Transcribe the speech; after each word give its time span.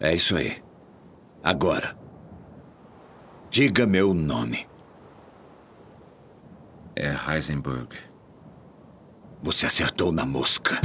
É 0.00 0.14
isso 0.14 0.36
aí. 0.36 0.62
Agora, 1.42 1.96
diga 3.50 3.86
meu 3.86 4.14
nome. 4.14 4.66
É 6.94 7.14
Heisenberg. 7.28 7.96
Você 9.42 9.66
acertou 9.66 10.10
na 10.12 10.26
mosca. 10.26 10.80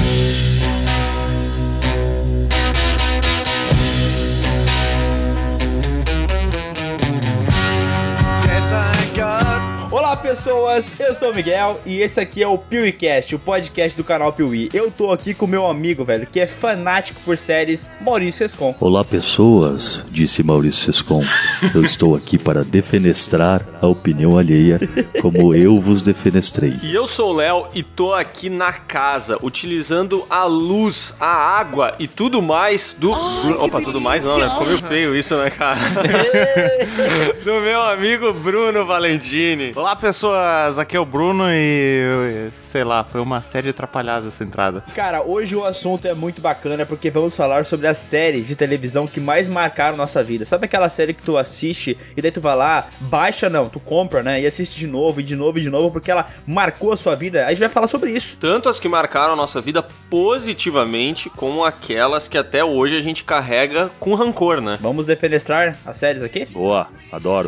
Olá 10.14 10.22
pessoas, 10.22 10.92
eu 11.00 11.16
sou 11.16 11.32
o 11.32 11.36
Miguel 11.36 11.82
e 11.88 12.00
esse 12.00 12.20
aqui 12.20 12.44
é 12.44 12.48
o 12.48 12.56
PeeWeeCast, 12.56 13.34
o 13.34 13.40
podcast 13.40 13.98
do 13.98 14.04
canal 14.04 14.32
Piuí. 14.32 14.70
Eu 14.72 14.92
tô 14.92 15.12
aqui 15.12 15.34
com 15.34 15.48
meu 15.48 15.66
amigo, 15.66 16.06
velho, 16.06 16.28
que 16.28 16.40
é 16.40 16.46
fanático 16.46 17.20
por 17.26 17.36
séries, 17.36 17.90
Maurício 18.00 18.44
Rescon. 18.44 18.76
Olá 18.80 19.04
pessoas, 19.04 20.06
disse 20.12 20.44
Maurício 20.44 20.84
Sescon. 20.94 21.24
Eu 21.74 21.84
estou 21.84 22.16
aqui 22.16 22.38
para 22.38 22.64
defenestrar 22.64 23.64
a 23.82 23.88
opinião 23.88 24.38
alheia, 24.38 24.80
como 25.20 25.56
eu 25.56 25.80
vos 25.80 26.04
defenestrei. 26.04 26.76
E 26.84 26.94
eu 26.94 27.08
sou 27.08 27.32
o 27.32 27.34
Léo 27.34 27.68
e 27.74 27.82
tô 27.82 28.14
aqui 28.14 28.52
na 28.52 28.72
casa, 28.72 29.40
utilizando 29.42 30.28
a 30.30 30.44
luz, 30.46 31.12
a 31.20 31.26
água 31.26 31.96
e 31.98 32.08
tudo 32.08 32.40
mais 32.40 32.96
do. 33.00 33.10
Bruno- 33.12 33.64
Opa, 33.66 33.82
tudo 33.82 34.00
mais 34.00 34.24
não, 34.28 34.38
né? 34.38 34.48
Ficou 34.52 34.68
meio 34.68 34.78
feio 34.78 35.16
isso, 35.16 35.36
né, 35.38 35.50
cara? 35.50 35.80
do 37.44 37.60
meu 37.62 37.82
amigo 37.82 38.32
Bruno 38.32 38.86
Valentini. 38.86 39.72
Olá 39.76 40.03
pessoas, 40.04 40.78
aqui 40.78 40.98
é 40.98 41.00
o 41.00 41.06
Bruno 41.06 41.46
e 41.48 42.52
sei 42.66 42.84
lá, 42.84 43.06
foi 43.06 43.22
uma 43.22 43.42
série 43.42 43.70
atrapalhada 43.70 44.28
essa 44.28 44.44
entrada. 44.44 44.84
Cara, 44.94 45.24
hoje 45.24 45.56
o 45.56 45.64
assunto 45.64 46.06
é 46.06 46.14
muito 46.14 46.42
bacana 46.42 46.86
porque 46.86 47.10
vamos 47.10 47.38
falar 47.38 47.64
sobre 47.64 47.88
as 47.88 48.00
séries 48.00 48.46
de 48.46 48.54
televisão 48.54 49.08
que 49.08 49.22
mais 49.22 49.48
marcaram 49.48 49.96
nossa 49.96 50.22
vida. 50.22 50.44
Sabe 50.44 50.66
aquela 50.66 50.90
série 50.90 51.14
que 51.14 51.24
tu 51.24 51.38
assiste 51.38 51.98
e 52.18 52.22
daí 52.22 52.32
tu 52.32 52.42
vai 52.42 52.54
lá, 52.54 52.88
baixa 53.00 53.50
não, 53.50 53.70
tu 53.70 53.80
compra, 53.80 54.22
né? 54.22 54.42
E 54.42 54.46
assiste 54.46 54.78
de 54.78 54.88
novo, 54.88 55.22
e 55.22 55.24
de 55.24 55.38
novo, 55.38 55.58
e 55.58 55.62
de 55.62 55.70
novo, 55.70 55.90
porque 55.90 56.12
ela 56.12 56.28
marcou 56.46 56.92
a 56.92 56.98
sua 56.98 57.16
vida. 57.16 57.40
Aí 57.40 57.46
a 57.46 57.50
gente 57.52 57.60
vai 57.60 57.70
falar 57.70 57.88
sobre 57.88 58.12
isso. 58.12 58.36
Tanto 58.38 58.68
as 58.68 58.82
que 58.82 58.90
marcaram 58.90 59.32
a 59.32 59.38
nossa 59.38 59.62
vida 59.62 59.82
positivamente, 60.10 61.30
como 61.30 61.64
aquelas 61.64 62.28
que 62.28 62.38
até 62.38 62.62
hoje 62.62 62.98
a 62.98 63.02
gente 63.02 63.24
carrega 63.24 63.90
com 64.02 64.16
rancor, 64.16 64.60
né? 64.60 64.78
Vamos 64.82 65.06
defenestrar 65.06 65.78
as 65.86 65.96
séries 65.96 66.24
aqui? 66.24 66.46
Boa, 66.48 66.88
adoro. 67.10 67.48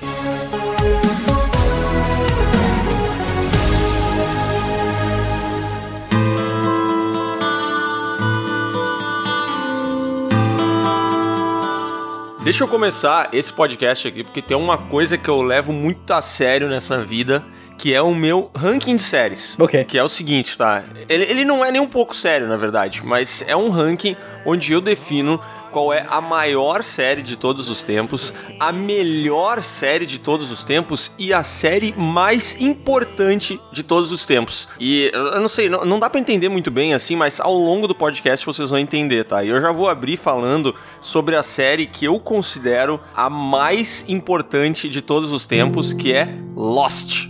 Deixa 12.46 12.64
eu 12.64 12.68
começar 12.68 13.30
esse 13.34 13.52
podcast 13.52 14.08
aqui, 14.08 14.24
porque 14.24 14.40
tem 14.40 14.56
uma 14.56 14.78
coisa 14.78 15.18
que 15.18 15.28
eu 15.28 15.42
levo 15.42 15.74
muito 15.74 16.14
a 16.14 16.22
sério 16.22 16.70
nessa 16.70 17.02
vida, 17.02 17.44
que 17.76 17.92
é 17.92 18.00
o 18.00 18.14
meu 18.14 18.52
ranking 18.56 18.98
de 18.98 19.02
séries. 19.02 19.60
Ok. 19.60 19.84
Que 19.86 19.98
é 19.98 20.04
o 20.04 20.08
seguinte, 20.08 20.56
tá? 20.56 20.84
Ele, 21.10 21.24
ele 21.24 21.44
não 21.44 21.66
é 21.66 21.72
nem 21.72 21.82
um 21.82 21.88
pouco 21.88 22.16
sério, 22.16 22.48
na 22.48 22.56
verdade, 22.56 23.02
mas 23.04 23.44
é 23.48 23.56
um 23.56 23.70
ranking 23.70 24.16
onde 24.46 24.72
eu 24.72 24.80
defino 24.80 25.42
qual 25.76 25.92
é 25.92 26.06
a 26.10 26.22
maior 26.22 26.86
série 26.86 27.22
de 27.22 27.36
todos 27.36 27.68
os 27.68 27.82
tempos, 27.82 28.34
a 28.58 28.72
melhor 28.72 29.62
série 29.62 30.06
de 30.06 30.18
todos 30.18 30.50
os 30.50 30.64
tempos 30.64 31.12
e 31.20 31.34
a 31.34 31.44
série 31.44 31.94
mais 31.98 32.56
importante 32.62 33.60
de 33.74 33.84
todos 33.84 34.10
os 34.14 34.26
tempos. 34.26 34.70
E 34.80 35.12
eu 35.14 35.42
não 35.42 35.50
sei, 35.50 35.68
não, 35.68 35.84
não 35.84 36.00
dá 36.00 36.10
pra 36.10 36.18
entender 36.18 36.48
muito 36.48 36.72
bem 36.72 36.94
assim, 36.94 37.18
mas 37.18 37.42
ao 37.42 37.54
longo 37.54 37.90
do 37.90 37.94
podcast 37.94 38.46
vocês 38.46 38.70
vão 38.70 38.80
entender, 38.80 39.26
tá? 39.26 39.44
E 39.44 39.50
eu 39.50 39.60
já 39.60 39.74
vou 39.74 39.90
abrir 39.90 40.16
falando 40.16 40.74
sobre 41.02 41.36
a 41.36 41.44
série 41.44 41.86
que 41.86 42.06
eu 42.06 42.22
considero 42.22 42.98
a 43.14 43.30
mais 43.30 44.06
importante 44.08 44.88
de 44.88 45.02
todos 45.02 45.30
os 45.30 45.46
tempos, 45.46 45.92
que 45.92 46.14
é 46.14 46.38
Lost. 46.56 47.28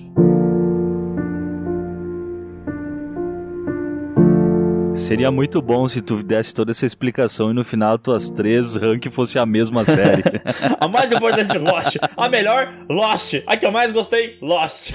Seria 5.06 5.30
muito 5.30 5.62
bom 5.62 5.88
se 5.88 6.02
tu 6.02 6.24
desse 6.24 6.52
toda 6.52 6.72
essa 6.72 6.84
explicação 6.84 7.52
e 7.52 7.54
no 7.54 7.64
final 7.64 7.96
tuas 7.96 8.32
três 8.32 8.76
rank 8.76 9.06
fosse 9.12 9.38
a 9.38 9.46
mesma 9.46 9.84
série. 9.84 10.24
A 10.82 10.88
mais 10.88 11.12
importante, 11.12 11.60
Lost. 11.60 11.98
A 12.18 12.28
melhor, 12.28 12.74
Lost. 12.90 13.36
A 13.46 13.56
que 13.56 13.68
eu 13.68 13.72
mais 13.72 13.92
gostei, 13.92 14.36
Lost. 14.42 14.92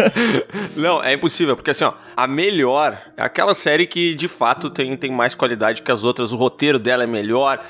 Não, 0.74 1.02
é 1.02 1.12
impossível, 1.12 1.54
porque 1.56 1.72
assim, 1.72 1.84
ó, 1.84 1.92
a 2.16 2.26
melhor 2.26 2.98
é 3.16 3.22
aquela 3.22 3.54
série 3.54 3.86
que 3.86 4.14
de 4.14 4.28
fato 4.28 4.70
tem, 4.70 4.96
tem 4.96 5.10
mais 5.10 5.34
qualidade 5.34 5.82
que 5.82 5.92
as 5.92 6.04
outras, 6.04 6.32
o 6.32 6.36
roteiro 6.36 6.78
dela 6.78 7.04
é 7.04 7.06
melhor, 7.06 7.60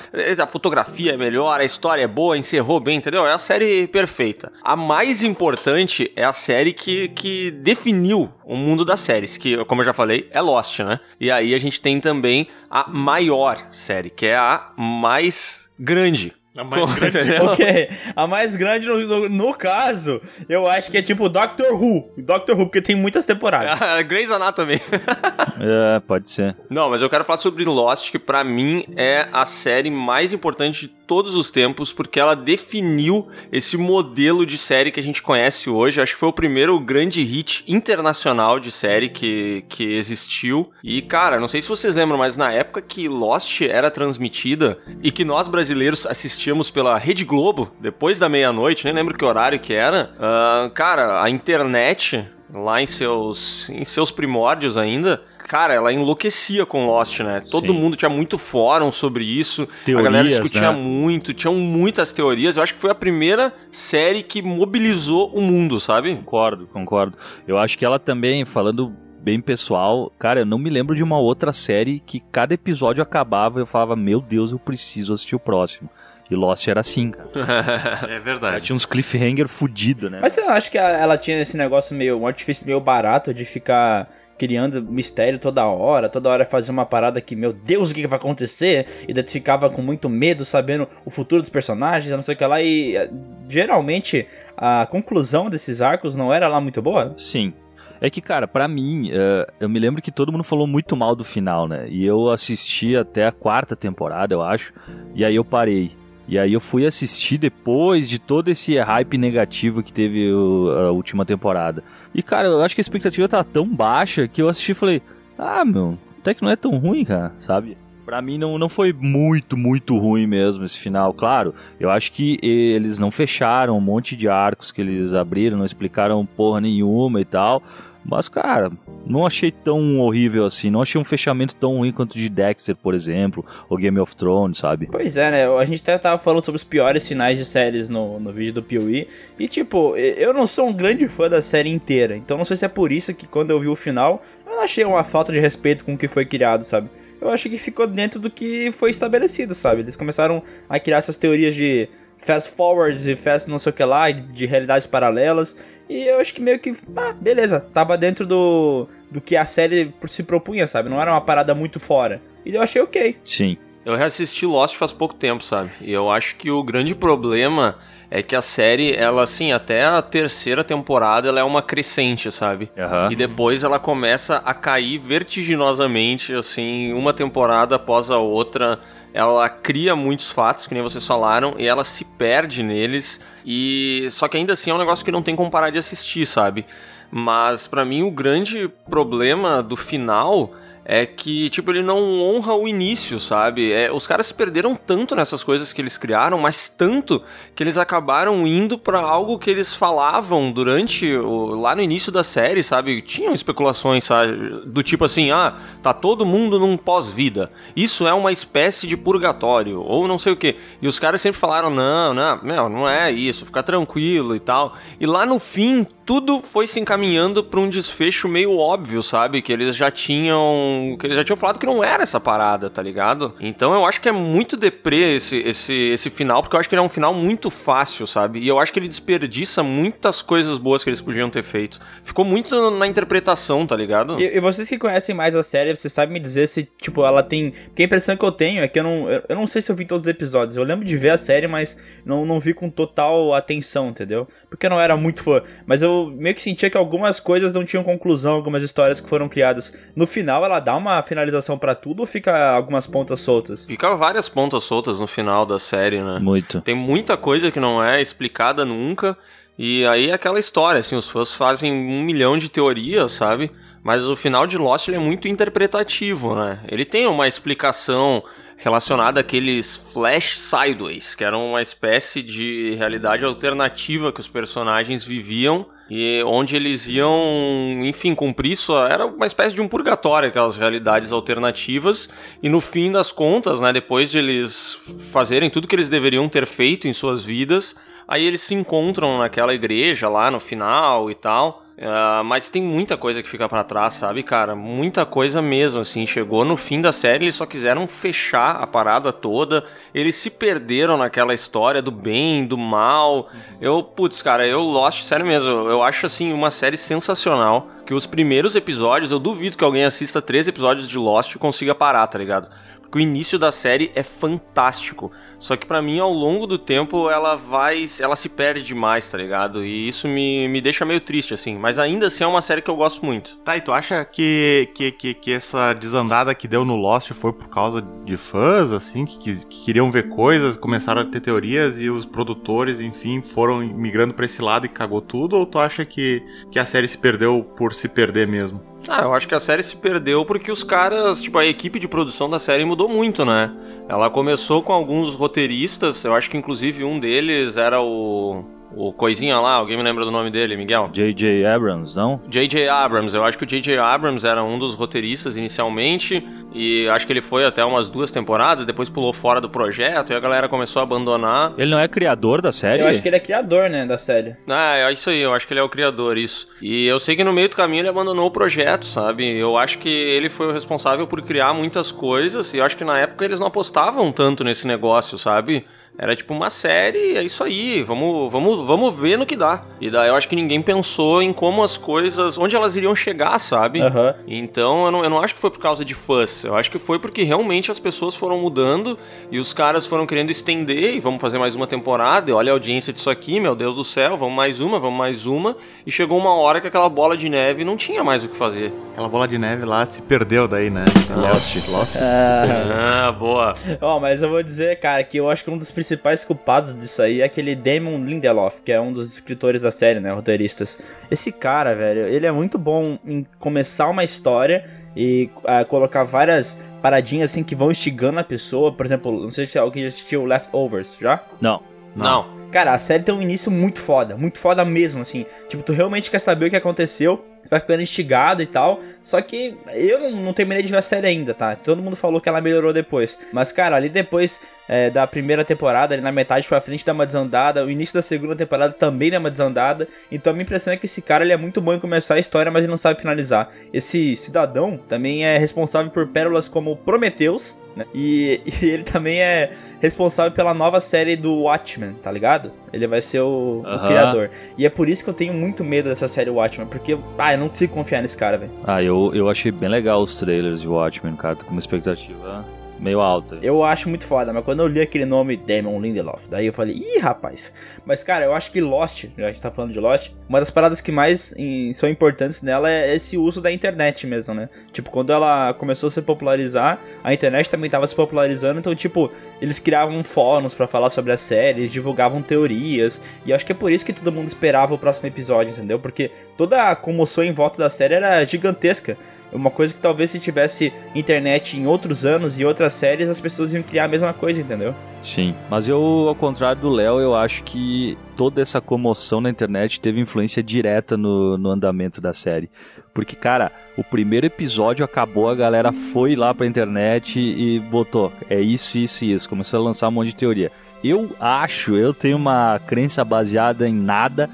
a 0.41 0.47
fotografia 0.47 1.13
é 1.13 1.17
melhor, 1.17 1.59
a 1.59 1.65
história 1.65 2.03
é 2.03 2.07
boa, 2.07 2.37
encerrou 2.37 2.79
bem, 2.79 2.97
entendeu? 2.97 3.27
É 3.27 3.33
a 3.33 3.39
série 3.39 3.85
perfeita. 3.87 4.51
A 4.63 4.77
mais 4.77 5.23
importante 5.23 6.09
é 6.15 6.23
a 6.23 6.33
série 6.33 6.71
que, 6.71 7.09
que 7.09 7.51
definiu 7.51 8.31
o 8.45 8.55
mundo 8.55 8.85
das 8.85 8.99
séries, 8.99 9.37
que, 9.37 9.57
como 9.65 9.81
eu 9.81 9.85
já 9.85 9.93
falei, 9.93 10.27
é 10.31 10.39
Lost, 10.39 10.79
né? 10.79 10.99
E 11.19 11.31
aí 11.31 11.53
a 11.53 11.57
gente 11.57 11.64
tem 11.71 11.99
também 11.99 12.47
a 12.69 12.89
maior 12.89 13.67
série, 13.71 14.09
que 14.09 14.25
é 14.25 14.35
a 14.35 14.69
mais 14.77 15.65
grande. 15.79 16.33
A 16.57 16.63
mais 16.63 16.85
grande. 16.95 17.17
Entendeu? 17.17 17.45
ok. 17.47 17.89
A 18.15 18.27
mais 18.27 18.55
grande, 18.55 18.87
no, 18.87 18.97
no- 19.05 19.27
no 19.29 19.53
caso, 19.53 20.21
eu 20.47 20.65
acho 20.67 20.89
que 20.89 20.97
é 20.97 21.01
tipo 21.01 21.27
Doctor 21.27 21.73
Who. 21.73 22.13
Doctor 22.17 22.55
Who, 22.57 22.65
porque 22.67 22.81
tem 22.81 22.95
muitas 22.95 23.25
temporadas. 23.25 23.81
A 23.81 24.01
Grey's 24.03 24.31
Anatomy. 24.31 24.75
é, 25.59 25.99
pode 25.99 26.29
ser. 26.29 26.55
Não, 26.69 26.89
mas 26.89 27.01
eu 27.01 27.09
quero 27.09 27.25
falar 27.25 27.39
sobre 27.39 27.65
Lost, 27.65 28.09
que 28.09 28.17
pra 28.19 28.43
mim 28.43 28.85
é 28.95 29.27
a 29.33 29.45
série 29.45 29.89
mais 29.91 30.31
importante 30.33 30.81
de 30.81 30.87
todos 31.07 31.35
os 31.35 31.51
tempos, 31.51 31.93
porque 31.93 32.19
ela 32.19 32.35
definiu 32.35 33.27
esse 33.51 33.77
modelo 33.77 34.45
de 34.45 34.57
série 34.57 34.91
que 34.91 34.99
a 34.99 35.03
gente 35.03 35.21
conhece 35.21 35.69
hoje. 35.69 36.01
Acho 36.01 36.13
que 36.13 36.19
foi 36.19 36.29
o 36.29 36.33
primeiro 36.33 36.79
grande 36.79 37.23
hit 37.23 37.63
internacional 37.67 38.59
de 38.59 38.71
série 38.71 39.09
que, 39.09 39.63
que 39.69 39.83
existiu. 39.83 40.71
E, 40.83 41.01
cara, 41.01 41.39
não 41.39 41.47
sei 41.47 41.61
se 41.61 41.69
vocês 41.69 41.95
lembram, 41.95 42.17
mas 42.17 42.37
na 42.37 42.51
época 42.51 42.81
que 42.81 43.07
Lost 43.07 43.61
era 43.61 43.91
transmitida 43.91 44.77
e 45.01 45.11
que 45.11 45.25
nós 45.25 45.47
brasileiros 45.47 46.05
assistíamos 46.05 46.69
pela 46.69 46.97
Rede 46.97 47.25
Globo, 47.25 47.71
depois 47.79 48.19
da 48.19 48.29
meia-noite, 48.29 48.85
nem 48.85 48.93
lembro 48.93 49.17
que 49.17 49.25
horário 49.25 49.59
que 49.59 49.73
era, 49.73 50.13
ah, 50.19 50.69
cara, 50.73 51.23
a 51.23 51.29
internet 51.29 52.25
lá 52.53 52.81
em 52.81 52.85
seus, 52.85 53.69
em 53.69 53.83
seus 53.83 54.11
primórdios 54.11 54.77
ainda, 54.77 55.23
cara, 55.47 55.73
ela 55.73 55.93
enlouquecia 55.93 56.65
com 56.65 56.85
Lost, 56.87 57.19
né? 57.19 57.41
Todo 57.51 57.67
Sim. 57.71 57.79
mundo 57.79 57.95
tinha 57.95 58.09
muito 58.09 58.37
fórum 58.37 58.91
sobre 58.91 59.23
isso. 59.23 59.63
a 59.63 59.85
Teorias, 59.85 60.03
galera 60.11 60.27
discutia 60.27 60.71
né? 60.71 60.77
muito, 60.77 61.33
tinham 61.33 61.53
muitas 61.55 62.11
teorias. 62.11 62.57
Eu 62.57 62.63
acho 62.63 62.73
que 62.73 62.81
foi 62.81 62.89
a 62.91 62.95
primeira 62.95 63.53
série 63.71 64.23
que 64.23 64.41
mobilizou 64.41 65.29
o 65.33 65.41
mundo, 65.41 65.79
sabe? 65.79 66.15
Concordo, 66.15 66.67
concordo. 66.67 67.17
Eu 67.47 67.57
acho 67.59 67.77
que 67.77 67.85
ela 67.85 67.99
também, 67.99 68.43
falando 68.45 68.91
bem 69.21 69.39
pessoal, 69.41 70.11
cara, 70.19 70.41
eu 70.41 70.45
não 70.45 70.57
me 70.59 70.69
lembro 70.69 70.95
de 70.95 71.01
uma 71.03 71.17
outra 71.19 71.51
série 71.53 71.99
que 72.05 72.19
cada 72.31 72.53
episódio 72.53 73.01
acabava 73.01 73.59
e 73.59 73.61
eu 73.61 73.65
falava, 73.65 73.95
meu 73.95 74.19
Deus, 74.21 74.51
eu 74.51 74.59
preciso 74.59 75.13
assistir 75.13 75.35
o 75.35 75.39
próximo. 75.39 75.89
E 76.29 76.35
Lost 76.35 76.67
era 76.67 76.79
assim, 76.79 77.11
cara. 77.11 77.29
É 78.09 78.15
Ela 78.15 78.19
verdade. 78.19 78.65
tinha 78.65 78.75
uns 78.75 78.85
cliffhanger 78.85 79.47
fudido, 79.47 80.09
né? 80.09 80.19
Mas 80.21 80.37
eu 80.37 80.49
acho 80.49 80.71
que 80.71 80.77
a- 80.77 80.89
ela 80.89 81.17
tinha 81.19 81.39
esse 81.41 81.55
negócio 81.55 81.95
meio, 81.95 82.17
um 82.19 82.25
artifício 82.25 82.65
meio 82.65 82.79
barato 82.79 83.31
de 83.33 83.45
ficar 83.45 84.09
criando 84.37 84.81
mistério 84.81 85.39
toda 85.39 85.65
hora, 85.65 86.09
toda 86.09 86.29
hora 86.29 86.45
fazer 86.45 86.71
uma 86.71 86.85
parada 86.85 87.21
que, 87.21 87.35
meu 87.35 87.53
Deus, 87.53 87.91
o 87.91 87.93
que 87.93 88.07
vai 88.07 88.17
acontecer? 88.17 88.85
E 89.07 89.13
daí 89.13 89.27
ficava 89.27 89.69
com 89.69 89.81
muito 89.81 90.09
medo, 90.09 90.45
sabendo 90.45 90.87
o 91.05 91.09
futuro 91.09 91.41
dos 91.41 91.49
personagens, 91.49 92.11
não 92.11 92.21
sei 92.21 92.35
o 92.35 92.37
que 92.37 92.45
lá, 92.45 92.61
e 92.61 92.95
eh, 92.95 93.09
geralmente 93.47 94.27
a 94.57 94.85
conclusão 94.85 95.49
desses 95.49 95.81
arcos 95.81 96.15
não 96.15 96.33
era 96.33 96.47
lá 96.47 96.59
muito 96.59 96.81
boa. 96.81 97.13
Sim. 97.17 97.53
É 98.01 98.09
que, 98.09 98.21
cara, 98.21 98.47
pra 98.47 98.67
mim, 98.67 99.09
eh, 99.11 99.47
eu 99.59 99.69
me 99.69 99.79
lembro 99.79 100.01
que 100.01 100.11
todo 100.11 100.31
mundo 100.31 100.43
falou 100.43 100.67
muito 100.67 100.95
mal 100.95 101.15
do 101.15 101.23
final, 101.23 101.67
né? 101.67 101.87
E 101.89 102.05
eu 102.05 102.29
assisti 102.29 102.95
até 102.95 103.25
a 103.25 103.31
quarta 103.31 103.75
temporada, 103.75 104.33
eu 104.33 104.41
acho, 104.41 104.73
e 105.13 105.23
aí 105.23 105.35
eu 105.35 105.45
parei. 105.45 105.91
E 106.27 106.39
aí 106.39 106.53
eu 106.53 106.59
fui 106.59 106.85
assistir 106.85 107.37
depois 107.37 108.09
de 108.09 108.17
todo 108.19 108.49
esse 108.49 108.77
hype 108.79 109.17
negativo 109.17 109.83
que 109.83 109.93
teve 109.93 110.31
o- 110.33 110.69
a 110.71 110.91
última 110.91 111.23
temporada. 111.25 111.83
E, 112.13 112.23
cara, 112.23 112.47
eu 112.47 112.61
acho 112.63 112.73
que 112.75 112.81
a 112.81 112.83
expectativa 112.83 113.27
tava 113.27 113.43
tão 113.43 113.67
baixa 113.67 114.27
que 114.27 114.41
eu 114.41 114.49
assisti 114.49 114.71
e 114.71 114.75
falei, 114.75 115.01
ah, 115.37 115.63
meu, 115.63 115.97
até 116.19 116.33
que 116.33 116.41
não 116.41 116.49
é 116.49 116.55
tão 116.55 116.71
ruim, 116.77 117.05
cara, 117.05 117.33
sabe? 117.37 117.77
Pra 118.05 118.21
mim 118.21 118.37
não, 118.37 118.57
não 118.59 118.69
foi 118.69 118.93
muito, 118.93 119.57
muito 119.57 119.97
ruim 119.97 120.27
mesmo 120.27 120.63
esse 120.63 120.77
final. 120.79 121.11
Claro, 121.13 121.53
eu 121.79 121.89
acho 121.89 122.11
que 122.11 122.37
eles 122.41 122.99
não 122.99 123.09
fecharam 123.09 123.75
um 123.77 123.81
monte 123.81 124.15
de 124.15 124.27
arcos 124.27 124.71
que 124.71 124.79
eles 124.81 125.13
abriram, 125.13 125.57
não 125.57 125.65
explicaram 125.65 126.23
porra 126.25 126.61
nenhuma 126.61 127.19
e 127.19 127.25
tal. 127.25 127.63
Mas, 128.05 128.29
cara, 128.29 128.71
não 129.05 129.25
achei 129.25 129.51
tão 129.51 129.99
horrível 129.99 130.45
assim. 130.45 130.69
Não 130.69 130.81
achei 130.81 131.01
um 131.01 131.03
fechamento 131.03 131.55
tão 131.55 131.77
ruim 131.77 131.91
quanto 131.91 132.13
de 132.13 132.29
Dexter, 132.29 132.75
por 132.75 132.93
exemplo, 132.93 133.43
ou 133.67 133.77
Game 133.77 133.99
of 133.99 134.15
Thrones, 134.15 134.59
sabe? 134.59 134.87
Pois 134.91 135.17
é, 135.17 135.31
né? 135.31 135.47
A 135.47 135.65
gente 135.65 135.81
até 135.81 135.97
tava 135.97 136.21
falando 136.21 136.43
sobre 136.43 136.57
os 136.57 136.63
piores 136.63 137.07
finais 137.07 137.37
de 137.37 137.45
séries 137.45 137.89
no, 137.89 138.19
no 138.19 138.31
vídeo 138.31 138.53
do 138.53 138.63
Piuí. 138.63 139.07
E, 139.39 139.47
tipo, 139.47 139.97
eu 139.97 140.33
não 140.33 140.45
sou 140.45 140.67
um 140.67 140.73
grande 140.73 141.07
fã 141.07 141.29
da 141.29 141.41
série 141.41 141.69
inteira. 141.69 142.15
Então 142.15 142.37
não 142.37 142.45
sei 142.45 142.57
se 142.57 142.65
é 142.65 142.69
por 142.69 142.91
isso 142.91 143.13
que 143.13 143.27
quando 143.27 143.49
eu 143.51 143.59
vi 143.59 143.67
o 143.67 143.75
final, 143.75 144.21
eu 144.45 144.53
não 144.53 144.61
achei 144.61 144.85
uma 144.85 145.03
falta 145.03 145.33
de 145.33 145.39
respeito 145.39 145.83
com 145.83 145.95
o 145.95 145.97
que 145.97 146.07
foi 146.07 146.25
criado, 146.25 146.63
sabe? 146.63 146.89
eu 147.25 147.31
acho 147.31 147.49
que 147.49 147.57
ficou 147.57 147.87
dentro 147.87 148.19
do 148.19 148.29
que 148.29 148.71
foi 148.71 148.91
estabelecido, 148.91 149.53
sabe? 149.53 149.81
Eles 149.81 149.95
começaram 149.95 150.43
a 150.69 150.79
criar 150.79 150.97
essas 150.97 151.17
teorias 151.17 151.55
de 151.55 151.89
fast 152.17 152.51
forwards 152.51 153.07
e 153.07 153.15
fast 153.15 153.49
não 153.49 153.59
sei 153.59 153.71
o 153.71 153.73
que 153.73 153.83
lá, 153.83 154.09
de 154.11 154.45
realidades 154.45 154.87
paralelas. 154.87 155.55
E 155.89 156.07
eu 156.07 156.19
acho 156.19 156.33
que 156.33 156.41
meio 156.41 156.59
que, 156.59 156.75
ah, 156.95 157.13
beleza, 157.13 157.59
tava 157.59 157.97
dentro 157.97 158.25
do, 158.25 158.87
do 159.09 159.21
que 159.21 159.35
a 159.35 159.45
série 159.45 159.93
se 160.07 160.23
propunha, 160.23 160.65
sabe? 160.67 160.89
Não 160.89 161.01
era 161.01 161.11
uma 161.11 161.21
parada 161.21 161.53
muito 161.53 161.79
fora. 161.79 162.21
E 162.45 162.53
eu 162.53 162.61
achei 162.61 162.81
ok. 162.81 163.17
Sim. 163.23 163.57
Eu 163.85 163.95
reassisti 163.95 164.47
Lost 164.47 164.77
faz 164.77 164.91
pouco 164.91 165.13
tempo, 165.13 165.43
sabe? 165.43 165.69
E 165.79 165.93
eu 165.93 166.09
acho 166.09 166.35
que 166.37 166.49
o 166.49 166.63
grande 166.63 166.95
problema 166.95 167.77
é 168.09 168.23
que 168.23 168.35
a 168.35 168.41
série, 168.41 168.95
ela 168.95 169.23
assim, 169.23 169.51
até 169.51 169.85
a 169.85 170.01
terceira 170.01 170.63
temporada, 170.63 171.27
ela 171.27 171.39
é 171.39 171.43
uma 171.43 171.61
crescente, 171.61 172.31
sabe? 172.31 172.69
Aham. 172.77 173.11
E 173.11 173.15
depois 173.15 173.63
ela 173.63 173.77
começa 173.77 174.37
a 174.37 174.53
cair 174.53 174.97
vertiginosamente, 174.97 176.33
assim, 176.33 176.93
uma 176.93 177.13
temporada 177.13 177.75
após 177.75 178.09
a 178.09 178.17
outra. 178.17 178.79
Ela 179.15 179.47
cria 179.47 179.95
muitos 179.95 180.29
fatos, 180.29 180.67
que 180.67 180.73
nem 180.73 180.83
vocês 180.83 181.07
falaram, 181.07 181.53
e 181.57 181.65
ela 181.65 181.85
se 181.85 182.03
perde 182.03 182.61
neles. 182.61 183.21
E 183.45 184.09
só 184.11 184.27
que 184.27 184.35
ainda 184.35 184.51
assim 184.51 184.71
é 184.71 184.73
um 184.73 184.77
negócio 184.77 185.05
que 185.05 185.11
não 185.11 185.23
tem 185.23 185.37
como 185.37 185.49
parar 185.49 185.69
de 185.69 185.77
assistir, 185.77 186.25
sabe? 186.25 186.65
Mas 187.09 187.65
pra 187.65 187.85
mim 187.85 188.03
o 188.03 188.11
grande 188.11 188.69
problema 188.89 189.63
do 189.63 189.77
final 189.77 190.51
é 190.87 191.03
que, 191.03 191.49
tipo, 191.49 191.71
ele 191.71 191.81
não 191.81 192.21
honra 192.21 192.53
o 192.53 192.67
início, 192.67 193.19
sabe? 193.19 193.71
É, 193.71 193.91
os 193.91 194.05
caras 194.05 194.27
se 194.27 194.33
perderam 194.35 194.75
tanto 194.75 195.15
nessas 195.15 195.43
coisas 195.43 195.73
que 195.73 195.81
eles 195.81 195.97
criaram, 195.97 196.37
mas 196.37 196.67
tanto 196.67 197.23
que 197.55 197.63
eles 197.63 197.75
acabaram 197.75 198.45
indo 198.45 198.77
pra 198.77 198.99
algo 198.99 199.39
que 199.39 199.49
eles 199.49 199.73
falavam 199.73 200.51
durante 200.51 201.11
o, 201.11 201.55
lá 201.55 201.75
no 201.75 201.81
início 201.81 202.11
da 202.11 202.23
série, 202.23 202.61
sabe? 202.61 203.01
Tinham 203.01 203.33
especulações, 203.33 204.03
sabe? 204.03 204.61
Do 204.67 204.83
tipo 204.83 205.03
assim, 205.03 205.31
ah, 205.31 205.55
tá 205.81 205.91
todo 205.91 206.23
mundo 206.23 206.59
num 206.59 206.77
pós-vida. 206.77 207.51
Isso 207.75 208.05
é 208.05 208.13
uma 208.13 208.31
espécie 208.31 208.85
de 208.85 208.95
purgatório, 208.95 209.81
ou 209.81 210.07
não 210.07 210.19
sei 210.19 210.33
o 210.33 210.37
que. 210.37 210.55
E 210.79 210.87
os 210.87 210.99
caras 210.99 211.19
sempre 211.19 211.39
falaram, 211.39 211.71
não, 211.71 212.13
não, 212.13 212.39
meu, 212.43 212.69
não 212.69 212.87
é 212.87 213.11
isso, 213.11 213.43
fica 213.43 213.63
tranquilo 213.63 214.35
e 214.35 214.39
tal. 214.39 214.75
E 214.99 215.07
lá 215.07 215.25
no 215.25 215.39
fim, 215.39 215.87
tudo 216.05 216.41
foi 216.41 216.67
se 216.67 216.79
encaminhando 216.79 217.43
pra 217.43 217.59
um 217.59 217.67
desfecho 217.67 218.27
meio 218.27 218.57
óbvio, 218.57 219.01
sabe? 219.01 219.41
Que 219.41 219.51
eles 219.51 219.75
já 219.75 219.89
tinham. 219.89 220.95
Que 220.99 221.07
eles 221.07 221.17
já 221.17 221.23
tinham 221.23 221.35
falado 221.35 221.57
que 221.57 221.65
não 221.65 221.83
era 221.83 222.03
essa 222.03 222.19
parada, 222.19 222.69
tá 222.69 222.81
ligado? 222.81 223.33
Então 223.39 223.73
eu 223.73 223.85
acho 223.85 223.99
que 223.99 224.07
é 224.07 224.11
muito 224.11 224.55
deprê 224.55 225.15
esse, 225.15 225.37
esse, 225.37 225.73
esse 225.73 226.09
final, 226.09 226.41
porque 226.43 226.55
eu 226.55 226.59
acho 226.59 226.69
que 226.69 226.75
ele 226.75 226.81
é 226.81 226.85
um 226.85 226.89
final 226.89 227.13
muito 227.13 227.49
fácil, 227.49 228.05
sabe? 228.05 228.39
E 228.39 228.47
eu 228.47 228.59
acho 228.59 228.71
que 228.71 228.77
ele 228.77 228.87
desperdiça 228.87 229.63
muitas 229.63 230.21
coisas 230.21 230.57
boas 230.59 230.83
que 230.83 230.89
eles 230.89 231.01
podiam 231.01 231.29
ter 231.29 231.43
feito. 231.43 231.79
Ficou 232.03 232.23
muito 232.23 232.69
na 232.69 232.85
interpretação, 232.85 233.65
tá 233.65 233.75
ligado? 233.75 234.19
E, 234.19 234.37
e 234.37 234.39
vocês 234.39 234.69
que 234.69 234.77
conhecem 234.77 235.15
mais 235.15 235.35
a 235.35 235.41
série, 235.41 235.75
vocês 235.75 235.91
sabem 235.91 236.13
me 236.13 236.19
dizer 236.19 236.47
se, 236.47 236.69
tipo, 236.79 237.03
ela 237.03 237.23
tem. 237.23 237.51
Porque 237.51 237.81
a 237.81 237.85
impressão 237.85 238.15
que 238.15 238.25
eu 238.25 238.31
tenho 238.31 238.63
é 238.63 238.67
que 238.67 238.79
eu 238.79 238.83
não. 238.83 239.09
Eu, 239.09 239.23
eu 239.27 239.35
não 239.35 239.47
sei 239.47 239.61
se 239.61 239.71
eu 239.71 239.75
vi 239.75 239.85
todos 239.85 240.05
os 240.05 240.07
episódios. 240.07 240.55
Eu 240.55 240.63
lembro 240.63 240.85
de 240.85 240.95
ver 240.95 241.09
a 241.09 241.17
série, 241.17 241.47
mas 241.47 241.75
não, 242.05 242.25
não 242.25 242.39
vi 242.39 242.53
com 242.53 242.69
total 242.69 243.33
atenção, 243.33 243.89
entendeu? 243.89 244.27
Porque 244.49 244.67
eu 244.67 244.69
não 244.69 244.79
era 244.79 244.95
muito 244.95 245.23
fã. 245.23 245.41
Mas 245.65 245.81
eu 245.81 245.94
meio 246.15 246.35
que 246.35 246.41
sentia 246.41 246.69
que 246.69 246.77
algumas 246.77 247.19
coisas 247.19 247.53
não 247.53 247.63
tinham 247.63 247.83
conclusão, 247.83 248.33
algumas 248.33 248.63
histórias 248.63 248.99
que 248.99 249.09
foram 249.09 249.29
criadas. 249.29 249.73
No 249.95 250.05
final, 250.05 250.43
ela 250.43 250.59
dá 250.59 250.75
uma 250.75 251.01
finalização 251.01 251.57
pra 251.57 251.75
tudo 251.75 252.01
ou 252.01 252.05
fica 252.05 252.51
algumas 252.51 252.87
pontas 252.87 253.21
soltas? 253.21 253.65
Fica 253.65 253.95
várias 253.95 254.29
pontas 254.29 254.63
soltas 254.63 254.99
no 254.99 255.07
final 255.07 255.45
da 255.45 255.59
série, 255.59 256.01
né? 256.01 256.19
Muito. 256.19 256.61
Tem 256.61 256.75
muita 256.75 257.15
coisa 257.17 257.51
que 257.51 257.59
não 257.59 257.83
é 257.83 258.01
explicada 258.01 258.65
nunca. 258.65 259.17
E 259.57 259.85
aí 259.85 260.09
é 260.09 260.13
aquela 260.13 260.39
história, 260.39 260.79
assim, 260.79 260.95
os 260.95 261.09
fãs 261.09 261.31
fazem 261.31 261.71
um 261.71 262.03
milhão 262.03 262.37
de 262.37 262.49
teorias, 262.49 263.13
sabe? 263.13 263.49
Mas 263.81 264.03
o 264.03 264.15
final 264.15 264.45
de 264.45 264.57
Lost 264.57 264.87
ele 264.87 264.97
é 264.97 264.99
muito 264.99 265.27
interpretativo, 265.27 266.35
né? 266.35 266.59
Ele 266.67 266.83
tem 266.83 267.07
uma 267.07 267.27
explicação 267.27 268.23
relacionada 268.57 269.19
àqueles 269.19 269.75
flash 269.75 270.37
sideways, 270.37 271.13
que 271.13 271.23
eram 271.23 271.51
uma 271.51 271.61
espécie 271.61 272.21
de 272.21 272.75
realidade 272.75 273.23
alternativa 273.23 274.11
que 274.11 274.19
os 274.19 274.27
personagens 274.27 275.03
viviam 275.03 275.67
e 275.89 276.23
onde 276.25 276.55
eles 276.55 276.87
iam, 276.87 277.81
enfim, 277.83 278.15
cumprir 278.15 278.55
sua. 278.55 278.87
Era 278.89 279.05
uma 279.05 279.25
espécie 279.25 279.53
de 279.53 279.61
um 279.61 279.67
purgatório, 279.67 280.29
aquelas 280.29 280.57
realidades 280.57 281.11
alternativas. 281.11 282.09
E 282.41 282.49
no 282.49 282.59
fim 282.59 282.91
das 282.91 283.11
contas, 283.11 283.61
né, 283.61 283.71
depois 283.71 284.09
de 284.09 284.17
eles 284.17 284.79
fazerem 285.11 285.49
tudo 285.49 285.67
que 285.67 285.75
eles 285.75 285.89
deveriam 285.89 286.27
ter 286.27 286.47
feito 286.47 286.87
em 286.87 286.93
suas 286.93 287.23
vidas, 287.23 287.75
aí 288.07 288.25
eles 288.25 288.41
se 288.41 288.55
encontram 288.55 289.19
naquela 289.19 289.53
igreja 289.53 290.09
lá 290.09 290.31
no 290.31 290.39
final 290.39 291.11
e 291.11 291.15
tal. 291.15 291.64
Ah, 291.81 292.21
mas 292.23 292.47
tem 292.47 292.61
muita 292.61 292.95
coisa 292.95 293.21
que 293.21 293.27
fica 293.27 293.49
pra 293.49 293.63
trás, 293.63 293.95
sabe, 293.95 294.23
cara? 294.23 294.55
Muita 294.55 295.05
coisa 295.05 295.41
mesmo, 295.41 295.81
assim. 295.81 296.05
Chegou 296.05 296.45
no 296.45 296.55
fim 296.55 296.79
da 296.79 296.93
série, 296.93 297.25
eles 297.25 297.35
só 297.35 297.45
quiseram 297.45 297.85
fechar 297.87 298.61
a 298.61 298.67
parada 298.67 299.11
toda. 299.11 299.65
Eles 299.93 300.15
se 300.15 300.29
perderam 300.29 300.97
naquela 300.97 301.33
história 301.33 301.81
do 301.81 301.91
bem, 301.91 302.45
do 302.45 302.57
mal. 302.57 303.29
Eu, 303.59 303.83
putz, 303.83 304.21
cara, 304.21 304.47
eu 304.47 304.61
Lost, 304.61 305.03
sério 305.03 305.25
mesmo, 305.25 305.49
eu 305.49 305.83
acho, 305.83 306.05
assim, 306.05 306.31
uma 306.31 306.49
série 306.49 306.77
sensacional. 306.77 307.67
Que 307.85 307.93
os 307.93 308.07
primeiros 308.07 308.55
episódios, 308.55 309.11
eu 309.11 309.19
duvido 309.19 309.57
que 309.57 309.63
alguém 309.63 309.83
assista 309.83 310.21
três 310.21 310.47
episódios 310.47 310.87
de 310.87 310.97
Lost 310.97 311.35
e 311.35 311.37
consiga 311.37 311.75
parar, 311.75 312.07
tá 312.07 312.17
ligado? 312.17 312.49
Porque 312.85 312.99
o 312.99 313.01
início 313.01 313.37
da 313.37 313.51
série 313.51 313.91
é 313.95 314.03
fantástico. 314.03 315.11
Só 315.39 315.55
que 315.55 315.65
pra 315.65 315.81
mim, 315.81 315.99
ao 315.99 316.11
longo 316.11 316.47
do 316.47 316.57
tempo, 316.57 317.09
ela 317.09 317.35
vai. 317.35 317.85
Ela 317.99 318.15
se 318.15 318.29
perde 318.29 318.63
demais, 318.63 319.09
tá 319.11 319.17
ligado? 319.17 319.65
E 319.65 319.87
isso 319.87 320.07
me, 320.07 320.47
me 320.47 320.61
deixa 320.61 320.85
meio 320.85 321.01
triste, 321.01 321.33
assim. 321.33 321.57
Mas 321.57 321.77
ainda 321.77 322.07
assim 322.07 322.23
é 322.23 322.27
uma 322.27 322.41
série 322.41 322.61
que 322.61 322.69
eu 322.69 322.75
gosto 322.75 323.05
muito. 323.05 323.37
Tá, 323.37 323.57
e 323.57 323.61
tu 323.61 323.71
acha 323.71 324.03
que, 324.05 324.69
que, 324.73 324.91
que, 324.91 325.13
que 325.13 325.31
essa 325.31 325.73
desandada 325.73 326.33
que 326.33 326.47
deu 326.47 326.63
no 326.63 326.75
Lost 326.75 327.11
foi 327.13 327.33
por 327.33 327.49
causa 327.49 327.81
de 327.81 328.17
fãs, 328.17 328.71
assim, 328.71 329.05
que, 329.05 329.17
que, 329.19 329.45
que 329.45 329.65
queriam 329.65 329.91
ver 329.91 330.09
coisas, 330.09 330.57
começaram 330.57 331.01
a 331.01 331.05
ter 331.05 331.19
teorias 331.19 331.81
e 331.81 331.89
os 331.89 332.05
produtores, 332.05 332.79
enfim, 332.79 333.21
foram 333.21 333.59
migrando 333.59 334.13
pra 334.13 334.25
esse 334.25 334.41
lado 334.41 334.65
e 334.65 334.69
cagou 334.69 335.01
tudo? 335.01 335.37
Ou 335.37 335.45
tu 335.45 335.59
acha 335.59 335.85
que, 335.85 336.23
que 336.51 336.59
a 336.59 336.65
série 336.65 336.87
se 336.87 336.97
perdeu 336.97 337.43
por 337.55 337.73
se 337.73 337.87
perder 337.87 338.27
mesmo? 338.27 338.74
Ah, 338.87 339.01
eu 339.01 339.13
acho 339.13 339.27
que 339.27 339.33
a 339.33 339.39
série 339.39 339.63
se 339.63 339.75
perdeu 339.75 340.23
porque 340.23 340.51
os 340.51 340.63
caras, 340.63 341.21
tipo, 341.21 341.37
a 341.37 341.45
equipe 341.45 341.79
de 341.79 341.87
produção 341.87 342.29
da 342.29 342.37
série 342.37 342.63
mudou 342.65 342.87
muito, 342.87 343.25
né? 343.25 343.51
Ela 343.89 344.09
começou 344.09 344.61
com 344.61 344.71
alguns 344.71 345.15
roteiristas, 345.15 346.03
eu 346.03 346.13
acho 346.13 346.29
que 346.29 346.37
inclusive 346.37 346.83
um 346.83 346.99
deles 346.99 347.57
era 347.57 347.81
o. 347.81 348.43
O 348.75 348.91
coisinha 348.91 349.39
lá, 349.39 349.53
alguém 349.53 349.77
me 349.77 349.83
lembra 349.83 350.03
do 350.03 350.11
nome 350.11 350.29
dele, 350.29 350.57
Miguel? 350.57 350.89
J.J. 350.91 351.45
Abrams, 351.45 351.95
não? 351.95 352.21
J.J. 352.27 352.67
Abrams, 352.67 353.15
eu 353.15 353.23
acho 353.23 353.37
que 353.37 353.45
o 353.45 353.47
J.J. 353.47 353.77
Abrams 353.77 354.27
era 354.27 354.43
um 354.43 354.59
dos 354.59 354.75
roteiristas 354.75 355.37
inicialmente, 355.37 356.21
e 356.53 356.87
acho 356.89 357.07
que 357.07 357.13
ele 357.13 357.21
foi 357.21 357.45
até 357.45 357.63
umas 357.63 357.89
duas 357.89 358.11
temporadas, 358.11 358.65
depois 358.65 358.89
pulou 358.89 359.13
fora 359.13 359.39
do 359.39 359.49
projeto, 359.49 360.11
e 360.11 360.15
a 360.15 360.19
galera 360.19 360.49
começou 360.49 360.81
a 360.81 360.83
abandonar. 360.83 361.53
Ele 361.57 361.71
não 361.71 361.79
é 361.79 361.87
criador 361.87 362.41
da 362.41 362.51
série? 362.51 362.83
Eu 362.83 362.87
acho 362.87 363.01
que 363.01 363.07
ele 363.07 363.15
é 363.15 363.19
criador, 363.19 363.69
né, 363.69 363.85
da 363.85 363.97
série. 363.97 364.35
Ah, 364.47 364.75
é 364.75 364.91
isso 364.91 365.09
aí, 365.09 365.21
eu 365.21 365.33
acho 365.33 365.47
que 365.47 365.53
ele 365.53 365.61
é 365.61 365.63
o 365.63 365.69
criador, 365.69 366.17
isso. 366.17 366.47
E 366.61 366.85
eu 366.85 366.99
sei 366.99 367.15
que 367.15 367.23
no 367.23 367.31
meio 367.31 367.47
do 367.47 367.55
caminho 367.55 367.81
ele 367.81 367.89
abandonou 367.89 368.25
o 368.25 368.31
projeto, 368.31 368.85
sabe? 368.85 369.37
Eu 369.37 369.57
acho 369.57 369.77
que 369.77 369.89
ele 369.89 370.27
foi 370.27 370.47
o 370.47 370.51
responsável 370.51 371.07
por 371.07 371.21
criar 371.21 371.53
muitas 371.53 371.93
coisas, 371.93 372.53
e 372.53 372.57
eu 372.57 372.65
acho 372.65 372.75
que 372.75 372.83
na 372.83 372.99
época 372.99 373.23
eles 373.23 373.39
não 373.39 373.47
apostavam 373.47 374.11
tanto 374.11 374.43
nesse 374.43 374.67
negócio, 374.67 375.17
sabe? 375.17 375.65
Era 375.97 376.15
tipo 376.15 376.33
uma 376.33 376.49
série, 376.49 377.15
é 377.15 377.23
isso 377.23 377.43
aí, 377.43 377.81
vamos, 377.81 378.29
vamos, 378.29 378.67
vamos 378.67 378.93
ver 378.93 379.17
no 379.17 379.25
que 379.25 379.35
dá. 379.35 379.61
E 379.79 379.89
daí 379.89 380.09
eu 380.09 380.15
acho 380.15 380.27
que 380.27 380.35
ninguém 380.35 380.61
pensou 380.61 381.21
em 381.21 381.31
como 381.31 381.63
as 381.63 381.77
coisas, 381.77 382.37
onde 382.37 382.55
elas 382.55 382.75
iriam 382.75 382.93
chegar, 382.93 383.39
sabe? 383.39 383.81
Aham. 383.81 384.13
Então 384.27 384.85
eu 384.85 384.91
não, 384.91 385.03
eu 385.05 385.09
não 385.09 385.21
acho 385.21 385.33
que 385.33 385.39
foi 385.39 385.49
por 385.49 385.59
causa 385.59 385.85
de 385.85 385.95
fãs, 385.95 386.43
eu 386.43 386.53
acho 386.53 386.69
que 386.69 386.77
foi 386.77 386.99
porque 386.99 387.23
realmente 387.23 387.71
as 387.71 387.79
pessoas 387.79 388.13
foram 388.13 388.37
mudando 388.37 388.99
e 389.31 389.39
os 389.39 389.53
caras 389.53 389.85
foram 389.85 390.05
querendo 390.05 390.31
estender 390.31 390.95
e 390.95 390.99
vamos 390.99 391.21
fazer 391.21 391.39
mais 391.39 391.55
uma 391.55 391.65
temporada, 391.65 392.29
e 392.29 392.33
olha 392.33 392.51
a 392.51 392.55
audiência 392.55 392.91
disso 392.91 393.09
aqui, 393.09 393.39
meu 393.39 393.55
Deus 393.55 393.73
do 393.73 393.83
céu, 393.85 394.17
vamos 394.17 394.35
mais 394.35 394.59
uma, 394.59 394.77
vamos 394.79 394.97
mais 394.97 395.25
uma. 395.25 395.55
E 395.85 395.91
chegou 395.91 396.17
uma 396.17 396.35
hora 396.35 396.59
que 396.59 396.67
aquela 396.67 396.89
bola 396.89 397.15
de 397.15 397.29
neve 397.29 397.63
não 397.63 397.77
tinha 397.77 398.03
mais 398.03 398.25
o 398.25 398.27
que 398.27 398.35
fazer. 398.35 398.73
Aquela 398.91 399.07
bola 399.07 399.27
de 399.27 399.37
neve 399.37 399.63
lá 399.63 399.85
se 399.85 400.01
perdeu 400.01 400.45
daí, 400.47 400.69
né? 400.69 400.83
Lost. 401.15 401.69
Lost. 401.69 401.95
Ah, 401.97 403.11
boa. 403.11 403.53
Ó, 403.81 403.99
mas 403.99 404.21
eu 404.21 404.29
vou 404.29 404.43
dizer, 404.43 404.79
cara, 404.79 405.03
que 405.03 405.17
eu 405.17 405.29
acho 405.29 405.43
que 405.43 405.49
um 405.49 405.57
dos 405.57 405.71
principais 405.71 405.84
culpados 406.25 406.73
disso 406.73 407.01
aí 407.01 407.21
é 407.21 407.25
aquele 407.25 407.55
Damon 407.55 408.03
Lindelof, 408.03 408.61
que 408.61 408.71
é 408.71 408.79
um 408.79 408.91
dos 408.91 409.13
escritores 409.13 409.61
da 409.61 409.71
série, 409.71 409.99
né, 409.99 410.11
roteiristas. 410.11 410.77
Esse 411.11 411.31
cara, 411.31 411.75
velho, 411.75 412.07
ele 412.07 412.25
é 412.25 412.31
muito 412.31 412.57
bom 412.57 412.97
em 413.05 413.25
começar 413.39 413.87
uma 413.89 414.03
história 414.03 414.69
e 414.95 415.29
ah, 415.43 415.65
colocar 415.65 416.03
várias 416.03 416.57
paradinhas 416.81 417.31
assim 417.31 417.43
que 417.43 417.55
vão 417.55 417.71
instigando 417.71 418.19
a 418.19 418.23
pessoa. 418.23 418.71
Por 418.71 418.85
exemplo, 418.85 419.23
não 419.23 419.31
sei 419.31 419.45
se 419.45 419.57
alguém 419.57 419.83
já 419.83 419.89
assistiu 419.89 420.25
Leftovers, 420.25 420.97
já? 420.99 421.23
Não. 421.41 421.61
Não. 421.95 422.25
Cara, 422.51 422.73
a 422.73 422.79
série 422.79 423.03
tem 423.03 423.13
um 423.13 423.21
início 423.21 423.51
muito 423.51 423.79
foda, 423.79 424.15
muito 424.17 424.39
foda 424.39 424.63
mesmo, 424.63 425.01
assim. 425.01 425.25
Tipo, 425.47 425.63
tu 425.63 425.73
realmente 425.73 426.11
quer 426.11 426.19
saber 426.19 426.47
o 426.47 426.49
que 426.49 426.55
aconteceu. 426.55 427.25
Vai 427.49 427.59
ficando 427.59 427.81
instigado 427.81 428.41
e 428.41 428.45
tal. 428.45 428.79
Só 429.01 429.21
que 429.21 429.57
eu 429.73 429.99
não, 429.99 430.11
não 430.11 430.33
terminei 430.33 430.63
de 430.63 430.71
ver 430.71 430.77
a 430.77 430.81
série 430.81 431.07
ainda, 431.07 431.33
tá? 431.33 431.55
Todo 431.55 431.81
mundo 431.81 431.95
falou 431.95 432.19
que 432.19 432.29
ela 432.29 432.41
melhorou 432.41 432.73
depois. 432.73 433.17
Mas, 433.31 433.51
cara, 433.51 433.75
ali 433.75 433.89
depois 433.89 434.39
é, 434.67 434.89
da 434.89 435.05
primeira 435.05 435.45
temporada, 435.45 435.93
ali 435.93 436.01
na 436.01 436.11
metade 436.11 436.47
pra 436.47 436.61
frente 436.61 436.85
dá 436.85 436.93
uma 436.93 437.05
desandada, 437.05 437.65
o 437.65 437.69
início 437.69 437.93
da 437.93 438.01
segunda 438.01 438.35
temporada 438.35 438.73
também 438.73 439.11
dá 439.11 439.19
uma 439.19 439.31
desandada. 439.31 439.87
Então 440.11 440.31
a 440.31 440.33
minha 440.33 440.43
impressão 440.43 440.73
é 440.73 440.77
que 440.77 440.85
esse 440.85 441.01
cara 441.01 441.23
ele 441.23 441.33
é 441.33 441.37
muito 441.37 441.61
bom 441.61 441.73
em 441.73 441.79
começar 441.79 442.15
a 442.15 442.19
história, 442.19 442.51
mas 442.51 442.63
ele 442.63 442.71
não 442.71 442.77
sabe 442.77 442.99
finalizar. 442.99 443.49
Esse 443.73 444.15
cidadão 444.15 444.77
também 444.89 445.25
é 445.25 445.37
responsável 445.37 445.91
por 445.91 446.07
pérolas 446.07 446.47
como 446.47 446.75
Prometheus, 446.77 447.57
né? 447.75 447.85
E, 447.93 448.41
e, 448.61 448.65
ele 448.65 448.83
também 448.83 449.21
é 449.21 449.51
responsável 449.79 450.31
pela 450.31 450.53
nova 450.53 450.79
série 450.79 451.15
do 451.15 451.43
Watchmen, 451.43 451.93
tá 452.01 452.11
ligado? 452.11 452.51
Ele 452.71 452.87
vai 452.87 453.01
ser 453.01 453.19
o, 453.19 453.61
o 453.61 453.87
criador. 453.87 454.31
E 454.57 454.65
é 454.65 454.69
por 454.69 454.89
isso 454.89 455.03
que 455.03 455.09
eu 455.09 455.13
tenho 455.13 455.33
muito 455.33 455.63
medo 455.63 455.89
dessa 455.89 456.07
série 456.07 456.29
Watchmen, 456.29 456.67
porque, 456.67 456.97
ah, 457.17 457.33
eu 457.35 457.39
não 457.39 457.49
consigo 457.49 457.73
confiar 457.73 458.01
nesse 458.01 458.17
cara, 458.17 458.37
velho. 458.37 458.51
Ah, 458.63 458.81
eu, 458.81 459.11
eu 459.13 459.29
achei 459.29 459.51
bem 459.51 459.69
legal 459.69 460.01
os 460.01 460.17
trailers 460.17 460.61
de 460.61 460.67
Watchmen, 460.67 461.15
cara, 461.15 461.35
tô 461.35 461.45
com 461.45 461.51
uma 461.51 461.59
expectativa 461.59 462.45
meio 462.79 462.99
alta. 462.99 463.37
Eu 463.41 463.63
acho 463.63 463.89
muito 463.89 464.05
foda, 464.05 464.31
mas 464.33 464.43
quando 464.43 464.59
eu 464.59 464.67
li 464.67 464.81
aquele 464.81 465.05
nome 465.05 465.37
Damon 465.37 465.79
Lindelof, 465.79 466.27
daí 466.29 466.47
eu 466.47 466.53
falei, 466.53 466.75
ih, 466.75 466.99
rapaz. 466.99 467.51
Mas, 467.85 468.03
cara, 468.03 468.25
eu 468.25 468.33
acho 468.33 468.51
que 468.51 468.61
Lost, 468.61 469.05
já 469.17 469.27
a 469.27 469.31
gente 469.31 469.41
tá 469.41 469.51
falando 469.51 469.71
de 469.71 469.79
Lost, 469.79 470.11
uma 470.27 470.39
das 470.39 470.49
paradas 470.49 470.81
que 470.81 470.91
mais 470.91 471.33
em, 471.37 471.71
são 471.73 471.89
importantes 471.89 472.41
nela 472.41 472.69
é 472.69 472.95
esse 472.95 473.17
uso 473.17 473.41
da 473.41 473.51
internet 473.51 474.05
mesmo, 474.05 474.33
né? 474.33 474.49
Tipo, 474.71 474.89
quando 474.89 475.11
ela 475.11 475.53
começou 475.53 475.87
a 475.87 475.91
se 475.91 476.01
popularizar, 476.01 476.79
a 477.03 477.13
internet 477.13 477.49
também 477.49 477.69
tava 477.69 477.87
se 477.87 477.95
popularizando, 477.95 478.59
então, 478.59 478.75
tipo, 478.75 479.11
eles 479.41 479.59
criavam 479.59 480.03
fóruns 480.03 480.53
para 480.53 480.67
falar 480.67 480.89
sobre 480.89 481.11
as 481.11 481.21
séries, 481.21 481.71
divulgavam 481.71 482.21
teorias, 482.21 483.01
e 483.25 483.33
acho 483.33 483.45
que 483.45 483.51
é 483.51 483.55
por 483.55 483.71
isso 483.71 483.85
que 483.85 483.93
todo 483.93 484.11
mundo 484.11 484.27
esperava 484.27 484.73
o 484.73 484.77
próximo 484.77 485.07
episódio, 485.07 485.53
entendeu? 485.53 485.79
Porque 485.79 486.11
toda 486.37 486.69
a 486.69 486.75
comoção 486.75 487.23
em 487.23 487.31
volta 487.31 487.57
da 487.57 487.69
série 487.69 487.93
era 487.95 488.23
gigantesca. 488.25 488.97
Uma 489.35 489.51
coisa 489.51 489.73
que 489.73 489.79
talvez 489.79 490.11
se 490.11 490.19
tivesse 490.19 490.71
internet 490.93 491.57
em 491.57 491.67
outros 491.67 492.05
anos 492.05 492.39
e 492.39 492.45
outras 492.45 492.73
séries, 492.73 493.09
as 493.09 493.19
pessoas 493.19 493.53
iam 493.53 493.61
criar 493.61 493.85
a 493.85 493.87
mesma 493.87 494.13
coisa, 494.13 494.41
entendeu? 494.41 494.73
Sim, 495.01 495.35
mas 495.49 495.67
eu, 495.67 495.79
ao 496.07 496.15
contrário 496.15 496.61
do 496.61 496.69
Léo, 496.69 496.99
eu 496.99 497.15
acho 497.15 497.43
que 497.43 497.97
toda 498.15 498.41
essa 498.41 498.59
comoção 498.59 499.21
na 499.21 499.29
internet 499.29 499.79
teve 499.79 499.99
influência 499.99 500.41
direta 500.41 500.97
no, 500.97 501.37
no 501.37 501.49
andamento 501.49 502.01
da 502.01 502.13
série. 502.13 502.49
Porque, 502.93 503.15
cara, 503.15 503.51
o 503.77 503.83
primeiro 503.83 504.25
episódio 504.25 504.85
acabou, 504.85 505.29
a 505.29 505.35
galera 505.35 505.71
foi 505.71 506.15
lá 506.15 506.33
pra 506.33 506.47
internet 506.47 507.19
e 507.19 507.59
botou, 507.59 508.11
é 508.29 508.39
isso, 508.39 508.77
isso 508.77 509.03
e 509.03 509.11
isso. 509.11 509.29
Começou 509.29 509.59
a 509.59 509.63
lançar 509.63 509.89
um 509.89 509.91
monte 509.91 510.07
de 510.07 510.15
teoria. 510.15 510.51
Eu 510.87 511.15
acho, 511.19 511.75
eu 511.75 511.95
tenho 511.95 512.15
uma 512.15 512.59
crença 512.59 513.03
baseada 513.03 513.67
em 513.67 513.73
nada 513.73 514.29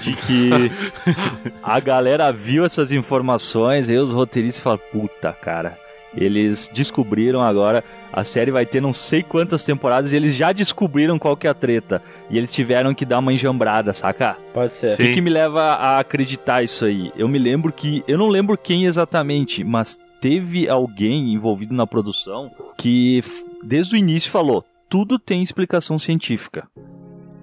de 0.00 0.14
que 0.14 0.48
a 1.60 1.80
galera 1.80 2.32
viu 2.32 2.64
essas 2.64 2.92
informações 2.92 3.90
e 3.90 3.96
os 3.96 4.12
roteiristas 4.12 4.62
falaram: 4.62 4.82
puta, 4.92 5.32
cara. 5.32 5.76
Eles 6.16 6.70
descobriram 6.72 7.42
agora, 7.42 7.84
a 8.12 8.24
série 8.24 8.50
vai 8.50 8.64
ter 8.64 8.80
não 8.80 8.92
sei 8.92 9.22
quantas 9.22 9.62
temporadas 9.62 10.12
e 10.12 10.16
eles 10.16 10.34
já 10.34 10.52
descobriram 10.52 11.18
qual 11.18 11.36
que 11.36 11.46
é 11.46 11.50
a 11.50 11.54
treta. 11.54 12.00
E 12.30 12.38
eles 12.38 12.52
tiveram 12.52 12.94
que 12.94 13.04
dar 13.04 13.18
uma 13.18 13.32
enjambrada, 13.32 13.92
saca? 13.92 14.36
Pode 14.54 14.74
ser. 14.74 14.94
O 14.94 14.96
que, 14.96 15.14
que 15.14 15.20
me 15.20 15.28
leva 15.28 15.60
a 15.60 15.98
acreditar 15.98 16.62
isso 16.62 16.84
aí? 16.84 17.12
Eu 17.16 17.26
me 17.28 17.38
lembro 17.38 17.72
que. 17.72 18.04
Eu 18.06 18.16
não 18.16 18.28
lembro 18.28 18.56
quem 18.56 18.84
exatamente, 18.84 19.64
mas 19.64 19.98
teve 20.20 20.68
alguém 20.68 21.34
envolvido 21.34 21.74
na 21.74 21.86
produção 21.86 22.50
que 22.76 23.22
desde 23.62 23.96
o 23.96 23.98
início 23.98 24.30
falou: 24.30 24.64
tudo 24.88 25.18
tem 25.18 25.42
explicação 25.42 25.98
científica. 25.98 26.68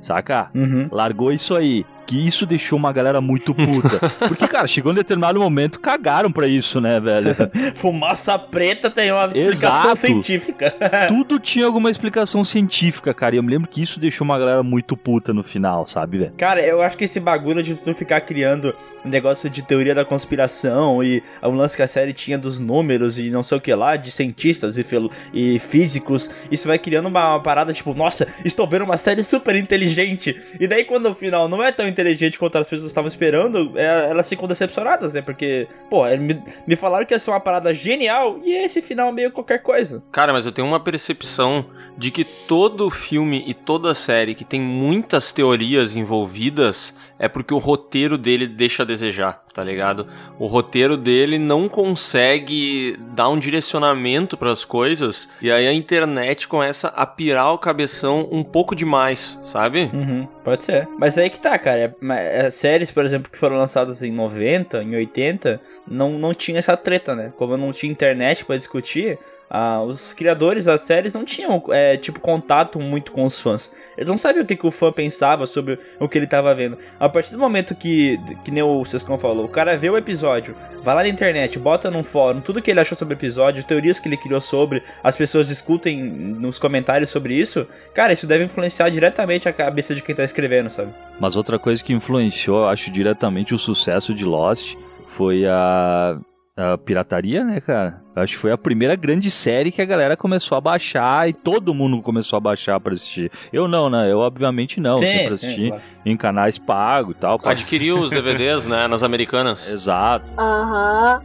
Saca? 0.01 0.51
Uhum. 0.53 0.83
Largou 0.91 1.31
isso 1.31 1.55
aí. 1.55 1.85
Que 2.05 2.25
isso 2.25 2.45
deixou 2.45 2.77
uma 2.77 2.91
galera 2.93 3.19
muito 3.19 3.53
puta. 3.53 3.99
Porque, 4.27 4.47
cara, 4.47 4.67
chegou 4.67 4.91
um 4.91 4.95
determinado 4.95 5.39
momento, 5.39 5.79
cagaram 5.79 6.31
pra 6.31 6.47
isso, 6.47 6.79
né, 6.79 6.99
velho? 6.99 7.35
Fumaça 7.75 8.37
preta 8.37 8.89
tem 8.91 9.11
uma 9.11 9.25
explicação 9.25 9.91
Exato. 9.91 9.95
científica. 9.97 10.75
Tudo 11.07 11.39
tinha 11.39 11.65
alguma 11.65 11.89
explicação 11.89 12.43
científica, 12.43 13.13
cara. 13.13 13.35
E 13.35 13.37
eu 13.39 13.43
me 13.43 13.49
lembro 13.51 13.67
que 13.67 13.81
isso 13.81 13.99
deixou 13.99 14.23
uma 14.25 14.37
galera 14.37 14.61
muito 14.61 14.95
puta 14.95 15.33
no 15.33 15.41
final, 15.43 15.85
sabe, 15.85 16.17
velho? 16.19 16.33
Cara, 16.37 16.61
eu 16.61 16.81
acho 16.81 16.95
que 16.97 17.05
esse 17.05 17.19
bagulho 17.19 17.63
de 17.63 17.75
tu 17.75 17.93
ficar 17.95 18.21
criando 18.21 18.75
um 19.03 19.09
negócio 19.09 19.49
de 19.49 19.61
teoria 19.61 19.93
da 19.95 20.03
conspiração 20.05 21.03
e 21.03 21.21
o 21.41 21.49
lance 21.51 21.75
que 21.75 21.81
a 21.83 21.87
série 21.87 22.11
tinha 22.13 22.37
dos 22.37 22.59
números 22.59 23.17
e 23.19 23.29
não 23.29 23.43
sei 23.43 23.57
o 23.57 23.61
que 23.61 23.73
lá, 23.73 23.95
de 23.95 24.11
cientistas 24.11 24.77
e, 24.77 24.83
filo- 24.83 25.11
e 25.33 25.59
físicos, 25.59 26.29
isso 26.51 26.67
vai 26.67 26.79
criando 26.79 27.07
uma, 27.07 27.31
uma 27.35 27.39
parada 27.41 27.71
tipo, 27.73 27.93
nossa, 27.93 28.27
estou 28.43 28.67
vendo 28.67 28.83
uma 28.83 28.97
série 28.97 29.21
super 29.23 29.55
inteligente. 29.55 30.35
E 30.59 30.67
daí 30.67 30.83
quando 30.85 31.09
no 31.09 31.15
final 31.15 31.47
não 31.47 31.63
é 31.63 31.71
tão 31.71 31.87
inteligente 31.95 32.37
quanto 32.37 32.57
as 32.57 32.69
pessoas 32.69 32.89
estavam 32.89 33.07
esperando, 33.07 33.71
é- 33.75 34.09
elas 34.09 34.27
ficam 34.27 34.47
decepcionadas, 34.47 35.13
né? 35.13 35.21
Porque, 35.21 35.67
pô, 35.89 36.05
me, 36.17 36.41
me 36.67 36.75
falaram 36.75 37.05
que 37.05 37.13
ia 37.13 37.19
ser 37.19 37.31
uma 37.31 37.39
parada 37.39 37.73
genial 37.73 38.39
e 38.43 38.53
esse 38.53 38.81
final 38.81 39.11
meio 39.11 39.31
qualquer 39.31 39.61
coisa. 39.63 40.03
Cara, 40.11 40.33
mas 40.33 40.45
eu 40.45 40.51
tenho 40.51 40.67
uma 40.67 40.79
percepção 40.79 41.65
de 41.97 42.11
que 42.11 42.23
todo 42.23 42.89
filme 42.89 43.43
e 43.47 43.53
toda 43.53 43.93
série 43.95 44.35
que 44.35 44.43
tem 44.43 44.59
muitas 44.61 45.31
teorias 45.31 45.95
envolvidas 45.95 46.93
é 47.17 47.27
porque 47.27 47.53
o 47.53 47.57
roteiro 47.57 48.17
dele 48.17 48.47
deixa 48.47 48.83
a 48.83 48.85
desejar, 48.85 49.43
tá 49.53 49.63
ligado? 49.63 50.05
O 50.37 50.45
roteiro 50.47 50.97
dele 50.97 51.39
não 51.39 51.69
consegue 51.69 52.97
dar 53.15 53.29
um 53.29 53.39
direcionamento 53.39 54.37
para 54.37 54.51
as 54.51 54.65
coisas 54.65 55.29
e 55.41 55.51
aí 55.51 55.67
a 55.67 55.73
internet 55.73 56.47
começa 56.47 56.89
a 56.89 57.05
pirar 57.05 57.53
o 57.53 57.57
cabeção 57.57 58.27
um 58.31 58.43
pouco 58.43 58.75
demais, 58.75 59.39
sabe? 59.43 59.89
Uhum, 59.93 60.27
pode 60.43 60.63
ser. 60.63 60.87
Mas 60.97 61.17
aí 61.17 61.29
que 61.29 61.39
tá, 61.39 61.57
cara. 61.57 61.95
É- 62.11 62.45
é, 62.45 62.49
séries, 62.51 62.91
por 62.91 63.05
exemplo, 63.05 63.31
que 63.31 63.37
foram 63.37 63.57
lançadas 63.57 64.01
em 64.01 64.11
90, 64.11 64.83
em 64.83 64.95
80, 64.95 65.61
não, 65.87 66.11
não 66.19 66.33
tinha 66.33 66.59
essa 66.59 66.75
treta, 66.75 67.15
né? 67.15 67.31
Como 67.37 67.55
não 67.57 67.71
tinha 67.71 67.91
internet 67.91 68.43
pra 68.45 68.57
discutir, 68.57 69.17
ah, 69.49 69.81
os 69.83 70.13
criadores 70.13 70.65
das 70.65 70.81
séries 70.81 71.13
não 71.13 71.23
tinham, 71.23 71.63
é, 71.69 71.97
tipo, 71.97 72.19
contato 72.19 72.79
muito 72.79 73.11
com 73.11 73.23
os 73.23 73.39
fãs. 73.39 73.71
Eles 73.97 74.09
não 74.09 74.17
sabiam 74.17 74.43
o 74.43 74.45
que, 74.45 74.55
que 74.55 74.65
o 74.65 74.71
fã 74.71 74.91
pensava 74.91 75.45
sobre 75.45 75.79
o 75.99 76.09
que 76.09 76.17
ele 76.17 76.27
tava 76.27 76.53
vendo. 76.53 76.77
A 76.99 77.07
partir 77.07 77.31
do 77.31 77.37
momento 77.37 77.75
que, 77.75 78.19
que 78.43 78.51
nem 78.51 78.63
o 78.63 78.83
Sescon 78.85 79.17
falou, 79.17 79.45
o 79.45 79.49
cara 79.49 79.77
vê 79.77 79.89
o 79.89 79.97
episódio, 79.97 80.55
vai 80.83 80.95
lá 80.95 81.03
na 81.03 81.09
internet, 81.09 81.57
bota 81.59 81.91
num 81.91 82.03
fórum 82.03 82.41
tudo 82.41 82.61
que 82.61 82.71
ele 82.71 82.79
achou 82.79 82.97
sobre 82.97 83.13
o 83.13 83.17
episódio, 83.17 83.63
teorias 83.63 83.99
que 83.99 84.07
ele 84.09 84.17
criou 84.17 84.41
sobre, 84.41 84.81
as 85.03 85.15
pessoas 85.15 85.47
discutem 85.47 86.01
nos 86.03 86.59
comentários 86.59 87.09
sobre 87.09 87.35
isso, 87.35 87.67
cara, 87.93 88.13
isso 88.13 88.27
deve 88.27 88.45
influenciar 88.45 88.89
diretamente 88.89 89.47
a 89.47 89.53
cabeça 89.53 89.93
de 89.93 90.01
quem 90.01 90.15
tá 90.15 90.23
escrevendo, 90.23 90.69
sabe? 90.69 90.91
Mas 91.19 91.35
outra 91.35 91.59
coisa 91.59 91.83
que 91.83 91.93
influenciou, 91.93 92.67
acho, 92.67 92.91
diretamente 92.91 93.53
o 93.53 93.57
sucesso 93.57 94.13
de 94.13 94.25
Lost 94.25 94.75
foi 95.05 95.45
a, 95.45 96.17
a 96.57 96.77
pirataria, 96.77 97.43
né, 97.43 97.59
cara? 97.59 98.01
Acho 98.15 98.33
que 98.33 98.39
foi 98.39 98.51
a 98.51 98.57
primeira 98.57 98.95
grande 98.95 99.29
série 99.29 99.71
que 99.71 99.81
a 99.81 99.85
galera 99.85 100.15
começou 100.15 100.57
a 100.57 100.61
baixar 100.61 101.27
e 101.27 101.33
todo 101.33 101.73
mundo 101.73 102.01
começou 102.01 102.37
a 102.37 102.39
baixar 102.39 102.79
pra 102.79 102.93
assistir. 102.93 103.29
Eu 103.51 103.67
não, 103.67 103.89
né? 103.89 104.09
Eu 104.09 104.19
obviamente 104.19 104.79
não. 104.79 104.97
Sim, 104.97 105.05
sempre 105.05 105.25
sim, 105.25 105.33
assisti 105.47 105.67
claro. 105.67 105.83
em 106.05 106.15
canais 106.15 106.57
pagos 106.57 107.15
e 107.15 107.19
tal. 107.19 107.37
pra- 107.37 107.51
Adquiriu 107.51 107.99
os 107.99 108.09
DVDs, 108.09 108.65
né, 108.65 108.87
nas 108.87 109.03
americanas. 109.03 109.69
Exato. 109.69 110.25
Aham, 110.37 111.21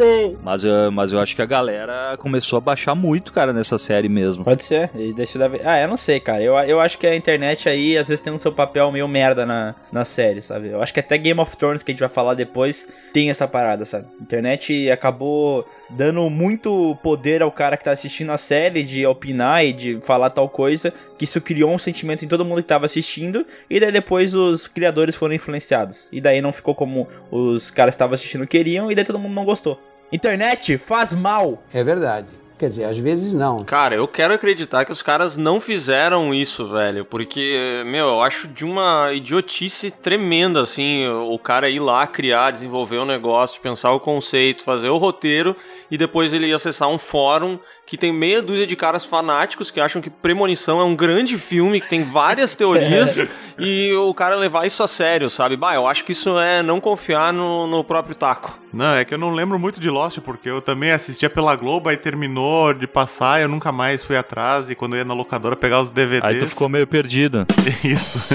sei. 0.00 0.36
Mas, 0.42 0.64
eu- 0.64 0.90
mas 0.92 1.12
eu 1.12 1.20
acho 1.20 1.34
que 1.36 1.42
a 1.42 1.46
galera 1.46 2.16
começou 2.18 2.56
a 2.56 2.60
baixar 2.60 2.94
muito, 2.94 3.32
cara, 3.32 3.52
nessa 3.52 3.78
série 3.78 4.08
mesmo. 4.08 4.44
Pode 4.44 4.64
ser. 4.64 4.90
E 4.94 5.12
deixa 5.12 5.38
eu 5.38 5.48
dar... 5.48 5.58
Ah, 5.64 5.80
eu 5.80 5.88
não 5.88 5.96
sei, 5.96 6.20
cara. 6.20 6.42
Eu, 6.42 6.54
eu 6.60 6.80
acho 6.80 6.98
que 6.98 7.06
a 7.06 7.14
internet 7.14 7.68
aí, 7.68 7.96
às 7.98 8.08
vezes, 8.08 8.20
tem 8.22 8.32
um 8.32 8.38
seu 8.38 8.52
papel 8.52 8.90
meio 8.90 9.06
merda 9.08 9.44
na, 9.44 9.74
na 9.92 10.04
série, 10.04 10.40
sabe? 10.40 10.68
Eu 10.68 10.82
acho 10.82 10.92
que 10.94 11.00
até 11.00 11.16
Game 11.18 11.40
of 11.40 11.56
Thrones, 11.56 11.82
que 11.82 11.90
a 11.90 11.94
gente 11.94 12.00
vai 12.00 12.08
falar 12.08 12.34
depois, 12.34 12.88
tem 13.12 13.30
essa 13.30 13.46
parada, 13.46 13.84
sabe? 13.84 14.06
A 14.18 14.22
internet 14.22 14.90
acabou 14.90 15.66
dando 15.90 16.28
muito 16.30 16.96
poder 17.02 17.42
ao 17.42 17.50
cara 17.50 17.76
que 17.76 17.84
tá 17.84 17.90
assistindo 17.90 18.30
a 18.30 18.38
série 18.38 18.82
de 18.84 19.04
opinar 19.06 19.64
e 19.64 19.72
de 19.72 19.98
falar 20.02 20.30
tal 20.30 20.48
coisa, 20.48 20.92
que 21.18 21.24
isso 21.24 21.40
criou 21.40 21.72
um 21.72 21.78
sentimento 21.78 22.24
em 22.24 22.28
todo 22.28 22.44
mundo 22.44 22.62
que 22.62 22.68
tava 22.68 22.86
assistindo, 22.86 23.44
e 23.68 23.80
daí 23.80 23.90
depois 23.90 24.34
os 24.34 24.68
criadores 24.68 25.16
foram 25.16 25.34
influenciados. 25.34 26.08
E 26.12 26.20
daí 26.20 26.40
não 26.40 26.52
ficou 26.52 26.74
como 26.74 27.08
os 27.30 27.70
caras 27.70 27.94
que 27.94 27.96
estavam 27.96 28.14
assistindo 28.14 28.46
queriam, 28.46 28.90
e 28.90 28.94
daí 28.94 29.04
todo 29.04 29.18
mundo 29.18 29.34
não 29.34 29.44
gostou. 29.44 29.80
Internet 30.12 30.78
faz 30.78 31.12
mal. 31.12 31.62
É 31.72 31.82
verdade. 31.84 32.40
Quer 32.60 32.68
dizer, 32.68 32.84
às 32.84 32.98
vezes 32.98 33.32
não. 33.32 33.64
Cara, 33.64 33.94
eu 33.94 34.06
quero 34.06 34.34
acreditar 34.34 34.84
que 34.84 34.92
os 34.92 35.00
caras 35.00 35.34
não 35.34 35.58
fizeram 35.58 36.34
isso, 36.34 36.68
velho, 36.68 37.06
porque, 37.06 37.82
meu, 37.86 38.08
eu 38.08 38.20
acho 38.20 38.46
de 38.48 38.66
uma 38.66 39.14
idiotice 39.14 39.90
tremenda, 39.90 40.60
assim, 40.60 41.08
o 41.08 41.38
cara 41.38 41.70
ir 41.70 41.80
lá 41.80 42.06
criar, 42.06 42.50
desenvolver 42.50 42.98
um 42.98 43.06
negócio, 43.06 43.62
pensar 43.62 43.92
o 43.92 43.98
conceito, 43.98 44.62
fazer 44.62 44.90
o 44.90 44.98
roteiro 44.98 45.56
e 45.90 45.96
depois 45.96 46.34
ele 46.34 46.48
ir 46.48 46.52
acessar 46.52 46.90
um 46.90 46.98
fórum 46.98 47.58
que 47.90 47.98
tem 47.98 48.12
meia 48.12 48.40
dúzia 48.40 48.68
de 48.68 48.76
caras 48.76 49.04
fanáticos 49.04 49.68
que 49.68 49.80
acham 49.80 50.00
que 50.00 50.08
Premonição 50.08 50.80
é 50.80 50.84
um 50.84 50.94
grande 50.94 51.36
filme, 51.36 51.80
que 51.80 51.88
tem 51.88 52.04
várias 52.04 52.54
teorias 52.54 53.18
e 53.58 53.92
o 53.94 54.14
cara 54.14 54.36
levar 54.36 54.64
isso 54.64 54.80
a 54.84 54.86
sério, 54.86 55.28
sabe? 55.28 55.56
Bah, 55.56 55.74
eu 55.74 55.88
acho 55.88 56.04
que 56.04 56.12
isso 56.12 56.38
é 56.38 56.62
não 56.62 56.80
confiar 56.80 57.32
no, 57.32 57.66
no 57.66 57.82
próprio 57.82 58.14
taco. 58.14 58.56
Não, 58.72 58.94
é 58.94 59.04
que 59.04 59.12
eu 59.12 59.18
não 59.18 59.32
lembro 59.32 59.58
muito 59.58 59.80
de 59.80 59.90
Lost, 59.90 60.20
porque 60.20 60.48
eu 60.48 60.62
também 60.62 60.92
assistia 60.92 61.28
pela 61.28 61.56
Globo, 61.56 61.88
aí 61.88 61.96
terminou 61.96 62.72
de 62.72 62.86
passar, 62.86 63.40
eu 63.40 63.48
nunca 63.48 63.72
mais 63.72 64.04
fui 64.04 64.16
atrás, 64.16 64.70
e 64.70 64.76
quando 64.76 64.92
eu 64.92 64.98
ia 64.98 65.04
na 65.04 65.12
locadora 65.12 65.56
pegar 65.56 65.80
os 65.80 65.90
DVDs... 65.90 66.22
Aí 66.22 66.38
tu 66.38 66.46
ficou 66.46 66.68
meio 66.68 66.86
perdido. 66.86 67.44
Isso. 67.82 68.32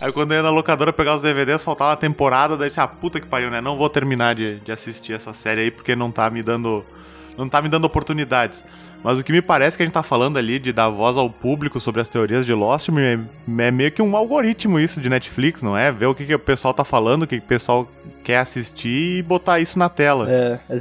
Aí 0.00 0.10
quando 0.10 0.32
eu 0.32 0.38
ia 0.38 0.42
na 0.42 0.48
locadora 0.48 0.90
pegar 0.90 1.16
os 1.16 1.20
DVDs, 1.20 1.62
faltava 1.62 1.90
uma 1.90 1.96
temporada, 1.98 2.56
daí 2.56 2.70
você, 2.70 2.80
ah, 2.80 2.88
puta 2.88 3.20
que 3.20 3.26
pariu, 3.26 3.50
né? 3.50 3.60
Não 3.60 3.76
vou 3.76 3.90
terminar 3.90 4.34
de, 4.34 4.58
de 4.60 4.72
assistir 4.72 5.12
essa 5.12 5.34
série 5.34 5.60
aí 5.60 5.70
porque 5.70 5.94
não 5.94 6.10
tá 6.10 6.30
me 6.30 6.42
dando. 6.42 6.82
Não 7.36 7.48
tá 7.48 7.60
me 7.62 7.68
dando 7.68 7.84
oportunidades. 7.84 8.64
Mas 9.02 9.18
o 9.18 9.24
que 9.24 9.32
me 9.32 9.40
parece 9.40 9.76
que 9.76 9.82
a 9.82 9.86
gente 9.86 9.94
tá 9.94 10.02
falando 10.02 10.36
ali 10.36 10.58
de 10.58 10.72
dar 10.72 10.90
voz 10.90 11.16
ao 11.16 11.30
público 11.30 11.80
sobre 11.80 12.02
as 12.02 12.08
teorias 12.08 12.44
de 12.44 12.52
Lost 12.52 12.88
é, 12.90 13.18
é 13.62 13.70
meio 13.70 13.90
que 13.90 14.02
um 14.02 14.14
algoritmo 14.14 14.78
isso 14.78 15.00
de 15.00 15.08
Netflix, 15.08 15.62
não 15.62 15.76
é? 15.76 15.90
Ver 15.90 16.06
o 16.06 16.14
que, 16.14 16.26
que 16.26 16.34
o 16.34 16.38
pessoal 16.38 16.74
tá 16.74 16.84
falando, 16.84 17.22
o 17.22 17.26
que, 17.26 17.38
que 17.38 17.44
o 17.44 17.48
pessoal 17.48 17.88
quer 18.22 18.38
assistir 18.38 19.18
e 19.18 19.22
botar 19.22 19.58
isso 19.58 19.78
na 19.78 19.88
tela. 19.88 20.30
É, 20.30 20.60
é, 20.68 20.78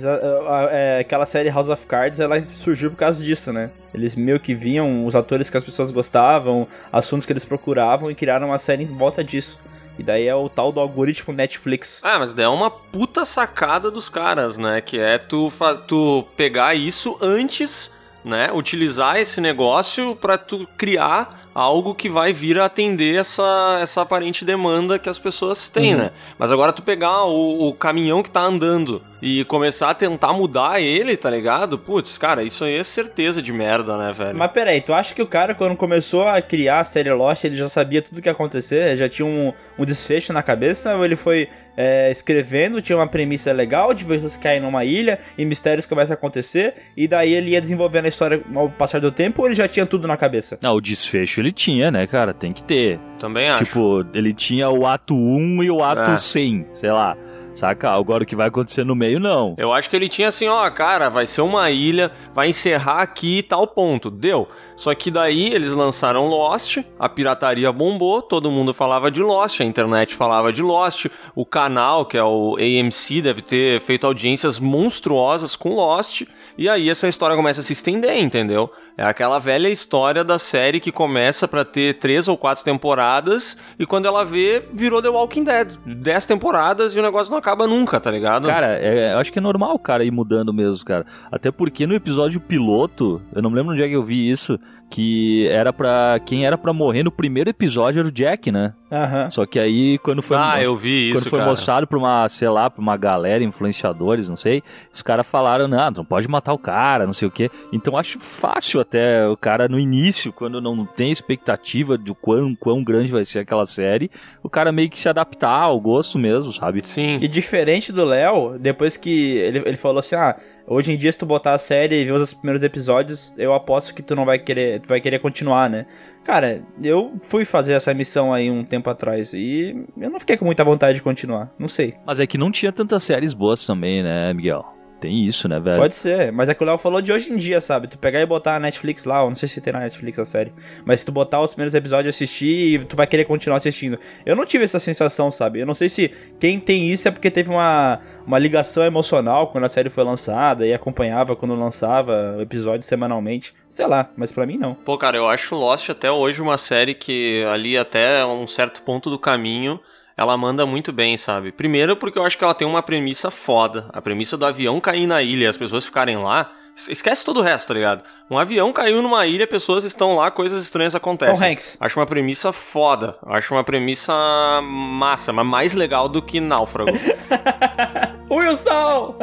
é, 0.72 1.00
aquela 1.00 1.26
série 1.26 1.50
House 1.50 1.70
of 1.70 1.86
Cards, 1.88 2.20
ela 2.20 2.44
surgiu 2.58 2.92
por 2.92 2.98
causa 2.98 3.24
disso, 3.24 3.54
né? 3.54 3.72
Eles 3.94 4.16
meio 4.16 4.40
que 4.40 4.54
viam 4.54 5.06
os 5.06 5.16
atores 5.16 5.50
que 5.50 5.58
as 5.58 5.64
pessoas 5.64 5.92
gostavam, 5.92 6.68
assuntos 6.92 7.26
que 7.26 7.32
eles 7.32 7.46
procuravam 7.46 8.12
e 8.12 8.16
criaram 8.16 8.48
uma 8.48 8.60
série 8.60 8.84
em 8.84 8.98
volta 8.98 9.24
disso. 9.24 9.60
E 10.00 10.04
daí 10.04 10.28
é 10.28 10.34
o 10.34 10.48
tal 10.48 10.72
do 10.72 10.80
algoritmo 10.80 11.34
Netflix. 11.34 12.02
Ah, 12.06 12.18
mas 12.18 12.34
daí 12.34 12.46
é 12.46 12.50
uma 12.50 12.72
puta 12.72 13.26
sacada 13.26 13.92
dos 13.92 14.08
caras, 14.08 14.58
né? 14.58 14.80
Que 14.80 14.98
é 14.98 15.18
tu, 15.18 15.52
tu 15.86 16.26
pegar 16.38 16.74
isso 16.74 17.18
antes, 17.22 17.92
né? 18.24 18.50
Utilizar 18.54 19.18
esse 19.18 19.42
negócio 19.42 20.16
pra 20.16 20.38
tu 20.38 20.66
criar 20.78 21.49
algo 21.60 21.94
que 21.94 22.10
vai 22.10 22.32
vir 22.32 22.58
a 22.60 22.66
atender 22.66 23.20
essa, 23.20 23.80
essa 23.82 24.02
aparente 24.02 24.46
demanda 24.46 24.98
que 24.98 25.10
as 25.10 25.20
pessoas 25.20 25.68
têm, 25.70 25.94
Uhum. 25.94 26.02
né? 26.02 26.12
Mas 26.38 26.52
agora 26.52 26.72
tu 26.72 26.82
pegar 26.82 27.26
o, 27.26 27.68
o 27.68 27.74
caminhão 27.74 28.24
que 28.24 28.32
tá 28.32 28.42
andando 28.42 29.02
e 29.22 29.44
começar 29.46 29.90
a 29.90 29.94
tentar 29.94 30.32
mudar 30.32 30.80
ele, 30.82 31.18
tá 31.18 31.30
ligado? 31.30 31.78
Putz, 31.78 32.18
cara, 32.18 32.42
isso 32.44 32.64
aí 32.64 32.76
é 32.78 32.84
certeza 32.84 33.42
de 33.42 33.52
merda, 33.52 33.98
né, 33.98 34.14
velho? 34.14 34.38
Mas 34.38 34.52
peraí, 34.52 34.80
tu 34.80 34.94
acha 34.94 35.14
que 35.14 35.22
o 35.22 35.28
cara, 35.28 35.54
quando 35.54 35.76
começou 35.76 36.26
a 36.26 36.42
criar 36.42 36.80
a 36.80 36.84
série 36.86 37.12
Lost, 37.12 37.44
ele 37.44 37.58
já 37.58 37.68
sabia 37.68 38.02
tudo 38.02 38.20
o 38.20 38.22
que 38.22 38.30
ia 38.30 38.32
acontecer? 38.32 38.96
Já 38.96 39.10
tinha 39.10 39.26
um, 39.26 39.52
um 39.78 39.84
desfecho 39.84 40.32
na 40.32 40.42
cabeça? 40.42 40.96
Ou 40.96 41.04
ele 41.04 41.18
foi 41.18 41.50
é, 41.78 42.12
escrevendo, 42.12 42.82
tinha 42.82 42.98
uma 42.98 43.08
premissa 43.08 43.52
legal 43.52 43.94
de 43.94 44.04
pessoas 44.06 44.36
que 44.36 44.44
caem 44.44 44.60
numa 44.62 44.84
ilha 44.86 45.20
e 45.38 45.46
mistérios 45.46 45.86
começam 45.86 46.14
a 46.14 46.18
acontecer, 46.18 46.74
e 46.96 47.08
daí 47.08 47.34
ele 47.34 47.52
ia 47.52 47.62
desenvolvendo 47.62 48.06
a 48.06 48.10
história 48.10 48.42
ao 48.56 48.70
passar 48.70 49.00
do 49.00 49.12
tempo, 49.12 49.42
ou 49.42 49.48
ele 49.48 49.56
já 49.56 49.68
tinha 49.68 49.86
tudo 49.86 50.08
na 50.08 50.18
cabeça? 50.18 50.58
Não, 50.62 50.76
o 50.76 50.82
desfecho 50.82 51.40
ele 51.40 51.52
tinha, 51.52 51.90
né, 51.90 52.06
cara? 52.08 52.34
Tem 52.34 52.52
que 52.52 52.64
ter. 52.64 53.00
Também 53.20 53.50
acho. 53.50 53.66
Tipo, 53.66 54.06
ele 54.14 54.34
tinha 54.34 54.70
o 54.70 54.86
ato 54.86 55.16
1 55.16 55.64
e 55.64 55.72
o 55.72 55.84
ato 55.84 56.12
É. 56.12 56.18
100, 56.18 56.68
sei 56.74 56.92
lá. 56.92 57.18
Saca? 57.60 57.92
Agora 57.92 58.24
o 58.24 58.26
que 58.26 58.38
vai 58.38 58.48
acontecer 58.48 58.86
no 58.86 58.96
meio, 58.96 59.20
não. 59.20 59.54
Eu 59.58 59.74
acho 59.74 59.90
que 59.90 59.96
ele 59.96 60.08
tinha 60.08 60.30
assim, 60.30 60.48
ó, 60.48 60.70
cara, 60.70 61.10
vai 61.10 61.26
ser 61.26 61.42
uma 61.42 61.70
ilha, 61.70 62.10
vai 62.34 62.48
encerrar 62.48 63.02
aqui 63.02 63.40
e 63.40 63.44
tal 63.44 63.68
ponto. 63.68 64.10
Deu. 64.10 64.48
Só 64.78 64.96
que 64.96 65.12
daí 65.12 65.54
eles 65.54 65.74
lançaram 65.74 66.28
Lost, 66.28 66.78
a 66.98 67.10
pirataria 67.10 67.70
bombou, 67.70 68.22
todo 68.22 68.50
mundo 68.50 68.74
falava 68.74 69.12
de 69.12 69.22
Lost, 69.22 69.60
a 69.60 69.66
internet 69.66 70.16
falava 70.16 70.54
de 70.54 70.62
Lost, 70.62 71.08
o 71.36 71.46
canal, 71.46 72.06
que 72.06 72.18
é 72.18 72.24
o 72.24 72.56
AMC, 72.56 73.22
deve 73.22 73.42
ter 73.42 73.82
feito 73.82 74.08
audiências 74.08 74.58
monstruosas 74.58 75.54
com 75.54 75.76
Lost, 75.76 76.22
e 76.58 76.70
aí 76.70 76.90
essa 76.90 77.10
história 77.10 77.36
começa 77.36 77.60
a 77.60 77.64
se 77.64 77.74
estender, 77.74 78.18
entendeu? 78.18 78.72
É 79.00 79.06
aquela 79.06 79.40
velha 79.40 79.70
história 79.70 80.26
da 80.26 80.38
série 80.38 80.78
que 80.82 80.92
começa 80.92 81.48
pra 81.48 81.64
ter 81.64 81.94
três 82.00 82.28
ou 82.28 82.36
quatro 82.36 82.66
temporadas, 82.66 83.56
e 83.80 83.86
quando 83.86 84.06
ela 84.08 84.26
vê, 84.26 84.62
virou 84.74 85.02
The 85.02 85.08
Walking 85.08 85.46
Dead. 85.46 85.78
Dez 85.86 86.26
temporadas 86.26 86.94
e 86.94 87.00
o 87.00 87.02
negócio 87.02 87.32
não 87.32 87.38
acaba 87.38 87.66
nunca, 87.66 87.98
tá 88.02 88.12
ligado? 88.12 88.50
Cara, 88.50 88.78
é, 88.78 89.14
eu 89.14 89.20
acho 89.20 89.32
que 89.32 89.40
é 89.40 89.42
normal 89.42 89.74
o 89.74 89.80
cara 89.80 90.04
ir 90.04 90.12
mudando 90.12 90.54
mesmo, 90.54 90.84
cara. 90.84 91.06
Até 91.32 91.50
porque 91.50 91.88
no 91.88 91.94
episódio 91.96 92.42
piloto, 92.42 93.22
eu 93.34 93.42
não 93.42 93.50
me 93.50 93.56
lembro 93.56 93.72
onde 93.72 93.82
é 93.84 93.88
que 93.88 93.94
eu 93.94 94.04
vi 94.04 94.30
isso, 94.30 94.60
que 94.90 95.48
era 95.50 95.72
pra. 95.72 96.20
Quem 96.26 96.46
era 96.46 96.58
pra 96.58 96.74
morrer 96.74 97.04
no 97.04 97.12
primeiro 97.12 97.50
episódio 97.50 98.00
era 98.00 98.08
o 98.08 98.12
Jack, 98.12 98.52
né? 98.52 98.74
Aham. 98.92 99.30
Só 99.30 99.46
que 99.46 99.60
aí, 99.60 100.00
quando 100.00 100.22
foi. 100.24 100.36
ah, 100.36 100.62
eu 100.64 100.76
vi 100.76 101.12
isso, 101.12 101.22
Quando 101.22 101.30
foi 101.30 101.40
cara. 101.40 101.50
mostrado 101.52 101.88
pra 101.88 101.98
uma, 101.98 102.28
sei 102.28 102.50
lá, 102.50 102.72
pra 102.72 102.82
uma 102.82 102.98
galera, 102.98 103.44
influenciadores, 103.44 104.28
não 104.28 104.36
sei, 104.36 104.64
os 104.92 105.04
caras 105.04 105.28
falaram, 105.28 105.68
não, 105.68 105.92
não 105.92 106.04
pode 106.04 106.28
matar 106.28 106.54
o 106.54 106.58
cara, 106.58 107.06
não 107.06 107.14
sei 107.14 107.28
o 107.28 107.32
quê. 107.32 107.52
Então 107.72 107.96
acho 107.96 108.20
fácil 108.20 108.80
até 108.82 108.89
o 109.32 109.38
cara 109.38 109.68
no 109.68 109.80
início, 109.80 110.32
quando 110.32 110.62
não 110.62 110.86
tem 110.86 111.12
expectativa 111.12 111.98
de 111.98 112.14
quão, 112.14 112.56
quão 112.56 112.84
grande 112.84 113.12
vai 113.12 113.24
ser 113.26 113.40
aquela 113.40 113.66
série, 113.66 114.10
o 114.42 114.50
cara 114.50 114.72
meio 114.72 114.90
que 114.90 114.98
se 114.98 115.10
adaptar 115.10 115.64
ao 115.64 115.80
gosto 115.80 116.18
mesmo, 116.18 116.52
sabe? 116.52 116.82
Sim. 116.84 117.18
E 117.22 117.28
diferente 117.28 117.92
do 117.92 118.04
Léo, 118.06 118.58
depois 118.60 118.98
que 118.98 119.38
ele, 119.38 119.60
ele 119.66 119.78
falou 119.78 120.00
assim, 120.00 120.16
ah, 120.16 120.36
hoje 120.68 120.92
em 120.92 120.98
dia 120.98 121.12
se 121.12 121.18
tu 121.18 121.26
botar 121.26 121.54
a 121.54 121.60
série 121.60 122.02
e 122.02 122.06
ver 122.06 122.14
os 122.14 122.34
primeiros 122.34 122.64
episódios, 122.64 123.34
eu 123.38 123.54
aposto 123.54 123.94
que 123.94 124.02
tu 124.02 124.16
não 124.16 124.26
vai 124.26 124.40
querer, 124.40 124.80
tu 124.82 124.88
vai 124.88 125.02
querer 125.02 125.20
continuar, 125.20 125.70
né? 125.70 125.86
Cara, 126.24 126.62
eu 126.82 127.14
fui 127.24 127.46
fazer 127.46 127.74
essa 127.74 127.94
missão 127.94 128.34
aí 128.34 128.52
um 128.52 128.64
tempo 128.64 128.90
atrás 128.90 129.34
e 129.34 129.76
eu 129.98 130.10
não 130.10 130.20
fiquei 130.20 130.38
com 130.38 130.46
muita 130.46 130.64
vontade 130.64 130.96
de 130.96 131.02
continuar, 131.02 131.52
não 131.58 131.68
sei. 131.68 131.96
Mas 132.06 132.20
é 132.20 132.28
que 132.28 132.38
não 132.38 132.52
tinha 132.52 132.72
tantas 132.72 133.04
séries 133.04 133.34
boas 133.34 133.66
também, 133.66 134.04
né, 134.04 134.34
Miguel? 134.34 134.79
Tem 135.00 135.26
isso, 135.26 135.48
né, 135.48 135.60
velho? 135.60 135.78
Pode 135.78 135.96
ser, 135.96 136.32
mas 136.32 136.50
é 136.50 136.54
que 136.54 136.62
o 136.62 136.66
Léo 136.66 136.78
falou 136.78 137.02
de 137.02 137.12
hoje 137.12 137.32
em 137.32 137.38
dia, 137.38 137.62
sabe? 137.62 137.88
Tu 137.88 137.98
pegar 137.98 138.22
e 138.22 138.26
botar 138.26 138.56
a 138.56 138.60
Netflix 138.60 139.06
lá, 139.06 139.22
eu 139.22 139.30
não 139.30 139.36
sei 139.36 139.48
se 139.48 139.62
tem 139.62 139.72
na 139.72 139.80
Netflix 139.80 140.20
a 140.20 140.26
série, 140.26 140.52
mas 140.86 141.00
se 141.00 141.06
tu 141.06 141.12
botar 141.12 141.42
os 141.42 141.52
primeiros 141.52 141.74
episódios 141.74 142.08
e 142.08 142.10
assistir, 142.16 142.86
tu 142.86 142.96
vai 142.96 143.08
querer 143.08 143.26
continuar 143.26 143.58
assistindo. 143.58 143.98
Eu 144.26 144.36
não 144.36 144.46
tive 144.46 144.66
essa 144.66 144.80
sensação, 144.80 145.32
sabe? 145.32 145.60
Eu 145.60 145.66
não 145.66 145.74
sei 145.74 145.88
se 145.88 146.12
quem 146.40 146.60
tem 146.60 146.90
isso 146.92 147.08
é 147.08 147.12
porque 147.12 147.32
teve 147.32 147.50
uma, 147.50 148.00
uma 148.28 148.38
ligação 148.38 148.84
emocional 148.84 149.48
quando 149.48 149.64
a 149.64 149.70
série 149.70 149.90
foi 149.90 150.04
lançada 150.04 150.68
e 150.68 150.74
acompanhava 150.74 151.36
quando 151.36 151.56
lançava 151.56 152.36
o 152.38 152.42
episódio 152.42 152.86
semanalmente. 152.86 153.54
Sei 153.70 153.88
lá, 153.88 154.10
mas 154.18 154.32
pra 154.32 154.46
mim 154.46 154.58
não. 154.58 154.74
Pô, 154.74 154.98
cara, 154.98 155.16
eu 155.16 155.28
acho 155.28 155.56
Lost 155.56 155.90
até 155.90 156.12
hoje 156.12 156.42
uma 156.42 156.58
série 156.58 156.94
que 156.94 157.44
ali 157.52 157.78
até 157.78 158.26
um 158.26 158.48
certo 158.48 158.82
ponto 158.82 159.10
do 159.10 159.18
caminho 159.18 159.80
ela 160.20 160.36
manda 160.38 160.66
muito 160.66 160.92
bem, 160.92 161.18
sabe? 161.18 161.52
Primeiro 161.52 161.96
porque 161.96 162.20
eu 162.20 162.26
acho 162.26 162.38
que 162.38 162.44
ela 162.44 162.54
tem 162.54 162.68
uma 162.68 162.84
premissa 162.84 163.32
foda. 163.32 163.88
A 163.94 164.02
premissa 164.02 164.36
do 164.36 164.46
avião 164.46 164.80
cair 164.82 165.08
na 165.08 165.22
ilha 165.24 165.46
e 165.46 165.48
as 165.48 165.56
pessoas 165.58 165.86
ficarem 165.86 166.18
lá. 166.18 166.52
es- 166.76 166.90
Esquece 166.90 167.24
todo 167.24 167.40
o 167.40 167.42
resto, 167.44 167.70
tá 167.70 167.74
ligado? 167.74 168.04
Um 168.30 168.38
avião 168.38 168.74
caiu 168.74 169.02
numa 169.02 169.26
ilha, 169.26 169.48
pessoas 169.48 169.84
estão 169.86 170.16
lá, 170.18 170.30
coisas 170.30 170.62
estranhas 170.62 170.94
acontecem. 170.94 171.36
Tom 171.36 171.46
Hanks. 171.46 171.78
Acho 171.80 172.00
uma 172.00 172.06
premissa 172.06 172.52
foda. 172.52 173.18
Acho 173.28 173.54
uma 173.54 173.64
premissa 173.64 174.14
massa, 174.62 175.32
mas 175.32 175.46
mais 175.46 175.74
legal 175.74 176.10
do 176.10 176.22
que 176.22 176.40
Náufrago. 176.42 176.92
Wilson! 178.30 179.16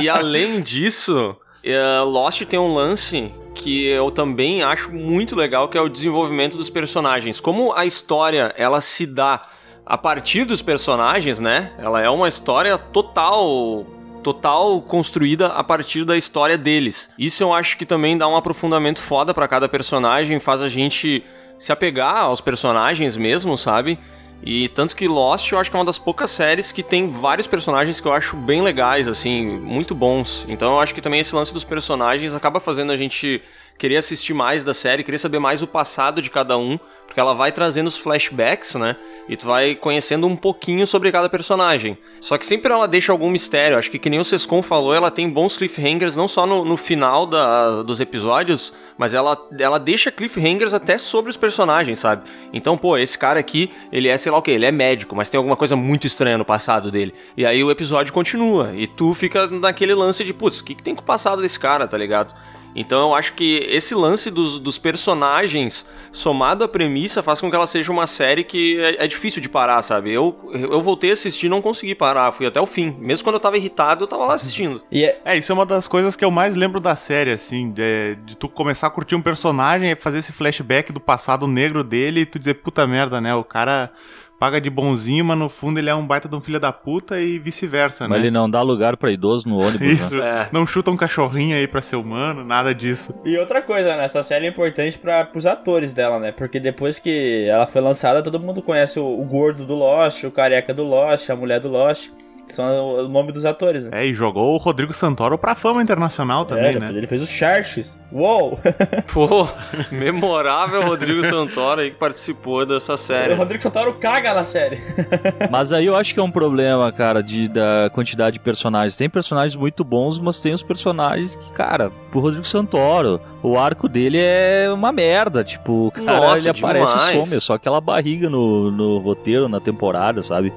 E 0.00 0.08
além 0.08 0.60
disso, 0.60 1.36
eh, 1.62 2.00
Lost 2.00 2.42
tem 2.44 2.58
um 2.58 2.72
lance 2.72 3.32
que 3.54 3.86
eu 3.86 4.10
também 4.10 4.62
acho 4.62 4.90
muito 4.92 5.34
legal, 5.36 5.68
que 5.68 5.76
é 5.76 5.80
o 5.80 5.88
desenvolvimento 5.88 6.56
dos 6.56 6.70
personagens. 6.70 7.40
Como 7.40 7.72
a 7.72 7.84
história 7.86 8.54
ela 8.56 8.80
se 8.80 9.04
dá 9.06 9.42
a 9.88 9.96
partir 9.96 10.44
dos 10.44 10.60
personagens, 10.60 11.40
né? 11.40 11.72
Ela 11.78 12.02
é 12.02 12.10
uma 12.10 12.28
história 12.28 12.76
total 12.76 13.86
total 14.22 14.82
construída 14.82 15.46
a 15.46 15.64
partir 15.64 16.04
da 16.04 16.14
história 16.14 16.58
deles. 16.58 17.08
Isso 17.18 17.42
eu 17.42 17.54
acho 17.54 17.78
que 17.78 17.86
também 17.86 18.18
dá 18.18 18.28
um 18.28 18.36
aprofundamento 18.36 19.00
foda 19.00 19.32
pra 19.32 19.48
cada 19.48 19.66
personagem, 19.68 20.38
faz 20.38 20.60
a 20.60 20.68
gente 20.68 21.24
se 21.58 21.72
apegar 21.72 22.16
aos 22.16 22.40
personagens 22.40 23.16
mesmo, 23.16 23.56
sabe? 23.56 23.98
E 24.42 24.68
tanto 24.68 24.94
que 24.94 25.08
Lost 25.08 25.50
eu 25.50 25.58
acho 25.58 25.70
que 25.70 25.76
é 25.76 25.78
uma 25.78 25.86
das 25.86 25.98
poucas 25.98 26.30
séries 26.30 26.70
que 26.70 26.82
tem 26.82 27.08
vários 27.08 27.46
personagens 27.46 27.98
que 27.98 28.06
eu 28.06 28.12
acho 28.12 28.36
bem 28.36 28.60
legais, 28.60 29.08
assim, 29.08 29.46
muito 29.46 29.94
bons. 29.94 30.44
Então 30.48 30.74
eu 30.74 30.80
acho 30.80 30.94
que 30.94 31.00
também 31.00 31.20
esse 31.20 31.34
lance 31.34 31.54
dos 31.54 31.64
personagens 31.64 32.34
acaba 32.34 32.60
fazendo 32.60 32.92
a 32.92 32.96
gente 32.96 33.40
querer 33.78 33.96
assistir 33.96 34.34
mais 34.34 34.64
da 34.64 34.74
série, 34.74 35.04
querer 35.04 35.18
saber 35.18 35.38
mais 35.38 35.62
o 35.62 35.66
passado 35.66 36.20
de 36.20 36.28
cada 36.28 36.58
um, 36.58 36.78
porque 37.08 37.18
ela 37.18 37.32
vai 37.34 37.50
trazendo 37.50 37.86
os 37.86 37.96
flashbacks, 37.96 38.74
né? 38.74 38.94
E 39.30 39.36
tu 39.36 39.46
vai 39.46 39.74
conhecendo 39.74 40.26
um 40.26 40.36
pouquinho 40.36 40.86
sobre 40.86 41.10
cada 41.10 41.26
personagem. 41.28 41.96
Só 42.20 42.36
que 42.36 42.44
sempre 42.44 42.70
ela 42.70 42.86
deixa 42.86 43.10
algum 43.10 43.30
mistério. 43.30 43.78
Acho 43.78 43.90
que 43.90 43.98
que 43.98 44.10
nem 44.10 44.20
o 44.20 44.24
Sescon 44.24 44.62
falou, 44.62 44.94
ela 44.94 45.10
tem 45.10 45.28
bons 45.28 45.56
cliffhangers 45.56 46.16
não 46.16 46.28
só 46.28 46.46
no, 46.46 46.66
no 46.66 46.76
final 46.76 47.24
da- 47.24 47.82
dos 47.82 47.98
episódios, 47.98 48.74
mas 48.98 49.14
ela, 49.14 49.38
ela 49.58 49.78
deixa 49.78 50.10
cliffhangers 50.12 50.74
até 50.74 50.98
sobre 50.98 51.30
os 51.30 51.36
personagens, 51.36 51.98
sabe? 51.98 52.28
Então, 52.52 52.76
pô, 52.76 52.96
esse 52.98 53.18
cara 53.18 53.40
aqui, 53.40 53.70
ele 53.90 54.08
é, 54.08 54.16
sei 54.18 54.30
lá 54.30 54.36
o 54.38 54.42
que, 54.42 54.50
ele 54.50 54.66
é 54.66 54.70
médico, 54.72 55.16
mas 55.16 55.30
tem 55.30 55.38
alguma 55.38 55.56
coisa 55.56 55.74
muito 55.74 56.06
estranha 56.06 56.36
no 56.36 56.44
passado 56.44 56.90
dele. 56.90 57.14
E 57.36 57.46
aí 57.46 57.64
o 57.64 57.70
episódio 57.70 58.12
continua, 58.12 58.72
e 58.76 58.86
tu 58.86 59.14
fica 59.14 59.46
naquele 59.46 59.94
lance 59.94 60.22
de, 60.24 60.34
putz, 60.34 60.60
o 60.60 60.64
que, 60.64 60.74
que 60.74 60.82
tem 60.82 60.94
com 60.94 61.00
o 61.02 61.04
passado 61.04 61.40
desse 61.40 61.58
cara, 61.58 61.88
tá 61.88 61.96
ligado? 61.96 62.34
Então 62.78 63.08
eu 63.08 63.14
acho 63.14 63.32
que 63.32 63.66
esse 63.68 63.92
lance 63.92 64.30
dos, 64.30 64.60
dos 64.60 64.78
personagens, 64.78 65.84
somado 66.12 66.62
à 66.62 66.68
premissa, 66.68 67.24
faz 67.24 67.40
com 67.40 67.50
que 67.50 67.56
ela 67.56 67.66
seja 67.66 67.90
uma 67.90 68.06
série 68.06 68.44
que 68.44 68.78
é, 68.80 69.04
é 69.04 69.06
difícil 69.08 69.42
de 69.42 69.48
parar, 69.48 69.82
sabe? 69.82 70.12
Eu, 70.12 70.38
eu 70.52 70.80
voltei 70.80 71.10
a 71.10 71.12
assistir 71.14 71.46
e 71.46 71.48
não 71.48 71.60
consegui 71.60 71.94
parar, 71.94 72.30
fui 72.30 72.46
até 72.46 72.60
o 72.60 72.66
fim. 72.66 72.96
Mesmo 73.00 73.24
quando 73.24 73.34
eu 73.34 73.40
tava 73.40 73.56
irritado, 73.56 74.04
eu 74.04 74.08
tava 74.08 74.24
lá 74.24 74.34
assistindo. 74.34 74.80
E 74.92 75.04
é, 75.04 75.20
É, 75.24 75.36
isso 75.36 75.50
é 75.50 75.54
uma 75.54 75.66
das 75.66 75.88
coisas 75.88 76.14
que 76.14 76.24
eu 76.24 76.30
mais 76.30 76.54
lembro 76.54 76.78
da 76.78 76.94
série, 76.94 77.32
assim, 77.32 77.72
de, 77.72 78.14
de 78.24 78.36
tu 78.36 78.48
começar 78.48 78.86
a 78.86 78.90
curtir 78.90 79.16
um 79.16 79.22
personagem 79.22 79.90
e 79.90 79.96
fazer 79.96 80.18
esse 80.18 80.32
flashback 80.32 80.92
do 80.92 81.00
passado 81.00 81.48
negro 81.48 81.82
dele 81.82 82.20
e 82.20 82.26
tu 82.26 82.38
dizer, 82.38 82.54
puta 82.54 82.86
merda, 82.86 83.20
né? 83.20 83.34
O 83.34 83.42
cara 83.42 83.90
paga 84.38 84.60
de 84.60 84.70
bonzinho, 84.70 85.24
mas 85.24 85.38
no 85.38 85.48
fundo 85.48 85.78
ele 85.78 85.90
é 85.90 85.94
um 85.94 86.06
baita 86.06 86.28
de 86.28 86.36
um 86.36 86.40
filho 86.40 86.60
da 86.60 86.72
puta 86.72 87.20
e 87.20 87.38
vice-versa, 87.38 88.04
né? 88.04 88.10
Mas 88.10 88.18
ele 88.20 88.30
não 88.30 88.48
dá 88.48 88.62
lugar 88.62 88.96
pra 88.96 89.10
idoso 89.10 89.48
no 89.48 89.58
ônibus, 89.58 89.80
né? 89.80 89.92
Isso, 89.92 90.22
É. 90.22 90.48
não 90.52 90.66
chuta 90.66 90.90
um 90.90 90.96
cachorrinho 90.96 91.56
aí 91.56 91.66
pra 91.66 91.80
ser 91.80 91.96
humano, 91.96 92.44
nada 92.44 92.74
disso. 92.74 93.14
E 93.24 93.36
outra 93.36 93.60
coisa, 93.62 93.96
né? 93.96 94.04
Essa 94.04 94.22
série 94.22 94.46
é 94.46 94.48
importante 94.48 94.96
para 94.98 95.24
pros 95.24 95.44
atores 95.46 95.92
dela, 95.92 96.18
né? 96.20 96.30
Porque 96.32 96.60
depois 96.60 96.98
que 96.98 97.46
ela 97.48 97.66
foi 97.66 97.80
lançada, 97.80 98.22
todo 98.22 98.38
mundo 98.38 98.62
conhece 98.62 99.00
o, 99.00 99.20
o 99.20 99.24
gordo 99.24 99.64
do 99.66 99.74
Lost, 99.74 100.22
o 100.24 100.30
careca 100.30 100.72
do 100.72 100.84
Lost, 100.84 101.28
a 101.30 101.36
mulher 101.36 101.60
do 101.60 101.68
Lost. 101.68 102.08
São 102.54 102.66
o, 102.66 103.04
o 103.04 103.08
nome 103.08 103.32
dos 103.32 103.44
atores, 103.44 103.86
né? 103.86 104.02
É, 104.02 104.06
e 104.06 104.14
jogou 104.14 104.54
o 104.54 104.56
Rodrigo 104.56 104.92
Santoro 104.92 105.36
pra 105.38 105.54
fama 105.54 105.82
internacional 105.82 106.44
também, 106.44 106.76
É, 106.76 106.78
né? 106.78 106.90
Ele 106.90 107.06
fez 107.06 107.22
os 107.22 107.28
Sharks. 107.28 107.98
Uou! 108.12 108.58
Pô, 109.12 109.46
memorável 109.90 110.82
Rodrigo 110.82 111.24
Santoro 111.24 111.80
aí 111.80 111.90
que 111.90 111.96
participou 111.96 112.64
dessa 112.64 112.94
o 112.94 112.96
série. 112.96 113.34
Rodrigo 113.34 113.62
Santoro 113.62 113.94
caga 113.94 114.34
na 114.34 114.44
série. 114.44 114.78
Mas 115.50 115.72
aí 115.72 115.86
eu 115.86 115.96
acho 115.96 116.14
que 116.14 116.20
é 116.20 116.22
um 116.22 116.30
problema, 116.30 116.90
cara, 116.92 117.22
de, 117.22 117.48
da 117.48 117.90
quantidade 117.92 118.34
de 118.34 118.40
personagens. 118.40 118.96
Tem 118.96 119.08
personagens 119.08 119.54
muito 119.56 119.84
bons, 119.84 120.18
mas 120.18 120.40
tem 120.40 120.52
os 120.52 120.62
personagens 120.62 121.36
que, 121.36 121.50
cara, 121.52 121.90
pro 122.10 122.20
Rodrigo 122.20 122.44
Santoro, 122.44 123.20
o 123.42 123.58
arco 123.58 123.88
dele 123.88 124.18
é 124.20 124.70
uma 124.72 124.92
merda. 124.92 125.44
Tipo, 125.44 125.88
o 125.88 125.90
cara, 125.90 126.20
Nossa, 126.20 126.38
ele 126.38 126.48
aparece 126.48 126.92
e 126.92 127.20
some, 127.20 127.36
é 127.36 127.40
só 127.40 127.54
aquela 127.54 127.80
barriga 127.80 128.28
no, 128.28 128.70
no 128.70 128.98
roteiro, 128.98 129.48
na 129.48 129.60
temporada, 129.60 130.22
sabe? 130.22 130.52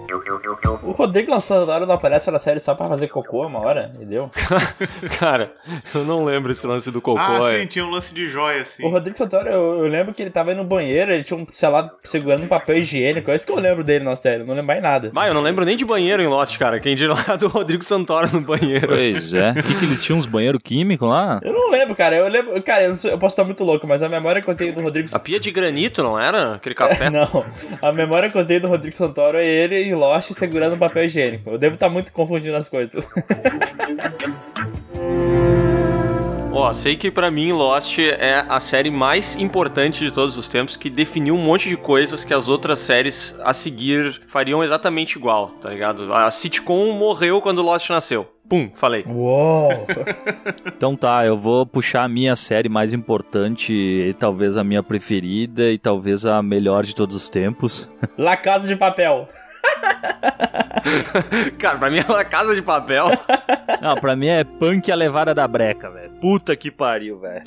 O 0.84 0.92
Rodrigo 0.92 1.40
Santoro 1.40 1.81
não 1.86 1.96
aparece 1.96 2.30
na 2.32 2.40
série 2.40 2.60
só 2.60 2.74
pra 2.76 2.86
fazer 2.86 3.08
cocô 3.08 3.46
uma 3.46 3.60
hora, 3.62 3.92
entendeu? 3.96 4.30
Cara, 5.20 5.52
eu 5.94 6.04
não 6.04 6.24
lembro 6.24 6.52
esse 6.52 6.66
lance 6.66 6.90
do 6.92 7.02
cocô. 7.02 7.20
Ah, 7.20 7.54
é. 7.54 7.60
sim, 7.62 7.68
tinha 7.68 7.86
um 7.86 7.90
lance 7.90 8.14
de 8.14 8.28
joia, 8.28 8.62
assim. 8.62 8.86
O 8.86 8.90
Rodrigo 8.90 9.18
Santoro, 9.18 9.48
eu, 9.48 9.80
eu 9.80 9.88
lembro 9.88 10.14
que 10.14 10.22
ele 10.22 10.30
tava 10.32 10.54
no 10.54 10.64
banheiro, 10.64 11.12
ele 11.12 11.24
tinha 11.24 11.38
um, 11.38 11.46
sei 11.52 11.70
lá, 11.70 11.90
segurando 12.04 12.44
um 12.44 12.48
papel 12.48 12.78
higiênico. 12.78 13.30
É 13.32 13.36
isso 13.36 13.46
que 13.46 13.52
eu 13.52 13.60
lembro 13.60 13.84
dele 13.84 14.04
na 14.06 14.16
série, 14.16 14.44
não 14.44 14.50
lembro 14.54 14.66
mais 14.66 14.82
nada. 14.82 15.12
Vai, 15.14 15.30
eu 15.30 15.34
não 15.34 15.42
lembro 15.42 15.66
nem 15.66 15.76
de 15.76 15.86
banheiro 15.86 16.22
em 16.22 16.28
Lost, 16.28 16.58
cara. 16.58 16.80
Quem 16.80 16.96
dirá 16.96 17.14
lá 17.28 17.36
do 17.38 17.48
Rodrigo 17.48 17.84
Santoro 17.84 18.30
no 18.32 18.42
banheiro. 18.42 18.88
Pois 18.88 19.34
é. 19.34 19.52
O 19.52 19.56
que, 19.64 19.76
que 19.76 19.86
eles 19.86 20.04
tinham 20.04 20.20
uns 20.20 20.26
banheiros 20.26 20.62
químicos 20.64 21.08
lá? 21.08 21.40
Eu 21.44 21.54
não 21.54 21.70
lembro, 21.70 21.96
cara. 21.96 22.16
Eu 22.16 22.28
lembro. 22.28 22.62
Cara, 22.64 22.84
eu, 22.84 22.96
sei- 22.98 23.12
eu 23.14 23.18
posso 23.18 23.34
estar 23.34 23.44
muito 23.44 23.64
louco, 23.64 23.88
mas 23.88 24.02
a 24.04 24.10
memória 24.10 24.42
que 24.42 24.50
eu 24.50 24.56
tenho 24.56 24.74
do 24.76 24.82
Rodrigo 24.82 25.10
A 25.14 25.20
pia 25.20 25.40
de 25.40 25.52
granito, 25.52 26.04
não 26.04 26.20
era? 26.20 26.56
Aquele 26.56 26.76
café? 26.76 27.10
Não, 27.10 27.46
a 27.82 27.92
memória 27.92 28.30
que 28.30 28.38
eu 28.38 28.46
tenho 28.46 28.62
do 28.62 28.68
Rodrigo 28.68 28.96
Santoro 28.96 29.38
é 29.38 29.46
ele 29.46 29.82
em 29.84 29.94
Lost 29.96 30.32
segurando 30.34 30.76
um 30.76 30.80
papel 30.80 31.06
higiênico. 31.06 31.50
Eu 31.50 31.58
devo 31.72 31.76
estar 31.76 31.90
muito 31.90 32.12
confundindo 32.12 32.56
as 32.58 32.68
coisas. 32.68 33.04
Ó, 36.54 36.74
sei 36.74 36.98
que 36.98 37.10
pra 37.10 37.32
mim 37.32 37.54
Lost 37.54 37.98
é 37.98 38.46
a 38.48 38.60
série 38.60 38.92
mais 38.92 39.36
importante 39.38 40.04
de 40.04 40.12
todos 40.12 40.38
os 40.38 40.50
tempos, 40.50 40.76
que 40.76 40.90
definiu 40.90 41.34
um 41.34 41.42
monte 41.42 41.70
de 41.70 41.78
coisas 41.78 42.26
que 42.26 42.34
as 42.34 42.50
outras 42.50 42.80
séries 42.80 43.34
a 43.42 43.54
seguir 43.54 44.22
fariam 44.28 44.62
exatamente 44.62 45.18
igual, 45.18 45.48
tá 45.62 45.70
ligado? 45.70 46.14
A 46.14 46.30
sitcom 46.30 46.92
morreu 46.92 47.42
quando 47.42 47.62
Lost 47.62 47.90
nasceu. 47.90 48.28
Pum, 48.50 48.70
falei. 48.76 49.06
Uou! 49.08 49.72
Então 50.76 50.96
tá, 50.96 51.24
eu 51.24 51.38
vou 51.38 51.64
puxar 51.64 52.04
a 52.04 52.08
minha 52.08 52.36
série 52.36 52.68
mais 52.68 52.92
importante, 52.92 53.72
e 53.72 54.14
talvez 54.16 54.58
a 54.58 54.64
minha 54.64 54.82
preferida 54.82 55.72
e 55.72 55.78
talvez 55.78 56.26
a 56.26 56.42
melhor 56.42 56.84
de 56.84 56.96
todos 56.96 57.16
os 57.16 57.30
tempos. 57.30 57.88
La 58.18 58.36
Casa 58.36 58.68
de 58.68 58.76
Papel. 58.76 59.30
Cara, 61.60 61.78
pra 61.78 61.90
mim 61.90 62.00
é 62.00 62.06
uma 62.08 62.24
casa 62.26 62.56
de 62.56 62.62
papel. 62.62 63.08
Não, 63.82 63.96
pra 63.96 64.16
mim 64.16 64.28
é 64.28 64.44
punk 64.44 64.92
a 64.92 64.96
levada 64.96 65.34
da 65.34 65.48
breca, 65.48 65.90
velho. 65.90 66.12
Puta 66.22 66.56
que 66.56 66.70
pariu, 66.72 67.20
velho. 67.20 67.42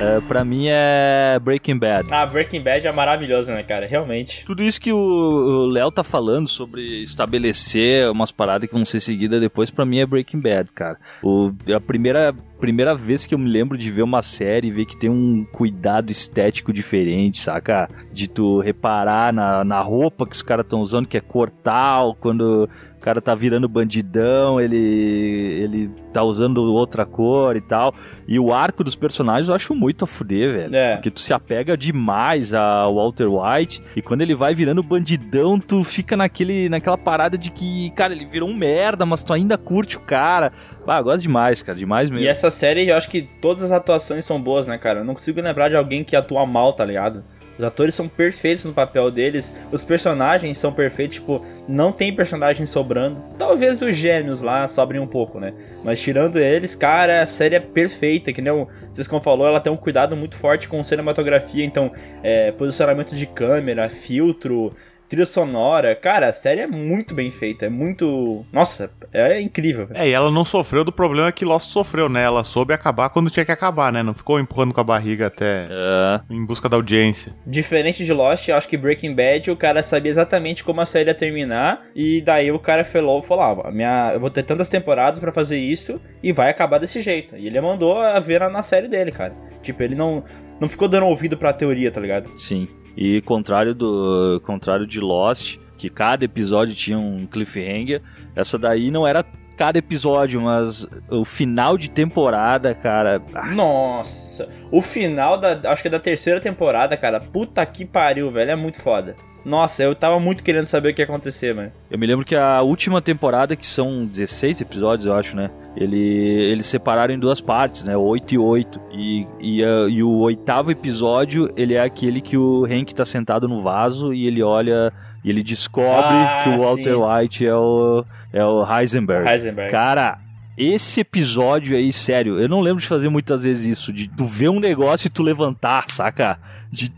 É, 0.00 0.20
pra 0.26 0.44
mim 0.44 0.66
é 0.68 1.38
Breaking 1.40 1.78
Bad. 1.78 2.08
Ah, 2.10 2.26
Breaking 2.26 2.60
Bad 2.60 2.84
é 2.84 2.90
maravilhoso, 2.92 3.52
né, 3.52 3.62
cara? 3.62 3.86
Realmente. 3.86 4.44
Tudo 4.44 4.60
isso 4.62 4.80
que 4.80 4.92
o- 4.92 4.96
o 4.96 5.66
Léo 5.66 5.92
tá 5.92 6.02
falando 6.02 6.48
sobre 6.48 7.02
estabelecer 7.02 8.10
umas 8.10 8.32
paradas 8.32 8.68
que 8.68 8.74
vão 8.74 8.84
ser 8.84 8.98
seguidas 8.98 9.40
depois, 9.40 9.70
pra 9.70 9.84
mim 9.84 10.00
é 10.00 10.06
Breaking 10.06 10.40
Bad, 10.40 10.72
cara. 10.74 10.98
O, 11.22 11.52
a 11.72 11.80
primeira, 11.80 12.34
primeira 12.62 12.94
vez 12.94 13.26
que 13.26 13.34
eu 13.34 13.38
me 13.38 13.50
lembro 13.50 13.76
de 13.76 13.90
ver 13.90 14.02
uma 14.02 14.22
série 14.22 14.68
e 14.68 14.70
ver 14.70 14.84
que 14.84 14.96
tem 14.96 15.10
um 15.10 15.44
cuidado 15.44 16.12
estético 16.12 16.72
diferente, 16.72 17.40
saca? 17.40 17.90
De 18.12 18.28
tu 18.28 18.60
reparar 18.60 19.32
na, 19.32 19.64
na 19.64 19.80
roupa 19.80 20.24
que 20.24 20.36
os 20.36 20.42
caras 20.42 20.64
estão 20.64 20.80
usando, 20.80 21.08
que 21.08 21.16
é 21.16 21.20
cor 21.20 21.50
tal, 21.50 22.14
quando 22.14 22.68
o 23.02 23.04
cara 23.04 23.20
tá 23.20 23.34
virando 23.34 23.68
bandidão, 23.68 24.60
ele, 24.60 24.76
ele 24.76 25.90
tá 26.12 26.22
usando 26.22 26.58
outra 26.72 27.04
cor 27.04 27.56
e 27.56 27.60
tal. 27.60 27.92
E 28.28 28.38
o 28.38 28.54
arco 28.54 28.84
dos 28.84 28.94
personagens 28.94 29.48
eu 29.48 29.56
acho 29.56 29.74
muito 29.74 30.04
a 30.04 30.06
fuder, 30.06 30.52
velho. 30.52 30.76
É. 30.76 30.94
Porque 30.94 31.10
tu 31.10 31.18
se 31.18 31.34
apega 31.34 31.76
demais 31.76 32.54
ao 32.54 32.94
Walter 32.94 33.26
White 33.26 33.82
e 33.96 34.02
quando 34.02 34.20
ele 34.20 34.36
vai 34.36 34.54
virando 34.54 34.84
bandidão, 34.84 35.58
tu 35.58 35.82
fica 35.82 36.16
naquele, 36.16 36.68
naquela 36.68 36.96
parada 36.96 37.36
de 37.36 37.50
que, 37.50 37.90
cara, 37.90 38.12
ele 38.12 38.24
virou 38.24 38.48
um 38.48 38.54
merda, 38.54 39.04
mas 39.04 39.24
tu 39.24 39.32
ainda 39.32 39.58
curte 39.58 39.96
o 39.96 40.00
cara. 40.00 40.52
Ah, 40.86 40.98
eu 40.98 41.04
gosto 41.04 41.22
demais, 41.22 41.60
cara, 41.60 41.76
demais 41.76 42.08
mesmo. 42.08 42.24
E 42.24 42.28
essa 42.28 42.51
série, 42.52 42.88
eu 42.88 42.96
acho 42.96 43.10
que 43.10 43.22
todas 43.40 43.64
as 43.64 43.72
atuações 43.72 44.24
são 44.24 44.40
boas, 44.40 44.68
né, 44.68 44.78
cara? 44.78 45.00
Eu 45.00 45.04
não 45.04 45.14
consigo 45.14 45.40
lembrar 45.40 45.68
de 45.68 45.74
alguém 45.74 46.04
que 46.04 46.14
atua 46.14 46.46
mal, 46.46 46.72
tá 46.72 46.84
ligado? 46.84 47.24
Os 47.58 47.64
atores 47.64 47.94
são 47.94 48.08
perfeitos 48.08 48.64
no 48.64 48.72
papel 48.72 49.10
deles, 49.10 49.54
os 49.70 49.84
personagens 49.84 50.56
são 50.56 50.72
perfeitos, 50.72 51.16
tipo, 51.16 51.44
não 51.68 51.92
tem 51.92 52.14
personagem 52.14 52.64
sobrando. 52.64 53.22
Talvez 53.38 53.82
os 53.82 53.94
gêmeos 53.94 54.40
lá 54.40 54.66
sobrem 54.66 55.00
um 55.00 55.06
pouco, 55.06 55.38
né? 55.38 55.52
Mas 55.84 56.00
tirando 56.00 56.38
eles, 56.38 56.74
cara, 56.74 57.22
a 57.22 57.26
série 57.26 57.54
é 57.54 57.60
perfeita, 57.60 58.32
que 58.32 58.40
nem 58.40 58.52
o 58.52 58.66
Ciscom 58.92 59.20
falou, 59.20 59.46
ela 59.46 59.60
tem 59.60 59.72
um 59.72 59.76
cuidado 59.76 60.16
muito 60.16 60.36
forte 60.36 60.66
com 60.68 60.82
cinematografia, 60.82 61.64
então, 61.64 61.92
é, 62.22 62.52
posicionamento 62.52 63.14
de 63.14 63.26
câmera, 63.26 63.88
filtro, 63.88 64.74
trilha 65.12 65.26
sonora. 65.26 65.94
Cara, 65.94 66.28
a 66.28 66.32
série 66.32 66.62
é 66.62 66.66
muito 66.66 67.14
bem 67.14 67.30
feita, 67.30 67.66
é 67.66 67.68
muito. 67.68 68.46
Nossa, 68.50 68.90
é 69.12 69.38
incrível. 69.42 69.86
velho. 69.86 70.00
É, 70.00 70.08
e 70.08 70.12
ela 70.12 70.30
não 70.30 70.42
sofreu 70.42 70.82
do 70.84 70.90
problema 70.90 71.30
que 71.30 71.44
Lost 71.44 71.70
sofreu, 71.70 72.08
né? 72.08 72.22
Ela 72.22 72.42
soube 72.42 72.72
acabar 72.72 73.10
quando 73.10 73.28
tinha 73.28 73.44
que 73.44 73.52
acabar, 73.52 73.92
né? 73.92 74.02
Não 74.02 74.14
ficou 74.14 74.40
empurrando 74.40 74.72
com 74.72 74.80
a 74.80 74.84
barriga 74.84 75.26
até 75.26 75.66
É, 75.70 76.20
em 76.30 76.42
busca 76.46 76.66
da 76.66 76.76
audiência. 76.76 77.34
Diferente 77.46 78.06
de 78.06 78.12
Lost, 78.12 78.48
eu 78.48 78.56
acho 78.56 78.66
que 78.66 78.78
Breaking 78.78 79.14
Bad 79.14 79.50
o 79.50 79.56
cara 79.56 79.82
sabia 79.82 80.10
exatamente 80.10 80.64
como 80.64 80.80
a 80.80 80.86
série 80.86 81.10
ia 81.10 81.14
terminar. 81.14 81.82
E 81.94 82.22
daí 82.22 82.50
o 82.50 82.58
cara 82.58 82.82
falou, 82.82 83.22
falou: 83.22 83.62
ah, 83.66 83.70
minha, 83.70 84.12
eu 84.14 84.20
vou 84.20 84.30
ter 84.30 84.44
tantas 84.44 84.70
temporadas 84.70 85.20
pra 85.20 85.30
fazer 85.30 85.58
isso 85.58 86.00
e 86.22 86.32
vai 86.32 86.48
acabar 86.48 86.78
desse 86.78 87.02
jeito. 87.02 87.36
E 87.36 87.46
ele 87.46 87.60
mandou 87.60 88.00
a 88.00 88.18
ver 88.18 88.40
na, 88.40 88.48
na 88.48 88.62
série 88.62 88.88
dele, 88.88 89.12
cara. 89.12 89.34
Tipo, 89.62 89.82
ele 89.82 89.94
não, 89.94 90.24
não 90.58 90.70
ficou 90.70 90.88
dando 90.88 91.04
ouvido 91.06 91.36
pra 91.36 91.52
teoria, 91.52 91.90
tá 91.90 92.00
ligado? 92.00 92.30
sim. 92.38 92.66
E 92.96 93.20
contrário 93.22 93.74
do 93.74 94.40
contrário 94.44 94.86
de 94.86 95.00
Lost, 95.00 95.58
que 95.76 95.88
cada 95.88 96.24
episódio 96.24 96.74
tinha 96.74 96.98
um 96.98 97.26
cliffhanger, 97.26 98.02
essa 98.36 98.58
daí 98.58 98.90
não 98.90 99.06
era 99.06 99.24
cada 99.56 99.78
episódio, 99.78 100.40
mas 100.40 100.88
o 101.08 101.24
final 101.24 101.78
de 101.78 101.88
temporada, 101.88 102.74
cara, 102.74 103.22
ah, 103.34 103.50
Nossa, 103.50 104.48
o 104.70 104.82
final 104.82 105.38
da. 105.38 105.70
Acho 105.70 105.82
que 105.82 105.88
é 105.88 105.90
da 105.90 106.00
terceira 106.00 106.40
temporada, 106.40 106.96
cara. 106.96 107.20
Puta 107.20 107.64
que 107.64 107.84
pariu, 107.84 108.30
velho. 108.30 108.50
É 108.50 108.56
muito 108.56 108.80
foda. 108.80 109.14
Nossa, 109.44 109.82
eu 109.82 109.94
tava 109.94 110.20
muito 110.20 110.44
querendo 110.44 110.68
saber 110.68 110.90
o 110.90 110.94
que 110.94 111.02
ia 111.02 111.04
acontecer, 111.04 111.54
mano. 111.54 111.72
Eu 111.90 111.98
me 111.98 112.06
lembro 112.06 112.24
que 112.24 112.36
a 112.36 112.62
última 112.62 113.02
temporada, 113.02 113.56
que 113.56 113.66
são 113.66 114.06
16 114.06 114.60
episódios, 114.60 115.06
eu 115.06 115.14
acho, 115.14 115.36
né? 115.36 115.50
Ele, 115.76 115.98
eles 115.98 116.66
separaram 116.66 117.14
em 117.14 117.18
duas 117.18 117.40
partes, 117.40 117.84
né? 117.84 117.96
8 117.96 118.34
e 118.34 118.38
8. 118.38 118.80
E, 118.92 119.26
e, 119.40 119.64
ah, 119.64 119.86
e 119.88 120.02
o 120.02 120.18
oitavo 120.18 120.70
episódio, 120.70 121.50
ele 121.56 121.74
é 121.74 121.80
aquele 121.82 122.20
que 122.20 122.36
o 122.36 122.64
Hank 122.66 122.94
tá 122.94 123.04
sentado 123.04 123.48
no 123.48 123.60
vaso 123.62 124.12
e 124.12 124.26
ele 124.26 124.42
olha 124.42 124.92
e 125.24 125.30
ele 125.30 125.42
descobre 125.42 126.14
Ah, 126.16 126.40
que 126.42 126.48
o 126.50 126.58
Walter 126.58 126.94
sim. 126.94 127.00
White 127.02 127.46
é 127.46 127.54
o, 127.54 128.04
é 128.32 128.44
o 128.44 128.66
Heisenberg. 128.70 129.26
Heisenberg. 129.28 129.70
Cara, 129.70 130.18
esse 130.58 131.00
episódio 131.00 131.74
aí, 131.76 131.90
sério, 131.92 132.38
eu 132.38 132.48
não 132.48 132.60
lembro 132.60 132.82
de 132.82 132.86
fazer 132.86 133.08
muitas 133.08 133.42
vezes 133.42 133.78
isso, 133.78 133.92
de 133.92 134.08
tu 134.08 134.24
ver 134.26 134.50
um 134.50 134.60
negócio 134.60 135.06
e 135.06 135.10
tu 135.10 135.22
levantar, 135.22 135.86
saca? 135.88 136.38
De- 136.70 136.92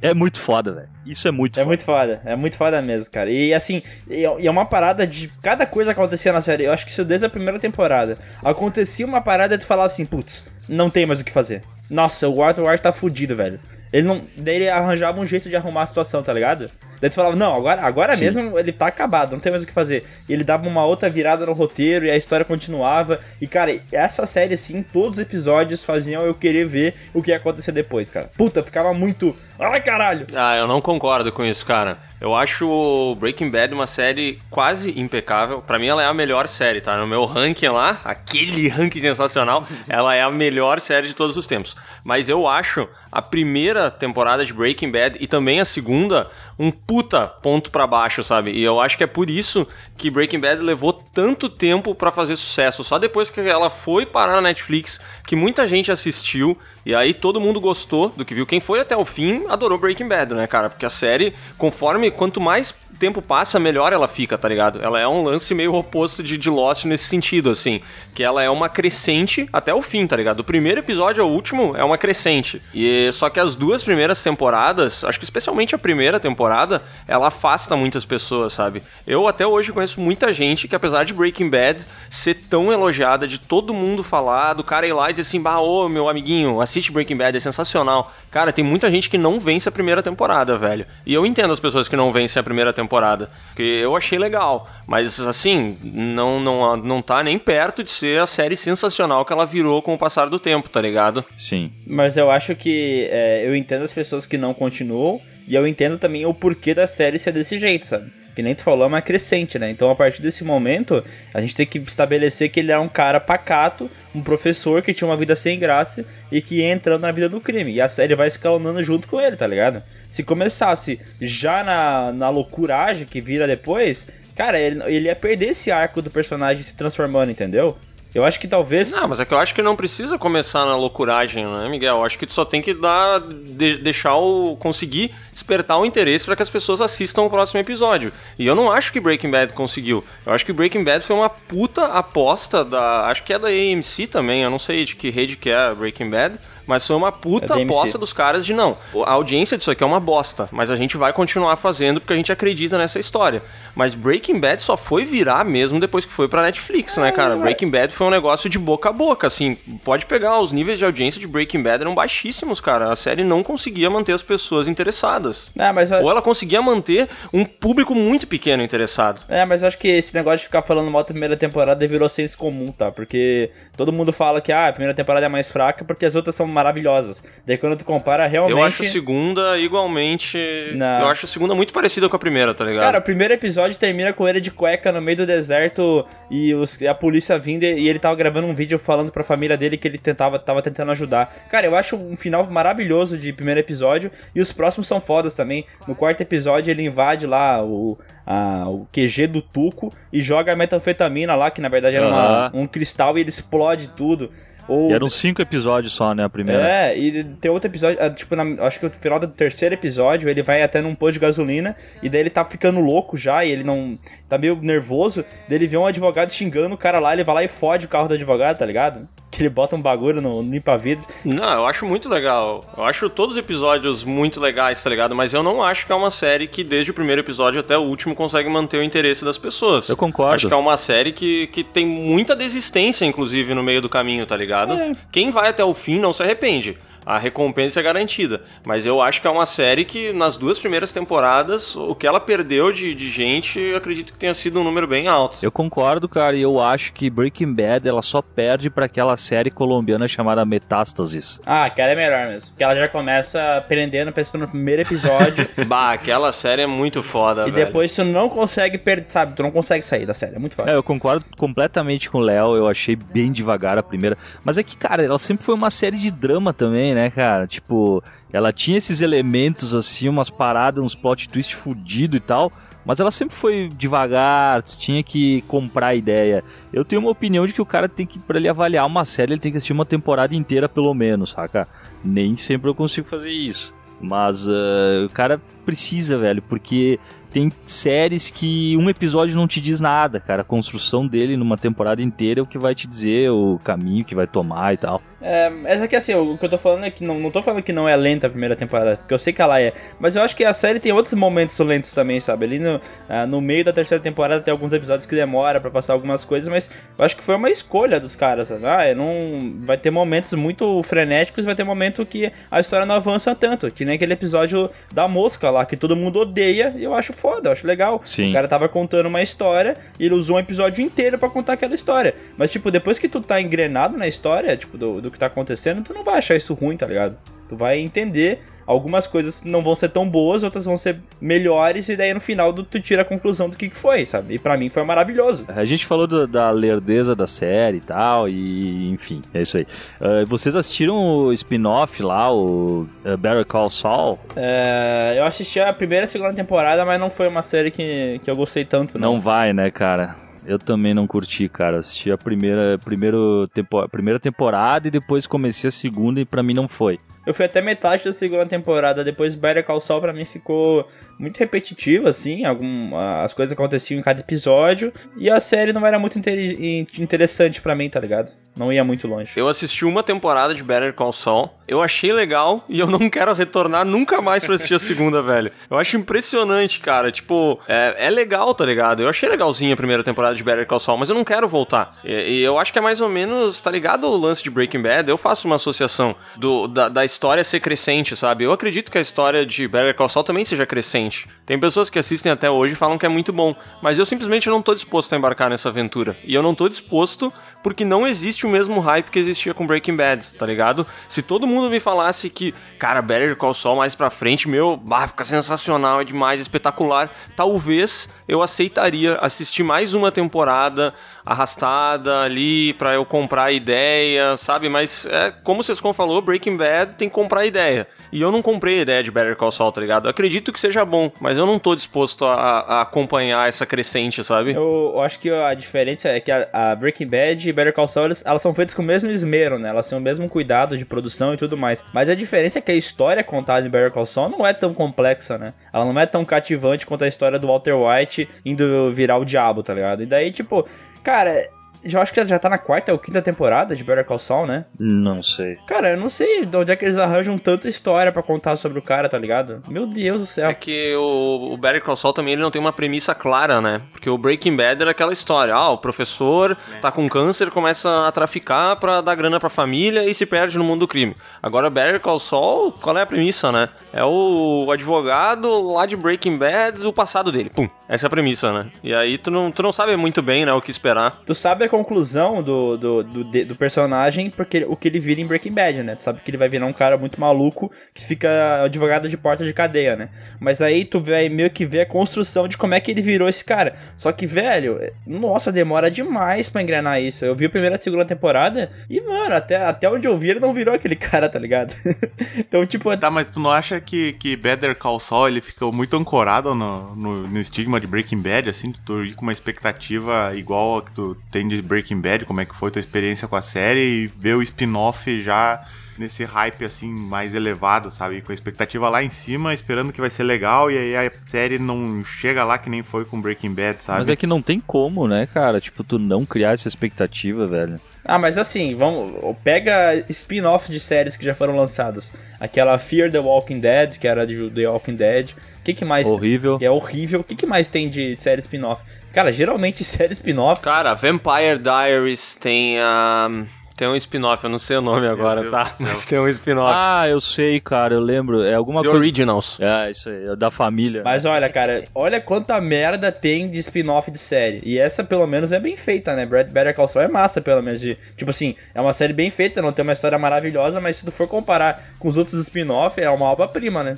É 0.00 0.14
muito 0.14 0.40
foda, 0.40 0.72
velho. 0.72 0.88
Isso 1.04 1.28
é 1.28 1.30
muito 1.30 1.58
É 1.58 1.62
foda. 1.62 1.66
muito 1.68 1.84
foda, 1.84 2.20
é 2.24 2.36
muito 2.36 2.56
foda 2.56 2.80
mesmo, 2.82 3.10
cara. 3.10 3.30
E 3.30 3.52
assim, 3.52 3.82
e 4.08 4.24
é 4.24 4.46
é 4.46 4.50
uma 4.50 4.64
parada 4.64 5.06
de 5.06 5.28
cada 5.42 5.66
coisa 5.66 5.92
que 5.92 6.00
acontecia 6.00 6.32
na 6.32 6.40
série. 6.40 6.64
Eu 6.64 6.72
acho 6.72 6.84
que 6.84 6.90
isso 6.90 7.04
desde 7.04 7.26
a 7.26 7.30
primeira 7.30 7.58
temporada. 7.58 8.16
Acontecia 8.42 9.06
uma 9.06 9.20
parada 9.20 9.54
e 9.54 9.58
tu 9.58 9.66
falava 9.66 9.86
assim, 9.88 10.04
putz, 10.04 10.46
não 10.68 10.88
tem 10.88 11.04
mais 11.06 11.20
o 11.20 11.24
que 11.24 11.32
fazer. 11.32 11.62
Nossa, 11.90 12.28
o 12.28 12.36
Walter 12.36 12.62
White 12.62 12.82
tá 12.82 12.92
fudido, 12.92 13.36
velho. 13.36 13.60
Ele 13.92 14.06
não. 14.06 14.22
Daí 14.36 14.56
ele 14.56 14.68
arranjava 14.68 15.20
um 15.20 15.26
jeito 15.26 15.48
de 15.48 15.56
arrumar 15.56 15.82
a 15.82 15.86
situação, 15.86 16.22
tá 16.22 16.32
ligado? 16.32 16.70
Daí 17.00 17.10
tu 17.10 17.14
falava, 17.14 17.34
não, 17.34 17.52
agora, 17.54 17.82
agora 17.82 18.16
Sim. 18.16 18.24
mesmo 18.24 18.58
ele 18.58 18.70
tá 18.70 18.86
acabado, 18.86 19.32
não 19.32 19.40
tem 19.40 19.50
mais 19.50 19.64
o 19.64 19.66
que 19.66 19.72
fazer. 19.72 20.06
E 20.28 20.32
ele 20.32 20.44
dava 20.44 20.68
uma 20.68 20.86
outra 20.86 21.10
virada 21.10 21.44
no 21.44 21.52
roteiro 21.52 22.06
e 22.06 22.10
a 22.10 22.16
história 22.16 22.44
continuava. 22.44 23.18
E, 23.40 23.46
cara, 23.48 23.76
essa 23.90 24.24
série, 24.24 24.54
assim, 24.54 24.84
todos 24.84 25.18
os 25.18 25.22
episódios 25.22 25.84
faziam 25.84 26.22
eu 26.24 26.32
querer 26.32 26.64
ver 26.64 26.94
o 27.12 27.20
que 27.20 27.32
ia 27.32 27.38
acontecer 27.38 27.72
depois, 27.72 28.08
cara. 28.08 28.30
Puta, 28.36 28.62
ficava 28.62 28.94
muito. 28.94 29.34
Ai, 29.58 29.80
caralho! 29.80 30.26
Ah, 30.32 30.56
eu 30.56 30.68
não 30.68 30.80
concordo 30.80 31.32
com 31.32 31.44
isso, 31.44 31.66
cara. 31.66 31.98
Eu 32.22 32.36
acho 32.36 33.16
Breaking 33.18 33.50
Bad 33.50 33.74
uma 33.74 33.88
série 33.88 34.38
quase 34.48 34.96
impecável. 34.96 35.60
Pra 35.60 35.76
mim, 35.76 35.88
ela 35.88 36.04
é 36.04 36.06
a 36.06 36.14
melhor 36.14 36.46
série, 36.46 36.80
tá? 36.80 36.96
No 36.96 37.04
meu 37.04 37.24
ranking 37.24 37.66
lá, 37.66 38.00
aquele 38.04 38.68
ranking 38.70 39.00
sensacional, 39.00 39.66
ela 39.88 40.14
é 40.14 40.22
a 40.22 40.30
melhor 40.30 40.80
série 40.80 41.08
de 41.08 41.14
todos 41.14 41.36
os 41.36 41.48
tempos. 41.48 41.74
Mas 42.04 42.28
eu 42.28 42.46
acho 42.46 42.88
a 43.10 43.20
primeira 43.20 43.90
temporada 43.90 44.44
de 44.44 44.54
Breaking 44.54 44.92
Bad 44.92 45.18
e 45.20 45.26
também 45.26 45.58
a 45.58 45.64
segunda 45.64 46.30
um 46.56 46.70
puta 46.70 47.26
ponto 47.26 47.72
pra 47.72 47.88
baixo, 47.88 48.22
sabe? 48.22 48.52
E 48.52 48.62
eu 48.62 48.80
acho 48.80 48.96
que 48.96 49.02
é 49.02 49.06
por 49.06 49.28
isso 49.28 49.66
que 49.98 50.08
Breaking 50.08 50.38
Bad 50.38 50.62
levou 50.62 50.92
tanto 50.92 51.48
tempo 51.48 51.92
pra 51.92 52.12
fazer 52.12 52.36
sucesso. 52.36 52.84
Só 52.84 53.00
depois 53.00 53.30
que 53.30 53.40
ela 53.40 53.68
foi 53.68 54.06
parar 54.06 54.34
na 54.34 54.42
Netflix, 54.42 55.00
que 55.26 55.34
muita 55.34 55.66
gente 55.66 55.90
assistiu, 55.90 56.56
e 56.86 56.94
aí 56.94 57.12
todo 57.12 57.40
mundo 57.40 57.60
gostou 57.60 58.10
do 58.10 58.24
que 58.24 58.32
viu. 58.32 58.46
Quem 58.46 58.60
foi 58.60 58.78
até 58.78 58.96
o 58.96 59.04
fim 59.04 59.44
adorou 59.48 59.76
Breaking 59.76 60.06
Bad, 60.06 60.34
né, 60.34 60.46
cara? 60.46 60.70
Porque 60.70 60.86
a 60.86 60.90
série, 60.90 61.34
conforme 61.58 62.11
quanto 62.12 62.40
mais 62.40 62.74
tempo 63.02 63.20
passa, 63.20 63.58
melhor 63.58 63.92
ela 63.92 64.06
fica, 64.06 64.38
tá 64.38 64.48
ligado? 64.48 64.80
Ela 64.80 65.00
é 65.00 65.08
um 65.08 65.24
lance 65.24 65.52
meio 65.54 65.74
oposto 65.74 66.22
de, 66.22 66.38
de 66.38 66.48
Lost 66.48 66.84
nesse 66.84 67.06
sentido, 67.06 67.50
assim. 67.50 67.80
Que 68.14 68.22
ela 68.22 68.44
é 68.44 68.48
uma 68.48 68.68
crescente 68.68 69.48
até 69.52 69.74
o 69.74 69.82
fim, 69.82 70.06
tá 70.06 70.14
ligado? 70.14 70.40
O 70.40 70.44
primeiro 70.44 70.78
episódio 70.78 71.20
ao 71.20 71.28
último 71.28 71.76
é 71.76 71.82
uma 71.82 71.98
crescente. 71.98 72.62
E 72.72 73.10
só 73.10 73.28
que 73.28 73.40
as 73.40 73.56
duas 73.56 73.82
primeiras 73.82 74.22
temporadas, 74.22 75.02
acho 75.02 75.18
que 75.18 75.24
especialmente 75.24 75.74
a 75.74 75.78
primeira 75.78 76.20
temporada, 76.20 76.80
ela 77.08 77.26
afasta 77.26 77.74
muitas 77.74 78.04
pessoas, 78.04 78.52
sabe? 78.52 78.84
Eu 79.04 79.26
até 79.26 79.44
hoje 79.44 79.72
conheço 79.72 80.00
muita 80.00 80.32
gente 80.32 80.68
que, 80.68 80.76
apesar 80.76 81.04
de 81.04 81.12
Breaking 81.12 81.50
Bad 81.50 81.84
ser 82.08 82.34
tão 82.48 82.72
elogiada, 82.72 83.26
de 83.26 83.38
todo 83.38 83.74
mundo 83.74 84.04
falar, 84.04 84.54
do 84.54 84.62
cara 84.62 84.86
ir 84.86 84.92
lá 84.92 85.10
e 85.10 85.12
dizer 85.12 85.22
assim, 85.22 85.40
bah, 85.40 85.58
ô 85.58 85.88
meu 85.88 86.08
amiguinho, 86.08 86.60
assiste 86.60 86.92
Breaking 86.92 87.16
Bad, 87.16 87.36
é 87.36 87.40
sensacional. 87.40 88.12
Cara, 88.30 88.52
tem 88.52 88.64
muita 88.64 88.90
gente 88.90 89.10
que 89.10 89.18
não 89.18 89.40
vence 89.40 89.68
a 89.68 89.72
primeira 89.72 90.02
temporada, 90.02 90.56
velho. 90.56 90.86
E 91.04 91.12
eu 91.12 91.26
entendo 91.26 91.52
as 91.52 91.60
pessoas 91.60 91.88
que 91.88 91.96
não 91.96 92.01
vencem 92.10 92.40
a 92.40 92.42
primeira 92.42 92.72
temporada 92.72 93.02
temporada. 93.02 93.30
Que 93.54 93.62
eu 93.62 93.96
achei 93.96 94.18
legal. 94.18 94.68
Mas, 94.86 95.20
assim, 95.20 95.78
não, 95.82 96.40
não, 96.40 96.76
não 96.76 97.02
tá 97.02 97.22
nem 97.22 97.38
perto 97.38 97.82
de 97.82 97.90
ser 97.90 98.20
a 98.20 98.26
série 98.26 98.56
sensacional 98.56 99.24
que 99.24 99.32
ela 99.32 99.46
virou 99.46 99.80
com 99.80 99.94
o 99.94 99.98
passar 99.98 100.28
do 100.28 100.38
tempo, 100.38 100.68
tá 100.68 100.80
ligado? 100.80 101.24
Sim. 101.36 101.72
Mas 101.86 102.16
eu 102.16 102.30
acho 102.30 102.54
que 102.54 103.08
é, 103.10 103.46
eu 103.46 103.56
entendo 103.56 103.82
as 103.82 103.94
pessoas 103.94 104.26
que 104.26 104.36
não 104.36 104.52
continuam. 104.52 105.20
E 105.46 105.56
eu 105.56 105.66
entendo 105.66 105.98
também 105.98 106.24
o 106.24 106.32
porquê 106.32 106.72
da 106.72 106.86
série 106.86 107.18
ser 107.18 107.32
desse 107.32 107.58
jeito, 107.58 107.86
sabe? 107.86 108.12
Que 108.34 108.42
nem 108.42 108.54
tu 108.54 108.62
falou, 108.62 108.84
é 108.84 108.86
uma 108.88 109.02
crescente, 109.02 109.58
né? 109.58 109.70
Então, 109.70 109.90
a 109.90 109.94
partir 109.94 110.22
desse 110.22 110.42
momento, 110.42 111.04
a 111.34 111.40
gente 111.40 111.54
tem 111.54 111.66
que 111.66 111.78
estabelecer 111.78 112.48
que 112.48 112.60
ele 112.60 112.72
é 112.72 112.78
um 112.78 112.88
cara 112.88 113.20
pacato, 113.20 113.90
um 114.14 114.22
professor 114.22 114.82
que 114.82 114.94
tinha 114.94 115.08
uma 115.08 115.16
vida 115.16 115.36
sem 115.36 115.58
graça 115.58 116.04
e 116.30 116.40
que 116.40 116.56
ia 116.56 116.72
entrando 116.72 117.02
na 117.02 117.12
vida 117.12 117.28
do 117.28 117.40
crime. 117.40 117.72
E 117.72 117.80
a 117.80 117.88
série 117.88 118.14
vai 118.14 118.28
escalonando 118.28 118.82
junto 118.82 119.06
com 119.08 119.20
ele, 119.20 119.36
tá 119.36 119.46
ligado? 119.46 119.82
Se 120.08 120.22
começasse 120.22 120.98
já 121.20 121.62
na, 121.62 122.12
na 122.12 122.28
loucuragem 122.30 123.06
que 123.06 123.20
vira 123.20 123.46
depois, 123.46 124.06
cara, 124.34 124.58
ele, 124.58 124.82
ele 124.84 125.06
ia 125.06 125.16
perder 125.16 125.50
esse 125.50 125.70
arco 125.70 126.00
do 126.00 126.10
personagem 126.10 126.62
se 126.62 126.74
transformando, 126.74 127.30
entendeu? 127.30 127.76
Eu 128.14 128.24
acho 128.24 128.38
que 128.38 128.46
talvez. 128.46 128.90
Não, 128.90 129.08
mas 129.08 129.20
é 129.20 129.24
que 129.24 129.32
eu 129.32 129.38
acho 129.38 129.54
que 129.54 129.62
não 129.62 129.74
precisa 129.74 130.18
começar 130.18 130.66
na 130.66 130.76
loucuragem, 130.76 131.46
né, 131.46 131.68
Miguel? 131.68 131.96
Eu 131.96 132.04
acho 132.04 132.18
que 132.18 132.26
tu 132.26 132.34
só 132.34 132.44
tem 132.44 132.60
que 132.60 132.74
dar. 132.74 133.20
De, 133.20 133.78
deixar 133.78 134.16
o. 134.16 134.56
conseguir 134.56 135.14
despertar 135.32 135.78
o 135.78 135.86
interesse 135.86 136.26
para 136.26 136.36
que 136.36 136.42
as 136.42 136.50
pessoas 136.50 136.80
assistam 136.80 137.22
o 137.22 137.30
próximo 137.30 137.60
episódio. 137.60 138.12
E 138.38 138.46
eu 138.46 138.54
não 138.54 138.70
acho 138.70 138.92
que 138.92 139.00
Breaking 139.00 139.30
Bad 139.30 139.54
conseguiu. 139.54 140.04
Eu 140.26 140.32
acho 140.32 140.44
que 140.44 140.52
Breaking 140.52 140.84
Bad 140.84 141.04
foi 141.04 141.16
uma 141.16 141.30
puta 141.30 141.86
aposta 141.86 142.64
da. 142.64 143.06
Acho 143.06 143.22
que 143.22 143.32
é 143.32 143.38
da 143.38 143.48
AMC 143.48 144.06
também, 144.06 144.42
eu 144.42 144.50
não 144.50 144.58
sei 144.58 144.84
de 144.84 144.94
que 144.94 145.08
rede 145.08 145.36
que 145.36 145.48
é 145.48 145.74
Breaking 145.74 146.10
Bad. 146.10 146.38
Mas 146.66 146.86
foi 146.86 146.96
uma 146.96 147.12
puta 147.12 147.58
É 147.58 147.62
aposta 147.62 147.98
dos 147.98 148.12
caras 148.12 148.44
de 148.44 148.54
não. 148.54 148.76
A 149.04 149.12
audiência 149.12 149.58
disso 149.58 149.70
aqui 149.70 149.82
é 149.82 149.86
uma 149.86 150.00
bosta, 150.00 150.48
mas 150.52 150.70
a 150.70 150.76
gente 150.76 150.96
vai 150.96 151.12
continuar 151.12 151.56
fazendo 151.56 152.00
porque 152.00 152.12
a 152.12 152.16
gente 152.16 152.32
acredita 152.32 152.78
nessa 152.78 152.98
história. 152.98 153.42
Mas 153.74 153.94
Breaking 153.94 154.38
Bad 154.38 154.62
só 154.62 154.76
foi 154.76 155.04
virar 155.04 155.44
mesmo 155.44 155.80
depois 155.80 156.04
que 156.04 156.12
foi 156.12 156.28
pra 156.28 156.42
Netflix, 156.42 156.96
né, 156.96 157.10
cara? 157.10 157.36
Breaking 157.36 157.70
Bad 157.70 157.94
foi 157.94 158.06
um 158.06 158.10
negócio 158.10 158.48
de 158.50 158.58
boca 158.58 158.90
a 158.90 158.92
boca, 158.92 159.26
assim. 159.26 159.56
Pode 159.84 160.06
pegar 160.06 160.40
os 160.40 160.52
níveis 160.52 160.78
de 160.78 160.84
audiência 160.84 161.20
de 161.20 161.26
Breaking 161.26 161.62
Bad 161.62 161.82
eram 161.82 161.94
baixíssimos, 161.94 162.60
cara. 162.60 162.92
A 162.92 162.96
série 162.96 163.24
não 163.24 163.42
conseguia 163.42 163.88
manter 163.88 164.12
as 164.12 164.22
pessoas 164.22 164.68
interessadas. 164.68 165.50
É, 165.58 165.72
mas, 165.72 165.90
Ou 165.90 166.10
ela 166.10 166.20
conseguia 166.20 166.60
manter 166.60 167.08
um 167.32 167.44
público 167.44 167.94
muito 167.94 168.26
pequeno 168.26 168.62
interessado. 168.62 169.24
é, 169.28 169.44
mas 169.44 169.62
eu 169.62 169.68
acho 169.68 169.78
que 169.78 169.88
esse 169.88 170.14
negócio 170.14 170.38
de 170.38 170.44
ficar 170.44 170.62
falando 170.62 170.90
mal 170.90 171.02
da 171.02 171.08
primeira 171.08 171.36
temporada 171.36 171.86
virou 171.86 172.08
senso 172.08 172.36
comum, 172.36 172.66
tá? 172.66 172.90
Porque 172.90 173.50
todo 173.76 173.92
mundo 173.92 174.12
fala 174.12 174.40
que 174.40 174.52
ah, 174.52 174.68
a 174.68 174.72
primeira 174.72 174.94
temporada 174.94 175.26
é 175.26 175.28
mais 175.28 175.48
fraca 175.48 175.84
porque 175.84 176.04
as 176.04 176.14
outras 176.14 176.34
são 176.34 176.46
maravilhosas. 176.52 177.22
Daí 177.46 177.56
quando 177.58 177.76
tu 177.76 177.84
compara 177.84 178.26
realmente. 178.26 178.56
Eu 178.58 178.62
acho 178.64 178.82
a 178.82 178.86
segunda 178.86 179.58
igualmente. 179.58 180.38
Não. 180.74 181.00
Eu 181.00 181.06
acho 181.08 181.26
a 181.26 181.28
segunda 181.28 181.54
muito 181.54 181.72
parecida 181.72 182.08
com 182.08 182.16
a 182.16 182.18
primeira, 182.18 182.54
tá 182.54 182.64
ligado? 182.64 182.82
Cara, 182.82 182.98
o 182.98 183.02
primeiro 183.02 183.34
episódio 183.34 183.76
termina 183.78 184.12
com 184.12 184.28
ele 184.28 184.40
de 184.40 184.50
cueca 184.50 184.92
no 184.92 185.00
meio 185.00 185.16
do 185.18 185.26
deserto 185.26 186.06
e 186.30 186.54
os- 186.54 186.80
a 186.82 186.94
polícia 186.94 187.38
vindo 187.38 187.62
e 187.64 187.88
ele 187.88 187.98
tava 187.98 188.14
gravando 188.14 188.46
um 188.46 188.54
vídeo 188.54 188.78
falando 188.78 189.10
pra 189.10 189.24
família 189.24 189.56
dele 189.56 189.76
que 189.76 189.88
ele 189.88 189.98
tentava, 189.98 190.38
tava 190.38 190.62
tentando 190.62 190.92
ajudar. 190.92 191.32
Cara, 191.50 191.66
eu 191.66 191.74
acho 191.74 191.96
um 191.96 192.16
final 192.16 192.46
maravilhoso 192.50 193.16
de 193.18 193.32
primeiro 193.32 193.60
episódio 193.60 194.10
e 194.34 194.40
os 194.40 194.52
próximos 194.52 194.86
são 194.86 195.00
fodas 195.00 195.34
também. 195.34 195.64
No 195.88 195.94
quarto 195.94 196.20
episódio 196.20 196.70
ele 196.70 196.82
invade 196.84 197.26
lá 197.26 197.62
o, 197.64 197.98
a- 198.26 198.66
o 198.68 198.86
QG 198.92 199.26
do 199.26 199.40
Tuco 199.42 199.92
e 200.12 200.20
joga 200.22 200.52
a 200.52 200.56
metanfetamina 200.56 201.34
lá, 201.34 201.50
que 201.50 201.60
na 201.60 201.68
verdade 201.68 201.96
era 201.96 202.06
uma- 202.08 202.46
Aham. 202.46 202.50
um 202.54 202.66
cristal 202.66 203.16
e 203.16 203.20
ele 203.20 203.30
explode 203.30 203.88
tudo. 203.90 204.30
Ou 204.68 204.90
E 204.90 204.92
eram 204.92 205.08
cinco 205.08 205.42
episódios 205.42 205.92
só, 205.92 206.14
né? 206.14 206.24
A 206.24 206.28
primeira. 206.28 206.62
é, 206.62 206.98
e 206.98 207.24
tem 207.24 207.50
outro 207.50 207.68
episódio, 207.68 207.98
ah, 208.00 208.08
tipo, 208.10 208.34
na- 208.36 208.64
acho 208.64 208.78
que 208.78 208.86
no 208.86 208.92
final 208.92 209.18
do 209.18 209.28
terceiro 209.28 209.74
episódio, 209.74 210.28
ele 210.28 210.42
vai 210.42 210.62
até 210.62 210.80
num 210.80 210.94
posto 210.94 211.14
de 211.14 211.18
gasolina, 211.20 211.74
e 212.02 212.08
daí 212.08 212.20
ele 212.20 212.30
tá 212.30 212.44
ficando 212.44 212.80
louco 212.80 213.16
já, 213.16 213.44
e 213.44 213.50
ele 213.50 213.64
não. 213.64 213.98
tá 214.28 214.38
meio 214.38 214.56
nervoso, 214.62 215.24
daí 215.48 215.58
ele 215.58 215.66
vê 215.66 215.76
um 215.76 215.86
advogado 215.86 216.32
xingando 216.32 216.74
o 216.74 216.78
cara 216.78 216.98
lá, 216.98 217.12
ele 217.12 217.24
vai 217.24 217.34
lá 217.34 217.44
e 217.44 217.48
fode 217.48 217.86
o 217.86 217.88
carro 217.88 218.08
do 218.08 218.14
advogado, 218.14 218.58
tá 218.58 218.64
ligado? 218.66 219.08
Que 219.32 219.42
ele 219.42 219.48
bota 219.48 219.74
um 219.74 219.80
bagulho 219.80 220.20
no, 220.20 220.42
no 220.42 220.52
limpa-vidro. 220.52 221.04
Não, 221.24 221.52
eu 221.52 221.66
acho 221.66 221.86
muito 221.86 222.08
legal. 222.08 222.64
Eu 222.76 222.84
acho 222.84 223.08
todos 223.08 223.34
os 223.34 223.38
episódios 223.38 224.04
muito 224.04 224.38
legais, 224.38 224.82
tá 224.82 224.90
ligado? 224.90 225.14
Mas 225.14 225.32
eu 225.32 225.42
não 225.42 225.62
acho 225.62 225.86
que 225.86 225.90
é 225.90 225.94
uma 225.94 226.10
série 226.10 226.46
que, 226.46 226.62
desde 226.62 226.90
o 226.90 226.94
primeiro 226.94 227.22
episódio 227.22 227.58
até 227.58 227.76
o 227.76 227.80
último, 227.80 228.14
consegue 228.14 228.48
manter 228.48 228.76
o 228.76 228.82
interesse 228.82 229.24
das 229.24 229.38
pessoas. 229.38 229.88
Eu 229.88 229.96
concordo. 229.96 230.34
Acho 230.34 230.48
que 230.48 230.54
é 230.54 230.56
uma 230.56 230.76
série 230.76 231.12
que, 231.12 231.46
que 231.46 231.64
tem 231.64 231.86
muita 231.86 232.36
desistência, 232.36 233.06
inclusive, 233.06 233.54
no 233.54 233.62
meio 233.62 233.80
do 233.80 233.88
caminho, 233.88 234.26
tá 234.26 234.36
ligado? 234.36 234.74
É. 234.74 234.94
Quem 235.10 235.30
vai 235.30 235.48
até 235.48 235.64
o 235.64 235.72
fim 235.74 235.98
não 235.98 236.12
se 236.12 236.22
arrepende. 236.22 236.76
A 237.04 237.18
recompensa 237.18 237.80
é 237.80 237.82
garantida. 237.82 238.42
Mas 238.64 238.86
eu 238.86 239.00
acho 239.00 239.20
que 239.20 239.26
é 239.26 239.30
uma 239.30 239.46
série 239.46 239.84
que, 239.84 240.12
nas 240.12 240.36
duas 240.36 240.58
primeiras 240.58 240.92
temporadas, 240.92 241.74
o 241.76 241.94
que 241.94 242.06
ela 242.06 242.20
perdeu 242.20 242.72
de, 242.72 242.94
de 242.94 243.10
gente, 243.10 243.58
eu 243.58 243.76
acredito 243.76 244.12
que 244.12 244.18
tenha 244.18 244.34
sido 244.34 244.60
um 244.60 244.64
número 244.64 244.86
bem 244.86 245.08
alto. 245.08 245.38
Eu 245.42 245.50
concordo, 245.52 246.08
cara, 246.08 246.36
e 246.36 246.42
eu 246.42 246.60
acho 246.60 246.92
que 246.92 247.10
Breaking 247.10 247.52
Bad 247.54 247.88
ela 247.88 248.02
só 248.02 248.22
perde 248.22 248.70
pra 248.70 248.86
aquela 248.86 249.16
série 249.16 249.50
colombiana 249.50 250.06
chamada 250.08 250.44
Metástases. 250.44 251.40
Ah, 251.44 251.64
aquela 251.64 251.90
é 251.90 251.96
melhor 251.96 252.26
mesmo. 252.28 252.56
Que 252.56 252.64
ela 252.64 252.74
já 252.74 252.88
começa 252.88 253.64
prendendo 253.68 254.08
a 254.08 254.12
pessoa 254.12 254.40
no 254.40 254.48
primeiro 254.48 254.82
episódio. 254.82 255.48
Bah, 255.66 255.92
aquela 255.92 256.32
série 256.32 256.62
é 256.62 256.66
muito 256.66 257.02
foda, 257.02 257.42
e 257.46 257.50
velho. 257.50 257.66
depois 257.66 257.94
tu 257.94 258.04
não 258.04 258.28
consegue 258.28 258.78
perder, 258.78 259.06
sabe? 259.10 259.34
Tu 259.36 259.42
não 259.42 259.50
consegue 259.50 259.84
sair 259.84 260.04
da 260.06 260.12
série. 260.14 260.34
É 260.36 260.38
muito 260.38 260.52
É, 260.54 260.56
fácil. 260.56 260.72
eu 260.72 260.82
concordo 260.82 261.24
completamente 261.36 262.10
com 262.10 262.18
o 262.18 262.20
Léo, 262.20 262.56
eu 262.56 262.66
achei 262.68 262.96
bem 262.96 263.30
devagar 263.32 263.78
a 263.78 263.82
primeira. 263.82 264.16
Mas 264.44 264.58
é 264.58 264.62
que, 264.62 264.76
cara, 264.76 265.02
ela 265.04 265.18
sempre 265.18 265.44
foi 265.44 265.54
uma 265.54 265.70
série 265.70 265.96
de 265.98 266.10
drama 266.10 266.52
também, 266.52 266.91
né, 266.94 267.10
cara? 267.10 267.46
Tipo, 267.46 268.02
ela 268.32 268.52
tinha 268.52 268.78
esses 268.78 269.00
elementos, 269.00 269.74
assim, 269.74 270.08
umas 270.08 270.30
paradas, 270.30 270.84
uns 270.84 270.94
plot 270.94 271.28
twist 271.28 271.54
fudido 271.54 272.16
e 272.16 272.20
tal. 272.20 272.52
Mas 272.84 272.98
ela 272.98 273.10
sempre 273.10 273.34
foi 273.34 273.68
devagar, 273.68 274.62
tinha 274.62 275.02
que 275.02 275.42
comprar 275.42 275.88
a 275.88 275.94
ideia. 275.94 276.42
Eu 276.72 276.84
tenho 276.84 277.00
uma 277.00 277.10
opinião 277.10 277.46
de 277.46 277.52
que 277.52 277.62
o 277.62 277.66
cara 277.66 277.88
tem 277.88 278.04
que, 278.04 278.18
pra 278.18 278.38
ele 278.38 278.48
avaliar 278.48 278.86
uma 278.86 279.04
série, 279.04 279.32
ele 279.32 279.40
tem 279.40 279.52
que 279.52 279.58
assistir 279.58 279.72
uma 279.72 279.86
temporada 279.86 280.34
inteira 280.34 280.68
pelo 280.68 280.92
menos, 280.92 281.30
saca? 281.30 281.68
Nem 282.04 282.36
sempre 282.36 282.68
eu 282.68 282.74
consigo 282.74 283.06
fazer 283.06 283.30
isso. 283.30 283.72
Mas 284.00 284.48
ah, 284.48 285.06
o 285.06 285.08
cara 285.10 285.40
precisa, 285.62 286.18
velho, 286.18 286.42
porque 286.42 286.98
tem 287.32 287.50
séries 287.64 288.30
que 288.30 288.76
um 288.76 288.90
episódio 288.90 289.34
não 289.34 289.48
te 289.48 289.60
diz 289.60 289.80
nada, 289.80 290.20
cara. 290.20 290.42
A 290.42 290.44
construção 290.44 291.06
dele 291.06 291.36
numa 291.36 291.56
temporada 291.56 292.02
inteira 292.02 292.40
é 292.40 292.42
o 292.42 292.46
que 292.46 292.58
vai 292.58 292.74
te 292.74 292.86
dizer 292.86 293.30
o 293.30 293.58
caminho 293.64 294.04
que 294.04 294.14
vai 294.14 294.26
tomar 294.26 294.74
e 294.74 294.76
tal. 294.76 295.00
É, 295.22 295.48
mas 295.48 295.80
é 295.80 295.86
que 295.86 295.94
assim, 295.94 296.14
o 296.14 296.36
que 296.36 296.44
eu 296.44 296.50
tô 296.50 296.58
falando 296.58 296.84
é 296.84 296.90
que 296.90 297.04
não, 297.04 297.18
não 297.18 297.30
tô 297.30 297.42
falando 297.42 297.62
que 297.62 297.72
não 297.72 297.88
é 297.88 297.94
lenta 297.96 298.26
a 298.26 298.30
primeira 298.30 298.56
temporada, 298.56 298.96
porque 298.96 299.14
eu 299.14 299.18
sei 299.18 299.32
que 299.32 299.40
ela 299.40 299.60
é. 299.60 299.72
Mas 299.98 300.16
eu 300.16 300.22
acho 300.22 300.34
que 300.34 300.44
a 300.44 300.52
série 300.52 300.80
tem 300.80 300.92
outros 300.92 301.14
momentos 301.14 301.58
lentos 301.60 301.92
também, 301.92 302.18
sabe? 302.18 302.44
Ali 302.44 302.58
no, 302.58 302.80
ah, 303.08 303.24
no 303.24 303.40
meio 303.40 303.64
da 303.64 303.72
terceira 303.72 304.02
temporada 304.02 304.42
tem 304.42 304.52
alguns 304.52 304.72
episódios 304.72 305.06
que 305.06 305.14
demora 305.14 305.60
pra 305.60 305.70
passar 305.70 305.92
algumas 305.92 306.24
coisas, 306.24 306.48
mas 306.48 306.68
eu 306.98 307.04
acho 307.04 307.16
que 307.16 307.22
foi 307.22 307.36
uma 307.36 307.50
escolha 307.50 308.00
dos 308.00 308.16
caras, 308.16 308.48
sabe? 308.48 308.66
Ah, 308.66 308.88
eu 308.88 308.96
não. 308.96 309.62
Vai 309.64 309.78
ter 309.78 309.90
momentos 309.90 310.32
muito 310.32 310.82
frenéticos, 310.82 311.44
vai 311.44 311.54
ter 311.54 311.64
momento 311.64 312.04
que 312.04 312.30
a 312.50 312.60
história 312.60 312.84
não 312.84 312.96
avança 312.96 313.34
tanto. 313.34 313.70
Que 313.70 313.84
nem 313.84 313.94
aquele 313.94 314.14
episódio 314.14 314.68
da 314.92 315.06
mosca 315.06 315.50
lá, 315.52 315.64
que 315.64 315.76
todo 315.76 315.94
mundo 315.94 316.18
odeia, 316.18 316.74
e 316.76 316.82
eu 316.82 316.94
acho 316.94 317.12
foda, 317.12 317.48
eu 317.48 317.52
acho 317.52 317.66
legal. 317.66 318.02
Sim. 318.04 318.30
O 318.30 318.32
cara 318.32 318.48
tava 318.48 318.68
contando 318.68 319.06
uma 319.06 319.22
história 319.22 319.76
e 319.98 320.06
ele 320.06 320.14
usou 320.14 320.36
um 320.36 320.40
episódio 320.40 320.84
inteiro 320.84 321.18
pra 321.18 321.28
contar 321.28 321.52
aquela 321.52 321.74
história. 321.74 322.14
Mas, 322.36 322.50
tipo, 322.50 322.70
depois 322.70 322.98
que 322.98 323.08
tu 323.08 323.20
tá 323.20 323.40
engrenado 323.40 323.96
na 323.96 324.08
história, 324.08 324.56
tipo, 324.56 324.76
do, 324.76 325.00
do 325.00 325.10
que 325.10 325.18
tá 325.18 325.26
acontecendo, 325.26 325.82
tu 325.82 325.94
não 325.94 326.02
vai 326.02 326.18
achar 326.18 326.34
isso 326.34 326.54
ruim, 326.54 326.76
tá 326.76 326.86
ligado? 326.86 327.16
Tu 327.52 327.56
vai 327.56 327.78
entender 327.80 328.38
algumas 328.66 329.06
coisas 329.06 329.42
não 329.42 329.62
vão 329.62 329.74
ser 329.74 329.90
tão 329.90 330.08
boas, 330.08 330.42
outras 330.42 330.64
vão 330.64 330.74
ser 330.74 330.98
melhores, 331.20 331.86
e 331.90 331.94
daí 331.94 332.14
no 332.14 332.20
final 332.20 332.50
tu 332.54 332.80
tira 332.80 333.02
a 333.02 333.04
conclusão 333.04 333.50
do 333.50 333.58
que, 333.58 333.68
que 333.68 333.76
foi, 333.76 334.06
sabe? 334.06 334.36
E 334.36 334.38
pra 334.38 334.56
mim 334.56 334.70
foi 334.70 334.82
maravilhoso. 334.84 335.44
A 335.48 335.62
gente 335.62 335.84
falou 335.84 336.06
do, 336.06 336.26
da 336.26 336.50
lerdeza 336.50 337.14
da 337.14 337.26
série 337.26 337.76
e 337.76 337.80
tal, 337.82 338.26
e 338.26 338.88
enfim, 338.90 339.20
é 339.34 339.42
isso 339.42 339.58
aí. 339.58 339.66
Uh, 340.00 340.24
vocês 340.24 340.56
assistiram 340.56 340.96
o 340.96 341.32
spin-off 341.34 342.02
lá, 342.02 342.32
o 342.32 342.88
uh, 343.04 343.18
Better 343.18 343.44
Call 343.44 343.68
Saul? 343.68 344.18
É, 344.34 345.16
eu 345.18 345.26
assisti 345.26 345.60
a 345.60 345.74
primeira 345.74 346.04
e 346.04 346.06
a 346.06 346.08
segunda 346.08 346.32
temporada, 346.32 346.86
mas 346.86 346.98
não 346.98 347.10
foi 347.10 347.28
uma 347.28 347.42
série 347.42 347.70
que, 347.70 348.18
que 348.24 348.30
eu 348.30 348.36
gostei 348.36 348.64
tanto, 348.64 348.98
não. 348.98 349.12
Não 349.12 349.20
vai, 349.20 349.52
né, 349.52 349.70
cara? 349.70 350.16
Eu 350.46 350.58
também 350.58 350.92
não 350.92 351.06
curti, 351.06 351.48
cara. 351.48 351.78
Assisti 351.78 352.10
a 352.10 352.18
primeira, 352.18 352.78
primeiro 352.84 353.46
tempo, 353.48 353.86
primeira 353.88 354.18
temporada 354.18 354.88
e 354.88 354.90
depois 354.90 355.26
comecei 355.26 355.68
a 355.68 355.70
segunda 355.70 356.20
e 356.20 356.24
pra 356.24 356.42
mim 356.42 356.54
não 356.54 356.66
foi. 356.66 356.98
Eu 357.26 357.32
fui 357.32 357.44
até 357.44 357.60
metade 357.60 358.04
da 358.04 358.12
segunda 358.12 358.46
temporada, 358.46 359.04
depois 359.04 359.34
Better 359.34 359.64
Call 359.64 359.80
Saul 359.80 360.00
pra 360.00 360.12
mim 360.12 360.24
ficou 360.24 360.86
muito 361.18 361.38
repetitivo, 361.38 362.08
assim, 362.08 362.44
algum, 362.44 362.96
as 362.96 363.32
coisas 363.32 363.52
aconteciam 363.52 364.00
em 364.00 364.02
cada 364.02 364.20
episódio, 364.20 364.92
e 365.16 365.30
a 365.30 365.38
série 365.38 365.72
não 365.72 365.86
era 365.86 365.98
muito 365.98 366.18
interessante 366.18 367.60
para 367.60 367.76
mim, 367.76 367.88
tá 367.88 368.00
ligado? 368.00 368.32
Não 368.56 368.72
ia 368.72 368.84
muito 368.84 369.08
longe. 369.08 369.32
Eu 369.36 369.48
assisti 369.48 369.84
uma 369.84 370.02
temporada 370.02 370.54
de 370.54 370.62
Better 370.62 370.92
Call 370.92 371.12
Saul, 371.12 371.50
eu 371.66 371.80
achei 371.80 372.12
legal, 372.12 372.64
e 372.68 372.80
eu 372.80 372.86
não 372.86 373.08
quero 373.08 373.32
retornar 373.32 373.84
nunca 373.84 374.20
mais 374.20 374.44
pra 374.44 374.56
assistir 374.56 374.74
a 374.74 374.78
segunda, 374.78 375.22
velho. 375.22 375.52
Eu 375.70 375.78
acho 375.78 375.96
impressionante, 375.96 376.80
cara, 376.80 377.10
tipo, 377.12 377.58
é, 377.68 377.94
é, 378.06 378.10
legal, 378.10 378.54
tá 378.54 378.66
ligado? 378.66 379.00
Eu 379.00 379.08
achei 379.08 379.28
legalzinha 379.28 379.74
a 379.74 379.76
primeira 379.76 380.02
temporada 380.02 380.34
de 380.34 380.42
Better 380.42 380.66
Call 380.66 380.80
Saul, 380.80 380.98
mas 380.98 381.08
eu 381.08 381.14
não 381.14 381.24
quero 381.24 381.48
voltar. 381.48 381.98
E, 382.04 382.12
e 382.12 382.42
eu 382.42 382.58
acho 382.58 382.72
que 382.72 382.78
é 382.78 382.82
mais 382.82 383.00
ou 383.00 383.08
menos, 383.08 383.60
tá 383.60 383.70
ligado 383.70 384.06
o 384.06 384.16
lance 384.16 384.42
de 384.42 384.50
Breaking 384.50 384.82
Bad? 384.82 385.08
Eu 385.08 385.16
faço 385.16 385.46
uma 385.46 385.56
associação 385.56 386.14
do, 386.36 386.66
da, 386.66 386.88
da 386.88 387.04
história 387.12 387.44
ser 387.44 387.60
crescente, 387.60 388.16
sabe? 388.16 388.44
Eu 388.44 388.52
acredito 388.52 388.90
que 388.90 388.96
a 388.96 389.00
história 389.00 389.44
de 389.44 389.68
Better 389.68 389.94
Call 389.94 390.08
Saul 390.08 390.24
também 390.24 390.44
seja 390.44 390.64
crescente. 390.64 391.28
Tem 391.44 391.58
pessoas 391.58 391.90
que 391.90 391.98
assistem 391.98 392.32
até 392.32 392.50
hoje 392.50 392.72
e 392.72 392.76
falam 392.76 392.96
que 392.96 393.04
é 393.04 393.08
muito 393.08 393.32
bom, 393.32 393.54
mas 393.82 393.98
eu 393.98 394.06
simplesmente 394.06 394.48
não 394.48 394.62
tô 394.62 394.74
disposto 394.74 395.12
a 395.12 395.18
embarcar 395.18 395.50
nessa 395.50 395.68
aventura. 395.68 396.16
E 396.24 396.34
eu 396.34 396.42
não 396.42 396.54
tô 396.54 396.68
disposto 396.68 397.32
porque 397.62 397.84
não 397.84 398.06
existe 398.06 398.46
o 398.46 398.48
mesmo 398.48 398.80
hype 398.80 399.10
que 399.10 399.18
existia 399.18 399.54
com 399.54 399.66
Breaking 399.66 399.96
Bad, 399.96 400.32
tá 400.34 400.46
ligado? 400.46 400.86
Se 401.08 401.22
todo 401.22 401.46
mundo 401.46 401.70
me 401.70 401.80
falasse 401.80 402.28
que, 402.28 402.54
cara, 402.78 403.00
Better 403.00 403.36
Call 403.36 403.54
Saul 403.54 403.76
mais 403.76 403.94
pra 403.94 404.10
frente, 404.10 404.48
meu, 404.48 404.76
bah, 404.76 405.08
fica 405.08 405.24
sensacional, 405.24 406.00
é 406.00 406.04
demais, 406.04 406.40
espetacular, 406.40 407.10
talvez 407.36 408.08
eu 408.28 408.42
aceitaria 408.42 409.16
assistir 409.16 409.62
mais 409.62 409.94
uma 409.94 410.10
temporada 410.10 410.94
arrastada 411.24 412.22
ali 412.22 412.72
para 412.74 412.94
eu 412.94 413.04
comprar 413.04 413.44
a 413.44 413.52
ideia, 413.52 414.36
sabe? 414.36 414.68
Mas 414.68 415.06
é 415.06 415.30
como 415.42 415.60
o 415.60 415.62
Sescon 415.62 415.92
falou, 415.92 416.20
Breaking 416.20 416.56
Bad 416.56 416.94
tem 416.94 417.08
que 417.08 417.14
comprar 417.14 417.40
a 417.40 417.46
ideia. 417.46 417.86
E 418.10 418.20
eu 418.20 418.30
não 418.30 418.42
comprei 418.42 418.80
a 418.80 418.82
ideia 418.82 419.02
de 419.02 419.10
Better 419.10 419.36
Call 419.36 419.50
Saul, 419.50 419.72
tá 419.72 419.80
ligado? 419.80 420.06
Eu 420.06 420.10
acredito 420.10 420.52
que 420.52 420.60
seja 420.60 420.84
bom, 420.84 421.10
mas 421.20 421.38
eu 421.38 421.46
não 421.46 421.58
tô 421.58 421.74
disposto 421.74 422.24
a, 422.24 422.34
a 422.34 422.80
acompanhar 422.82 423.48
essa 423.48 423.64
crescente, 423.64 424.22
sabe? 424.24 424.52
Eu, 424.52 424.92
eu, 424.94 425.00
acho 425.00 425.18
que 425.18 425.30
a 425.30 425.54
diferença 425.54 426.08
é 426.08 426.20
que 426.20 426.30
a, 426.30 426.48
a 426.52 426.74
Breaking 426.74 427.06
Bad 427.06 427.51
Better 427.52 427.72
Call 427.72 427.86
Saul, 427.86 428.06
elas, 428.06 428.22
elas, 428.24 428.42
são 428.42 428.54
feitas 428.54 428.74
com 428.74 428.82
o 428.82 428.84
mesmo 428.84 429.10
esmero, 429.10 429.58
né? 429.58 429.68
Elas 429.68 429.88
têm 429.88 429.96
o 429.96 430.00
mesmo 430.00 430.28
cuidado 430.28 430.76
de 430.76 430.84
produção 430.84 431.34
e 431.34 431.36
tudo 431.36 431.56
mais. 431.56 431.82
Mas 431.92 432.08
a 432.08 432.14
diferença 432.14 432.58
é 432.58 432.62
que 432.62 432.72
a 432.72 432.74
história 432.76 433.22
contada 433.22 433.66
em 433.66 433.70
Better 433.70 433.90
Call 433.90 434.06
Saul 434.06 434.28
não 434.28 434.46
é 434.46 434.52
tão 434.52 434.72
complexa, 434.74 435.38
né? 435.38 435.54
Ela 435.72 435.84
não 435.84 436.00
é 436.00 436.06
tão 436.06 436.24
cativante 436.24 436.86
quanto 436.86 437.04
a 437.04 437.08
história 437.08 437.38
do 437.38 437.46
Walter 437.46 437.74
White 437.74 438.28
indo 438.44 438.92
virar 438.92 439.18
o 439.18 439.24
diabo, 439.24 439.62
tá 439.62 439.74
ligado? 439.74 440.02
E 440.02 440.06
daí, 440.06 440.30
tipo, 440.30 440.66
cara, 441.02 441.48
eu 441.84 442.00
acho 442.00 442.12
que 442.12 442.24
já 442.24 442.38
tá 442.38 442.48
na 442.48 442.58
quarta 442.58 442.92
ou 442.92 442.98
quinta 442.98 443.20
temporada 443.20 443.74
de 443.74 443.82
Better 443.84 444.04
Call 444.04 444.18
Saul, 444.18 444.46
né? 444.46 444.64
Não 444.78 445.22
sei. 445.22 445.56
Cara, 445.66 445.90
eu 445.90 445.96
não 445.96 446.08
sei 446.08 446.44
de 446.46 446.56
onde 446.56 446.70
é 446.70 446.76
que 446.76 446.84
eles 446.84 446.98
arranjam 446.98 447.36
tanta 447.38 447.68
história 447.68 448.12
para 448.12 448.22
contar 448.22 448.56
sobre 448.56 448.78
o 448.78 448.82
cara, 448.82 449.08
tá 449.08 449.18
ligado? 449.18 449.62
Meu 449.68 449.86
Deus 449.86 450.20
do 450.20 450.26
céu. 450.26 450.48
É 450.50 450.54
que 450.54 450.94
o, 450.94 451.52
o 451.52 451.56
Better 451.56 451.82
Call 451.82 451.96
Saul 451.96 452.14
também 452.14 452.34
ele 452.34 452.42
não 452.42 452.50
tem 452.50 452.60
uma 452.60 452.72
premissa 452.72 453.14
clara, 453.14 453.60
né? 453.60 453.82
Porque 453.92 454.08
o 454.08 454.18
Breaking 454.18 454.56
Bad 454.56 454.80
era 454.80 454.90
aquela 454.90 455.12
história, 455.12 455.54
ah, 455.54 455.70
o 455.70 455.78
professor 455.78 456.56
tá 456.80 456.90
com 456.90 457.08
câncer, 457.08 457.50
começa 457.50 458.06
a 458.06 458.12
traficar 458.12 458.76
pra 458.76 459.00
dar 459.00 459.14
grana 459.14 459.40
pra 459.40 459.50
família 459.50 460.08
e 460.08 460.14
se 460.14 460.26
perde 460.26 460.58
no 460.58 460.64
mundo 460.64 460.80
do 460.80 460.88
crime. 460.88 461.16
Agora 461.42 461.70
Better 461.70 462.00
Call 462.00 462.18
Saul, 462.18 462.72
qual 462.72 462.96
é 462.96 463.02
a 463.02 463.06
premissa, 463.06 463.50
né? 463.52 463.68
É 463.92 464.04
o 464.04 464.68
advogado 464.72 465.72
lá 465.72 465.86
de 465.86 465.96
Breaking 465.96 466.36
Bad, 466.36 466.86
o 466.86 466.92
passado 466.92 467.30
dele. 467.30 467.50
Pum. 467.50 467.68
Essa 467.88 468.06
é 468.06 468.08
a 468.08 468.10
premissa, 468.10 468.52
né? 468.52 468.70
E 468.82 468.94
aí 468.94 469.18
tu 469.18 469.30
não, 469.30 469.50
tu 469.50 469.62
não 469.62 469.72
sabe 469.72 469.96
muito 469.96 470.22
bem, 470.22 470.46
né, 470.46 470.52
o 470.52 470.60
que 470.60 470.70
esperar. 470.70 471.16
Tu 471.26 471.34
sabe 471.34 471.64
a 471.64 471.68
conclusão 471.72 472.42
do, 472.42 472.76
do, 472.76 473.02
do, 473.02 473.24
do, 473.46 473.56
personagem, 473.56 474.30
porque 474.30 474.62
o 474.68 474.76
que 474.76 474.88
ele 474.88 475.00
vira 475.00 475.22
em 475.22 475.26
Breaking 475.26 475.52
Bad, 475.52 475.82
né? 475.82 475.94
Tu 475.94 476.02
sabe 476.02 476.20
que 476.22 476.30
ele 476.30 476.36
vai 476.36 476.46
virar 476.46 476.66
um 476.66 476.72
cara 476.72 476.98
muito 476.98 477.18
maluco 477.18 477.72
que 477.94 478.04
fica 478.04 478.62
advogado 478.62 479.08
de 479.08 479.16
porta 479.16 479.42
de 479.42 479.54
cadeia, 479.54 479.96
né? 479.96 480.10
Mas 480.38 480.60
aí 480.60 480.84
tu 480.84 481.00
vai 481.00 481.30
meio 481.30 481.48
que 481.48 481.64
ver 481.64 481.80
a 481.80 481.86
construção 481.86 482.46
de 482.46 482.58
como 482.58 482.74
é 482.74 482.80
que 482.80 482.90
ele 482.90 483.00
virou 483.00 483.26
esse 483.26 483.42
cara. 483.42 483.74
Só 483.96 484.12
que, 484.12 484.26
velho, 484.26 484.78
nossa, 485.06 485.50
demora 485.50 485.90
demais 485.90 486.50
pra 486.50 486.60
engrenar 486.60 487.00
isso. 487.00 487.24
Eu 487.24 487.34
vi 487.34 487.46
a 487.46 487.50
primeira 487.50 487.76
e 487.76 487.78
a 487.78 487.80
segunda 487.80 488.04
temporada 488.04 488.70
e, 488.90 489.00
mano, 489.00 489.34
até, 489.34 489.56
até 489.56 489.88
onde 489.88 490.06
eu 490.06 490.14
vi 490.14 490.28
ele 490.28 490.40
não 490.40 490.52
virou 490.52 490.74
aquele 490.74 490.96
cara, 490.96 491.26
tá 491.26 491.38
ligado? 491.38 491.74
então, 492.36 492.66
tipo. 492.66 492.94
Tá, 492.98 493.10
mas 493.10 493.30
tu 493.30 493.40
não 493.40 493.50
acha 493.50 493.80
que, 493.80 494.12
que 494.12 494.36
Better 494.36 494.76
Call 494.76 495.00
Saul 495.00 495.28
ele 495.28 495.40
ficou 495.40 495.72
muito 495.72 495.96
ancorado 495.96 496.54
no, 496.54 496.94
no, 496.94 497.28
no 497.28 497.40
estigma 497.40 497.80
de 497.80 497.86
Breaking 497.86 498.20
Bad, 498.20 498.50
assim? 498.50 498.74
Tu 498.84 499.04
ir 499.04 499.14
com 499.14 499.22
uma 499.22 499.32
expectativa 499.32 500.32
igual 500.34 500.78
a 500.78 500.82
que 500.82 500.92
tu 500.92 501.16
tem 501.30 501.48
de 501.48 501.61
Breaking 501.62 502.00
Bad, 502.00 502.24
como 502.24 502.40
é 502.40 502.44
que 502.44 502.54
foi 502.54 502.70
tua 502.70 502.80
experiência 502.80 503.26
com 503.28 503.36
a 503.36 503.42
série 503.42 503.80
e 503.80 504.06
ver 504.06 504.36
o 504.36 504.42
spin-off 504.42 505.22
já 505.22 505.64
nesse 505.98 506.24
hype 506.24 506.64
assim 506.64 506.88
mais 506.88 507.34
elevado, 507.34 507.90
sabe? 507.90 508.20
Com 508.20 508.32
a 508.32 508.34
expectativa 508.34 508.88
lá 508.88 509.02
em 509.02 509.10
cima, 509.10 509.54
esperando 509.54 509.92
que 509.92 510.00
vai 510.00 510.10
ser 510.10 510.24
legal 510.24 510.70
e 510.70 510.76
aí 510.76 511.06
a 511.06 511.10
série 511.26 511.58
não 511.58 512.04
chega 512.04 512.44
lá 512.44 512.58
que 512.58 512.70
nem 512.70 512.82
foi 512.82 513.04
com 513.04 513.20
Breaking 513.20 513.54
Bad, 513.54 513.82
sabe? 513.82 513.98
Mas 514.00 514.08
é 514.08 514.16
que 514.16 514.26
não 514.26 514.42
tem 514.42 514.60
como, 514.60 515.06
né, 515.06 515.26
cara? 515.32 515.60
Tipo, 515.60 515.84
tu 515.84 515.98
não 515.98 516.24
criar 516.24 516.52
essa 516.52 516.68
expectativa, 516.68 517.46
velho. 517.46 517.80
Ah, 518.04 518.18
mas 518.18 518.36
assim, 518.36 518.74
vamos, 518.74 519.36
pega 519.44 520.04
spin-off 520.08 520.70
de 520.70 520.80
séries 520.80 521.16
que 521.16 521.24
já 521.24 521.34
foram 521.34 521.56
lançadas. 521.56 522.12
Aquela 522.40 522.76
Fear 522.78 523.10
the 523.10 523.20
Walking 523.20 523.60
Dead, 523.60 523.98
que 523.98 524.08
era 524.08 524.26
de 524.26 524.50
The 524.50 524.68
Walking 524.68 524.96
Dead. 524.96 525.30
O 525.30 525.62
que, 525.62 525.72
que 525.72 525.84
mais? 525.84 526.08
Horrível. 526.08 526.58
Que 526.58 526.64
é 526.64 526.70
horrível. 526.70 527.20
O 527.20 527.24
que, 527.24 527.36
que 527.36 527.46
mais 527.46 527.68
tem 527.68 527.88
de 527.88 528.16
série 528.16 528.40
spin-off? 528.40 528.82
Cara, 529.12 529.32
geralmente 529.32 529.84
série 529.84 530.12
spin-off. 530.14 530.62
Cara, 530.62 530.94
Vampire 530.94 531.58
Diaries 531.58 532.36
tem 532.36 532.78
a. 532.80 533.28
Um... 533.30 533.46
Tem 533.74 533.88
um 533.88 533.96
spin-off, 533.96 534.44
eu 534.44 534.50
não 534.50 534.58
sei 534.58 534.76
o 534.76 534.82
nome 534.82 535.08
agora, 535.08 535.50
tá? 535.50 535.72
Mas 535.80 536.04
tem 536.04 536.18
um 536.18 536.28
spin-off. 536.28 536.72
Ah, 536.76 537.08
eu 537.08 537.20
sei, 537.20 537.58
cara, 537.58 537.94
eu 537.94 538.00
lembro. 538.00 538.44
É 538.44 538.54
alguma 538.54 538.82
The 538.82 538.88
coisa. 538.90 538.98
Originals. 538.98 539.58
É, 539.58 539.90
isso 539.90 540.10
aí, 540.10 540.26
é 540.26 540.36
da 540.36 540.50
família. 540.50 541.02
Mas 541.02 541.24
olha, 541.24 541.48
cara, 541.48 541.82
olha 541.94 542.20
quanta 542.20 542.60
merda 542.60 543.10
tem 543.10 543.50
de 543.50 543.58
spin-off 543.58 544.10
de 544.10 544.18
série. 544.18 544.60
E 544.62 544.78
essa, 544.78 545.02
pelo 545.02 545.26
menos, 545.26 545.52
é 545.52 545.58
bem 545.58 545.74
feita, 545.74 546.14
né? 546.14 546.26
Brad 546.26 546.48
Better 546.48 546.74
Call 546.76 546.86
Saul 546.86 547.06
é 547.06 547.08
massa, 547.08 547.40
pelo 547.40 547.62
menos. 547.62 547.80
De, 547.80 547.96
tipo 548.16 548.30
assim, 548.30 548.54
é 548.74 548.80
uma 548.80 548.92
série 548.92 549.14
bem 549.14 549.30
feita, 549.30 549.62
não 549.62 549.72
tem 549.72 549.82
uma 549.82 549.94
história 549.94 550.18
maravilhosa, 550.18 550.78
mas 550.78 550.96
se 550.96 551.04
tu 551.04 551.10
for 551.10 551.26
comparar 551.26 551.82
com 551.98 552.08
os 552.08 552.16
outros 552.18 552.40
spin-off, 552.42 553.00
é 553.00 553.10
uma 553.10 553.24
obra-prima, 553.24 553.82
né? 553.82 553.94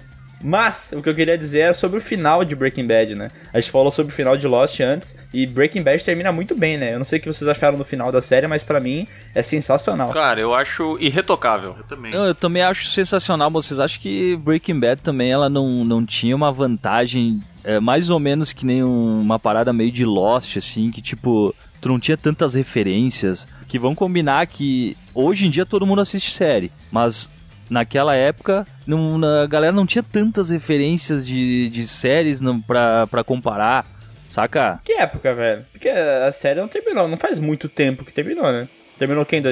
Mas 0.46 0.92
o 0.92 1.00
que 1.00 1.08
eu 1.08 1.14
queria 1.14 1.38
dizer 1.38 1.60
é 1.60 1.72
sobre 1.72 1.96
o 1.96 2.00
final 2.02 2.44
de 2.44 2.54
Breaking 2.54 2.86
Bad, 2.86 3.14
né? 3.14 3.28
A 3.50 3.58
gente 3.58 3.70
falou 3.70 3.90
sobre 3.90 4.12
o 4.12 4.14
final 4.14 4.36
de 4.36 4.46
Lost 4.46 4.78
antes 4.80 5.16
e 5.32 5.46
Breaking 5.46 5.82
Bad 5.82 6.04
termina 6.04 6.30
muito 6.30 6.54
bem, 6.54 6.76
né? 6.76 6.92
Eu 6.92 6.98
não 6.98 7.04
sei 7.06 7.18
o 7.18 7.22
que 7.22 7.32
vocês 7.32 7.48
acharam 7.48 7.78
no 7.78 7.84
final 7.84 8.12
da 8.12 8.20
série, 8.20 8.46
mas 8.46 8.62
para 8.62 8.78
mim 8.78 9.08
é 9.34 9.42
sensacional. 9.42 10.12
Cara, 10.12 10.38
eu 10.38 10.54
acho 10.54 10.98
irretocável. 11.00 11.74
Eu 11.78 11.84
também. 11.84 12.12
Eu, 12.12 12.24
eu 12.24 12.34
também 12.34 12.62
acho 12.62 12.88
sensacional. 12.88 13.50
Vocês 13.50 13.80
acham 13.80 13.98
que 14.02 14.36
Breaking 14.36 14.78
Bad 14.78 15.00
também 15.00 15.32
ela 15.32 15.48
não, 15.48 15.82
não 15.82 16.04
tinha 16.04 16.36
uma 16.36 16.52
vantagem 16.52 17.40
é, 17.64 17.80
mais 17.80 18.10
ou 18.10 18.20
menos 18.20 18.52
que 18.52 18.66
nem 18.66 18.84
um, 18.84 19.22
uma 19.22 19.38
parada 19.38 19.72
meio 19.72 19.90
de 19.90 20.04
Lost, 20.04 20.58
assim, 20.58 20.90
que 20.90 21.00
tipo 21.00 21.54
tu 21.80 21.88
não 21.88 21.98
tinha 21.98 22.16
tantas 22.16 22.52
referências 22.52 23.48
que 23.66 23.78
vão 23.78 23.94
combinar 23.94 24.46
que 24.46 24.96
hoje 25.14 25.46
em 25.46 25.50
dia 25.50 25.66
todo 25.66 25.86
mundo 25.86 26.00
assiste 26.00 26.30
série, 26.30 26.70
mas 26.90 27.30
naquela 27.68 28.14
época, 28.14 28.66
não, 28.86 29.20
a 29.42 29.46
galera 29.46 29.72
não 29.72 29.86
tinha 29.86 30.02
tantas 30.02 30.50
referências 30.50 31.26
de, 31.26 31.68
de 31.70 31.86
séries 31.86 32.40
não, 32.40 32.60
pra, 32.60 33.06
pra 33.06 33.24
comparar, 33.24 33.86
saca? 34.28 34.80
Que 34.84 34.92
época, 34.94 35.34
velho? 35.34 35.64
Porque 35.72 35.88
a 35.88 36.30
série 36.32 36.60
não 36.60 36.68
terminou, 36.68 37.08
não 37.08 37.16
faz 37.16 37.38
muito 37.38 37.68
tempo 37.68 38.04
que 38.04 38.12
terminou, 38.12 38.50
né? 38.50 38.68
Terminou 38.98 39.24
quem? 39.24 39.42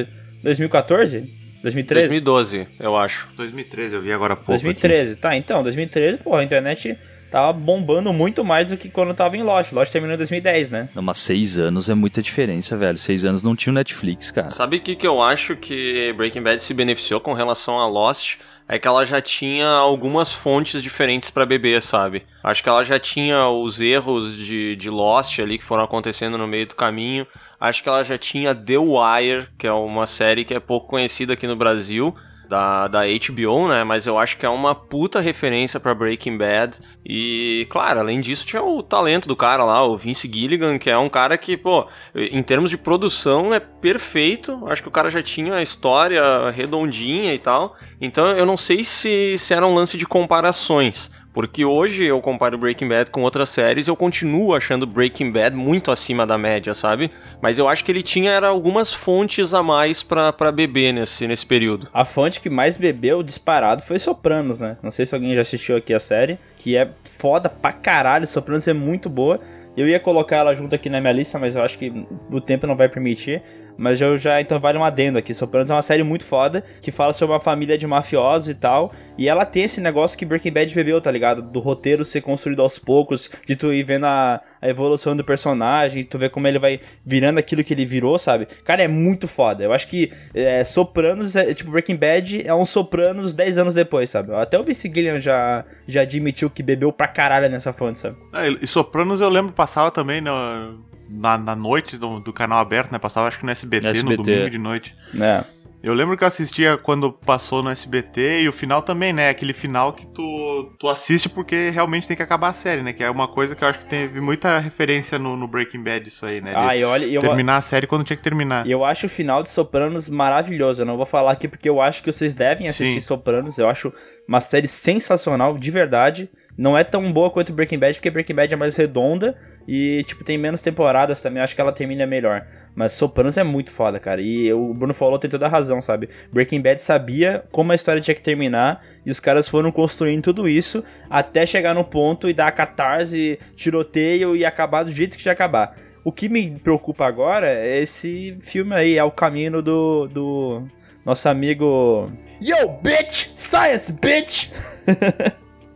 2014? 0.42 1.42
2013? 1.62 2.08
2012, 2.08 2.68
eu 2.80 2.96
acho. 2.96 3.28
2013, 3.36 3.94
eu 3.94 4.02
vi 4.02 4.12
agora 4.12 4.34
há 4.34 4.36
pouco. 4.36 4.50
2013, 4.50 5.12
aqui. 5.12 5.20
tá, 5.20 5.36
então, 5.36 5.62
2013, 5.62 6.18
porra, 6.18 6.40
a 6.40 6.44
internet 6.44 6.98
tava 7.32 7.52
bombando 7.54 8.12
muito 8.12 8.44
mais 8.44 8.68
do 8.68 8.76
que 8.76 8.90
quando 8.90 9.14
tava 9.14 9.36
em 9.38 9.42
Lost. 9.42 9.72
Lost 9.72 9.90
terminou 9.90 10.14
em 10.14 10.18
2010, 10.18 10.70
né? 10.70 10.90
Não, 10.94 11.02
mas 11.02 11.16
seis 11.16 11.58
anos 11.58 11.88
é 11.88 11.94
muita 11.94 12.20
diferença, 12.20 12.76
velho. 12.76 12.98
Seis 12.98 13.24
anos 13.24 13.42
não 13.42 13.56
tinha 13.56 13.72
o 13.72 13.74
Netflix, 13.74 14.30
cara. 14.30 14.50
Sabe 14.50 14.76
o 14.76 14.80
que, 14.80 14.94
que 14.94 15.06
eu 15.06 15.22
acho 15.22 15.56
que 15.56 16.12
Breaking 16.12 16.42
Bad 16.42 16.62
se 16.62 16.74
beneficiou 16.74 17.20
com 17.20 17.32
relação 17.32 17.80
a 17.80 17.86
Lost? 17.86 18.36
é 18.68 18.78
que 18.78 18.88
ela 18.88 19.04
já 19.04 19.20
tinha 19.20 19.68
algumas 19.68 20.32
fontes 20.32 20.82
diferentes 20.82 21.28
para 21.28 21.44
beber, 21.44 21.82
sabe? 21.82 22.24
Acho 22.42 22.62
que 22.62 22.68
ela 22.68 22.82
já 22.82 22.98
tinha 22.98 23.46
os 23.48 23.80
erros 23.80 24.34
de, 24.34 24.76
de 24.76 24.88
Lost 24.88 25.38
ali 25.40 25.58
que 25.58 25.64
foram 25.64 25.84
acontecendo 25.84 26.38
no 26.38 26.46
meio 26.46 26.66
do 26.66 26.74
caminho. 26.74 27.26
Acho 27.60 27.82
que 27.82 27.88
ela 27.88 28.02
já 28.02 28.16
tinha 28.16 28.54
The 28.54 28.78
Wire, 28.78 29.48
que 29.58 29.66
é 29.66 29.72
uma 29.72 30.06
série 30.06 30.44
que 30.44 30.54
é 30.54 30.60
pouco 30.60 30.88
conhecida 30.88 31.34
aqui 31.34 31.46
no 31.46 31.56
Brasil, 31.56 32.14
da, 32.52 32.86
da 32.86 33.00
HBO, 33.06 33.66
né? 33.66 33.82
Mas 33.82 34.06
eu 34.06 34.18
acho 34.18 34.36
que 34.36 34.44
é 34.44 34.48
uma 34.48 34.74
puta 34.74 35.20
referência 35.20 35.80
pra 35.80 35.94
Breaking 35.94 36.36
Bad. 36.36 36.78
E, 37.02 37.66
claro, 37.70 38.00
além 38.00 38.20
disso, 38.20 38.44
tinha 38.44 38.62
o 38.62 38.82
talento 38.82 39.26
do 39.26 39.34
cara 39.34 39.64
lá, 39.64 39.82
o 39.82 39.96
Vince 39.96 40.30
Gilligan, 40.30 40.78
que 40.78 40.90
é 40.90 40.98
um 40.98 41.08
cara 41.08 41.38
que, 41.38 41.56
pô, 41.56 41.88
em 42.14 42.42
termos 42.42 42.68
de 42.68 42.76
produção 42.76 43.54
é 43.54 43.58
perfeito. 43.58 44.66
Acho 44.66 44.82
que 44.82 44.88
o 44.88 44.92
cara 44.92 45.08
já 45.08 45.22
tinha 45.22 45.54
a 45.54 45.62
história 45.62 46.50
redondinha 46.50 47.32
e 47.32 47.38
tal. 47.38 47.74
Então 47.98 48.28
eu 48.32 48.44
não 48.44 48.58
sei 48.58 48.84
se, 48.84 49.38
se 49.38 49.54
era 49.54 49.66
um 49.66 49.72
lance 49.72 49.96
de 49.96 50.04
comparações. 50.04 51.10
Porque 51.32 51.64
hoje 51.64 52.04
eu 52.04 52.20
comparo 52.20 52.58
Breaking 52.58 52.88
Bad 52.88 53.10
com 53.10 53.22
outras 53.22 53.48
séries, 53.48 53.88
eu 53.88 53.96
continuo 53.96 54.54
achando 54.54 54.86
Breaking 54.86 55.30
Bad 55.30 55.56
muito 55.56 55.90
acima 55.90 56.26
da 56.26 56.36
média, 56.36 56.74
sabe? 56.74 57.10
Mas 57.40 57.58
eu 57.58 57.68
acho 57.68 57.84
que 57.84 57.90
ele 57.90 58.02
tinha 58.02 58.30
era 58.30 58.48
algumas 58.48 58.92
fontes 58.92 59.54
a 59.54 59.62
mais 59.62 60.02
para 60.02 60.52
beber 60.52 60.92
nesse, 60.92 61.26
nesse 61.26 61.46
período. 61.46 61.88
A 61.92 62.04
fonte 62.04 62.40
que 62.40 62.50
mais 62.50 62.76
bebeu 62.76 63.22
disparado 63.22 63.82
foi 63.82 63.98
Sopranos, 63.98 64.60
né? 64.60 64.76
Não 64.82 64.90
sei 64.90 65.06
se 65.06 65.14
alguém 65.14 65.34
já 65.34 65.40
assistiu 65.40 65.76
aqui 65.76 65.94
a 65.94 66.00
série, 66.00 66.38
que 66.56 66.76
é 66.76 66.90
foda 67.18 67.48
pra 67.48 67.72
caralho. 67.72 68.26
Sopranos 68.26 68.68
é 68.68 68.72
muito 68.72 69.08
boa. 69.08 69.40
Eu 69.74 69.88
ia 69.88 69.98
colocar 69.98 70.36
ela 70.36 70.54
junto 70.54 70.74
aqui 70.74 70.90
na 70.90 71.00
minha 71.00 71.12
lista, 71.12 71.38
mas 71.38 71.56
eu 71.56 71.62
acho 71.62 71.78
que 71.78 71.90
o 72.30 72.40
tempo 72.40 72.66
não 72.66 72.76
vai 72.76 72.88
permitir. 72.88 73.42
Mas 73.76 74.00
eu 74.00 74.18
já, 74.18 74.40
então 74.40 74.58
vale 74.60 74.78
um 74.78 74.84
adendo 74.84 75.18
aqui. 75.18 75.34
Sopranos 75.34 75.70
é 75.70 75.74
uma 75.74 75.82
série 75.82 76.02
muito 76.02 76.24
foda, 76.24 76.64
que 76.80 76.92
fala 76.92 77.12
sobre 77.12 77.34
uma 77.34 77.40
família 77.40 77.76
de 77.76 77.86
mafiosos 77.86 78.48
e 78.48 78.54
tal. 78.54 78.92
E 79.16 79.28
ela 79.28 79.44
tem 79.44 79.64
esse 79.64 79.80
negócio 79.80 80.16
que 80.16 80.24
Breaking 80.24 80.52
Bad 80.52 80.74
bebeu, 80.74 81.00
tá 81.00 81.10
ligado? 81.10 81.42
Do 81.42 81.60
roteiro 81.60 82.04
ser 82.04 82.20
construído 82.20 82.62
aos 82.62 82.78
poucos, 82.78 83.30
de 83.46 83.56
tu 83.56 83.72
ir 83.72 83.82
vendo 83.82 84.06
a, 84.06 84.40
a 84.60 84.68
evolução 84.68 85.14
do 85.16 85.24
personagem, 85.24 86.04
tu 86.04 86.18
ver 86.18 86.30
como 86.30 86.46
ele 86.46 86.58
vai 86.58 86.80
virando 87.04 87.38
aquilo 87.38 87.64
que 87.64 87.74
ele 87.74 87.84
virou, 87.84 88.18
sabe? 88.18 88.46
Cara, 88.64 88.82
é 88.82 88.88
muito 88.88 89.26
foda. 89.28 89.62
Eu 89.62 89.72
acho 89.72 89.88
que 89.88 90.12
é, 90.34 90.64
Sopranos, 90.64 91.36
é, 91.36 91.52
tipo, 91.54 91.70
Breaking 91.70 91.96
Bad 91.96 92.46
é 92.46 92.54
um 92.54 92.64
Sopranos 92.64 93.34
10 93.34 93.58
anos 93.58 93.74
depois, 93.74 94.10
sabe? 94.10 94.34
Até 94.34 94.58
o 94.58 94.64
Vince 94.64 94.90
Gillian 94.92 95.20
já, 95.20 95.64
já 95.86 96.02
admitiu 96.02 96.48
que 96.48 96.62
bebeu 96.62 96.92
pra 96.92 97.08
caralho 97.08 97.48
nessa 97.48 97.72
fonte, 97.72 97.98
sabe? 97.98 98.16
Ah, 98.32 98.46
e 98.48 98.66
Sopranos 98.66 99.20
eu 99.20 99.28
lembro 99.28 99.52
passava 99.52 99.90
também 99.90 100.20
no, 100.20 100.78
na, 101.12 101.36
na 101.36 101.54
noite 101.54 101.98
do, 101.98 102.20
do 102.20 102.32
canal 102.32 102.58
aberto, 102.58 102.90
né? 102.90 102.98
Passava 102.98 103.28
acho 103.28 103.38
que 103.38 103.44
no 103.44 103.52
SBT, 103.52 103.86
SBT. 103.86 104.16
no 104.16 104.22
domingo 104.22 104.50
de 104.50 104.58
noite. 104.58 104.96
É. 105.20 105.44
Eu 105.82 105.94
lembro 105.94 106.16
que 106.16 106.22
eu 106.22 106.28
assistia 106.28 106.78
quando 106.78 107.12
passou 107.12 107.60
no 107.60 107.68
SBT 107.68 108.42
e 108.42 108.48
o 108.48 108.52
final 108.52 108.82
também, 108.82 109.12
né? 109.12 109.28
Aquele 109.28 109.52
final 109.52 109.92
que 109.92 110.06
tu, 110.06 110.72
tu 110.78 110.88
assiste 110.88 111.28
porque 111.28 111.70
realmente 111.70 112.06
tem 112.06 112.16
que 112.16 112.22
acabar 112.22 112.50
a 112.50 112.54
série, 112.54 112.82
né? 112.82 112.92
Que 112.92 113.02
é 113.02 113.10
uma 113.10 113.26
coisa 113.26 113.56
que 113.56 113.64
eu 113.64 113.68
acho 113.68 113.80
que 113.80 113.86
teve 113.86 114.20
muita 114.20 114.60
referência 114.60 115.18
no, 115.18 115.36
no 115.36 115.48
Breaking 115.48 115.82
Bad, 115.82 116.06
isso 116.06 116.24
aí, 116.24 116.40
né? 116.40 116.50
De 116.50 116.56
Ah, 116.56 116.76
e 116.76 116.84
olha, 116.84 117.04
eu, 117.04 117.20
terminar 117.20 117.56
a 117.56 117.62
série 117.62 117.88
quando 117.88 118.04
tinha 118.04 118.16
que 118.16 118.22
terminar. 118.22 118.64
E 118.64 118.70
eu 118.70 118.84
acho 118.84 119.06
o 119.06 119.08
final 119.08 119.42
de 119.42 119.48
Sopranos 119.48 120.08
maravilhoso. 120.08 120.82
Eu 120.82 120.86
não 120.86 120.96
vou 120.96 121.06
falar 121.06 121.32
aqui 121.32 121.48
porque 121.48 121.68
eu 121.68 121.80
acho 121.80 122.00
que 122.00 122.12
vocês 122.12 122.32
devem 122.32 122.68
assistir 122.68 123.00
Sim. 123.00 123.00
Sopranos. 123.00 123.58
Eu 123.58 123.68
acho 123.68 123.92
uma 124.28 124.40
série 124.40 124.68
sensacional, 124.68 125.58
de 125.58 125.70
verdade. 125.72 126.30
Não 126.56 126.78
é 126.78 126.84
tão 126.84 127.12
boa 127.12 127.28
quanto 127.28 127.52
Breaking 127.52 127.78
Bad, 127.78 127.94
porque 127.94 128.10
Breaking 128.10 128.34
Bad 128.36 128.54
é 128.54 128.56
mais 128.56 128.76
redonda 128.76 129.36
e, 129.66 130.02
tipo, 130.04 130.24
tem 130.24 130.36
menos 130.36 130.60
temporadas 130.60 131.20
também. 131.20 131.42
Acho 131.42 131.54
que 131.54 131.60
ela 131.60 131.72
termina 131.72 132.06
melhor. 132.06 132.46
Mas 132.74 132.92
Sopranos 132.92 133.36
é 133.36 133.44
muito 133.44 133.70
foda, 133.70 134.00
cara. 134.00 134.20
E 134.20 134.52
o 134.52 134.72
Bruno 134.72 134.94
falou 134.94 135.18
tem 135.18 135.30
toda 135.30 135.46
a 135.46 135.48
razão, 135.48 135.80
sabe? 135.80 136.08
Breaking 136.32 136.60
Bad 136.60 136.80
sabia 136.80 137.44
como 137.52 137.72
a 137.72 137.74
história 137.74 138.00
tinha 138.00 138.14
que 138.14 138.22
terminar 138.22 138.82
e 139.04 139.10
os 139.10 139.20
caras 139.20 139.48
foram 139.48 139.70
construindo 139.70 140.22
tudo 140.22 140.48
isso 140.48 140.82
até 141.10 141.44
chegar 141.44 141.74
no 141.74 141.84
ponto 141.84 142.28
e 142.28 142.34
dar 142.34 142.48
a 142.48 142.52
catarse, 142.52 143.38
tiroteio 143.54 144.34
e 144.34 144.44
acabar 144.44 144.84
do 144.84 144.90
jeito 144.90 145.16
que 145.16 145.22
tinha 145.22 145.32
acabar. 145.32 145.76
O 146.04 146.10
que 146.10 146.28
me 146.28 146.50
preocupa 146.50 147.06
agora 147.06 147.48
é 147.48 147.80
esse 147.80 148.36
filme 148.40 148.74
aí, 148.74 148.98
é 148.98 149.04
o 149.04 149.10
caminho 149.10 149.62
do, 149.62 150.08
do 150.08 150.62
nosso 151.04 151.28
amigo. 151.28 152.10
Yo, 152.40 152.68
bitch! 152.82 153.28
Science, 153.36 153.92
bitch! 153.92 154.50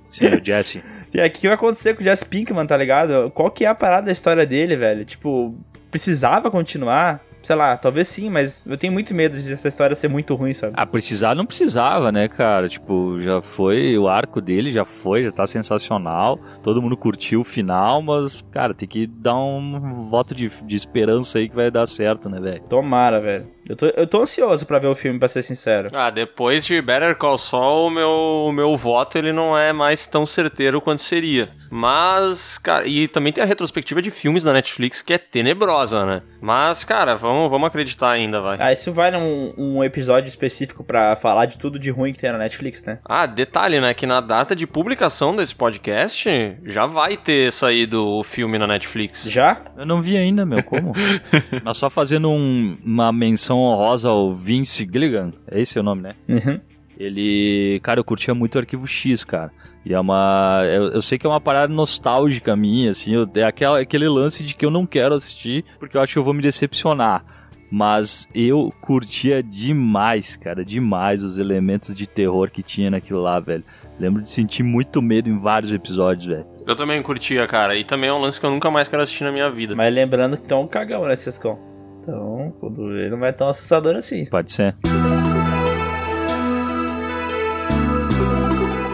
Sim, 0.05 0.27
o 0.35 0.45
Jesse. 0.45 0.83
E 1.17 1.21
aqui 1.23 1.41
que 1.41 1.47
vai 1.47 1.55
acontecer 1.55 1.95
com 1.95 2.03
o 2.03 2.05
Jess 2.05 2.23
Pinkman, 2.23 2.67
tá 2.67 2.77
ligado? 2.77 3.31
Qual 3.31 3.51
que 3.51 3.65
é 3.65 3.69
a 3.69 3.75
parada 3.75 4.05
da 4.05 4.13
história 4.13 4.45
dele, 4.45 4.77
velho? 4.77 5.03
Tipo, 5.03 5.55
precisava 5.91 6.51
continuar? 6.51 7.23
Sei 7.43 7.57
lá, 7.57 7.75
talvez 7.75 8.07
sim, 8.09 8.29
mas 8.29 8.67
eu 8.67 8.77
tenho 8.77 8.93
muito 8.93 9.15
medo 9.15 9.35
de 9.35 9.51
essa 9.51 9.67
história 9.67 9.97
ser 9.97 10.09
muito 10.09 10.35
ruim, 10.35 10.53
sabe? 10.53 10.75
Ah, 10.77 10.85
precisar 10.85 11.35
não 11.35 11.47
precisava, 11.47 12.13
né, 12.13 12.29
cara? 12.29 12.69
Tipo, 12.69 13.19
já 13.23 13.41
foi, 13.41 13.97
o 13.97 14.09
arco 14.09 14.43
dele 14.43 14.71
já 14.71 14.85
foi, 14.85 15.25
já 15.25 15.33
tá 15.33 15.47
sensacional. 15.47 16.39
Todo 16.63 16.83
mundo 16.83 16.99
curtiu 16.99 17.41
o 17.41 17.45
final, 17.45 18.03
mas, 18.03 18.45
cara, 18.51 18.75
tem 18.75 18.87
que 18.87 19.07
dar 19.07 19.37
um 19.37 20.11
voto 20.11 20.35
de, 20.35 20.51
de 20.67 20.77
esperança 20.77 21.39
aí 21.39 21.49
que 21.49 21.57
vai 21.57 21.71
dar 21.71 21.87
certo, 21.87 22.29
né, 22.29 22.39
velho? 22.39 22.61
Tomara, 22.69 23.21
velho. 23.23 23.56
Eu 23.69 23.77
tô, 23.77 23.87
eu 23.87 24.07
tô 24.07 24.21
ansioso 24.23 24.65
pra 24.67 24.79
ver 24.79 24.87
o 24.87 24.95
filme, 24.95 25.19
pra 25.19 25.29
ser 25.29 25.43
sincero. 25.43 25.89
Ah, 25.93 26.11
depois 26.11 26.65
de 26.65 26.81
Better 26.81 27.17
Call 27.17 27.37
Saul, 27.39 27.89
o 27.89 27.91
meu, 27.91 28.45
o 28.49 28.53
meu 28.53 28.77
voto 28.77 29.19
ele 29.19 29.33
não 29.33 29.57
é 29.59 29.73
mais 29.73 30.07
tão 30.07 30.25
certeiro 30.25 30.81
quanto 30.81 31.03
seria. 31.03 31.49
Mas, 31.71 32.59
cara, 32.59 32.87
e 32.87 33.07
também 33.09 33.33
tem 33.33 33.43
a 33.43 33.47
retrospectiva 33.47 34.01
de 34.01 34.11
filmes 34.11 34.43
da 34.45 34.53
Netflix 34.53 35.03
que 35.03 35.13
é 35.13 35.19
tenebrosa, 35.19 36.07
né? 36.07 36.23
Mas, 36.41 36.85
cara, 36.85 37.17
vamos, 37.17 37.51
vamos 37.51 37.67
acreditar 37.67 38.11
ainda, 38.11 38.41
vai. 38.41 38.57
Ah, 38.61 38.73
isso 38.73 38.93
vai 38.93 39.11
num 39.11 39.53
um 39.59 39.83
episódio 39.85 40.29
específico 40.29 40.85
pra 40.85 41.17
falar 41.17 41.47
de 41.47 41.59
tudo 41.59 41.79
de 41.79 41.91
ruim 41.91 42.13
que 42.13 42.21
tem 42.21 42.31
na 42.33 42.39
Netflix, 42.39 42.85
né? 42.85 42.99
Ah, 43.05 43.27
detalhe, 43.27 43.81
né? 43.81 43.93
Que 43.95 44.07
na 44.07 44.21
data 44.21 44.55
de 44.55 44.67
publicação 44.67 45.35
desse 45.35 45.55
podcast 45.55 46.29
já 46.65 46.87
vai 46.87 47.17
ter 47.17 47.53
saído 47.53 48.07
o 48.07 48.23
filme 48.23 48.59
na 48.59 48.67
Netflix. 48.67 49.25
Já? 49.29 49.61
Eu 49.77 49.85
não 49.87 50.01
vi 50.01 50.17
ainda, 50.17 50.47
meu, 50.47 50.63
como? 50.63 50.93
Mas 51.65 51.77
só 51.77 51.91
fazendo 51.91 52.31
um- 52.31 52.79
uma 52.85 53.13
menção 53.13 53.56
honrosa 53.57 54.09
ao 54.09 54.33
Vince 54.35 54.89
Gilligan, 54.91 55.33
é 55.51 55.61
esse 55.61 55.79
o 55.79 55.83
nome, 55.83 56.03
né? 56.03 56.13
Uhum. 56.29 56.61
Ele, 56.99 57.79
cara, 57.83 58.01
eu 58.01 58.05
curtia 58.05 58.35
muito 58.35 58.55
o 58.55 58.59
Arquivo 58.59 58.87
X, 58.87 59.23
cara. 59.25 59.51
E 59.85 59.93
é 59.93 60.01
uma. 60.01 60.63
Eu, 60.65 60.89
eu 60.93 61.03
sei 61.03 61.19
que 61.19 61.27
é 61.27 61.29
uma 61.31 61.41
parada 61.41 61.73
nostálgica 61.73 62.57
minha, 62.57 62.91
assim. 62.91 63.15
eu- 63.15 63.29
é 63.35 63.43
aquela, 63.45 63.81
aquele 63.81 64.09
lance 64.09 64.43
de 64.43 64.55
que 64.55 64.65
eu 64.65 64.71
não 64.71 64.87
quero 64.87 65.15
assistir 65.15 65.65
porque 65.79 65.97
eu 65.97 66.01
acho 66.01 66.15
que 66.15 66.19
eu 66.19 66.23
vou 66.25 66.33
me 66.35 66.43
decepcionar. 66.43 67.25
Mas 67.71 68.29
eu 68.33 68.73
curtia 68.81 69.43
demais, 69.43 70.37
cara, 70.37 70.65
demais 70.65 71.25
os 71.25 71.37
elementos 71.37 71.95
de 71.97 72.07
terror 72.07 72.49
que 72.51 72.63
tinha 72.63 72.91
naquilo 72.91 73.21
lá, 73.21 73.41
velho. 73.41 73.65
Lembro 73.99 74.23
de 74.23 74.31
sentir 74.31 74.63
muito 74.63 75.03
medo 75.03 75.29
em 75.29 75.37
vários 75.37 75.73
episódios, 75.73 76.27
velho. 76.27 76.47
Eu 76.65 76.77
também 76.77 77.03
curtia, 77.03 77.47
cara. 77.47 77.75
E 77.77 77.83
também 77.85 78.09
é 78.09 78.13
um 78.13 78.21
lance 78.21 78.39
que 78.39 78.47
eu 78.47 78.51
nunca 78.51 78.71
mais 78.71 78.87
quero 78.89 79.03
assistir 79.03 79.25
na 79.25 79.33
minha 79.33 79.51
vida. 79.51 79.75
Mas 79.75 79.93
lembrando 79.93 80.37
que 80.37 80.45
tem 80.45 80.57
um 80.57 80.67
cagão, 80.67 81.05
né, 81.07 81.17
Ciscão? 81.17 81.59
Então, 82.07 82.55
quando 82.61 82.97
ele 82.97 83.11
não 83.11 83.19
vai 83.19 83.33
tão 83.33 83.49
assustador 83.49 83.97
assim. 83.97 84.27
Pode 84.27 84.53
ser. 84.53 84.77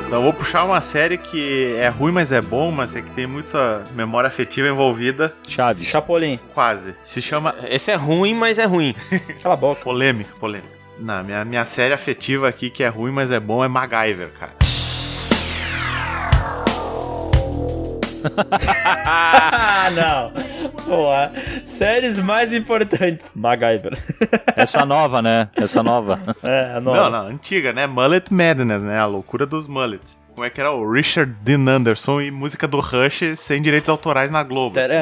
Então 0.07 0.19
eu 0.19 0.23
vou 0.23 0.33
puxar 0.33 0.65
uma 0.65 0.81
série 0.81 1.19
que 1.19 1.75
é 1.77 1.89
ruim, 1.89 2.11
mas 2.11 2.33
é 2.33 2.41
bom, 2.41 2.71
mas 2.71 2.97
é 2.97 3.03
que 3.03 3.11
tem 3.11 3.27
muita 3.27 3.85
memória 3.95 4.29
afetiva 4.29 4.67
envolvida. 4.67 5.35
Chaves. 5.47 5.87
Chapolin, 5.87 6.39
Quase. 6.55 6.95
Se 7.05 7.21
chama 7.21 7.55
Esse 7.65 7.91
é 7.91 7.95
ruim, 7.97 8.35
mas 8.35 8.59
é 8.59 8.65
ruim. 8.65 8.95
cala 9.43 9.55
a 9.55 9.59
boca. 9.59 9.83
Polêmica, 9.83 10.31
polêmica. 10.41 10.73
Não, 10.99 11.23
minha, 11.23 11.45
minha 11.45 11.65
série 11.67 11.93
afetiva 11.93 12.49
aqui 12.49 12.71
que 12.71 12.83
é 12.83 12.89
ruim, 12.89 13.13
mas 13.13 13.31
é 13.31 13.41
bom 13.41 13.63
é 13.63 13.69
MacGyver, 13.69 14.31
cara. 14.39 14.53
Ah, 19.05 19.91
não. 19.95 20.33
Boa. 20.87 21.33
Séries 21.65 22.19
mais 22.19 22.53
importantes. 22.55 23.33
MacGyver. 23.35 23.99
Essa 24.57 24.85
nova, 24.85 25.21
né? 25.23 25.49
Essa 25.57 25.83
nova. 25.83 26.21
É, 26.43 26.73
a 26.77 26.81
Não, 26.81 26.95
nova. 26.95 27.11
não, 27.11 27.27
antiga, 27.29 27.73
né? 27.73 27.87
Mullet 27.87 28.33
Madness, 28.33 28.83
né? 28.83 28.99
A 28.99 29.07
loucura 29.07 29.47
dos 29.47 29.67
mullets. 29.67 30.21
Como 30.35 30.47
é 30.47 30.51
que 30.51 30.61
era 30.61 30.71
o 30.73 30.91
Richard 30.91 31.31
Dean 31.43 31.69
Anderson 31.69 32.21
e 32.21 32.31
música 32.31 32.67
do 32.67 32.81
Rush 32.81 33.21
sem 33.37 33.61
direitos 33.61 33.91
autorais 33.91 34.31
na 34.31 34.43
Globo. 34.43 34.75
assim. 34.81 34.95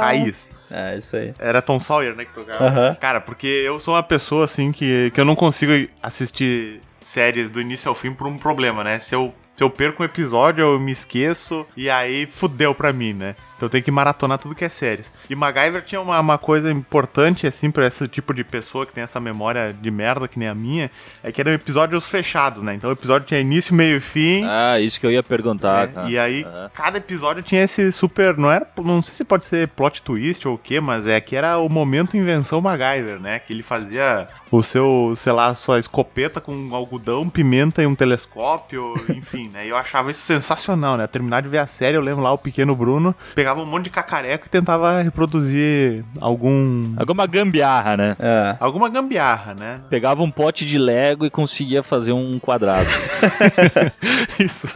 Raiz. 0.00 0.50
É, 0.70 0.96
isso 0.98 1.16
aí. 1.16 1.34
Era 1.38 1.62
Tom 1.62 1.80
Sawyer, 1.80 2.14
né, 2.14 2.24
que 2.26 2.32
tocava. 2.34 2.94
Cara, 3.00 3.20
porque 3.20 3.46
eu 3.46 3.80
sou 3.80 3.94
uma 3.94 4.02
pessoa, 4.02 4.44
assim, 4.44 4.70
que, 4.70 5.10
que 5.14 5.20
eu 5.20 5.24
não 5.24 5.34
consigo 5.34 5.72
assistir 6.02 6.80
séries 7.00 7.50
do 7.50 7.60
início 7.60 7.88
ao 7.88 7.94
fim 7.94 8.12
por 8.12 8.26
um 8.26 8.36
problema, 8.36 8.84
né? 8.84 9.00
Se 9.00 9.14
eu, 9.14 9.34
se 9.60 9.64
eu 9.64 9.68
perco 9.68 10.02
um 10.02 10.06
episódio, 10.06 10.62
eu 10.62 10.80
me 10.80 10.90
esqueço 10.90 11.66
e 11.76 11.90
aí 11.90 12.24
fudeu 12.24 12.74
pra 12.74 12.94
mim, 12.94 13.12
né? 13.12 13.36
Então 13.60 13.68
tenho 13.68 13.84
que 13.84 13.90
maratonar 13.90 14.38
tudo 14.38 14.54
que 14.54 14.64
é 14.64 14.70
séries. 14.70 15.12
E 15.28 15.34
MacGyver 15.34 15.82
tinha 15.84 16.00
uma, 16.00 16.18
uma 16.18 16.38
coisa 16.38 16.72
importante, 16.72 17.46
assim, 17.46 17.70
pra 17.70 17.86
esse 17.86 18.08
tipo 18.08 18.32
de 18.32 18.42
pessoa 18.42 18.86
que 18.86 18.92
tem 18.94 19.04
essa 19.04 19.20
memória 19.20 19.70
de 19.78 19.90
merda 19.90 20.26
que 20.26 20.38
nem 20.38 20.48
a 20.48 20.54
minha, 20.54 20.90
é 21.22 21.30
que 21.30 21.42
eram 21.42 21.52
episódios 21.52 22.08
fechados, 22.08 22.62
né? 22.62 22.72
Então 22.72 22.88
o 22.88 22.92
episódio 22.94 23.28
tinha 23.28 23.38
início, 23.38 23.74
meio 23.74 23.98
e 23.98 24.00
fim. 24.00 24.46
Ah, 24.46 24.80
isso 24.80 24.98
que 24.98 25.04
eu 25.04 25.10
ia 25.10 25.22
perguntar, 25.22 25.88
né? 25.88 25.92
cara. 25.92 26.08
E 26.10 26.18
aí, 26.18 26.42
Aham. 26.42 26.70
cada 26.72 26.96
episódio 26.96 27.42
tinha 27.42 27.62
esse 27.62 27.92
super. 27.92 28.34
Não 28.38 28.50
era. 28.50 28.66
Não 28.82 29.02
sei 29.02 29.12
se 29.14 29.24
pode 29.24 29.44
ser 29.44 29.68
plot 29.68 30.00
twist 30.00 30.48
ou 30.48 30.56
quê, 30.56 30.80
mas 30.80 31.06
é 31.06 31.20
que 31.20 31.36
era 31.36 31.58
o 31.58 31.68
momento 31.68 32.16
invenção 32.16 32.62
MacGyver, 32.62 33.20
né? 33.20 33.40
Que 33.40 33.52
ele 33.52 33.62
fazia 33.62 34.26
o 34.50 34.62
seu, 34.62 35.12
sei 35.18 35.32
lá, 35.32 35.54
sua 35.54 35.78
escopeta 35.78 36.40
com 36.40 36.74
algodão, 36.74 37.28
pimenta 37.28 37.82
e 37.82 37.86
um 37.86 37.94
telescópio, 37.94 38.94
enfim, 39.14 39.48
né? 39.52 39.66
E 39.66 39.68
eu 39.68 39.76
achava 39.76 40.10
isso 40.10 40.22
sensacional, 40.22 40.96
né? 40.96 41.06
Terminar 41.06 41.42
de 41.42 41.48
ver 41.48 41.58
a 41.58 41.66
série, 41.66 41.96
eu 41.98 42.00
lembro 42.00 42.22
lá 42.22 42.32
o 42.32 42.38
pequeno 42.38 42.74
Bruno 42.74 43.14
pegava 43.34 43.49
um 43.58 43.66
monte 43.66 43.84
de 43.84 43.90
cacareco 43.90 44.46
e 44.46 44.50
tentava 44.50 45.02
reproduzir 45.02 46.04
algum. 46.20 46.94
Alguma 46.96 47.26
gambiarra, 47.26 47.96
né? 47.96 48.16
É. 48.18 48.56
alguma 48.60 48.88
gambiarra, 48.88 49.54
né? 49.54 49.80
Pegava 49.88 50.22
um 50.22 50.30
pote 50.30 50.64
de 50.64 50.78
Lego 50.78 51.26
e 51.26 51.30
conseguia 51.30 51.82
fazer 51.82 52.12
um 52.12 52.38
quadrado. 52.38 52.88
Isso. 54.38 54.68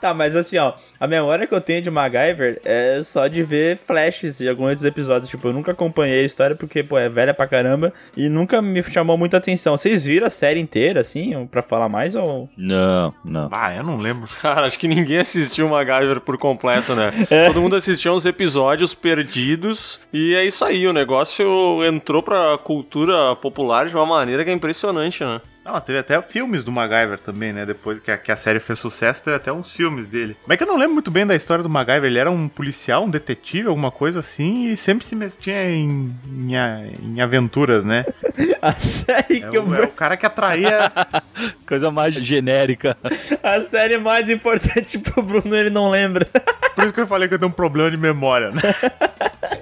Tá, 0.00 0.12
mas 0.14 0.34
assim, 0.34 0.58
ó, 0.58 0.74
a 0.98 1.06
memória 1.06 1.46
que 1.46 1.54
eu 1.54 1.60
tenho 1.60 1.82
de 1.82 1.90
MacGyver 1.90 2.60
é 2.64 3.00
só 3.02 3.26
de 3.26 3.42
ver 3.42 3.76
flashes 3.76 4.38
de 4.38 4.48
alguns 4.48 4.70
desses 4.70 4.84
episódios. 4.84 5.30
Tipo, 5.30 5.48
eu 5.48 5.52
nunca 5.52 5.72
acompanhei 5.72 6.22
a 6.22 6.26
história 6.26 6.56
porque, 6.56 6.82
pô, 6.82 6.98
é 6.98 7.08
velha 7.08 7.34
pra 7.34 7.46
caramba 7.46 7.92
e 8.16 8.28
nunca 8.28 8.60
me 8.60 8.82
chamou 8.82 9.16
muita 9.16 9.36
atenção. 9.36 9.76
Vocês 9.76 10.04
viram 10.04 10.26
a 10.26 10.30
série 10.30 10.60
inteira, 10.60 11.00
assim, 11.00 11.46
pra 11.50 11.62
falar 11.62 11.88
mais 11.88 12.14
ou. 12.14 12.48
Não, 12.56 13.14
não. 13.24 13.48
Ah, 13.52 13.74
eu 13.74 13.82
não 13.82 13.96
lembro. 13.98 14.28
Cara, 14.40 14.66
acho 14.66 14.78
que 14.78 14.88
ninguém 14.88 15.18
assistiu 15.18 15.68
MacGyver 15.68 16.20
por 16.20 16.38
completo, 16.38 16.94
né? 16.94 17.10
Todo 17.46 17.60
mundo 17.60 17.76
assistiu 17.76 18.12
episódios 18.26 18.94
perdidos 18.94 20.00
e 20.12 20.34
é 20.34 20.44
isso 20.44 20.64
aí, 20.64 20.86
o 20.86 20.92
negócio 20.92 21.84
entrou 21.84 22.22
pra 22.22 22.58
cultura 22.58 23.34
popular 23.36 23.88
de 23.88 23.94
uma 23.94 24.06
maneira 24.06 24.44
que 24.44 24.50
é 24.50 24.52
impressionante, 24.52 25.24
né? 25.24 25.40
Não, 25.64 25.72
mas 25.74 25.84
teve 25.84 25.98
até 25.98 26.20
filmes 26.22 26.64
do 26.64 26.72
MacGyver 26.72 27.20
também, 27.20 27.52
né? 27.52 27.64
Depois 27.64 28.00
que 28.00 28.10
a, 28.10 28.18
que 28.18 28.32
a 28.32 28.36
série 28.36 28.58
fez 28.58 28.78
sucesso, 28.80 29.22
teve 29.22 29.36
até 29.36 29.52
uns 29.52 29.72
filmes 29.72 30.08
dele. 30.08 30.36
Mas 30.44 30.54
é 30.54 30.58
que 30.58 30.64
eu 30.64 30.66
não 30.66 30.76
lembro 30.76 30.94
muito 30.94 31.10
bem 31.10 31.24
da 31.24 31.36
história 31.36 31.62
do 31.62 31.68
MacGyver. 31.70 32.04
Ele 32.10 32.18
era 32.18 32.30
um 32.30 32.48
policial, 32.48 33.04
um 33.04 33.10
detetive, 33.10 33.68
alguma 33.68 33.90
coisa 33.92 34.18
assim, 34.18 34.64
e 34.72 34.76
sempre 34.76 35.04
se 35.04 35.14
metia 35.14 35.70
em, 35.70 36.12
em, 36.26 36.56
a- 36.56 36.80
em 37.00 37.20
aventuras, 37.20 37.84
né? 37.84 38.04
A 38.60 38.74
série 38.74 39.42
É 39.42 39.48
que 39.48 39.56
eu 39.56 39.64
o, 39.64 39.74
é 39.74 39.82
o 39.84 39.88
cara 39.88 40.16
que 40.16 40.24
atraía. 40.26 40.90
Coisa 41.66 41.90
mais 41.90 42.14
genérica. 42.14 42.96
A 43.42 43.60
série 43.62 43.98
mais 43.98 44.28
importante 44.28 44.98
pro 44.98 45.22
Bruno, 45.22 45.54
ele 45.56 45.70
não 45.70 45.90
lembra. 45.90 46.26
Por 46.74 46.84
isso 46.84 46.92
que 46.92 47.00
eu 47.00 47.06
falei 47.06 47.28
que 47.28 47.34
eu 47.34 47.38
tenho 47.38 47.50
um 47.50 47.54
problema 47.54 47.90
de 47.90 47.96
memória, 47.96 48.50
né? 48.50 48.60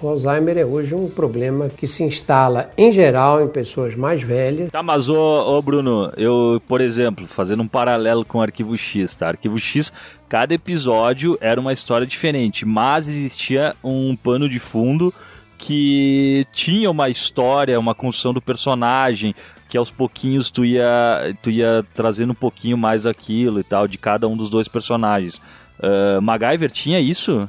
O 0.03 0.09
Alzheimer 0.09 0.57
é 0.59 0.65
hoje 0.65 0.95
um 0.95 1.09
problema 1.11 1.69
que 1.69 1.87
se 1.87 2.03
instala, 2.03 2.71
em 2.77 2.91
geral, 2.93 3.43
em 3.43 3.49
pessoas 3.49 3.95
mais 3.97 4.23
velhas. 4.23 4.71
Tá, 4.71 4.83
mas 4.83 5.09
ô, 5.09 5.17
ô, 5.17 5.61
Bruno, 5.63 5.90
eu, 6.17 6.63
por 6.69 6.81
exemplo, 6.81 7.27
fazendo 7.27 7.63
um 7.63 7.69
paralelo 7.69 8.25
com 8.25 8.39
o 8.39 8.43
Arquivo 8.43 8.77
X, 8.77 9.15
tá? 9.15 9.29
Arquivo 9.29 9.59
X, 9.59 9.93
cada 10.29 10.55
episódio 10.55 11.39
era 11.41 11.61
uma 11.61 11.73
história 11.73 12.07
diferente, 12.07 12.65
mas 12.65 13.09
existia 13.09 13.75
um 13.83 14.17
pano 14.17 14.49
de 14.49 14.59
fundo 14.59 15.13
que 15.59 16.47
tinha 16.53 16.91
uma 16.91 17.09
história, 17.09 17.79
uma 17.79 17.95
construção 17.95 18.33
do 18.33 18.41
personagem, 18.41 19.35
que 19.69 19.77
aos 19.77 19.91
pouquinhos 19.91 20.51
tu 20.51 20.65
ia, 20.65 21.37
tu 21.43 21.51
ia 21.51 21.85
trazendo 21.95 22.31
um 22.31 22.35
pouquinho 22.35 22.79
mais 22.79 23.07
aquilo 23.07 23.61
e 23.61 23.63
tal, 23.63 23.87
de 23.87 23.99
cada 23.99 24.27
um 24.27 24.37
dos 24.37 24.49
dois 24.49 24.69
personagens. 24.69 25.41
Ah, 25.83 26.21
MacGyver 26.21 26.71
tinha 26.71 27.01
isso? 27.01 27.49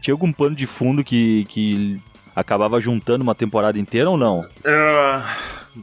Tinha 0.00 0.14
algum 0.14 0.32
pano 0.32 0.54
de 0.54 0.66
fundo 0.66 1.04
que, 1.04 1.44
que 1.48 2.00
acabava 2.34 2.80
juntando 2.80 3.22
uma 3.22 3.34
temporada 3.34 3.78
inteira 3.78 4.10
ou 4.10 4.16
não? 4.16 4.46
Ah, 4.64 5.24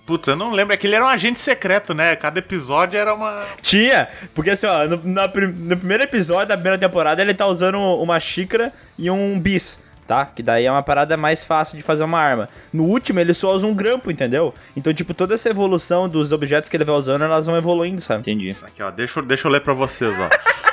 Putz, 0.06 0.28
eu 0.28 0.36
não 0.36 0.52
lembro. 0.52 0.74
É 0.74 0.78
que 0.78 0.88
ele 0.88 0.96
era 0.96 1.06
um 1.06 1.08
agente 1.08 1.40
secreto, 1.40 1.94
né? 1.94 2.16
Cada 2.16 2.40
episódio 2.40 2.98
era 3.00 3.14
uma. 3.14 3.46
Tinha, 3.62 4.08
porque 4.34 4.50
assim, 4.52 4.66
ó, 4.68 4.86
no, 4.88 5.02
na 5.06 5.28
no 5.28 5.78
primeiro 5.78 6.04
episódio 6.04 6.48
da 6.50 6.56
primeira 6.56 6.78
temporada 6.78 7.22
ele 7.22 7.34
tá 7.34 7.46
usando 7.48 7.78
uma 7.80 8.20
xícara 8.20 8.74
e 8.98 9.10
um 9.10 9.40
bis, 9.40 9.80
tá? 10.08 10.26
Que 10.26 10.44
daí 10.44 10.66
é 10.66 10.72
uma 10.72 10.84
parada 10.84 11.16
mais 11.16 11.44
fácil 11.46 11.78
de 11.78 11.84
fazer 11.84 12.04
uma 12.04 12.20
arma. 12.20 12.50
No 12.74 12.84
último 12.84 13.20
ele 13.20 13.34
só 13.34 13.54
usa 13.54 13.66
um 13.66 13.74
grampo, 13.74 14.12
entendeu? 14.12 14.54
Então, 14.76 14.94
tipo, 14.94 15.14
toda 15.14 15.34
essa 15.34 15.50
evolução 15.50 16.10
dos 16.10 16.32
objetos 16.32 16.70
que 16.70 16.76
ele 16.76 16.84
vai 16.84 16.96
usando, 16.96 17.24
elas 17.24 17.46
vão 17.46 17.56
evoluindo, 17.58 18.02
sabe? 18.02 18.20
Entendi. 18.22 18.56
Aqui, 18.64 18.84
ó. 18.84 18.92
Deixa, 18.92 19.20
eu- 19.20 19.24
deixa 19.24 19.48
eu 19.48 19.52
ler 19.52 19.62
pra 19.62 19.74
vocês, 19.74 20.14
ó. 20.20 20.30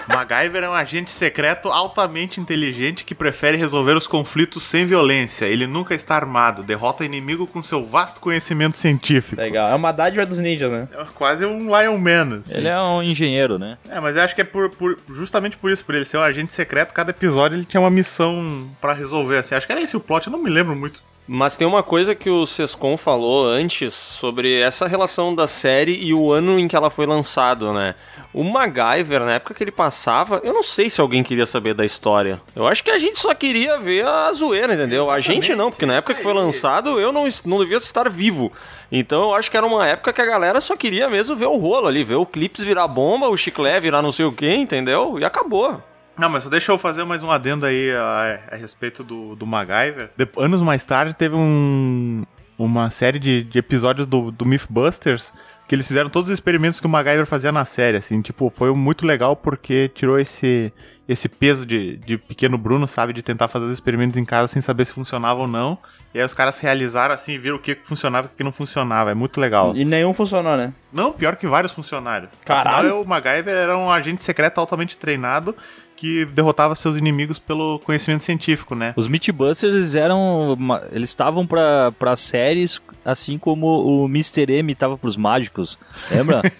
MacGyver 0.08 0.62
é 0.64 0.68
um 0.68 0.74
agente 0.74 1.10
secreto 1.10 1.68
altamente 1.68 2.40
inteligente 2.40 3.04
que 3.04 3.14
prefere 3.14 3.56
resolver 3.56 3.92
os 3.96 4.06
conflitos 4.06 4.62
sem 4.62 4.84
violência. 4.84 5.44
Ele 5.46 5.66
nunca 5.66 5.94
está 5.94 6.16
armado, 6.16 6.62
derrota 6.62 7.04
inimigo 7.04 7.46
com 7.46 7.62
seu 7.62 7.84
vasto 7.84 8.20
conhecimento 8.20 8.76
científico. 8.76 9.40
Legal. 9.40 9.70
É 9.70 9.74
uma 9.74 9.92
dádiva 9.92 10.26
dos 10.26 10.38
ninjas, 10.38 10.70
né? 10.70 10.88
É 10.92 11.04
quase 11.14 11.44
um 11.46 11.66
Lion 11.66 11.98
Man, 11.98 12.40
assim. 12.40 12.56
Ele 12.58 12.68
é 12.68 12.78
um 12.80 13.02
engenheiro, 13.02 13.58
né? 13.58 13.78
É, 13.88 14.00
mas 14.00 14.16
eu 14.16 14.22
acho 14.22 14.34
que 14.34 14.40
é 14.40 14.44
por, 14.44 14.70
por- 14.70 14.98
justamente 15.10 15.56
por 15.56 15.70
isso, 15.70 15.84
por 15.84 15.94
ele 15.94 16.04
ser 16.04 16.16
um 16.18 16.22
agente 16.22 16.52
secreto, 16.52 16.92
cada 16.92 17.10
episódio 17.10 17.56
ele 17.56 17.64
tinha 17.64 17.80
uma 17.80 17.90
missão 17.90 18.68
pra 18.80 18.92
resolver, 18.92 19.38
assim. 19.38 19.54
Acho 19.54 19.66
que 19.66 19.72
era 19.72 19.80
esse 19.80 19.96
o 19.96 20.00
plot, 20.00 20.26
eu 20.26 20.32
não 20.32 20.42
me 20.42 20.50
lembro 20.50 20.74
muito. 20.74 21.00
Mas 21.26 21.56
tem 21.56 21.66
uma 21.66 21.82
coisa 21.84 22.14
que 22.14 22.28
o 22.28 22.44
Sescon 22.44 22.96
falou 22.96 23.46
antes 23.46 23.94
sobre 23.94 24.60
essa 24.60 24.88
relação 24.88 25.34
da 25.34 25.46
série 25.46 25.94
e 25.94 26.12
o 26.12 26.32
ano 26.32 26.58
em 26.58 26.66
que 26.66 26.74
ela 26.74 26.90
foi 26.90 27.06
lançada, 27.06 27.72
né? 27.72 27.94
O 28.34 28.42
MacGyver, 28.42 29.20
na 29.20 29.34
época 29.34 29.54
que 29.54 29.62
ele 29.62 29.70
passava, 29.70 30.40
eu 30.42 30.52
não 30.52 30.62
sei 30.62 30.90
se 30.90 31.00
alguém 31.00 31.22
queria 31.22 31.46
saber 31.46 31.74
da 31.74 31.84
história. 31.84 32.40
Eu 32.56 32.66
acho 32.66 32.82
que 32.82 32.90
a 32.90 32.98
gente 32.98 33.18
só 33.18 33.34
queria 33.34 33.78
ver 33.78 34.04
a 34.04 34.32
zoeira, 34.32 34.74
entendeu? 34.74 35.10
a 35.10 35.20
gente 35.20 35.54
não, 35.54 35.70
porque 35.70 35.86
na 35.86 35.94
época 35.94 36.14
que 36.14 36.22
foi 36.22 36.32
lançado 36.32 36.98
eu 36.98 37.12
não, 37.12 37.28
não 37.44 37.58
devia 37.58 37.76
estar 37.76 38.08
vivo. 38.08 38.50
Então 38.90 39.22
eu 39.22 39.34
acho 39.34 39.50
que 39.50 39.56
era 39.56 39.66
uma 39.66 39.86
época 39.86 40.12
que 40.12 40.20
a 40.20 40.26
galera 40.26 40.60
só 40.60 40.74
queria 40.76 41.08
mesmo 41.08 41.36
ver 41.36 41.46
o 41.46 41.56
rolo 41.56 41.86
ali, 41.86 42.02
ver 42.02 42.16
o 42.16 42.26
Clips 42.26 42.64
virar 42.64 42.88
bomba, 42.88 43.28
o 43.28 43.36
chiclé 43.36 43.78
virar 43.78 44.02
não 44.02 44.12
sei 44.12 44.24
o 44.24 44.32
que, 44.32 44.52
entendeu? 44.52 45.18
E 45.20 45.24
acabou. 45.24 45.80
Não, 46.22 46.28
mas 46.28 46.48
deixa 46.48 46.70
eu 46.70 46.78
fazer 46.78 47.02
mais 47.04 47.24
um 47.24 47.32
adendo 47.32 47.66
aí 47.66 47.90
a, 47.90 48.38
a 48.52 48.54
respeito 48.54 49.02
do, 49.02 49.34
do 49.34 49.44
MacGyver. 49.44 50.10
De- 50.16 50.28
anos 50.36 50.62
mais 50.62 50.84
tarde 50.84 51.14
teve 51.14 51.34
um, 51.34 52.24
uma 52.56 52.90
série 52.90 53.18
de, 53.18 53.42
de 53.42 53.58
episódios 53.58 54.06
do, 54.06 54.30
do 54.30 54.44
Mythbusters 54.44 55.32
que 55.66 55.74
eles 55.74 55.88
fizeram 55.88 56.08
todos 56.08 56.28
os 56.28 56.34
experimentos 56.34 56.78
que 56.78 56.86
o 56.86 56.88
MacGyver 56.88 57.26
fazia 57.26 57.50
na 57.50 57.64
série, 57.64 57.96
assim, 57.96 58.20
tipo, 58.20 58.52
foi 58.54 58.72
muito 58.72 59.04
legal 59.04 59.34
porque 59.34 59.88
tirou 59.88 60.18
esse, 60.18 60.72
esse 61.08 61.28
peso 61.28 61.64
de, 61.66 61.96
de 61.96 62.18
pequeno 62.18 62.56
Bruno, 62.58 62.86
sabe, 62.86 63.12
de 63.12 63.22
tentar 63.22 63.48
fazer 63.48 63.64
os 63.64 63.72
experimentos 63.72 64.16
em 64.16 64.24
casa 64.24 64.48
sem 64.48 64.62
saber 64.62 64.84
se 64.84 64.92
funcionava 64.92 65.40
ou 65.40 65.48
não. 65.48 65.78
E 66.14 66.18
aí 66.20 66.26
os 66.26 66.34
caras 66.34 66.58
realizaram 66.58 67.14
assim, 67.14 67.38
viram 67.38 67.56
o 67.56 67.58
que 67.58 67.74
que 67.74 67.86
funcionava 67.88 68.26
e 68.26 68.34
o 68.34 68.36
que 68.36 68.44
não 68.44 68.52
funcionava. 68.52 69.10
É 69.10 69.14
muito 69.14 69.40
legal. 69.40 69.74
E 69.74 69.84
nenhum 69.84 70.12
funcionou, 70.12 70.56
né? 70.56 70.74
Não, 70.92 71.10
pior 71.10 71.36
que 71.36 71.46
vários 71.46 71.72
funcionários. 71.72 72.30
Caralho. 72.44 72.78
Afinal, 72.88 73.02
o 73.02 73.08
MacGyver 73.08 73.54
era 73.54 73.78
um 73.78 73.90
agente 73.90 74.22
secreto 74.22 74.58
altamente 74.58 74.96
treinado 74.98 75.56
que 76.02 76.24
derrotava 76.24 76.74
seus 76.74 76.96
inimigos 76.96 77.38
pelo 77.38 77.78
conhecimento 77.78 78.24
científico, 78.24 78.74
né? 78.74 78.92
Os 78.96 79.06
Mythbusters 79.06 79.94
eram. 79.94 80.54
uma- 80.54 80.82
Eles 80.90 81.10
estavam 81.10 81.46
pra, 81.46 81.92
pra 81.96 82.16
séries, 82.16 82.82
assim 83.04 83.38
como 83.38 83.68
o 83.68 84.06
Mr. 84.06 84.52
M 84.52 84.74
tava 84.74 84.98
pros 84.98 85.16
mágicos. 85.16 85.78
Lembra? 86.10 86.42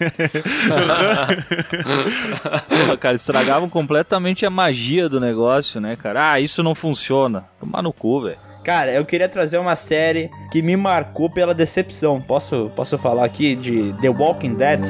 Porra, 2.69 2.97
cara, 2.97 3.15
estragavam 3.17 3.67
completamente 3.67 4.45
a 4.45 4.49
magia 4.49 5.09
do 5.09 5.19
negócio, 5.19 5.81
né, 5.81 5.97
cara? 5.97 6.31
Ah, 6.31 6.39
isso 6.39 6.63
não 6.63 6.73
funciona. 6.73 7.43
Tomar 7.59 7.81
no 7.81 7.91
cu, 7.91 8.21
velho. 8.21 8.37
Cara, 8.63 8.93
eu 8.93 9.05
queria 9.05 9.27
trazer 9.27 9.57
uma 9.57 9.75
série 9.75 10.29
que 10.53 10.61
me 10.61 10.77
marcou 10.77 11.29
pela 11.29 11.53
decepção. 11.53 12.21
Posso, 12.21 12.71
posso 12.77 12.97
falar 12.97 13.25
aqui 13.25 13.55
de 13.57 13.93
The 14.01 14.07
Walking 14.07 14.53
Dead? 14.53 14.85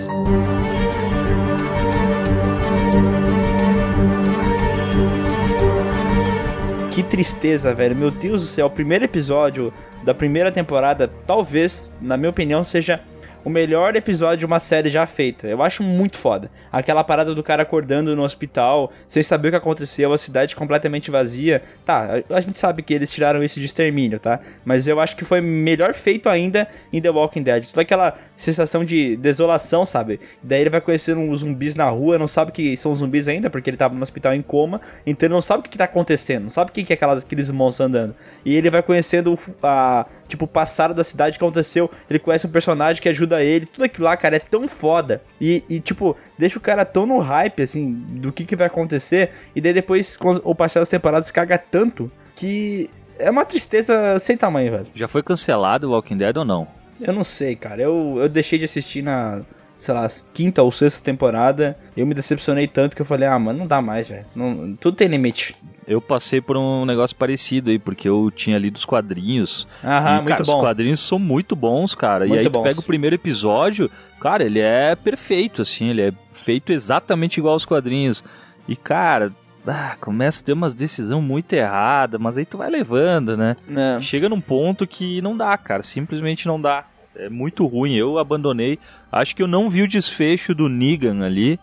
Tristeza, 7.13 7.75
velho. 7.75 7.95
Meu 7.95 8.09
Deus 8.09 8.41
do 8.41 8.47
céu. 8.47 8.65
O 8.65 8.71
primeiro 8.71 9.05
episódio 9.05 9.71
da 10.03 10.15
primeira 10.15 10.51
temporada, 10.51 11.07
talvez, 11.27 11.87
na 12.01 12.17
minha 12.17 12.31
opinião, 12.31 12.63
seja 12.63 13.01
o 13.43 13.49
melhor 13.49 13.95
episódio 13.95 14.39
de 14.39 14.45
uma 14.45 14.59
série 14.59 14.89
já 14.89 15.05
feita. 15.05 15.47
Eu 15.47 15.61
acho 15.61 15.83
muito 15.83 16.17
foda. 16.17 16.49
Aquela 16.71 17.03
parada 17.03 17.35
do 17.35 17.43
cara 17.43 17.63
acordando 17.63 18.15
no 18.15 18.23
hospital, 18.23 18.91
sem 19.07 19.21
saber 19.21 19.49
o 19.49 19.51
que 19.51 19.57
aconteceu, 19.57 20.13
a 20.13 20.17
cidade 20.17 20.55
completamente 20.55 21.11
vazia. 21.11 21.61
Tá, 21.85 22.23
a 22.29 22.41
gente 22.41 22.57
sabe 22.57 22.81
que 22.81 22.93
eles 22.93 23.11
tiraram 23.11 23.43
isso 23.43 23.59
de 23.59 23.65
extermínio, 23.65 24.19
tá? 24.19 24.39
Mas 24.63 24.87
eu 24.87 24.99
acho 24.99 25.15
que 25.15 25.25
foi 25.25 25.41
melhor 25.41 25.93
feito 25.93 26.29
ainda 26.29 26.67
em 26.91 27.01
The 27.01 27.09
Walking 27.09 27.43
Dead. 27.43 27.67
Toda 27.67 27.81
aquela 27.81 28.17
sensação 28.37 28.83
de 28.83 29.15
desolação, 29.17 29.85
sabe? 29.85 30.19
Daí 30.41 30.61
ele 30.61 30.69
vai 30.69 30.81
conhecendo 30.81 31.19
uns 31.19 31.39
zumbis 31.39 31.75
na 31.75 31.89
rua, 31.89 32.17
não 32.17 32.27
sabe 32.27 32.51
que 32.51 32.75
são 32.77 32.93
zumbis 32.95 33.27
ainda, 33.27 33.49
porque 33.49 33.69
ele 33.69 33.77
tava 33.77 33.93
no 33.93 34.01
hospital 34.01 34.33
em 34.33 34.41
coma, 34.41 34.81
então 35.05 35.27
ele 35.27 35.33
não 35.33 35.41
sabe 35.41 35.59
o 35.59 35.63
que, 35.63 35.69
que 35.69 35.77
tá 35.77 35.85
acontecendo, 35.85 36.43
não 36.43 36.49
sabe 36.49 36.71
o 36.71 36.73
que, 36.73 36.83
que 36.83 36.93
é 36.93 36.95
aquelas, 36.95 37.23
aqueles 37.23 37.49
monstros 37.51 37.87
andando. 37.87 38.15
E 38.45 38.55
ele 38.55 38.69
vai 38.69 38.81
conhecendo 38.81 39.37
a, 39.61 40.05
tipo, 40.27 40.45
o 40.45 40.47
passado 40.47 40.93
da 40.93 41.03
cidade 41.03 41.37
que 41.37 41.43
aconteceu, 41.43 41.89
ele 42.09 42.19
conhece 42.19 42.47
um 42.47 42.49
personagem 42.49 43.01
que 43.01 43.09
ajuda 43.09 43.32
ele, 43.41 43.65
tudo 43.65 43.83
aquilo 43.83 44.05
lá, 44.05 44.17
cara, 44.17 44.35
é 44.35 44.39
tão 44.39 44.67
foda. 44.67 45.21
E, 45.39 45.63
e, 45.69 45.79
tipo, 45.79 46.15
deixa 46.37 46.57
o 46.57 46.61
cara 46.61 46.85
tão 46.85 47.05
no 47.05 47.19
hype, 47.19 47.61
assim, 47.61 47.93
do 47.93 48.31
que, 48.31 48.45
que 48.45 48.55
vai 48.55 48.67
acontecer, 48.67 49.31
e 49.55 49.61
daí 49.61 49.73
depois, 49.73 50.17
com 50.17 50.41
o 50.43 50.53
passar 50.53 50.79
das 50.81 50.89
temporadas, 50.89 51.31
caga 51.31 51.57
tanto 51.57 52.11
que 52.35 52.89
é 53.17 53.29
uma 53.29 53.45
tristeza 53.45 54.17
sem 54.19 54.35
tamanho, 54.35 54.71
velho. 54.71 54.87
Já 54.93 55.07
foi 55.07 55.23
cancelado 55.23 55.87
o 55.87 55.91
Walking 55.91 56.17
Dead 56.17 56.35
ou 56.35 56.45
não? 56.45 56.67
Eu 56.99 57.13
não 57.13 57.23
sei, 57.23 57.55
cara. 57.55 57.81
Eu, 57.81 58.15
eu 58.17 58.29
deixei 58.29 58.57
de 58.57 58.65
assistir 58.65 59.01
na 59.01 59.41
sei 59.83 59.93
lá, 59.93 60.07
quinta 60.33 60.63
ou 60.63 60.71
sexta 60.71 61.03
temporada, 61.03 61.77
eu 61.95 62.05
me 62.07 62.13
decepcionei 62.13 62.67
tanto 62.67 62.95
que 62.95 63.01
eu 63.01 63.05
falei, 63.05 63.27
ah, 63.27 63.37
mano, 63.37 63.59
não 63.59 63.67
dá 63.67 63.81
mais, 63.81 64.07
velho. 64.07 64.25
Tudo 64.79 64.95
tem 64.95 65.09
limite. 65.09 65.57
Eu 65.85 65.99
passei 65.99 66.39
por 66.39 66.55
um 66.55 66.85
negócio 66.85 67.13
parecido 67.17 67.69
aí, 67.69 67.77
porque 67.77 68.07
eu 68.07 68.31
tinha 68.31 68.57
lido 68.57 68.77
os 68.77 68.85
quadrinhos. 68.85 69.67
Aham, 69.83 70.11
e, 70.11 70.15
muito 70.15 70.27
cara, 70.29 70.43
bom. 70.45 70.55
os 70.55 70.61
quadrinhos 70.61 70.99
são 71.01 71.19
muito 71.19 71.53
bons, 71.53 71.93
cara. 71.93 72.25
e 72.25 72.29
Muito 72.29 72.39
aí 72.39 72.45
tu 72.45 72.51
bons. 72.51 72.63
pega 72.63 72.79
o 72.79 72.83
primeiro 72.83 73.13
episódio, 73.13 73.91
cara, 74.21 74.45
ele 74.45 74.61
é 74.61 74.95
perfeito, 74.95 75.61
assim, 75.61 75.89
ele 75.89 76.01
é 76.01 76.13
feito 76.31 76.71
exatamente 76.71 77.37
igual 77.37 77.53
aos 77.53 77.65
quadrinhos. 77.65 78.23
E, 78.65 78.77
cara, 78.77 79.33
ah, 79.67 79.97
começa 79.99 80.41
a 80.41 80.45
ter 80.45 80.53
umas 80.53 80.73
decisões 80.73 81.21
muito 81.21 81.51
erradas, 81.51 82.21
mas 82.21 82.37
aí 82.37 82.45
tu 82.45 82.57
vai 82.57 82.69
levando, 82.69 83.35
né? 83.35 83.57
Né? 83.67 83.99
Chega 83.99 84.29
num 84.29 84.39
ponto 84.39 84.87
que 84.87 85.21
não 85.21 85.35
dá, 85.35 85.57
cara, 85.57 85.83
simplesmente 85.83 86.47
não 86.47 86.61
dá. 86.61 86.85
É 87.15 87.29
muito 87.29 87.65
ruim, 87.65 87.95
eu 87.95 88.17
abandonei. 88.17 88.79
Acho 89.11 89.35
que 89.35 89.43
eu 89.43 89.47
não 89.47 89.69
vi 89.69 89.83
o 89.83 89.87
desfecho 89.87 90.53
do 90.53 90.67
Negan 90.67 91.23
ali. 91.23 91.59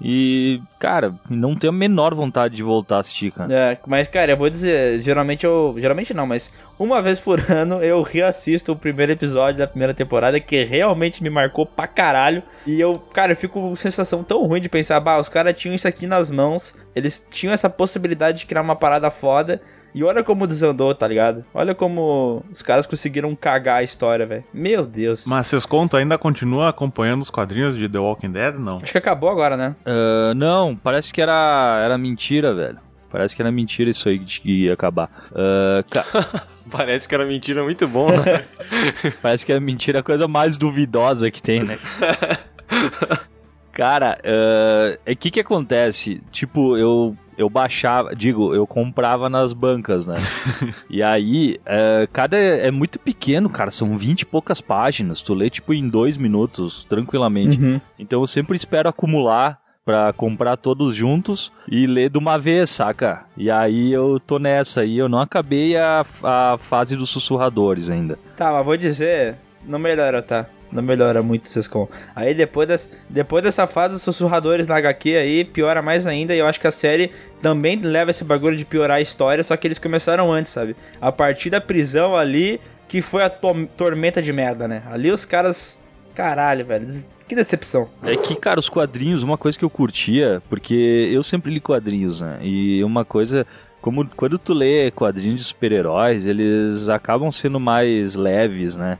E, 0.00 0.60
cara, 0.78 1.12
não 1.28 1.56
tenho 1.56 1.72
a 1.72 1.76
menor 1.76 2.14
vontade 2.14 2.54
de 2.54 2.62
voltar 2.62 2.98
a 2.98 3.00
assistir, 3.00 3.32
cara. 3.32 3.52
É, 3.52 3.78
mas, 3.84 4.06
cara, 4.06 4.30
eu 4.30 4.36
vou 4.36 4.48
dizer, 4.48 5.00
geralmente 5.02 5.44
eu. 5.44 5.74
Geralmente 5.76 6.14
não, 6.14 6.24
mas 6.24 6.50
uma 6.78 7.02
vez 7.02 7.18
por 7.18 7.40
ano 7.50 7.82
eu 7.82 8.00
reassisto 8.02 8.72
o 8.72 8.76
primeiro 8.76 9.10
episódio 9.10 9.58
da 9.58 9.66
primeira 9.66 9.92
temporada, 9.92 10.38
que 10.38 10.62
realmente 10.62 11.22
me 11.22 11.28
marcou 11.28 11.66
pra 11.66 11.88
caralho. 11.88 12.42
E 12.64 12.80
eu, 12.80 12.98
cara, 13.12 13.32
eu 13.32 13.36
fico 13.36 13.60
com 13.60 13.74
sensação 13.74 14.22
tão 14.22 14.46
ruim 14.46 14.60
de 14.60 14.68
pensar, 14.68 15.00
bah, 15.00 15.18
os 15.18 15.28
caras 15.28 15.58
tinham 15.58 15.74
isso 15.74 15.88
aqui 15.88 16.06
nas 16.06 16.30
mãos, 16.30 16.74
eles 16.94 17.24
tinham 17.30 17.52
essa 17.52 17.68
possibilidade 17.68 18.38
de 18.38 18.46
criar 18.46 18.62
uma 18.62 18.76
parada 18.76 19.10
foda. 19.10 19.60
E 19.98 20.04
olha 20.04 20.22
como 20.22 20.46
desandou, 20.46 20.94
tá 20.94 21.08
ligado? 21.08 21.44
Olha 21.52 21.74
como 21.74 22.44
os 22.52 22.62
caras 22.62 22.86
conseguiram 22.86 23.34
cagar 23.34 23.78
a 23.78 23.82
história, 23.82 24.24
velho. 24.24 24.44
Meu 24.54 24.86
Deus. 24.86 25.24
Mas 25.26 25.48
vocês 25.48 25.66
contam, 25.66 25.98
ainda 25.98 26.16
continua 26.16 26.68
acompanhando 26.68 27.22
os 27.22 27.30
quadrinhos 27.30 27.76
de 27.76 27.88
The 27.88 27.98
Walking 27.98 28.30
Dead? 28.30 28.54
Não. 28.54 28.76
Acho 28.80 28.92
que 28.92 28.98
acabou 28.98 29.28
agora, 29.28 29.56
né? 29.56 29.74
Ah, 29.84 30.32
não, 30.36 30.76
parece 30.76 31.12
que 31.12 31.20
era, 31.20 31.80
era 31.84 31.98
mentira, 31.98 32.54
velho. 32.54 32.78
Parece 33.10 33.34
que 33.34 33.42
era 33.42 33.50
mentira 33.50 33.90
isso 33.90 34.08
aí 34.08 34.20
de 34.20 34.40
que 34.40 34.66
ia 34.66 34.74
acabar. 34.74 35.10
Ah, 35.34 35.82
ca- 35.90 36.46
Parece 36.70 37.08
que 37.08 37.14
era 37.16 37.24
mentira 37.26 37.64
muito 37.64 37.88
bom, 37.88 38.06
né? 38.08 38.44
parece 39.20 39.44
que 39.44 39.52
é 39.52 39.58
mentira 39.58 39.98
a 39.98 40.02
coisa 40.04 40.28
mais 40.28 40.56
duvidosa 40.56 41.28
que 41.28 41.42
tem, 41.42 41.64
né? 41.64 41.76
Cara, 43.72 44.18
ah, 44.24 44.98
é 45.06 45.14
que 45.14 45.30
que 45.30 45.40
acontece? 45.40 46.20
Tipo, 46.30 46.76
eu 46.76 47.16
eu 47.38 47.48
baixava, 47.48 48.14
digo, 48.14 48.52
eu 48.52 48.66
comprava 48.66 49.30
nas 49.30 49.52
bancas, 49.52 50.08
né? 50.08 50.16
e 50.90 51.02
aí, 51.02 51.56
ah, 51.64 52.06
cada 52.12 52.36
é 52.36 52.70
muito 52.70 52.98
pequeno, 52.98 53.48
cara, 53.48 53.70
são 53.70 53.96
20 53.96 54.22
e 54.22 54.26
poucas 54.26 54.60
páginas. 54.60 55.22
Tu 55.22 55.32
lê 55.32 55.48
tipo 55.48 55.72
em 55.72 55.88
dois 55.88 56.18
minutos, 56.18 56.84
tranquilamente. 56.84 57.58
Uhum. 57.58 57.80
Então 57.98 58.20
eu 58.20 58.26
sempre 58.26 58.56
espero 58.56 58.88
acumular 58.88 59.60
pra 59.84 60.12
comprar 60.12 60.56
todos 60.58 60.94
juntos 60.94 61.50
e 61.66 61.86
ler 61.86 62.10
de 62.10 62.18
uma 62.18 62.38
vez, 62.38 62.68
saca? 62.68 63.24
E 63.36 63.50
aí 63.50 63.90
eu 63.90 64.20
tô 64.20 64.38
nessa 64.38 64.82
aí, 64.82 64.98
eu 64.98 65.08
não 65.08 65.20
acabei 65.20 65.78
a, 65.78 66.04
a 66.22 66.56
fase 66.58 66.94
dos 66.94 67.08
sussurradores 67.08 67.88
ainda. 67.88 68.18
Tá, 68.36 68.52
mas 68.52 68.66
vou 68.66 68.76
dizer, 68.76 69.36
não 69.64 69.78
melhora, 69.78 70.20
tá? 70.20 70.46
Não 70.70 70.82
melhora 70.82 71.22
muito 71.22 71.48
Sescom. 71.48 71.88
Aí 72.14 72.34
depois, 72.34 72.68
das, 72.68 72.90
depois 73.08 73.42
dessa 73.42 73.66
fase 73.66 73.94
dos 73.94 74.02
sussurradores 74.02 74.66
na 74.66 74.76
HQ 74.76 75.16
aí, 75.16 75.44
piora 75.44 75.80
mais 75.80 76.06
ainda. 76.06 76.34
E 76.34 76.38
eu 76.38 76.46
acho 76.46 76.60
que 76.60 76.66
a 76.66 76.70
série 76.70 77.10
também 77.40 77.80
leva 77.80 78.10
esse 78.10 78.22
bagulho 78.22 78.56
de 78.56 78.64
piorar 78.64 78.98
a 78.98 79.00
história, 79.00 79.42
só 79.42 79.56
que 79.56 79.66
eles 79.66 79.78
começaram 79.78 80.30
antes, 80.30 80.52
sabe? 80.52 80.76
A 81.00 81.10
partir 81.10 81.48
da 81.50 81.60
prisão 81.60 82.14
ali, 82.16 82.60
que 82.86 83.00
foi 83.00 83.22
a 83.22 83.30
to- 83.30 83.66
tormenta 83.76 84.20
de 84.20 84.32
merda, 84.32 84.68
né? 84.68 84.82
Ali 84.90 85.10
os 85.10 85.24
caras. 85.24 85.78
Caralho, 86.14 86.66
velho. 86.66 86.86
Que 87.28 87.34
decepção. 87.34 87.88
É 88.02 88.16
que, 88.16 88.34
cara, 88.34 88.58
os 88.58 88.68
quadrinhos, 88.68 89.22
uma 89.22 89.38
coisa 89.38 89.56
que 89.58 89.64
eu 89.64 89.70
curtia, 89.70 90.42
porque 90.48 91.08
eu 91.12 91.22
sempre 91.22 91.52
li 91.52 91.60
quadrinhos, 91.60 92.20
né? 92.20 92.38
E 92.42 92.82
uma 92.82 93.04
coisa, 93.04 93.46
como 93.80 94.06
quando 94.16 94.38
tu 94.38 94.52
lê 94.52 94.90
quadrinhos 94.90 95.38
de 95.40 95.44
super-heróis, 95.44 96.26
eles 96.26 96.88
acabam 96.88 97.30
sendo 97.30 97.60
mais 97.60 98.16
leves, 98.16 98.76
né? 98.76 98.98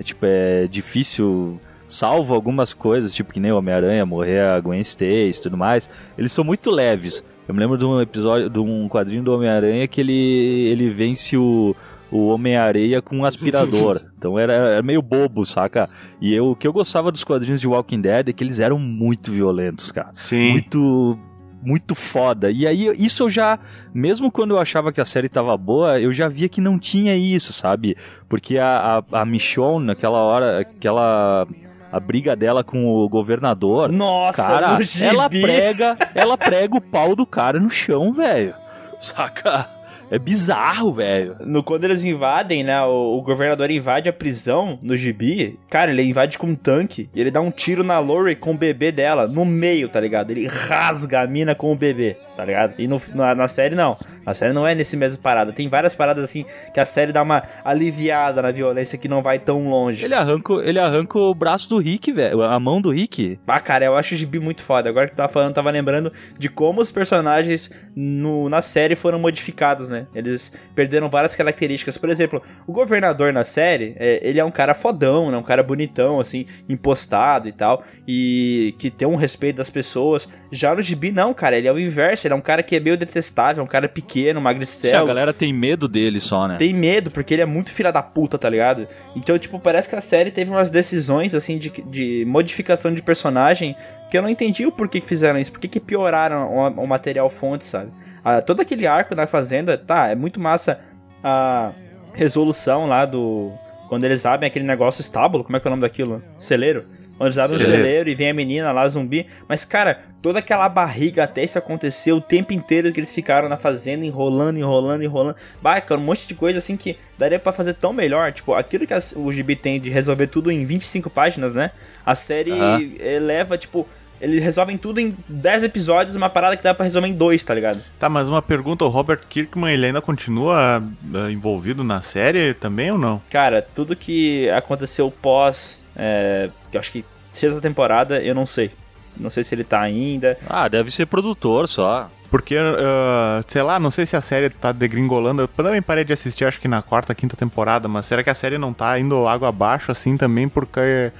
É 0.00 0.02
tipo, 0.02 0.24
é 0.24 0.66
difícil, 0.66 1.60
salvo 1.86 2.32
algumas 2.32 2.72
coisas, 2.72 3.12
tipo 3.12 3.34
que 3.34 3.38
nem 3.38 3.52
o 3.52 3.58
Homem-Aranha 3.58 4.06
morrer 4.06 4.40
a 4.40 4.58
Gwen 4.58 4.80
Stacy 4.80 5.38
e 5.38 5.42
tudo 5.42 5.58
mais, 5.58 5.90
eles 6.16 6.32
são 6.32 6.42
muito 6.42 6.70
leves. 6.70 7.22
Eu 7.46 7.52
me 7.52 7.60
lembro 7.60 7.76
de 7.76 7.84
um 7.84 8.00
episódio, 8.00 8.48
de 8.48 8.58
um 8.58 8.88
quadrinho 8.88 9.22
do 9.22 9.30
Homem-Aranha 9.30 9.86
que 9.86 10.00
ele, 10.00 10.12
ele 10.12 10.88
vence 10.88 11.36
o, 11.36 11.76
o 12.10 12.28
Homem-Areia 12.28 13.02
com 13.02 13.18
um 13.18 13.24
aspirador. 13.26 14.00
então 14.16 14.38
era, 14.38 14.54
era 14.54 14.82
meio 14.82 15.02
bobo, 15.02 15.44
saca? 15.44 15.86
E 16.18 16.32
eu, 16.32 16.52
o 16.52 16.56
que 16.56 16.66
eu 16.66 16.72
gostava 16.72 17.12
dos 17.12 17.22
quadrinhos 17.22 17.60
de 17.60 17.68
Walking 17.68 18.00
Dead 18.00 18.30
é 18.30 18.32
que 18.32 18.42
eles 18.42 18.58
eram 18.58 18.78
muito 18.78 19.30
violentos, 19.30 19.92
cara. 19.92 20.08
Sim. 20.14 20.52
Muito. 20.52 21.18
Muito 21.62 21.94
foda. 21.94 22.50
E 22.50 22.66
aí, 22.66 22.90
isso 22.98 23.24
eu 23.24 23.30
já. 23.30 23.58
Mesmo 23.92 24.30
quando 24.30 24.52
eu 24.52 24.58
achava 24.58 24.92
que 24.92 25.00
a 25.00 25.04
série 25.04 25.28
tava 25.28 25.56
boa, 25.56 26.00
eu 26.00 26.12
já 26.12 26.28
via 26.28 26.48
que 26.48 26.60
não 26.60 26.78
tinha 26.78 27.14
isso, 27.16 27.52
sabe? 27.52 27.96
Porque 28.28 28.58
a, 28.58 29.02
a, 29.12 29.20
a 29.20 29.24
Michonne, 29.26 29.86
naquela 29.86 30.18
hora, 30.18 30.60
aquela. 30.60 31.46
A 31.92 31.98
briga 31.98 32.36
dela 32.36 32.62
com 32.62 32.86
o 32.86 33.08
governador. 33.08 33.90
Nossa, 33.90 34.46
cara, 34.46 34.78
ela 35.00 35.28
prega, 35.28 35.98
ela 36.14 36.38
prega 36.38 36.76
o 36.76 36.80
pau 36.80 37.16
do 37.16 37.26
cara 37.26 37.58
no 37.58 37.68
chão, 37.68 38.12
velho. 38.12 38.54
Saca? 39.00 39.79
É 40.10 40.18
bizarro, 40.18 40.92
velho. 40.92 41.36
No, 41.40 41.62
quando 41.62 41.84
eles 41.84 42.02
invadem, 42.02 42.64
né? 42.64 42.82
O, 42.82 43.18
o 43.18 43.22
governador 43.22 43.70
invade 43.70 44.08
a 44.08 44.12
prisão 44.12 44.78
no 44.82 44.96
gibi. 44.96 45.58
Cara, 45.68 45.92
ele 45.92 46.02
invade 46.02 46.36
com 46.36 46.48
um 46.48 46.54
tanque. 46.54 47.08
E 47.14 47.20
ele 47.20 47.30
dá 47.30 47.40
um 47.40 47.50
tiro 47.50 47.84
na 47.84 47.98
Lori 48.00 48.34
com 48.34 48.50
o 48.50 48.56
bebê 48.56 48.90
dela. 48.90 49.28
No 49.28 49.44
meio, 49.44 49.88
tá 49.88 50.00
ligado? 50.00 50.32
Ele 50.32 50.46
rasga 50.46 51.20
a 51.20 51.26
mina 51.26 51.54
com 51.54 51.72
o 51.72 51.76
bebê, 51.76 52.16
tá 52.36 52.44
ligado? 52.44 52.74
E 52.78 52.88
no, 52.88 53.00
na, 53.14 53.34
na 53.34 53.46
série, 53.46 53.76
não. 53.76 53.96
A 54.26 54.34
série 54.34 54.52
não 54.52 54.66
é 54.66 54.74
nesse 54.74 54.96
mesmo 54.96 55.22
parada. 55.22 55.52
Tem 55.52 55.68
várias 55.68 55.94
paradas 55.94 56.24
assim 56.24 56.44
que 56.74 56.80
a 56.80 56.84
série 56.84 57.12
dá 57.12 57.22
uma 57.22 57.42
aliviada 57.64 58.42
na 58.42 58.50
violência 58.50 58.98
que 58.98 59.08
não 59.08 59.22
vai 59.22 59.38
tão 59.38 59.68
longe. 59.68 60.04
Ele 60.04 60.14
arranca, 60.14 60.54
ele 60.64 60.78
arranca 60.78 61.18
o 61.18 61.34
braço 61.34 61.68
do 61.68 61.78
Rick, 61.78 62.12
velho. 62.12 62.42
A 62.42 62.58
mão 62.58 62.80
do 62.80 62.90
Rick. 62.90 63.38
Ah, 63.46 63.60
cara, 63.60 63.84
eu 63.84 63.96
acho 63.96 64.14
o 64.14 64.18
gibi 64.18 64.40
muito 64.40 64.62
foda. 64.62 64.88
Agora 64.88 65.06
que 65.06 65.12
tu 65.12 65.16
tava 65.16 65.32
falando, 65.32 65.50
eu 65.50 65.54
tava 65.54 65.70
lembrando 65.70 66.12
de 66.38 66.48
como 66.48 66.80
os 66.80 66.90
personagens 66.90 67.70
no, 67.94 68.48
na 68.48 68.60
série 68.60 68.96
foram 68.96 69.18
modificados, 69.18 69.88
né? 69.88 69.99
Eles 70.14 70.52
perderam 70.74 71.08
várias 71.08 71.34
características. 71.34 71.96
Por 71.98 72.08
exemplo, 72.08 72.42
o 72.66 72.72
governador 72.72 73.32
na 73.32 73.44
série, 73.44 73.94
é, 73.98 74.20
ele 74.22 74.40
é 74.40 74.44
um 74.44 74.50
cara 74.50 74.74
fodão, 74.74 75.30
né? 75.30 75.36
Um 75.36 75.42
cara 75.42 75.62
bonitão, 75.62 76.20
assim, 76.20 76.46
impostado 76.68 77.48
e 77.48 77.52
tal. 77.52 77.84
E 78.06 78.74
que 78.78 78.90
tem 78.90 79.06
um 79.06 79.16
respeito 79.16 79.56
das 79.56 79.70
pessoas. 79.70 80.28
Já 80.50 80.74
no 80.74 80.82
gibi, 80.82 81.12
não, 81.12 81.32
cara. 81.34 81.56
Ele 81.56 81.68
é 81.68 81.72
o 81.72 81.78
inverso. 81.78 82.26
Ele 82.26 82.34
é 82.34 82.36
um 82.36 82.40
cara 82.40 82.62
que 82.62 82.76
é 82.76 82.80
meio 82.80 82.96
detestável, 82.96 83.62
um 83.62 83.66
cara 83.66 83.88
pequeno, 83.88 84.38
Se 84.38 84.38
a 84.38 84.40
magricelo. 84.40 85.06
galera 85.06 85.32
tem 85.32 85.52
medo 85.52 85.88
dele 85.88 86.20
só, 86.20 86.46
né? 86.46 86.56
Tem 86.56 86.74
medo, 86.74 87.10
porque 87.10 87.34
ele 87.34 87.42
é 87.42 87.46
muito 87.46 87.70
filha 87.70 87.90
da 87.92 88.02
puta, 88.02 88.38
tá 88.38 88.48
ligado? 88.48 88.86
Então, 89.14 89.38
tipo, 89.38 89.58
parece 89.58 89.88
que 89.88 89.96
a 89.96 90.00
série 90.00 90.30
teve 90.30 90.50
umas 90.50 90.70
decisões, 90.70 91.34
assim, 91.34 91.58
de, 91.58 91.70
de 91.70 92.24
modificação 92.26 92.92
de 92.92 93.02
personagem 93.02 93.76
que 94.10 94.18
eu 94.18 94.22
não 94.22 94.28
entendi 94.28 94.66
o 94.66 94.72
porquê 94.72 95.00
que 95.00 95.06
fizeram 95.06 95.38
isso. 95.38 95.52
Por 95.52 95.60
que, 95.60 95.68
que 95.68 95.78
pioraram 95.80 96.52
o, 96.52 96.82
o 96.82 96.86
material 96.86 97.30
fonte, 97.30 97.64
sabe? 97.64 97.90
Ah, 98.24 98.42
todo 98.42 98.60
aquele 98.60 98.86
arco 98.86 99.14
na 99.14 99.26
Fazenda, 99.26 99.76
tá, 99.78 100.08
é 100.08 100.14
muito 100.14 100.40
massa 100.40 100.80
a 101.22 101.72
resolução 102.14 102.86
lá 102.86 103.04
do... 103.04 103.52
Quando 103.88 104.04
eles 104.04 104.24
abrem 104.24 104.46
aquele 104.46 104.64
negócio 104.64 105.00
estábulo, 105.00 105.42
como 105.42 105.56
é 105.56 105.60
que 105.60 105.66
é 105.66 105.68
o 105.68 105.72
nome 105.72 105.82
daquilo? 105.82 106.22
Celeiro. 106.38 106.86
Quando 107.20 107.26
eles 107.26 107.38
abrem 107.38 107.58
o 107.58 107.60
Celeiro. 107.60 108.08
e 108.08 108.14
vem 108.14 108.30
a 108.30 108.34
menina 108.34 108.72
lá, 108.72 108.88
zumbi. 108.88 109.26
Mas, 109.46 109.64
cara, 109.64 110.00
toda 110.22 110.38
aquela 110.38 110.68
barriga 110.68 111.24
até 111.24 111.44
isso 111.44 111.58
acontecer, 111.58 112.12
o 112.12 112.20
tempo 112.20 112.52
inteiro 112.52 112.92
que 112.92 113.00
eles 113.00 113.12
ficaram 113.12 113.48
na 113.48 113.58
fazenda, 113.58 114.06
enrolando, 114.06 114.58
enrolando, 114.58 115.02
enrolando. 115.02 115.36
Bah, 115.60 115.80
cara, 115.80 116.00
um 116.00 116.04
monte 116.04 116.26
de 116.26 116.34
coisa 116.34 116.58
assim 116.58 116.76
que 116.76 116.96
daria 117.18 117.38
pra 117.38 117.52
fazer 117.52 117.74
tão 117.74 117.92
melhor. 117.92 118.32
Tipo, 118.32 118.54
aquilo 118.54 118.86
que 118.86 118.94
o 119.16 119.32
Gibi 119.32 119.54
tem 119.54 119.78
de 119.78 119.90
resolver 119.90 120.28
tudo 120.28 120.50
em 120.50 120.64
25 120.64 121.10
páginas, 121.10 121.54
né? 121.54 121.72
A 122.06 122.14
série 122.14 122.52
Aham. 122.52 122.80
eleva, 123.00 123.58
tipo, 123.58 123.86
eles 124.20 124.42
resolvem 124.42 124.76
tudo 124.76 125.00
em 125.00 125.16
10 125.28 125.64
episódios, 125.64 126.14
uma 126.14 126.28
parada 126.28 126.56
que 126.56 126.62
dá 126.62 126.74
pra 126.74 126.84
resolver 126.84 127.08
em 127.08 127.14
dois, 127.14 127.44
tá 127.44 127.54
ligado? 127.54 127.80
Tá, 127.98 128.08
mas 128.08 128.28
uma 128.28 128.42
pergunta, 128.42 128.84
o 128.84 128.88
Robert 128.88 129.20
Kirkman, 129.28 129.72
ele 129.72 129.86
ainda 129.86 130.00
continua 130.00 130.82
ah, 131.14 131.30
envolvido 131.30 131.82
na 131.82 132.02
série 132.02 132.54
também 132.54 132.90
ou 132.90 132.98
não? 132.98 133.22
Cara, 133.30 133.66
tudo 133.74 133.96
que 133.96 134.48
aconteceu 134.50 135.10
pós. 135.10 135.82
É, 135.96 136.50
que 136.70 136.76
eu 136.76 136.80
acho 136.80 136.92
que 136.92 137.04
sexta 137.32 137.60
temporada, 137.60 138.20
eu 138.20 138.34
não 138.34 138.46
sei. 138.46 138.70
Não 139.16 139.30
sei 139.30 139.42
se 139.42 139.54
ele 139.54 139.64
tá 139.64 139.80
ainda. 139.80 140.38
Ah, 140.48 140.68
deve 140.68 140.90
ser 140.90 141.06
produtor 141.06 141.66
só. 141.68 142.10
Porque, 142.30 142.56
ah, 142.56 143.42
sei 143.48 143.62
lá, 143.62 143.80
não 143.80 143.90
sei 143.90 144.06
se 144.06 144.16
a 144.16 144.20
série 144.20 144.50
tá 144.50 144.70
degringolando. 144.70 145.42
Eu 145.42 145.48
também 145.48 145.82
parei 145.82 146.04
de 146.04 146.12
assistir, 146.12 146.44
acho 146.44 146.60
que 146.60 146.68
na 146.68 146.82
quarta, 146.82 147.14
quinta 147.14 147.36
temporada, 147.36 147.88
mas 147.88 148.06
será 148.06 148.22
que 148.22 148.30
a 148.30 148.34
série 148.34 148.58
não 148.58 148.72
tá 148.72 148.98
indo 148.98 149.26
água 149.26 149.48
abaixo 149.48 149.90
assim 149.90 150.16
também? 150.16 150.48
Porque 150.48 151.10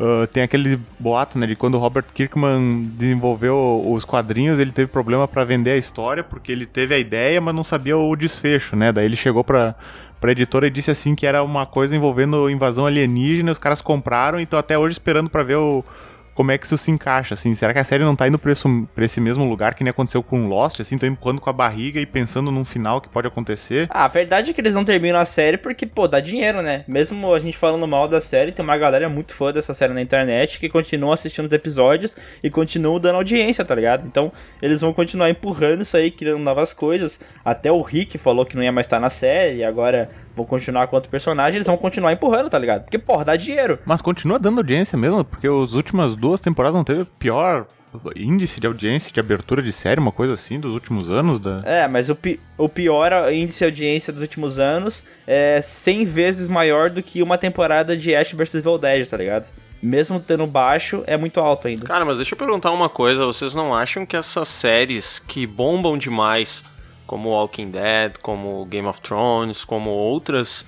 ah, 0.00 0.26
tem 0.26 0.42
aquele 0.42 0.80
boato, 0.98 1.38
né, 1.38 1.46
de 1.46 1.54
quando 1.54 1.74
o 1.74 1.78
Robert 1.78 2.06
Kirkman 2.14 2.84
desenvolveu 2.94 3.84
os 3.86 4.02
quadrinhos, 4.02 4.58
ele 4.58 4.72
teve 4.72 4.90
problema 4.90 5.28
pra 5.28 5.44
vender 5.44 5.72
a 5.72 5.76
história, 5.76 6.24
porque 6.24 6.50
ele 6.50 6.64
teve 6.64 6.94
a 6.94 6.98
ideia, 6.98 7.38
mas 7.38 7.54
não 7.54 7.62
sabia 7.62 7.98
o 7.98 8.16
desfecho, 8.16 8.74
né? 8.74 8.90
Daí 8.90 9.04
ele 9.04 9.16
chegou 9.16 9.44
pra. 9.44 9.74
Pra 10.18 10.32
editora 10.32 10.66
e 10.66 10.70
disse 10.70 10.90
assim 10.90 11.14
que 11.14 11.24
era 11.24 11.42
uma 11.42 11.64
coisa 11.64 11.96
envolvendo 11.96 12.50
invasão 12.50 12.84
alienígena, 12.84 13.52
os 13.52 13.58
caras 13.58 13.80
compraram 13.80 14.38
e 14.38 14.42
estão 14.42 14.58
até 14.58 14.76
hoje 14.76 14.92
esperando 14.92 15.30
pra 15.30 15.42
ver 15.42 15.56
o, 15.56 15.82
como 16.40 16.52
é 16.52 16.56
que 16.56 16.64
isso 16.64 16.78
se 16.78 16.90
encaixa, 16.90 17.34
assim. 17.34 17.54
Será 17.54 17.70
que 17.70 17.78
a 17.78 17.84
série 17.84 18.02
não 18.02 18.16
tá 18.16 18.26
indo 18.26 18.38
pra 18.38 18.50
esse, 18.50 18.64
pra 18.94 19.04
esse 19.04 19.20
mesmo 19.20 19.46
lugar 19.46 19.74
que 19.74 19.84
nem 19.84 19.90
aconteceu 19.90 20.22
com 20.22 20.48
Lost, 20.48 20.80
assim, 20.80 20.96
tô 20.96 21.04
empurrando 21.04 21.38
com 21.38 21.50
a 21.50 21.52
barriga 21.52 22.00
e 22.00 22.06
pensando 22.06 22.50
num 22.50 22.64
final 22.64 22.98
que 22.98 23.10
pode 23.10 23.26
acontecer? 23.26 23.86
Ah, 23.90 24.06
a 24.06 24.08
verdade 24.08 24.50
é 24.50 24.54
que 24.54 24.60
eles 24.62 24.74
não 24.74 24.82
terminam 24.82 25.20
a 25.20 25.26
série 25.26 25.58
porque, 25.58 25.84
pô, 25.84 26.08
dá 26.08 26.18
dinheiro, 26.18 26.62
né? 26.62 26.82
Mesmo 26.88 27.34
a 27.34 27.38
gente 27.38 27.58
falando 27.58 27.86
mal 27.86 28.08
da 28.08 28.22
série, 28.22 28.52
tem 28.52 28.64
uma 28.64 28.78
galera 28.78 29.06
muito 29.06 29.34
fã 29.34 29.52
dessa 29.52 29.74
série 29.74 29.92
na 29.92 30.00
internet 30.00 30.58
que 30.58 30.70
continua 30.70 31.12
assistindo 31.12 31.44
os 31.44 31.52
episódios 31.52 32.16
e 32.42 32.48
continuam 32.48 32.98
dando 32.98 33.16
audiência, 33.16 33.62
tá 33.62 33.74
ligado? 33.74 34.06
Então, 34.06 34.32
eles 34.62 34.80
vão 34.80 34.94
continuar 34.94 35.28
empurrando 35.28 35.82
isso 35.82 35.94
aí, 35.94 36.10
criando 36.10 36.42
novas 36.42 36.72
coisas. 36.72 37.20
Até 37.44 37.70
o 37.70 37.82
Rick 37.82 38.16
falou 38.16 38.46
que 38.46 38.56
não 38.56 38.62
ia 38.62 38.72
mais 38.72 38.86
estar 38.86 38.98
na 38.98 39.10
série, 39.10 39.62
agora 39.62 40.08
vão 40.34 40.44
continuar 40.44 40.86
com 40.86 40.96
outro 40.96 41.10
personagem, 41.10 41.56
eles 41.56 41.66
vão 41.66 41.76
continuar 41.76 42.12
empurrando, 42.12 42.50
tá 42.50 42.58
ligado? 42.58 42.82
Porque, 42.82 42.98
porra, 42.98 43.24
dá 43.24 43.36
dinheiro. 43.36 43.78
Mas 43.84 44.00
continua 44.00 44.38
dando 44.38 44.58
audiência 44.58 44.96
mesmo, 44.96 45.24
porque 45.24 45.46
as 45.46 45.74
últimas 45.74 46.16
duas 46.16 46.40
temporadas 46.40 46.74
não 46.74 46.84
teve 46.84 47.04
pior 47.18 47.66
índice 48.14 48.60
de 48.60 48.66
audiência 48.66 49.12
de 49.12 49.18
abertura 49.18 49.62
de 49.62 49.72
série, 49.72 50.00
uma 50.00 50.12
coisa 50.12 50.34
assim, 50.34 50.60
dos 50.60 50.72
últimos 50.72 51.10
anos 51.10 51.40
da... 51.40 51.62
É, 51.64 51.88
mas 51.88 52.08
o, 52.08 52.14
pi 52.14 52.38
o 52.56 52.68
pior 52.68 53.32
índice 53.32 53.58
de 53.58 53.64
audiência 53.64 54.12
dos 54.12 54.22
últimos 54.22 54.58
anos 54.58 55.02
é 55.26 55.60
100 55.60 56.04
vezes 56.04 56.48
maior 56.48 56.90
do 56.90 57.02
que 57.02 57.22
uma 57.22 57.36
temporada 57.36 57.96
de 57.96 58.14
Ash 58.14 58.32
vs 58.32 58.54
Evil 58.54 58.78
Dead, 58.78 59.08
tá 59.08 59.16
ligado? 59.16 59.50
Mesmo 59.82 60.20
tendo 60.20 60.46
baixo, 60.46 61.02
é 61.06 61.16
muito 61.16 61.40
alto 61.40 61.66
ainda. 61.66 61.86
Cara, 61.86 62.04
mas 62.04 62.18
deixa 62.18 62.34
eu 62.34 62.38
perguntar 62.38 62.70
uma 62.70 62.88
coisa, 62.88 63.24
vocês 63.24 63.54
não 63.54 63.74
acham 63.74 64.04
que 64.04 64.16
essas 64.16 64.48
séries 64.48 65.18
que 65.18 65.46
bombam 65.46 65.96
demais, 65.96 66.62
como 67.10 67.30
Walking 67.30 67.72
Dead, 67.72 68.18
como 68.22 68.64
Game 68.66 68.86
of 68.86 69.00
Thrones, 69.00 69.64
como 69.64 69.90
outras, 69.90 70.64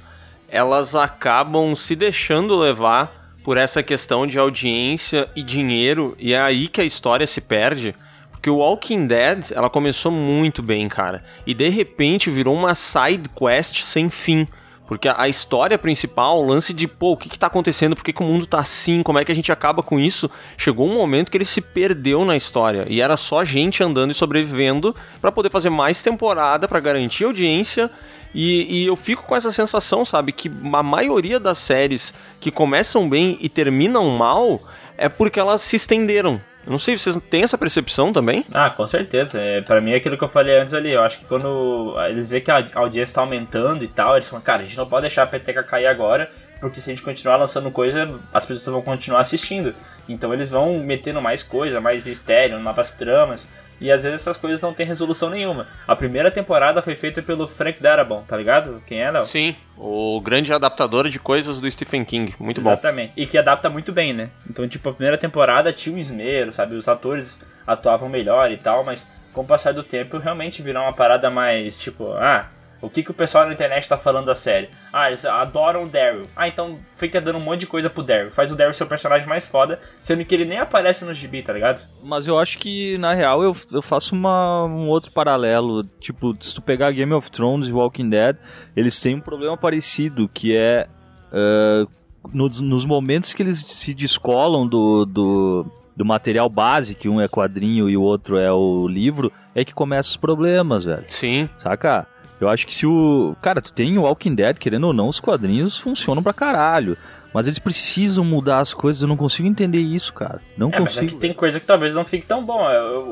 elas 0.48 0.96
acabam 0.96 1.72
se 1.76 1.94
deixando 1.94 2.58
levar 2.58 3.36
por 3.44 3.56
essa 3.56 3.80
questão 3.80 4.26
de 4.26 4.40
audiência 4.40 5.28
e 5.36 5.42
dinheiro, 5.44 6.16
e 6.18 6.32
é 6.32 6.40
aí 6.40 6.66
que 6.66 6.80
a 6.80 6.84
história 6.84 7.28
se 7.28 7.40
perde. 7.40 7.94
Porque 8.32 8.50
o 8.50 8.56
Walking 8.56 9.06
Dead, 9.06 9.52
ela 9.52 9.70
começou 9.70 10.10
muito 10.10 10.64
bem, 10.64 10.88
cara. 10.88 11.22
E 11.46 11.54
de 11.54 11.68
repente 11.68 12.28
virou 12.28 12.56
uma 12.56 12.74
side 12.74 13.28
quest 13.28 13.84
sem 13.84 14.10
fim. 14.10 14.48
Porque 14.92 15.08
a, 15.08 15.26
história 15.26 15.78
principal, 15.78 16.38
o 16.38 16.46
lance 16.46 16.74
de, 16.74 16.86
pô, 16.86 17.12
o 17.12 17.16
que, 17.16 17.28
que 17.28 17.38
tá 17.38 17.46
acontecendo? 17.46 17.96
Por 17.96 18.04
que, 18.04 18.12
que 18.12 18.22
o 18.22 18.26
mundo 18.26 18.46
tá 18.46 18.60
assim? 18.60 19.02
Como 19.02 19.18
é 19.18 19.24
que 19.24 19.32
a 19.32 19.34
gente 19.34 19.50
acaba 19.50 19.82
com 19.82 19.98
isso? 19.98 20.30
Chegou 20.56 20.86
um 20.86 20.94
momento 20.94 21.30
que 21.30 21.36
ele 21.38 21.46
se 21.46 21.62
perdeu 21.62 22.26
na 22.26 22.36
história. 22.36 22.84
E 22.88 23.00
era 23.00 23.16
só 23.16 23.42
gente 23.42 23.82
andando 23.82 24.10
e 24.10 24.14
sobrevivendo 24.14 24.94
para 25.18 25.32
poder 25.32 25.50
fazer 25.50 25.70
mais 25.70 26.02
temporada, 26.02 26.68
para 26.68 26.78
garantir 26.78 27.24
audiência 27.24 27.90
e, 28.34 28.82
e, 28.82 28.86
eu 28.86 28.96
fico 28.96 29.24
com 29.24 29.36
essa 29.36 29.52
sensação, 29.52 30.04
sabe, 30.04 30.32
que 30.32 30.50
a 30.72 30.82
maioria 30.82 31.38
das 31.38 31.58
séries 31.58 32.14
que 32.40 32.50
começam 32.50 33.08
bem 33.08 33.36
e 33.40 33.48
terminam 33.48 34.08
mal 34.10 34.60
é 34.96 35.08
porque 35.08 35.38
elas 35.38 35.60
se 35.60 35.76
estenderam. 35.76 36.40
Eu 36.64 36.70
não 36.70 36.78
sei, 36.78 36.96
vocês 36.96 37.16
têm 37.28 37.42
essa 37.42 37.58
percepção 37.58 38.12
também? 38.12 38.44
Ah, 38.52 38.70
com 38.70 38.86
certeza. 38.86 39.40
É, 39.40 39.60
para 39.60 39.80
mim 39.80 39.92
é 39.92 39.96
aquilo 39.96 40.16
que 40.16 40.24
eu 40.24 40.28
falei 40.28 40.58
antes 40.58 40.72
ali. 40.72 40.92
Eu 40.92 41.02
acho 41.02 41.18
que 41.18 41.24
quando 41.24 41.94
eles 42.08 42.28
veem 42.28 42.42
que 42.42 42.50
a 42.50 42.64
audiência 42.74 43.16
tá 43.16 43.20
aumentando 43.20 43.82
e 43.82 43.88
tal, 43.88 44.16
eles 44.16 44.28
falam, 44.28 44.44
cara, 44.44 44.62
a 44.62 44.64
gente 44.64 44.76
não 44.76 44.86
pode 44.86 45.02
deixar 45.02 45.24
a 45.24 45.26
peteca 45.26 45.62
cair 45.62 45.86
agora, 45.86 46.30
porque 46.60 46.80
se 46.80 46.90
a 46.90 46.94
gente 46.94 47.04
continuar 47.04 47.36
lançando 47.36 47.70
coisa, 47.70 48.20
as 48.32 48.46
pessoas 48.46 48.72
vão 48.72 48.82
continuar 48.82 49.20
assistindo. 49.20 49.74
Então 50.08 50.32
eles 50.32 50.50
vão 50.50 50.78
metendo 50.78 51.20
mais 51.20 51.42
coisa, 51.42 51.80
mais 51.80 52.04
mistério, 52.04 52.58
novas 52.60 52.92
tramas. 52.92 53.48
E 53.82 53.90
às 53.90 54.04
vezes 54.04 54.20
essas 54.20 54.36
coisas 54.36 54.60
não 54.60 54.72
têm 54.72 54.86
resolução 54.86 55.28
nenhuma. 55.28 55.66
A 55.86 55.96
primeira 55.96 56.30
temporada 56.30 56.80
foi 56.80 56.94
feita 56.94 57.20
pelo 57.20 57.48
Frank 57.48 57.82
Darabont, 57.82 58.24
tá 58.26 58.36
ligado? 58.36 58.82
Quem 58.86 59.02
é, 59.02 59.10
Léo? 59.10 59.24
Sim, 59.26 59.56
o 59.76 60.20
grande 60.20 60.52
adaptador 60.52 61.08
de 61.08 61.18
coisas 61.18 61.58
do 61.58 61.68
Stephen 61.70 62.04
King. 62.04 62.34
Muito 62.38 62.60
Exatamente. 62.60 62.62
bom. 62.62 62.70
Exatamente. 62.72 63.12
E 63.16 63.26
que 63.26 63.36
adapta 63.36 63.68
muito 63.68 63.92
bem, 63.92 64.12
né? 64.12 64.30
Então, 64.48 64.68
tipo, 64.68 64.88
a 64.88 64.92
primeira 64.92 65.18
temporada 65.18 65.72
tinha 65.72 65.94
um 65.94 65.98
esmero, 65.98 66.52
sabe? 66.52 66.76
Os 66.76 66.86
atores 66.86 67.44
atuavam 67.66 68.08
melhor 68.08 68.50
e 68.52 68.56
tal, 68.56 68.84
mas 68.84 69.06
com 69.32 69.40
o 69.40 69.46
passar 69.46 69.74
do 69.74 69.82
tempo 69.82 70.18
realmente 70.18 70.62
virou 70.62 70.82
uma 70.82 70.92
parada 70.92 71.28
mais, 71.28 71.80
tipo, 71.80 72.12
ah 72.12 72.46
o 72.82 72.90
que, 72.90 73.02
que 73.02 73.12
o 73.12 73.14
pessoal 73.14 73.46
na 73.46 73.52
internet 73.52 73.88
tá 73.88 73.96
falando 73.96 74.26
da 74.26 74.34
série? 74.34 74.68
Ah, 74.92 75.08
eles 75.08 75.24
adoram 75.24 75.84
o 75.84 75.88
Daryl. 75.88 76.26
Ah, 76.34 76.48
então 76.48 76.80
fica 76.96 77.20
dando 77.20 77.38
um 77.38 77.40
monte 77.40 77.60
de 77.60 77.66
coisa 77.66 77.88
pro 77.88 78.02
Daryl. 78.02 78.32
Faz 78.32 78.50
o 78.50 78.56
Daryl 78.56 78.74
ser 78.74 78.82
o 78.82 78.88
personagem 78.88 79.26
mais 79.26 79.46
foda, 79.46 79.78
sendo 80.02 80.24
que 80.24 80.34
ele 80.34 80.44
nem 80.44 80.58
aparece 80.58 81.04
no 81.04 81.14
gibi, 81.14 81.42
tá 81.42 81.52
ligado? 81.52 81.80
Mas 82.02 82.26
eu 82.26 82.38
acho 82.38 82.58
que, 82.58 82.98
na 82.98 83.14
real, 83.14 83.40
eu, 83.42 83.54
eu 83.72 83.80
faço 83.80 84.16
uma, 84.16 84.64
um 84.64 84.88
outro 84.88 85.12
paralelo. 85.12 85.84
Tipo, 86.00 86.36
se 86.40 86.54
tu 86.56 86.60
pegar 86.60 86.90
Game 86.90 87.12
of 87.12 87.30
Thrones 87.30 87.68
e 87.68 87.72
Walking 87.72 88.10
Dead, 88.10 88.36
eles 88.76 88.98
têm 89.00 89.14
um 89.14 89.20
problema 89.20 89.56
parecido, 89.56 90.28
que 90.28 90.56
é... 90.56 90.88
Uh, 91.32 91.88
nos, 92.32 92.60
nos 92.60 92.84
momentos 92.84 93.32
que 93.32 93.42
eles 93.42 93.58
se 93.58 93.94
descolam 93.94 94.66
do, 94.66 95.04
do, 95.04 95.66
do 95.96 96.04
material 96.04 96.48
base, 96.48 96.94
que 96.94 97.08
um 97.08 97.20
é 97.20 97.28
quadrinho 97.28 97.88
e 97.88 97.96
o 97.96 98.02
outro 98.02 98.38
é 98.38 98.52
o 98.52 98.86
livro, 98.86 99.32
é 99.54 99.64
que 99.64 99.74
começam 99.74 100.10
os 100.10 100.16
problemas, 100.16 100.84
velho. 100.84 101.04
Sim. 101.08 101.48
Saca? 101.56 102.06
Eu 102.42 102.48
acho 102.48 102.66
que 102.66 102.74
se 102.74 102.86
o. 102.86 103.36
Cara, 103.40 103.60
tu 103.60 103.72
tem 103.72 103.96
o 103.96 104.02
Walking 104.02 104.34
Dead, 104.34 104.56
querendo 104.58 104.88
ou 104.88 104.92
não, 104.92 105.08
os 105.08 105.20
quadrinhos 105.20 105.78
funcionam 105.78 106.22
pra 106.22 106.32
caralho. 106.32 106.96
Mas 107.32 107.46
eles 107.46 107.58
precisam 107.58 108.24
mudar 108.24 108.58
as 108.58 108.74
coisas, 108.74 109.02
eu 109.02 109.08
não 109.08 109.16
consigo 109.16 109.48
entender 109.48 109.78
isso, 109.78 110.12
cara. 110.12 110.40
Não 110.56 110.68
é, 110.68 110.78
consigo. 110.78 111.04
Mas 111.06 111.14
é 111.14 111.18
tem 111.18 111.32
coisa 111.32 111.58
que 111.58 111.66
talvez 111.66 111.94
não 111.94 112.04
fique 112.04 112.26
tão 112.26 112.44
bom. 112.44 112.60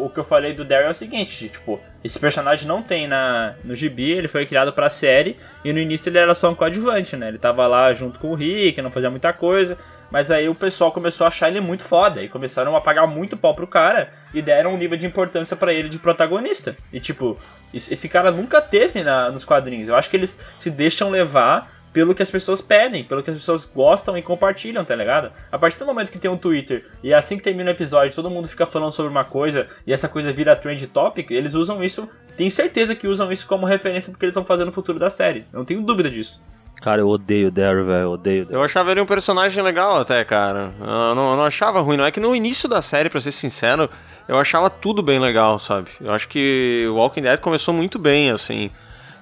O 0.04 0.10
que 0.10 0.20
eu 0.20 0.24
falei 0.24 0.52
do 0.52 0.64
Daryl 0.64 0.88
é 0.88 0.90
o 0.90 0.94
seguinte, 0.94 1.48
tipo, 1.48 1.80
esse 2.04 2.18
personagem 2.18 2.68
não 2.68 2.82
tem 2.82 3.08
na, 3.08 3.54
no 3.64 3.74
gibi, 3.74 4.10
ele 4.10 4.28
foi 4.28 4.44
criado 4.44 4.72
pra 4.72 4.90
série, 4.90 5.36
e 5.64 5.72
no 5.72 5.78
início 5.78 6.10
ele 6.10 6.18
era 6.18 6.34
só 6.34 6.50
um 6.50 6.54
coadjuvante, 6.54 7.16
né? 7.16 7.28
Ele 7.28 7.38
tava 7.38 7.66
lá 7.66 7.92
junto 7.94 8.20
com 8.20 8.30
o 8.30 8.34
Rick, 8.34 8.82
não 8.82 8.90
fazia 8.90 9.10
muita 9.10 9.32
coisa. 9.32 9.78
Mas 10.10 10.30
aí 10.30 10.48
o 10.48 10.54
pessoal 10.54 10.90
começou 10.90 11.24
a 11.24 11.28
achar 11.28 11.48
ele 11.48 11.60
muito 11.60 11.84
foda. 11.84 12.22
E 12.22 12.28
começaram 12.28 12.74
a 12.74 12.80
pagar 12.80 13.06
muito 13.06 13.36
pau 13.36 13.54
pro 13.54 13.66
cara. 13.66 14.10
E 14.34 14.42
deram 14.42 14.74
um 14.74 14.76
nível 14.76 14.98
de 14.98 15.06
importância 15.06 15.56
para 15.56 15.72
ele 15.72 15.88
de 15.88 15.98
protagonista. 15.98 16.76
E 16.92 16.98
tipo, 16.98 17.38
esse 17.72 18.08
cara 18.08 18.30
nunca 18.30 18.60
teve 18.60 19.04
na, 19.04 19.30
nos 19.30 19.44
quadrinhos. 19.44 19.88
Eu 19.88 19.94
acho 19.94 20.10
que 20.10 20.16
eles 20.16 20.38
se 20.58 20.68
deixam 20.68 21.10
levar 21.10 21.79
pelo 21.92 22.14
que 22.14 22.22
as 22.22 22.30
pessoas 22.30 22.60
pedem, 22.60 23.04
pelo 23.04 23.22
que 23.22 23.30
as 23.30 23.36
pessoas 23.36 23.64
gostam 23.64 24.16
e 24.16 24.22
compartilham, 24.22 24.84
tá 24.84 24.94
ligado? 24.94 25.32
A 25.50 25.58
partir 25.58 25.78
do 25.78 25.86
momento 25.86 26.10
que 26.10 26.18
tem 26.18 26.30
um 26.30 26.36
Twitter 26.36 26.86
e 27.02 27.12
assim 27.12 27.36
que 27.36 27.42
termina 27.42 27.70
o 27.70 27.74
episódio, 27.74 28.14
todo 28.14 28.30
mundo 28.30 28.48
fica 28.48 28.66
falando 28.66 28.92
sobre 28.92 29.10
uma 29.10 29.24
coisa 29.24 29.66
e 29.86 29.92
essa 29.92 30.08
coisa 30.08 30.32
vira 30.32 30.54
trend 30.56 30.86
topic, 30.88 31.30
eles 31.30 31.54
usam 31.54 31.82
isso, 31.82 32.08
tenho 32.36 32.50
certeza 32.50 32.94
que 32.94 33.08
usam 33.08 33.30
isso 33.32 33.46
como 33.46 33.66
referência 33.66 34.10
porque 34.10 34.26
eles 34.26 34.34
vão 34.34 34.44
fazer 34.44 34.64
no 34.64 34.72
futuro 34.72 34.98
da 34.98 35.10
série. 35.10 35.44
Eu 35.52 35.58
não 35.58 35.64
tenho 35.64 35.82
dúvida 35.82 36.10
disso. 36.10 36.40
Cara, 36.80 37.02
eu 37.02 37.08
odeio 37.08 37.48
o 37.48 37.50
Daryl, 37.50 37.84
velho, 37.84 38.02
eu 38.02 38.10
odeio. 38.12 38.46
Eu 38.48 38.62
achava 38.62 38.90
ele 38.90 39.02
um 39.02 39.06
personagem 39.06 39.62
legal 39.62 39.98
até, 39.98 40.24
cara. 40.24 40.72
Eu 40.80 41.14
não, 41.14 41.32
eu 41.32 41.36
não 41.36 41.44
achava 41.44 41.80
ruim, 41.80 41.98
não. 41.98 42.06
É 42.06 42.10
que 42.10 42.20
no 42.20 42.34
início 42.34 42.66
da 42.66 42.80
série, 42.80 43.10
pra 43.10 43.20
ser 43.20 43.32
sincero, 43.32 43.90
eu 44.26 44.38
achava 44.38 44.70
tudo 44.70 45.02
bem 45.02 45.18
legal, 45.18 45.58
sabe? 45.58 45.90
Eu 46.00 46.10
acho 46.10 46.26
que 46.26 46.86
o 46.88 46.94
Walking 46.94 47.20
Dead 47.20 47.38
começou 47.38 47.74
muito 47.74 47.98
bem, 47.98 48.30
assim. 48.30 48.70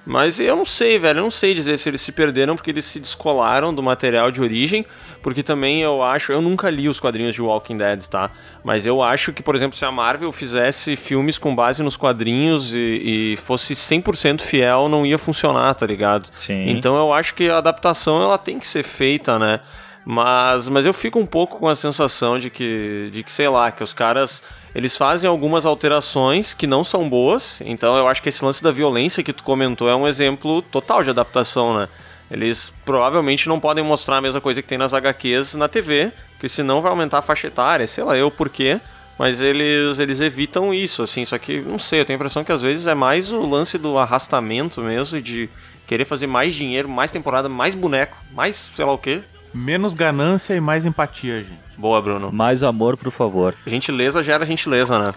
Mas 0.05 0.39
eu 0.39 0.55
não 0.55 0.65
sei, 0.65 0.97
velho, 0.97 1.19
eu 1.19 1.23
não 1.23 1.31
sei 1.31 1.53
dizer 1.53 1.77
se 1.77 1.87
eles 1.89 2.01
se 2.01 2.11
perderam 2.11 2.55
porque 2.55 2.71
eles 2.71 2.85
se 2.85 2.99
descolaram 2.99 3.73
do 3.73 3.83
material 3.83 4.31
de 4.31 4.41
origem, 4.41 4.85
porque 5.21 5.43
também 5.43 5.81
eu 5.81 6.01
acho, 6.01 6.31
eu 6.31 6.41
nunca 6.41 6.69
li 6.69 6.89
os 6.89 6.99
quadrinhos 6.99 7.35
de 7.35 7.41
Walking 7.41 7.77
Dead, 7.77 8.05
tá? 8.07 8.31
Mas 8.63 8.85
eu 8.85 9.03
acho 9.03 9.31
que, 9.31 9.43
por 9.43 9.55
exemplo, 9.55 9.77
se 9.77 9.85
a 9.85 9.91
Marvel 9.91 10.31
fizesse 10.31 10.95
filmes 10.95 11.37
com 11.37 11.55
base 11.55 11.83
nos 11.83 11.95
quadrinhos 11.95 12.73
e, 12.73 13.33
e 13.33 13.37
fosse 13.37 13.73
100% 13.73 14.41
fiel, 14.41 14.89
não 14.89 15.05
ia 15.05 15.17
funcionar, 15.17 15.73
tá 15.75 15.85
ligado? 15.85 16.29
Sim. 16.37 16.69
Então 16.69 16.97
eu 16.97 17.13
acho 17.13 17.35
que 17.35 17.49
a 17.49 17.57
adaptação 17.57 18.21
ela 18.21 18.37
tem 18.37 18.57
que 18.57 18.67
ser 18.67 18.83
feita, 18.83 19.37
né? 19.37 19.59
Mas, 20.05 20.67
mas 20.67 20.85
eu 20.85 20.93
fico 20.93 21.19
um 21.19 21.25
pouco 21.25 21.59
com 21.59 21.67
a 21.67 21.75
sensação 21.75 22.39
de 22.39 22.49
que, 22.49 23.09
de 23.11 23.21
que 23.21 23.31
sei 23.31 23.47
lá, 23.47 23.71
que 23.71 23.83
os 23.83 23.93
caras 23.93 24.41
eles 24.73 24.95
fazem 24.95 25.29
algumas 25.29 25.65
alterações 25.65 26.53
que 26.53 26.67
não 26.67 26.83
são 26.83 27.09
boas, 27.09 27.59
então 27.65 27.97
eu 27.97 28.07
acho 28.07 28.21
que 28.21 28.29
esse 28.29 28.43
lance 28.43 28.63
da 28.63 28.71
violência 28.71 29.23
que 29.23 29.33
tu 29.33 29.43
comentou 29.43 29.89
é 29.89 29.95
um 29.95 30.07
exemplo 30.07 30.61
total 30.61 31.03
de 31.03 31.09
adaptação, 31.09 31.77
né? 31.77 31.87
Eles 32.29 32.71
provavelmente 32.85 33.47
não 33.47 33.59
podem 33.59 33.83
mostrar 33.83 34.17
a 34.17 34.21
mesma 34.21 34.39
coisa 34.39 34.61
que 34.61 34.67
tem 34.67 34.77
nas 34.77 34.93
HQs 34.93 35.55
na 35.55 35.67
TV, 35.67 36.11
porque 36.33 36.47
senão 36.47 36.81
vai 36.81 36.91
aumentar 36.91 37.17
a 37.17 37.23
faixa 37.23 37.47
etária, 37.47 37.87
sei 37.87 38.03
lá 38.03 38.15
eu 38.15 38.29
por 38.29 38.49
quê, 38.49 38.79
mas 39.17 39.41
eles, 39.41 39.97
eles 39.99 40.21
evitam 40.21 40.73
isso, 40.73 41.01
assim, 41.01 41.25
só 41.25 41.37
que, 41.37 41.59
não 41.59 41.79
sei, 41.79 41.99
eu 41.99 42.05
tenho 42.05 42.17
a 42.17 42.19
impressão 42.19 42.43
que 42.43 42.51
às 42.51 42.61
vezes 42.61 42.87
é 42.87 42.93
mais 42.93 43.31
o 43.31 43.45
lance 43.45 43.77
do 43.77 43.97
arrastamento 43.97 44.79
mesmo, 44.81 45.17
e 45.17 45.21
de 45.21 45.49
querer 45.87 46.05
fazer 46.05 46.27
mais 46.27 46.53
dinheiro, 46.53 46.87
mais 46.87 47.09
temporada, 47.09 47.49
mais 47.49 47.73
boneco, 47.73 48.15
mais 48.31 48.69
sei 48.75 48.85
lá 48.85 48.93
o 48.93 48.97
quê. 48.97 49.21
Menos 49.53 49.93
ganância 49.93 50.53
e 50.53 50.59
mais 50.59 50.85
empatia, 50.85 51.43
gente. 51.43 51.59
Boa, 51.77 52.01
Bruno. 52.01 52.31
Mais 52.31 52.61
amor, 52.61 52.97
por 52.97 53.11
favor. 53.11 53.55
Gentileza 53.65 54.21
gera 54.21 54.45
gentileza, 54.45 54.99
né? 54.99 55.11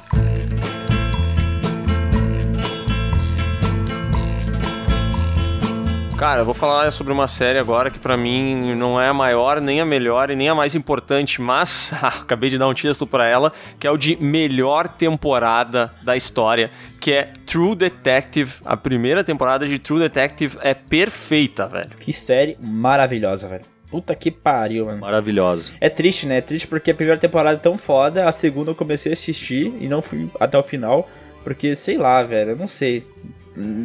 Cara, 6.23 6.43
eu 6.43 6.45
vou 6.45 6.55
falar 6.55 6.93
sobre 6.93 7.13
uma 7.13 7.27
série 7.27 7.59
agora 7.59 7.91
que 7.91 7.99
para 7.99 8.17
mim 8.17 8.77
não 8.77 9.01
é 9.01 9.09
a 9.09 9.13
maior, 9.13 9.61
nem 9.61 9.81
a 9.81 9.85
melhor 9.85 10.31
e 10.31 10.37
nem 10.37 10.49
a 10.49 10.55
mais 10.55 10.77
importante, 10.77 11.43
mas 11.43 11.91
ah, 12.01 12.21
acabei 12.23 12.49
de 12.49 12.57
dar 12.57 12.69
um 12.69 12.75
título 12.75 13.11
para 13.11 13.27
ela, 13.27 13.53
que 13.77 13.89
é 13.89 13.91
o 13.91 13.97
de 13.97 14.15
melhor 14.23 14.87
temporada 14.87 15.93
da 16.01 16.17
história, 16.17 16.71
que 17.01 17.11
é 17.11 17.33
True 17.45 17.75
Detective. 17.75 18.53
A 18.65 18.77
primeira 18.77 19.25
temporada 19.25 19.67
de 19.67 19.81
True 19.81 19.99
Detective 19.99 20.57
é 20.63 20.75
perfeita, 20.75 21.67
velho. 21.67 21.91
Que 21.99 22.13
série 22.13 22.57
maravilhosa, 22.61 23.49
velho. 23.49 23.65
Puta 23.93 24.15
que 24.15 24.31
pariu, 24.31 24.87
mano. 24.87 25.01
Maravilhoso. 25.03 25.71
É 25.79 25.91
triste, 25.91 26.27
né? 26.27 26.39
É 26.39 26.41
triste 26.41 26.67
porque 26.67 26.93
a 26.93 26.95
primeira 26.95 27.21
temporada 27.21 27.59
é 27.59 27.61
tão 27.61 27.77
foda, 27.77 28.27
a 28.27 28.33
segunda 28.33 28.71
eu 28.71 28.75
comecei 28.75 29.13
a 29.13 29.15
assistir 29.15 29.71
e 29.79 29.87
não 29.87 30.01
fui 30.01 30.31
até 30.41 30.57
o 30.59 30.63
final, 30.63 31.07
porque 31.45 31.77
sei 31.77 31.99
lá, 31.99 32.23
velho, 32.23 32.53
eu 32.53 32.57
não 32.57 32.67
sei. 32.67 33.07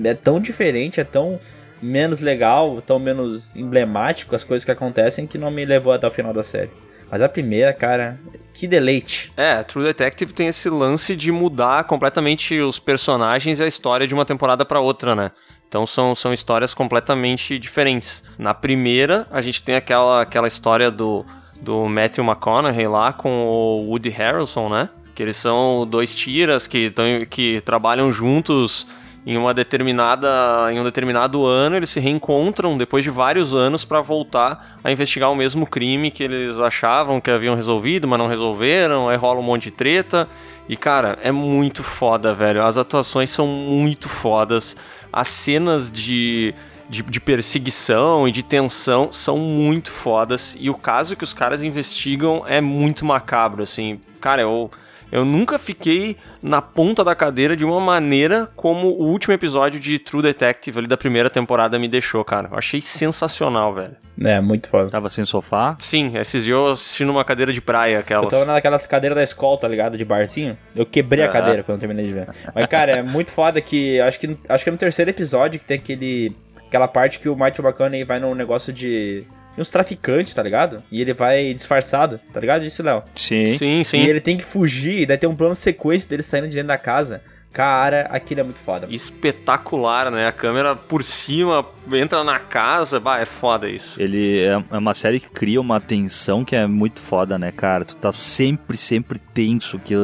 É 0.05 0.13
tão 0.13 0.39
diferente, 0.39 1.01
é 1.01 1.03
tão 1.03 1.37
menos 1.81 2.21
legal, 2.21 2.81
tão 2.81 2.97
menos 2.97 3.53
emblemático 3.53 4.33
as 4.33 4.45
coisas 4.45 4.63
que 4.63 4.71
acontecem 4.71 5.27
que 5.27 5.37
não 5.37 5.51
me 5.51 5.65
levou 5.65 5.91
até 5.91 6.07
o 6.07 6.11
final 6.11 6.31
da 6.31 6.41
série. 6.41 6.71
Mas 7.11 7.21
a 7.21 7.27
primeira, 7.27 7.73
cara, 7.73 8.17
que 8.53 8.65
deleite. 8.65 9.33
É, 9.35 9.61
True 9.61 9.83
Detective 9.83 10.31
tem 10.31 10.47
esse 10.47 10.69
lance 10.69 11.17
de 11.17 11.33
mudar 11.33 11.83
completamente 11.83 12.57
os 12.59 12.79
personagens 12.79 13.59
e 13.59 13.63
a 13.63 13.67
história 13.67 14.07
de 14.07 14.13
uma 14.13 14.25
temporada 14.25 14.63
para 14.63 14.79
outra, 14.79 15.13
né? 15.13 15.31
Então 15.67 15.85
são, 15.85 16.15
são 16.15 16.33
histórias 16.33 16.73
completamente 16.73 17.59
diferentes. 17.59 18.23
Na 18.37 18.53
primeira, 18.53 19.27
a 19.31 19.41
gente 19.41 19.61
tem 19.61 19.75
aquela, 19.75 20.21
aquela 20.21 20.47
história 20.47 20.89
do, 20.89 21.25
do 21.61 21.87
Matthew 21.87 22.23
McConaughey 22.23 22.87
lá 22.87 23.11
com 23.11 23.45
o 23.45 23.89
Woody 23.89 24.09
Harrelson, 24.09 24.69
né? 24.69 24.89
Que 25.13 25.23
eles 25.23 25.35
são 25.35 25.85
dois 25.89 26.15
tiras 26.15 26.67
que, 26.67 26.89
tão, 26.89 27.05
que 27.29 27.59
trabalham 27.61 28.11
juntos 28.11 28.87
em 29.25 29.35
uma 29.35 29.53
determinada 29.53 30.71
em 30.71 30.79
um 30.79 30.85
determinado 30.85 31.45
ano 31.45 31.75
eles 31.75 31.89
se 31.89 31.99
reencontram 31.99 32.77
depois 32.77 33.03
de 33.03 33.09
vários 33.09 33.53
anos 33.53 33.83
para 33.83 33.99
voltar 33.99 34.77
a 34.81 34.89
investigar 34.89 35.29
o 35.29 35.35
mesmo 35.35 35.67
crime 35.67 36.09
que 36.09 36.23
eles 36.23 36.57
achavam 36.61 37.19
que 37.19 37.29
haviam 37.29 37.53
resolvido, 37.53 38.07
mas 38.07 38.17
não 38.17 38.27
resolveram, 38.27 39.09
aí 39.09 39.17
rola 39.17 39.41
um 39.41 39.43
monte 39.43 39.63
de 39.63 39.71
treta. 39.71 40.29
E 40.69 40.77
cara, 40.77 41.17
é 41.21 41.31
muito 41.31 41.83
foda, 41.83 42.33
velho. 42.33 42.63
As 42.63 42.77
atuações 42.77 43.29
são 43.29 43.47
muito 43.47 44.07
fodas. 44.07 44.75
As 45.17 45.29
cenas 45.29 45.91
de 45.91 46.53
de, 46.89 47.03
de, 47.03 47.19
perseguição 47.19 48.27
e 48.27 48.31
de 48.31 48.41
tensão 48.41 49.11
são 49.11 49.37
muito 49.37 49.91
fodas. 49.91 50.55
E 50.59 50.69
o 50.69 50.73
caso 50.73 51.15
que 51.15 51.23
os 51.23 51.33
caras 51.33 51.61
investigam 51.61 52.45
é 52.47 52.61
muito 52.61 53.03
macabro, 53.03 53.61
assim. 53.63 53.99
Cara, 54.21 54.43
eu, 54.43 54.71
eu 55.11 55.23
nunca 55.23 55.57
fiquei 55.57 56.17
na 56.41 56.61
ponta 56.61 57.03
da 57.03 57.15
cadeira 57.15 57.55
de 57.55 57.63
uma 57.63 57.79
maneira 57.79 58.49
como 58.55 58.87
o 58.87 59.07
último 59.07 59.33
episódio 59.33 59.79
de 59.79 59.97
True 59.99 60.21
Detective 60.21 60.79
ali 60.79 60.87
da 60.87 60.97
primeira 60.97 61.29
temporada 61.29 61.79
me 61.79 61.87
deixou, 61.87 62.23
cara. 62.23 62.49
Eu 62.51 62.57
achei 62.57 62.81
sensacional, 62.81 63.73
velho. 63.73 63.95
É, 64.23 64.41
muito 64.41 64.67
foda. 64.67 64.87
Tava 64.89 65.09
sem 65.09 65.23
sofá? 65.25 65.77
Sim, 65.79 66.17
esses 66.17 66.43
dias 66.43 66.57
eu 66.57 66.71
assisti 66.71 67.05
numa 67.05 67.23
cadeira 67.23 67.53
de 67.53 67.61
praia, 67.61 67.99
aquelas. 67.99 68.25
Eu 68.25 68.31
tava 68.31 68.45
naquelas 68.45 68.87
cadeiras 68.87 69.15
da 69.15 69.23
escola, 69.23 69.59
tá 69.59 69.67
ligado? 69.67 69.97
De 69.97 70.03
barzinho. 70.03 70.57
Eu 70.75 70.85
quebrei 70.85 71.23
a 71.23 71.29
cadeira 71.29 71.63
quando 71.63 71.75
eu 71.75 71.79
terminei 71.79 72.07
de 72.07 72.13
ver. 72.13 72.27
Mas, 72.53 72.65
cara, 72.65 72.93
é 72.93 73.01
muito 73.01 73.31
foda 73.31 73.61
que. 73.61 74.01
Acho 74.01 74.19
que, 74.19 74.37
acho 74.49 74.63
que 74.63 74.69
é 74.69 74.71
no 74.71 74.77
terceiro 74.77 75.11
episódio 75.11 75.59
que 75.59 75.65
tem 75.65 75.77
aquele. 75.77 76.35
Aquela 76.67 76.87
parte 76.87 77.19
que 77.19 77.29
o 77.29 77.33
Michael 77.33 77.63
McConaughey 77.63 78.03
vai 78.03 78.19
num 78.19 78.35
negócio 78.35 78.73
de 78.73 79.25
uns 79.57 79.71
traficantes, 79.71 80.33
tá 80.33 80.43
ligado? 80.43 80.83
E 80.91 81.01
ele 81.01 81.13
vai 81.13 81.53
disfarçado, 81.53 82.19
tá 82.31 82.39
ligado 82.39 82.65
isso, 82.65 82.83
Léo? 82.83 83.03
Sim. 83.15 83.57
Sim, 83.57 83.83
sim. 83.83 83.97
E 83.99 84.09
ele 84.09 84.21
tem 84.21 84.37
que 84.37 84.43
fugir, 84.43 85.01
e 85.01 85.05
daí 85.05 85.17
tem 85.17 85.29
um 85.29 85.35
plano 85.35 85.55
sequência 85.55 86.07
dele 86.07 86.23
saindo 86.23 86.47
de 86.47 86.55
dentro 86.55 86.67
da 86.67 86.77
casa. 86.77 87.21
Cara, 87.57 88.01
aquilo 88.11 88.41
é 88.41 88.43
muito 88.43 88.59
foda. 88.59 88.87
Espetacular, 88.87 90.11
né? 90.11 90.27
A 90.27 90.31
câmera 90.31 90.75
por 90.75 91.03
cima 91.03 91.65
entra 91.91 92.23
na 92.23 92.37
casa. 92.37 92.99
Bah, 92.99 93.19
é 93.19 93.25
foda 93.25 93.67
isso. 93.67 93.99
Ele 93.99 94.41
é 94.45 94.61
é 94.69 94.77
uma 94.77 94.93
série 94.93 95.19
que 95.19 95.27
cria 95.29 95.59
uma 95.59 95.79
tensão 95.79 96.45
que 96.45 96.55
é 96.55 96.67
muito 96.67 96.99
foda, 96.99 97.39
né, 97.39 97.51
cara? 97.51 97.83
Tu 97.83 97.95
tá 97.95 98.11
sempre, 98.11 98.77
sempre 98.77 99.17
tenso, 99.17 99.79
que 99.79 99.95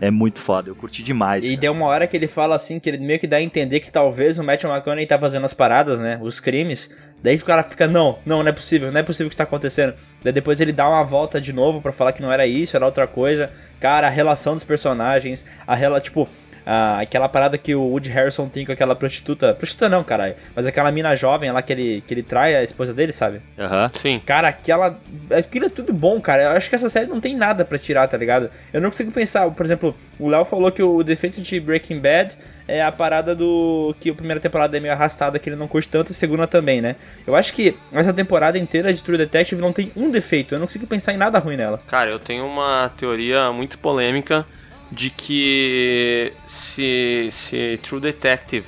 é 0.00 0.10
muito 0.10 0.40
foda. 0.40 0.68
Eu 0.68 0.74
curti 0.74 1.02
demais. 1.02 1.44
E 1.44 1.50
cara. 1.50 1.60
deu 1.60 1.72
uma 1.72 1.86
hora 1.86 2.08
que 2.08 2.16
ele 2.16 2.26
fala 2.26 2.56
assim, 2.56 2.80
que 2.80 2.90
ele 2.90 2.98
meio 2.98 3.20
que 3.20 3.26
dá 3.28 3.36
a 3.36 3.42
entender 3.42 3.78
que 3.78 3.90
talvez 3.90 4.38
o 4.40 4.42
Matthew 4.42 4.68
McConaughey 4.68 5.06
tá 5.06 5.16
fazendo 5.16 5.44
as 5.44 5.54
paradas, 5.54 6.00
né? 6.00 6.18
Os 6.20 6.40
crimes. 6.40 6.90
Daí 7.22 7.36
o 7.36 7.44
cara 7.44 7.62
fica, 7.62 7.86
não, 7.86 8.18
não, 8.24 8.42
não 8.42 8.48
é 8.48 8.52
possível, 8.52 8.92
não 8.92 9.00
é 9.00 9.02
possível 9.02 9.26
o 9.26 9.30
que 9.30 9.36
tá 9.36 9.44
acontecendo. 9.44 9.94
Daí 10.22 10.32
depois 10.32 10.60
ele 10.60 10.72
dá 10.72 10.88
uma 10.88 11.02
volta 11.02 11.40
de 11.40 11.52
novo 11.52 11.80
pra 11.80 11.92
falar 11.92 12.12
que 12.12 12.22
não 12.22 12.30
era 12.30 12.46
isso, 12.46 12.76
era 12.76 12.86
outra 12.86 13.06
coisa. 13.06 13.50
Cara, 13.80 14.06
a 14.06 14.10
relação 14.10 14.54
dos 14.54 14.64
personagens, 14.64 15.44
a 15.66 15.74
relação, 15.74 16.04
tipo, 16.04 16.28
ah, 16.68 16.98
aquela 17.00 17.28
parada 17.28 17.56
que 17.56 17.76
o 17.76 17.82
Woody 17.82 18.10
Harrison 18.10 18.48
tem 18.48 18.66
com 18.66 18.72
aquela 18.72 18.96
prostituta. 18.96 19.54
Prostituta 19.54 19.88
não, 19.88 20.02
caralho. 20.02 20.34
Mas 20.52 20.66
aquela 20.66 20.90
mina 20.90 21.14
jovem 21.14 21.52
lá 21.52 21.62
que 21.62 21.72
ele, 21.72 22.02
que 22.04 22.12
ele 22.12 22.24
trai 22.24 22.56
a 22.56 22.62
esposa 22.64 22.92
dele, 22.92 23.12
sabe? 23.12 23.40
Aham. 23.56 23.88
Sim. 23.94 24.20
Cara, 24.26 24.48
aquela. 24.48 24.98
Aquilo 25.30 25.66
é 25.66 25.68
tudo 25.68 25.92
bom, 25.92 26.20
cara. 26.20 26.42
Eu 26.42 26.50
acho 26.50 26.68
que 26.68 26.74
essa 26.74 26.88
série 26.88 27.06
não 27.06 27.20
tem 27.20 27.36
nada 27.36 27.64
pra 27.64 27.78
tirar, 27.78 28.08
tá 28.08 28.16
ligado? 28.16 28.50
Eu 28.72 28.80
não 28.80 28.90
consigo 28.90 29.12
pensar, 29.12 29.48
por 29.48 29.64
exemplo, 29.64 29.94
o 30.18 30.28
Léo 30.28 30.44
falou 30.44 30.72
que 30.72 30.82
o 30.82 31.04
defeito 31.04 31.40
de 31.40 31.60
Breaking 31.60 32.00
Bad 32.00 32.36
é 32.66 32.82
a 32.82 32.90
parada 32.90 33.32
do. 33.32 33.94
que 34.00 34.10
a 34.10 34.14
primeira 34.14 34.40
temporada 34.40 34.76
é 34.76 34.80
meio 34.80 34.92
arrastada, 34.92 35.38
que 35.38 35.48
ele 35.48 35.54
não 35.54 35.68
curte 35.68 35.88
tanto, 35.88 36.10
a 36.10 36.14
segunda 36.14 36.48
também, 36.48 36.80
né? 36.80 36.96
Eu 37.24 37.36
acho 37.36 37.52
que 37.52 37.76
essa 37.92 38.12
temporada 38.12 38.58
inteira 38.58 38.92
de 38.92 39.04
True 39.04 39.16
Detective 39.18 39.60
não 39.62 39.72
tem 39.72 39.92
um 39.94 40.10
defeito. 40.10 40.54
Eu 40.54 40.58
não 40.58 40.66
consigo 40.66 40.86
pensar 40.86 41.12
em 41.12 41.16
nada 41.16 41.38
ruim 41.38 41.56
nela. 41.56 41.80
Cara, 41.86 42.10
eu 42.10 42.18
tenho 42.18 42.44
uma 42.44 42.90
teoria 42.96 43.52
muito 43.52 43.78
polêmica 43.78 44.44
de 44.90 45.10
que 45.10 46.32
se, 46.46 47.28
se 47.30 47.78
True 47.82 48.00
Detective 48.00 48.66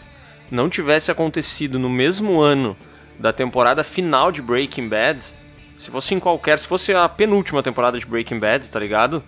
não 0.50 0.68
tivesse 0.68 1.10
acontecido 1.10 1.78
no 1.78 1.88
mesmo 1.88 2.40
ano 2.40 2.76
da 3.18 3.32
temporada 3.32 3.84
final 3.84 4.30
de 4.32 4.40
Breaking 4.40 4.88
Bad, 4.88 5.24
se 5.76 5.90
fosse 5.90 6.14
em 6.14 6.20
qualquer, 6.20 6.58
se 6.58 6.66
fosse 6.66 6.92
a 6.92 7.08
penúltima 7.08 7.62
temporada 7.62 7.98
de 7.98 8.06
Breaking 8.06 8.38
Bad, 8.38 8.68
tá 8.68 8.80
ligado? 8.80 9.22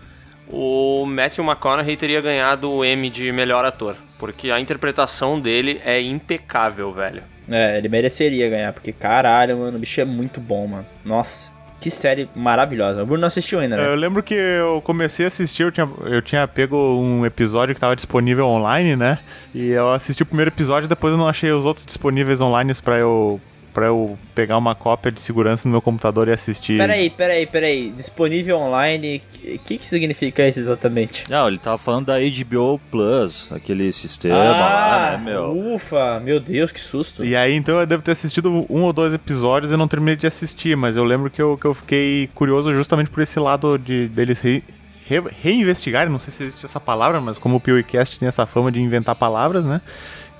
O 0.48 1.06
Matthew 1.06 1.44
McConaughey 1.44 1.96
teria 1.96 2.20
ganhado 2.20 2.70
o 2.70 2.84
Emmy 2.84 3.08
de 3.08 3.30
melhor 3.30 3.64
ator, 3.64 3.96
porque 4.18 4.50
a 4.50 4.58
interpretação 4.58 5.38
dele 5.38 5.80
é 5.84 6.00
impecável, 6.00 6.92
velho. 6.92 7.22
É, 7.48 7.78
ele 7.78 7.88
mereceria 7.88 8.48
ganhar, 8.48 8.72
porque 8.72 8.92
caralho, 8.92 9.58
mano, 9.58 9.76
o 9.76 9.80
bicho 9.80 10.00
é 10.00 10.04
muito 10.04 10.40
bom, 10.40 10.66
mano. 10.66 10.86
Nossa, 11.04 11.49
que 11.80 11.90
série 11.90 12.28
maravilhosa. 12.36 13.02
O 13.02 13.06
Bruno 13.06 13.22
não 13.22 13.28
assistiu 13.28 13.58
ainda, 13.58 13.76
né? 13.76 13.86
Eu 13.86 13.94
lembro 13.94 14.22
que 14.22 14.34
eu 14.34 14.80
comecei 14.82 15.24
a 15.24 15.28
assistir, 15.28 15.62
eu 15.62 15.72
tinha, 15.72 15.88
eu 16.04 16.20
tinha 16.20 16.46
pego 16.46 16.76
um 16.76 17.24
episódio 17.24 17.74
que 17.74 17.80
tava 17.80 17.96
disponível 17.96 18.46
online, 18.46 18.96
né? 18.96 19.18
E 19.54 19.70
eu 19.70 19.92
assisti 19.92 20.22
o 20.22 20.26
primeiro 20.26 20.50
episódio, 20.50 20.88
depois 20.88 21.12
eu 21.12 21.18
não 21.18 21.28
achei 21.28 21.50
os 21.50 21.64
outros 21.64 21.86
disponíveis 21.86 22.40
online 22.40 22.74
pra 22.84 22.98
eu, 22.98 23.40
pra 23.72 23.86
eu 23.86 24.18
pegar 24.34 24.58
uma 24.58 24.74
cópia 24.74 25.10
de 25.10 25.20
segurança 25.20 25.66
no 25.66 25.72
meu 25.72 25.82
computador 25.82 26.28
e 26.28 26.32
assistir. 26.32 26.78
Peraí, 26.78 27.10
peraí, 27.10 27.46
peraí. 27.46 27.90
Disponível 27.90 28.58
online, 28.58 29.22
o 29.42 29.58
que, 29.58 29.78
que 29.78 29.86
significa 29.86 30.46
isso 30.46 30.60
exatamente? 30.60 31.24
Não, 31.30 31.48
ele 31.48 31.58
tava 31.58 31.78
falando 31.78 32.06
da 32.06 32.18
HBO 32.18 32.80
Plus, 32.90 33.48
aquele 33.52 33.90
sistema 33.92 34.36
lá, 34.36 35.10
né, 35.18 35.24
meu? 35.24 35.52
ufa, 35.74 36.20
meu 36.20 36.40
Deus, 36.40 36.72
que 36.72 36.80
susto. 36.80 37.24
E 37.24 37.34
aí, 37.36 37.54
então, 37.54 37.80
eu 37.80 37.86
devo 37.86 38.02
ter 38.02 38.12
assistido 38.12 38.66
um 38.68 38.82
ou 38.82 38.92
dois 38.92 39.14
episódios 39.14 39.72
e 39.72 39.76
não 39.76 39.88
terminei 39.88 40.16
de 40.16 40.26
assistir, 40.26 40.76
mas 40.76 40.96
eu 40.96 41.04
lembro 41.04 41.30
que 41.30 41.40
eu, 41.40 41.56
que 41.56 41.66
eu 41.66 41.74
fiquei 41.74 42.28
curioso 42.34 42.72
justamente 42.72 43.10
por 43.10 43.22
esse 43.22 43.38
lado 43.38 43.78
de 43.78 44.08
deles 44.08 44.40
re, 44.40 44.62
re, 45.06 45.22
reinvestigarem, 45.42 46.10
não 46.10 46.18
sei 46.18 46.32
se 46.32 46.42
existe 46.44 46.64
essa 46.64 46.80
palavra, 46.80 47.20
mas 47.20 47.38
como 47.38 47.56
o 47.56 47.60
PewCast 47.60 48.18
tem 48.18 48.28
essa 48.28 48.46
fama 48.46 48.70
de 48.70 48.80
inventar 48.80 49.14
palavras, 49.14 49.64
né? 49.64 49.80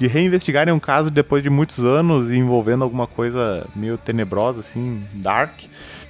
De 0.01 0.07
reinvestigarem 0.07 0.73
um 0.73 0.81
caso 0.81 1.11
depois 1.11 1.43
de 1.43 1.51
muitos 1.51 1.85
anos 1.85 2.33
envolvendo 2.33 2.83
alguma 2.83 3.07
coisa 3.07 3.67
meio 3.77 3.99
tenebrosa, 3.99 4.61
assim, 4.61 5.05
dark. 5.13 5.51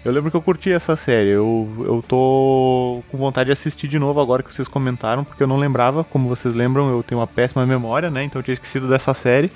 Eu 0.05 0.13
lembro 0.13 0.31
que 0.31 0.37
eu 0.37 0.41
curti 0.41 0.71
essa 0.71 0.95
série. 0.95 1.31
Eu, 1.31 1.69
eu 1.81 2.05
tô 2.07 3.03
com 3.11 3.19
vontade 3.19 3.49
de 3.49 3.53
assistir 3.53 3.89
de 3.89 3.99
novo 3.99 4.21
agora 4.21 4.45
que 4.45 4.55
vocês 4.55 4.69
comentaram, 4.69 5.25
porque 5.25 5.43
eu 5.43 5.47
não 5.49 5.57
lembrava. 5.57 6.05
Como 6.05 6.29
vocês 6.29 6.55
lembram, 6.55 6.89
eu 6.89 7.03
tenho 7.03 7.21
uma 7.21 7.27
péssima 7.27 7.67
memória, 7.67 8.13
né? 8.13 8.23
Então 8.23 8.39
eu 8.39 8.45
tinha 8.45 8.53
esquecido 8.53 8.89
dessa 8.89 9.13
série. 9.13 9.51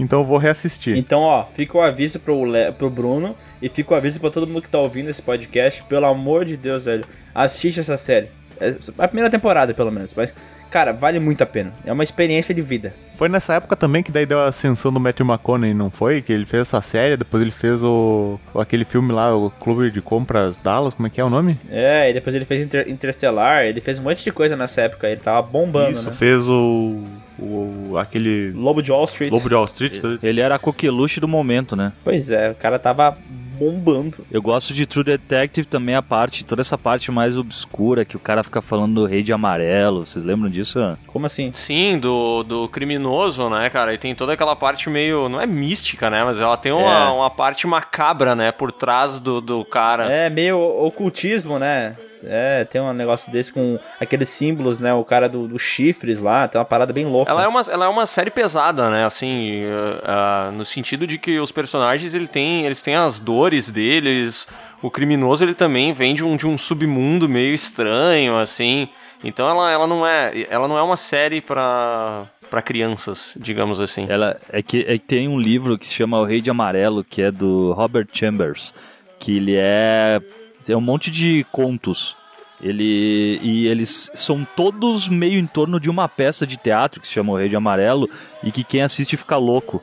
Então 0.00 0.20
eu 0.20 0.24
vou 0.24 0.38
reassistir. 0.38 0.96
Então, 0.96 1.20
ó, 1.20 1.44
fica 1.54 1.76
o 1.76 1.82
aviso 1.82 2.18
pro, 2.18 2.44
Le 2.44 2.72
pro 2.72 2.88
Bruno 2.88 3.36
e 3.60 3.68
fica 3.68 3.92
o 3.92 3.96
aviso 3.96 4.18
pra 4.18 4.30
todo 4.30 4.46
mundo 4.46 4.62
que 4.62 4.70
tá 4.70 4.78
ouvindo 4.78 5.10
esse 5.10 5.20
podcast. 5.20 5.82
Pelo 5.84 6.06
amor 6.06 6.46
de 6.46 6.56
Deus, 6.56 6.86
velho, 6.86 7.04
assiste 7.34 7.80
essa 7.80 7.98
série. 7.98 8.28
É 8.58 8.74
a 8.98 9.06
primeira 9.06 9.30
temporada, 9.30 9.74
pelo 9.74 9.90
menos. 9.90 10.14
Mas, 10.14 10.34
cara, 10.70 10.92
vale 10.92 11.18
muito 11.18 11.42
a 11.42 11.46
pena. 11.46 11.72
É 11.84 11.92
uma 11.92 12.04
experiência 12.04 12.54
de 12.54 12.62
vida. 12.62 12.94
Foi 13.16 13.28
nessa 13.28 13.54
época 13.54 13.74
também 13.76 14.02
que 14.02 14.12
daí 14.12 14.26
deu 14.26 14.38
a 14.40 14.48
ascensão 14.48 14.92
do 14.92 15.00
Matthew 15.00 15.26
McConaughey, 15.26 15.72
não 15.72 15.90
foi? 15.90 16.20
Que 16.20 16.32
ele 16.32 16.44
fez 16.44 16.62
essa 16.62 16.82
série, 16.82 17.16
depois 17.16 17.42
ele 17.42 17.50
fez 17.50 17.82
o 17.82 18.38
aquele 18.54 18.84
filme 18.84 19.10
lá, 19.12 19.34
o 19.34 19.50
Clube 19.50 19.90
de 19.90 20.02
Compras 20.02 20.58
Dallas, 20.58 20.92
como 20.92 21.06
é 21.06 21.10
que 21.10 21.20
é 21.20 21.24
o 21.24 21.30
nome? 21.30 21.58
É, 21.70 22.10
e 22.10 22.12
depois 22.12 22.36
ele 22.36 22.44
fez 22.44 22.62
Inter 22.62 22.88
Interstellar, 22.88 23.64
ele 23.64 23.80
fez 23.80 23.98
um 23.98 24.02
monte 24.02 24.22
de 24.22 24.30
coisa 24.30 24.54
nessa 24.54 24.82
época, 24.82 25.08
ele 25.08 25.20
tava 25.20 25.40
bombando, 25.40 25.92
Isso, 25.92 26.04
né? 26.04 26.12
fez 26.12 26.46
o, 26.46 27.02
o 27.38 27.96
aquele 27.96 28.50
Lobo 28.52 28.82
de 28.82 28.92
Wall 28.92 29.06
Street. 29.06 29.32
Lobo 29.32 29.48
de 29.48 29.54
Wall 29.54 29.64
Street. 29.64 30.00
Ele 30.22 30.40
era 30.40 30.56
a 30.56 30.58
coqueluche 30.58 31.18
do 31.18 31.26
momento, 31.28 31.74
né? 31.74 31.92
Pois 32.04 32.30
é, 32.30 32.50
o 32.50 32.54
cara 32.54 32.78
tava 32.78 33.16
bombando. 33.58 34.24
Eu 34.30 34.40
gosto 34.42 34.72
de 34.74 34.86
True 34.86 35.04
Detective 35.04 35.66
também 35.66 35.94
a 35.94 36.02
parte, 36.02 36.44
toda 36.44 36.60
essa 36.60 36.76
parte 36.78 37.10
mais 37.10 37.36
obscura 37.36 38.04
que 38.04 38.16
o 38.16 38.20
cara 38.20 38.42
fica 38.44 38.60
falando 38.62 38.94
do 38.94 39.06
rei 39.06 39.22
de 39.22 39.32
amarelo. 39.32 40.04
Vocês 40.04 40.24
lembram 40.24 40.50
disso? 40.50 40.78
Como 41.06 41.26
assim? 41.26 41.50
Sim, 41.52 41.98
do, 41.98 42.42
do 42.42 42.68
criminoso, 42.68 43.48
né, 43.50 43.68
cara? 43.70 43.94
E 43.94 43.98
tem 43.98 44.14
toda 44.14 44.32
aquela 44.32 44.54
parte 44.54 44.88
meio. 44.90 45.28
Não 45.28 45.40
é 45.40 45.46
mística, 45.46 46.08
né? 46.10 46.22
Mas 46.24 46.40
ela 46.40 46.56
tem 46.56 46.72
uma, 46.72 47.06
É. 47.06 47.08
uma 47.08 47.30
parte 47.30 47.66
macabra, 47.66 48.34
né? 48.34 48.52
Por 48.52 48.70
trás 48.72 49.18
do, 49.18 49.40
do 49.40 49.64
cara. 49.64 50.04
É 50.10 50.28
meio 50.30 50.58
ocultismo, 50.58 51.58
né? 51.58 51.96
É, 52.24 52.64
tem 52.64 52.80
um 52.80 52.92
negócio 52.92 53.30
desse 53.30 53.52
com 53.52 53.78
aqueles 54.00 54.28
símbolos, 54.28 54.78
né? 54.78 54.92
O 54.94 55.04
cara 55.04 55.28
do, 55.28 55.46
dos 55.46 55.62
chifres 55.62 56.18
lá, 56.18 56.48
tem 56.48 56.58
uma 56.58 56.64
parada 56.64 56.92
bem 56.92 57.06
louca. 57.06 57.30
Ela 57.30 57.44
é, 57.44 57.48
uma, 57.48 57.60
ela 57.60 57.84
é 57.86 57.88
uma 57.88 58.06
série 58.06 58.30
pesada, 58.30 58.90
né? 58.90 59.04
Assim, 59.04 59.64
uh, 59.64 60.48
uh, 60.48 60.52
no 60.52 60.64
sentido 60.64 61.06
de 61.06 61.18
que 61.18 61.38
os 61.38 61.52
personagens 61.52 62.14
ele 62.14 62.26
tem, 62.26 62.64
eles 62.64 62.82
têm 62.82 62.94
as 62.94 63.20
dores 63.20 63.70
deles, 63.70 64.46
o 64.82 64.90
criminoso 64.90 65.44
ele 65.44 65.54
também 65.54 65.92
vem 65.92 66.14
de 66.14 66.24
um, 66.24 66.36
de 66.36 66.46
um 66.46 66.56
submundo 66.56 67.28
meio 67.28 67.54
estranho, 67.54 68.38
assim. 68.38 68.88
Então 69.24 69.48
ela, 69.48 69.70
ela, 69.70 69.86
não, 69.86 70.06
é, 70.06 70.46
ela 70.50 70.68
não 70.68 70.76
é 70.76 70.82
uma 70.82 70.96
série 70.96 71.40
pra, 71.40 72.24
pra 72.50 72.62
crianças, 72.62 73.30
digamos 73.36 73.80
assim. 73.80 74.06
Ela 74.08 74.38
é 74.50 74.62
que, 74.62 74.84
é 74.86 74.98
que 74.98 75.04
tem 75.04 75.28
um 75.28 75.38
livro 75.38 75.78
que 75.78 75.86
se 75.86 75.94
chama 75.94 76.18
O 76.20 76.24
Rei 76.24 76.40
de 76.40 76.50
Amarelo, 76.50 77.02
que 77.02 77.22
é 77.22 77.30
do 77.30 77.72
Robert 77.72 78.08
Chambers, 78.12 78.74
que 79.18 79.38
ele 79.38 79.54
é 79.56 80.20
é 80.68 80.76
um 80.76 80.80
monte 80.80 81.10
de 81.10 81.44
contos. 81.50 82.16
Ele 82.60 83.38
e 83.42 83.66
eles 83.66 84.10
são 84.14 84.46
todos 84.56 85.08
meio 85.08 85.38
em 85.38 85.46
torno 85.46 85.78
de 85.78 85.90
uma 85.90 86.08
peça 86.08 86.46
de 86.46 86.56
teatro 86.56 87.00
que 87.00 87.06
se 87.06 87.12
chama 87.12 87.32
O 87.32 87.36
Rei 87.36 87.48
de 87.48 87.56
Amarelo 87.56 88.08
e 88.42 88.50
que 88.50 88.64
quem 88.64 88.82
assiste 88.82 89.16
fica 89.16 89.36
louco, 89.36 89.82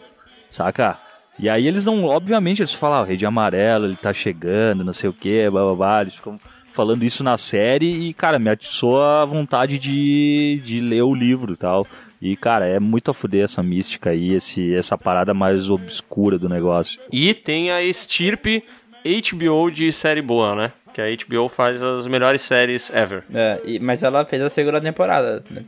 saca? 0.49 0.97
E 1.37 1.49
aí 1.49 1.67
eles 1.67 1.85
não, 1.85 2.05
obviamente, 2.05 2.61
eles 2.61 2.73
falam, 2.73 2.97
ah, 2.97 3.01
o 3.01 3.05
Rei 3.05 3.17
de 3.17 3.25
Amarelo, 3.25 3.85
ele 3.85 3.95
tá 3.95 4.13
chegando, 4.13 4.83
não 4.83 4.93
sei 4.93 5.09
o 5.09 5.13
que, 5.13 5.49
blá 5.49 5.63
blá 5.65 5.75
blá, 5.75 6.01
eles 6.01 6.15
ficam 6.15 6.39
falando 6.73 7.03
isso 7.03 7.23
na 7.23 7.37
série 7.37 8.09
e, 8.09 8.13
cara, 8.13 8.39
me 8.39 8.49
atiçou 8.49 9.01
a 9.01 9.23
vontade 9.25 9.77
de, 9.77 10.61
de 10.65 10.81
ler 10.81 11.03
o 11.03 11.13
livro 11.13 11.53
e 11.53 11.57
tal. 11.57 11.87
E, 12.19 12.35
cara, 12.35 12.65
é 12.65 12.79
muito 12.79 13.11
a 13.11 13.13
fuder 13.13 13.43
essa 13.43 13.61
mística 13.61 14.09
aí, 14.09 14.33
esse, 14.33 14.73
essa 14.73 14.97
parada 14.97 15.33
mais 15.33 15.69
obscura 15.69 16.39
do 16.39 16.49
negócio. 16.49 16.99
E 17.11 17.33
tem 17.33 17.69
a 17.69 17.83
estirpe 17.83 18.63
HBO 19.05 19.69
de 19.71 19.91
série 19.91 20.21
boa, 20.21 20.55
né? 20.55 20.71
Que 20.93 21.01
a 21.01 21.05
HBO 21.09 21.49
faz 21.49 21.81
as 21.81 22.05
melhores 22.07 22.41
séries 22.41 22.89
ever. 22.93 23.23
É, 23.33 23.59
e- 23.65 23.79
mas 23.79 24.03
ela 24.03 24.23
fez 24.25 24.41
a 24.41 24.49
segunda 24.49 24.79
temporada, 24.79 25.43
né? 25.49 25.63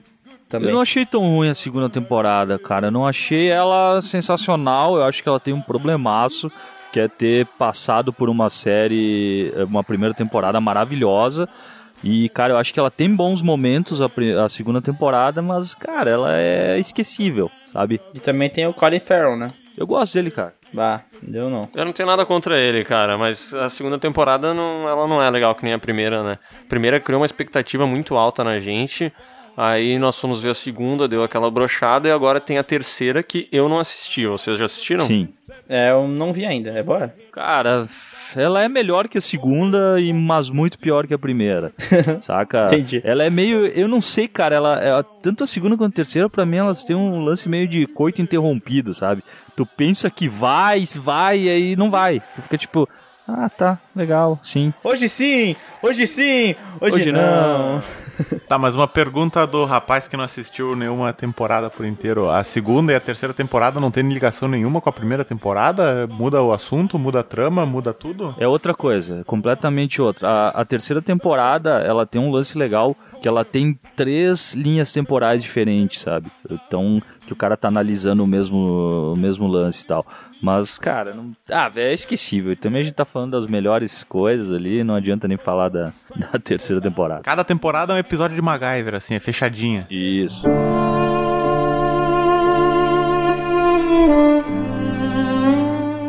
Também. 0.47 0.69
Eu 0.69 0.75
não 0.75 0.81
achei 0.81 1.05
tão 1.05 1.21
ruim 1.21 1.49
a 1.49 1.55
segunda 1.55 1.89
temporada, 1.89 2.59
cara. 2.59 2.87
Eu 2.87 2.91
não 2.91 3.07
achei 3.07 3.49
ela 3.49 3.99
sensacional. 3.99 4.95
Eu 4.95 5.03
acho 5.03 5.23
que 5.23 5.27
ela 5.27 5.39
tem 5.39 5.53
um 5.53 5.61
problemaço, 5.61 6.51
que 6.93 6.99
é 6.99 7.07
ter 7.07 7.47
passado 7.57 8.13
por 8.13 8.29
uma 8.29 8.47
série, 8.49 9.51
uma 9.67 9.83
primeira 9.83 10.13
temporada 10.13 10.61
maravilhosa. 10.61 11.49
E, 12.03 12.29
cara, 12.29 12.53
eu 12.53 12.57
acho 12.57 12.71
que 12.71 12.79
ela 12.79 12.91
tem 12.91 13.13
bons 13.15 13.41
momentos 13.41 13.99
a, 13.99 14.09
a 14.45 14.47
segunda 14.47 14.79
temporada, 14.79 15.41
mas, 15.41 15.73
cara, 15.73 16.11
ela 16.11 16.37
é 16.39 16.77
esquecível, 16.77 17.49
sabe? 17.73 17.99
E 18.13 18.19
também 18.19 18.47
tem 18.47 18.67
o 18.67 18.73
Colin 18.73 18.99
Farrell, 18.99 19.35
né? 19.35 19.47
Eu 19.77 19.85
gosto 19.85 20.13
dele, 20.13 20.31
cara. 20.31 20.53
Bah, 20.73 21.01
deu 21.21 21.49
não. 21.49 21.69
Eu 21.73 21.85
não 21.85 21.91
tenho 21.93 22.07
nada 22.07 22.25
contra 22.25 22.57
ele, 22.59 22.83
cara, 22.83 23.17
mas 23.17 23.53
a 23.53 23.69
segunda 23.69 23.97
temporada 23.97 24.53
não, 24.53 24.87
ela 24.87 25.07
não 25.07 25.21
é 25.21 25.29
legal 25.29 25.53
que 25.55 25.63
nem 25.63 25.73
a 25.73 25.79
primeira, 25.79 26.23
né? 26.23 26.37
A 26.65 26.69
primeira 26.69 26.99
criou 26.99 27.19
uma 27.21 27.25
expectativa 27.25 27.85
muito 27.85 28.15
alta 28.15 28.43
na 28.43 28.59
gente. 28.59 29.11
Aí 29.57 29.97
nós 29.97 30.19
fomos 30.19 30.41
ver 30.41 30.49
a 30.49 30.53
segunda, 30.53 31.07
deu 31.07 31.23
aquela 31.23 31.49
brochada, 31.49 32.09
e 32.09 32.11
agora 32.11 32.41
tem 32.41 32.57
a 32.57 32.63
terceira 32.63 33.23
que 33.23 33.47
eu 33.53 33.69
não 33.69 33.79
assisti. 33.79 34.27
Vocês 34.27 34.57
já 34.57 34.65
assistiram? 34.65 35.05
Sim. 35.05 35.29
É, 35.69 35.91
eu 35.91 36.05
não 36.09 36.33
vi 36.33 36.45
ainda, 36.45 36.71
é 36.71 36.83
boa? 36.83 37.13
Cara, 37.31 37.87
ela 38.35 38.61
é 38.61 38.67
melhor 38.67 39.07
que 39.07 39.17
a 39.17 39.21
segunda, 39.21 39.97
e 39.97 40.11
mas 40.11 40.49
muito 40.49 40.77
pior 40.77 41.07
que 41.07 41.13
a 41.13 41.17
primeira. 41.17 41.71
saca? 42.21 42.65
Entendi. 42.67 42.99
Ela 43.05 43.23
é 43.23 43.29
meio. 43.29 43.65
Eu 43.67 43.87
não 43.87 44.01
sei, 44.01 44.27
cara. 44.27 44.55
Ela, 44.55 44.83
ela- 44.83 45.03
tanto 45.03 45.45
a 45.45 45.47
segunda 45.47 45.77
quanto 45.77 45.93
a 45.93 45.95
terceira, 45.95 46.29
pra 46.29 46.45
mim, 46.45 46.57
elas 46.57 46.83
têm 46.83 46.95
um 46.95 47.23
lance 47.23 47.47
meio 47.47 47.65
de 47.65 47.87
coito 47.87 48.21
interrompido, 48.21 48.93
sabe? 48.93 49.23
Tu 49.55 49.65
pensa 49.65 50.09
que 50.09 50.27
vai, 50.27 50.83
vai, 50.95 51.39
e 51.39 51.49
aí 51.49 51.75
não 51.75 51.89
vai. 51.89 52.19
Tu 52.33 52.41
fica 52.41 52.57
tipo. 52.57 52.87
Ah, 53.27 53.49
tá, 53.49 53.79
legal, 53.95 54.37
sim. 54.43 54.71
Hoje 54.83 55.09
sim! 55.09 55.55
Hoje 55.81 56.05
sim! 56.05 56.55
Hoje, 56.79 56.95
Hoje 56.95 57.11
não! 57.11 57.81
Tá, 58.47 58.57
mas 58.57 58.75
uma 58.75 58.87
pergunta 58.87 59.45
do 59.47 59.65
rapaz 59.65 60.07
que 60.07 60.15
não 60.15 60.23
assistiu 60.23 60.75
nenhuma 60.75 61.11
temporada 61.11 61.69
por 61.69 61.85
inteiro. 61.85 62.29
A 62.29 62.43
segunda 62.43 62.93
e 62.93 62.95
a 62.95 62.99
terceira 62.99 63.33
temporada 63.33 63.79
não 63.79 63.91
tem 63.91 64.07
ligação 64.07 64.47
nenhuma 64.47 64.79
com 64.79 64.89
a 64.89 64.93
primeira 64.93 65.25
temporada? 65.25 66.07
Muda 66.07 66.41
o 66.41 66.53
assunto, 66.53 66.99
muda 66.99 67.21
a 67.21 67.23
trama, 67.23 67.65
muda 67.65 67.93
tudo? 67.93 68.35
É 68.37 68.47
outra 68.47 68.73
coisa, 68.73 69.21
é 69.21 69.23
completamente 69.23 70.01
outra. 70.01 70.29
A, 70.29 70.61
a 70.61 70.65
terceira 70.65 71.01
temporada, 71.01 71.79
ela 71.79 72.05
tem 72.05 72.21
um 72.21 72.29
lance 72.29 72.57
legal, 72.57 72.95
que 73.21 73.27
ela 73.27 73.43
tem 73.43 73.77
três 73.95 74.53
linhas 74.53 74.91
temporais 74.91 75.41
diferentes, 75.41 76.01
sabe? 76.01 76.27
Então, 76.51 77.01
que 77.25 77.33
o 77.33 77.35
cara 77.35 77.57
tá 77.57 77.67
analisando 77.67 78.23
o 78.23 78.27
mesmo, 78.27 79.13
o 79.13 79.15
mesmo 79.15 79.47
lance 79.47 79.83
e 79.83 79.87
tal. 79.87 80.05
Mas, 80.41 80.77
cara, 80.77 81.13
não... 81.13 81.31
ah, 81.49 81.69
velho, 81.69 81.89
é 81.89 81.93
esquecível. 81.93 82.51
E 82.51 82.55
também 82.55 82.81
a 82.81 82.83
gente 82.83 82.95
tá 82.95 83.05
falando 83.05 83.31
das 83.31 83.47
melhores 83.47 84.03
coisas 84.03 84.51
ali, 84.51 84.83
não 84.83 84.95
adianta 84.95 85.27
nem 85.27 85.37
falar 85.37 85.69
da, 85.69 85.91
da 86.31 86.39
terceira 86.39 86.81
temporada. 86.81 87.21
Cada 87.23 87.43
temporada 87.43 87.93
é 87.93 87.95
um 87.95 87.99
episódio 87.99 88.35
de 88.35 88.41
MacGyver, 88.41 88.95
assim, 88.95 89.15
é 89.15 89.19
fechadinha. 89.19 89.87
Isso. 89.89 90.45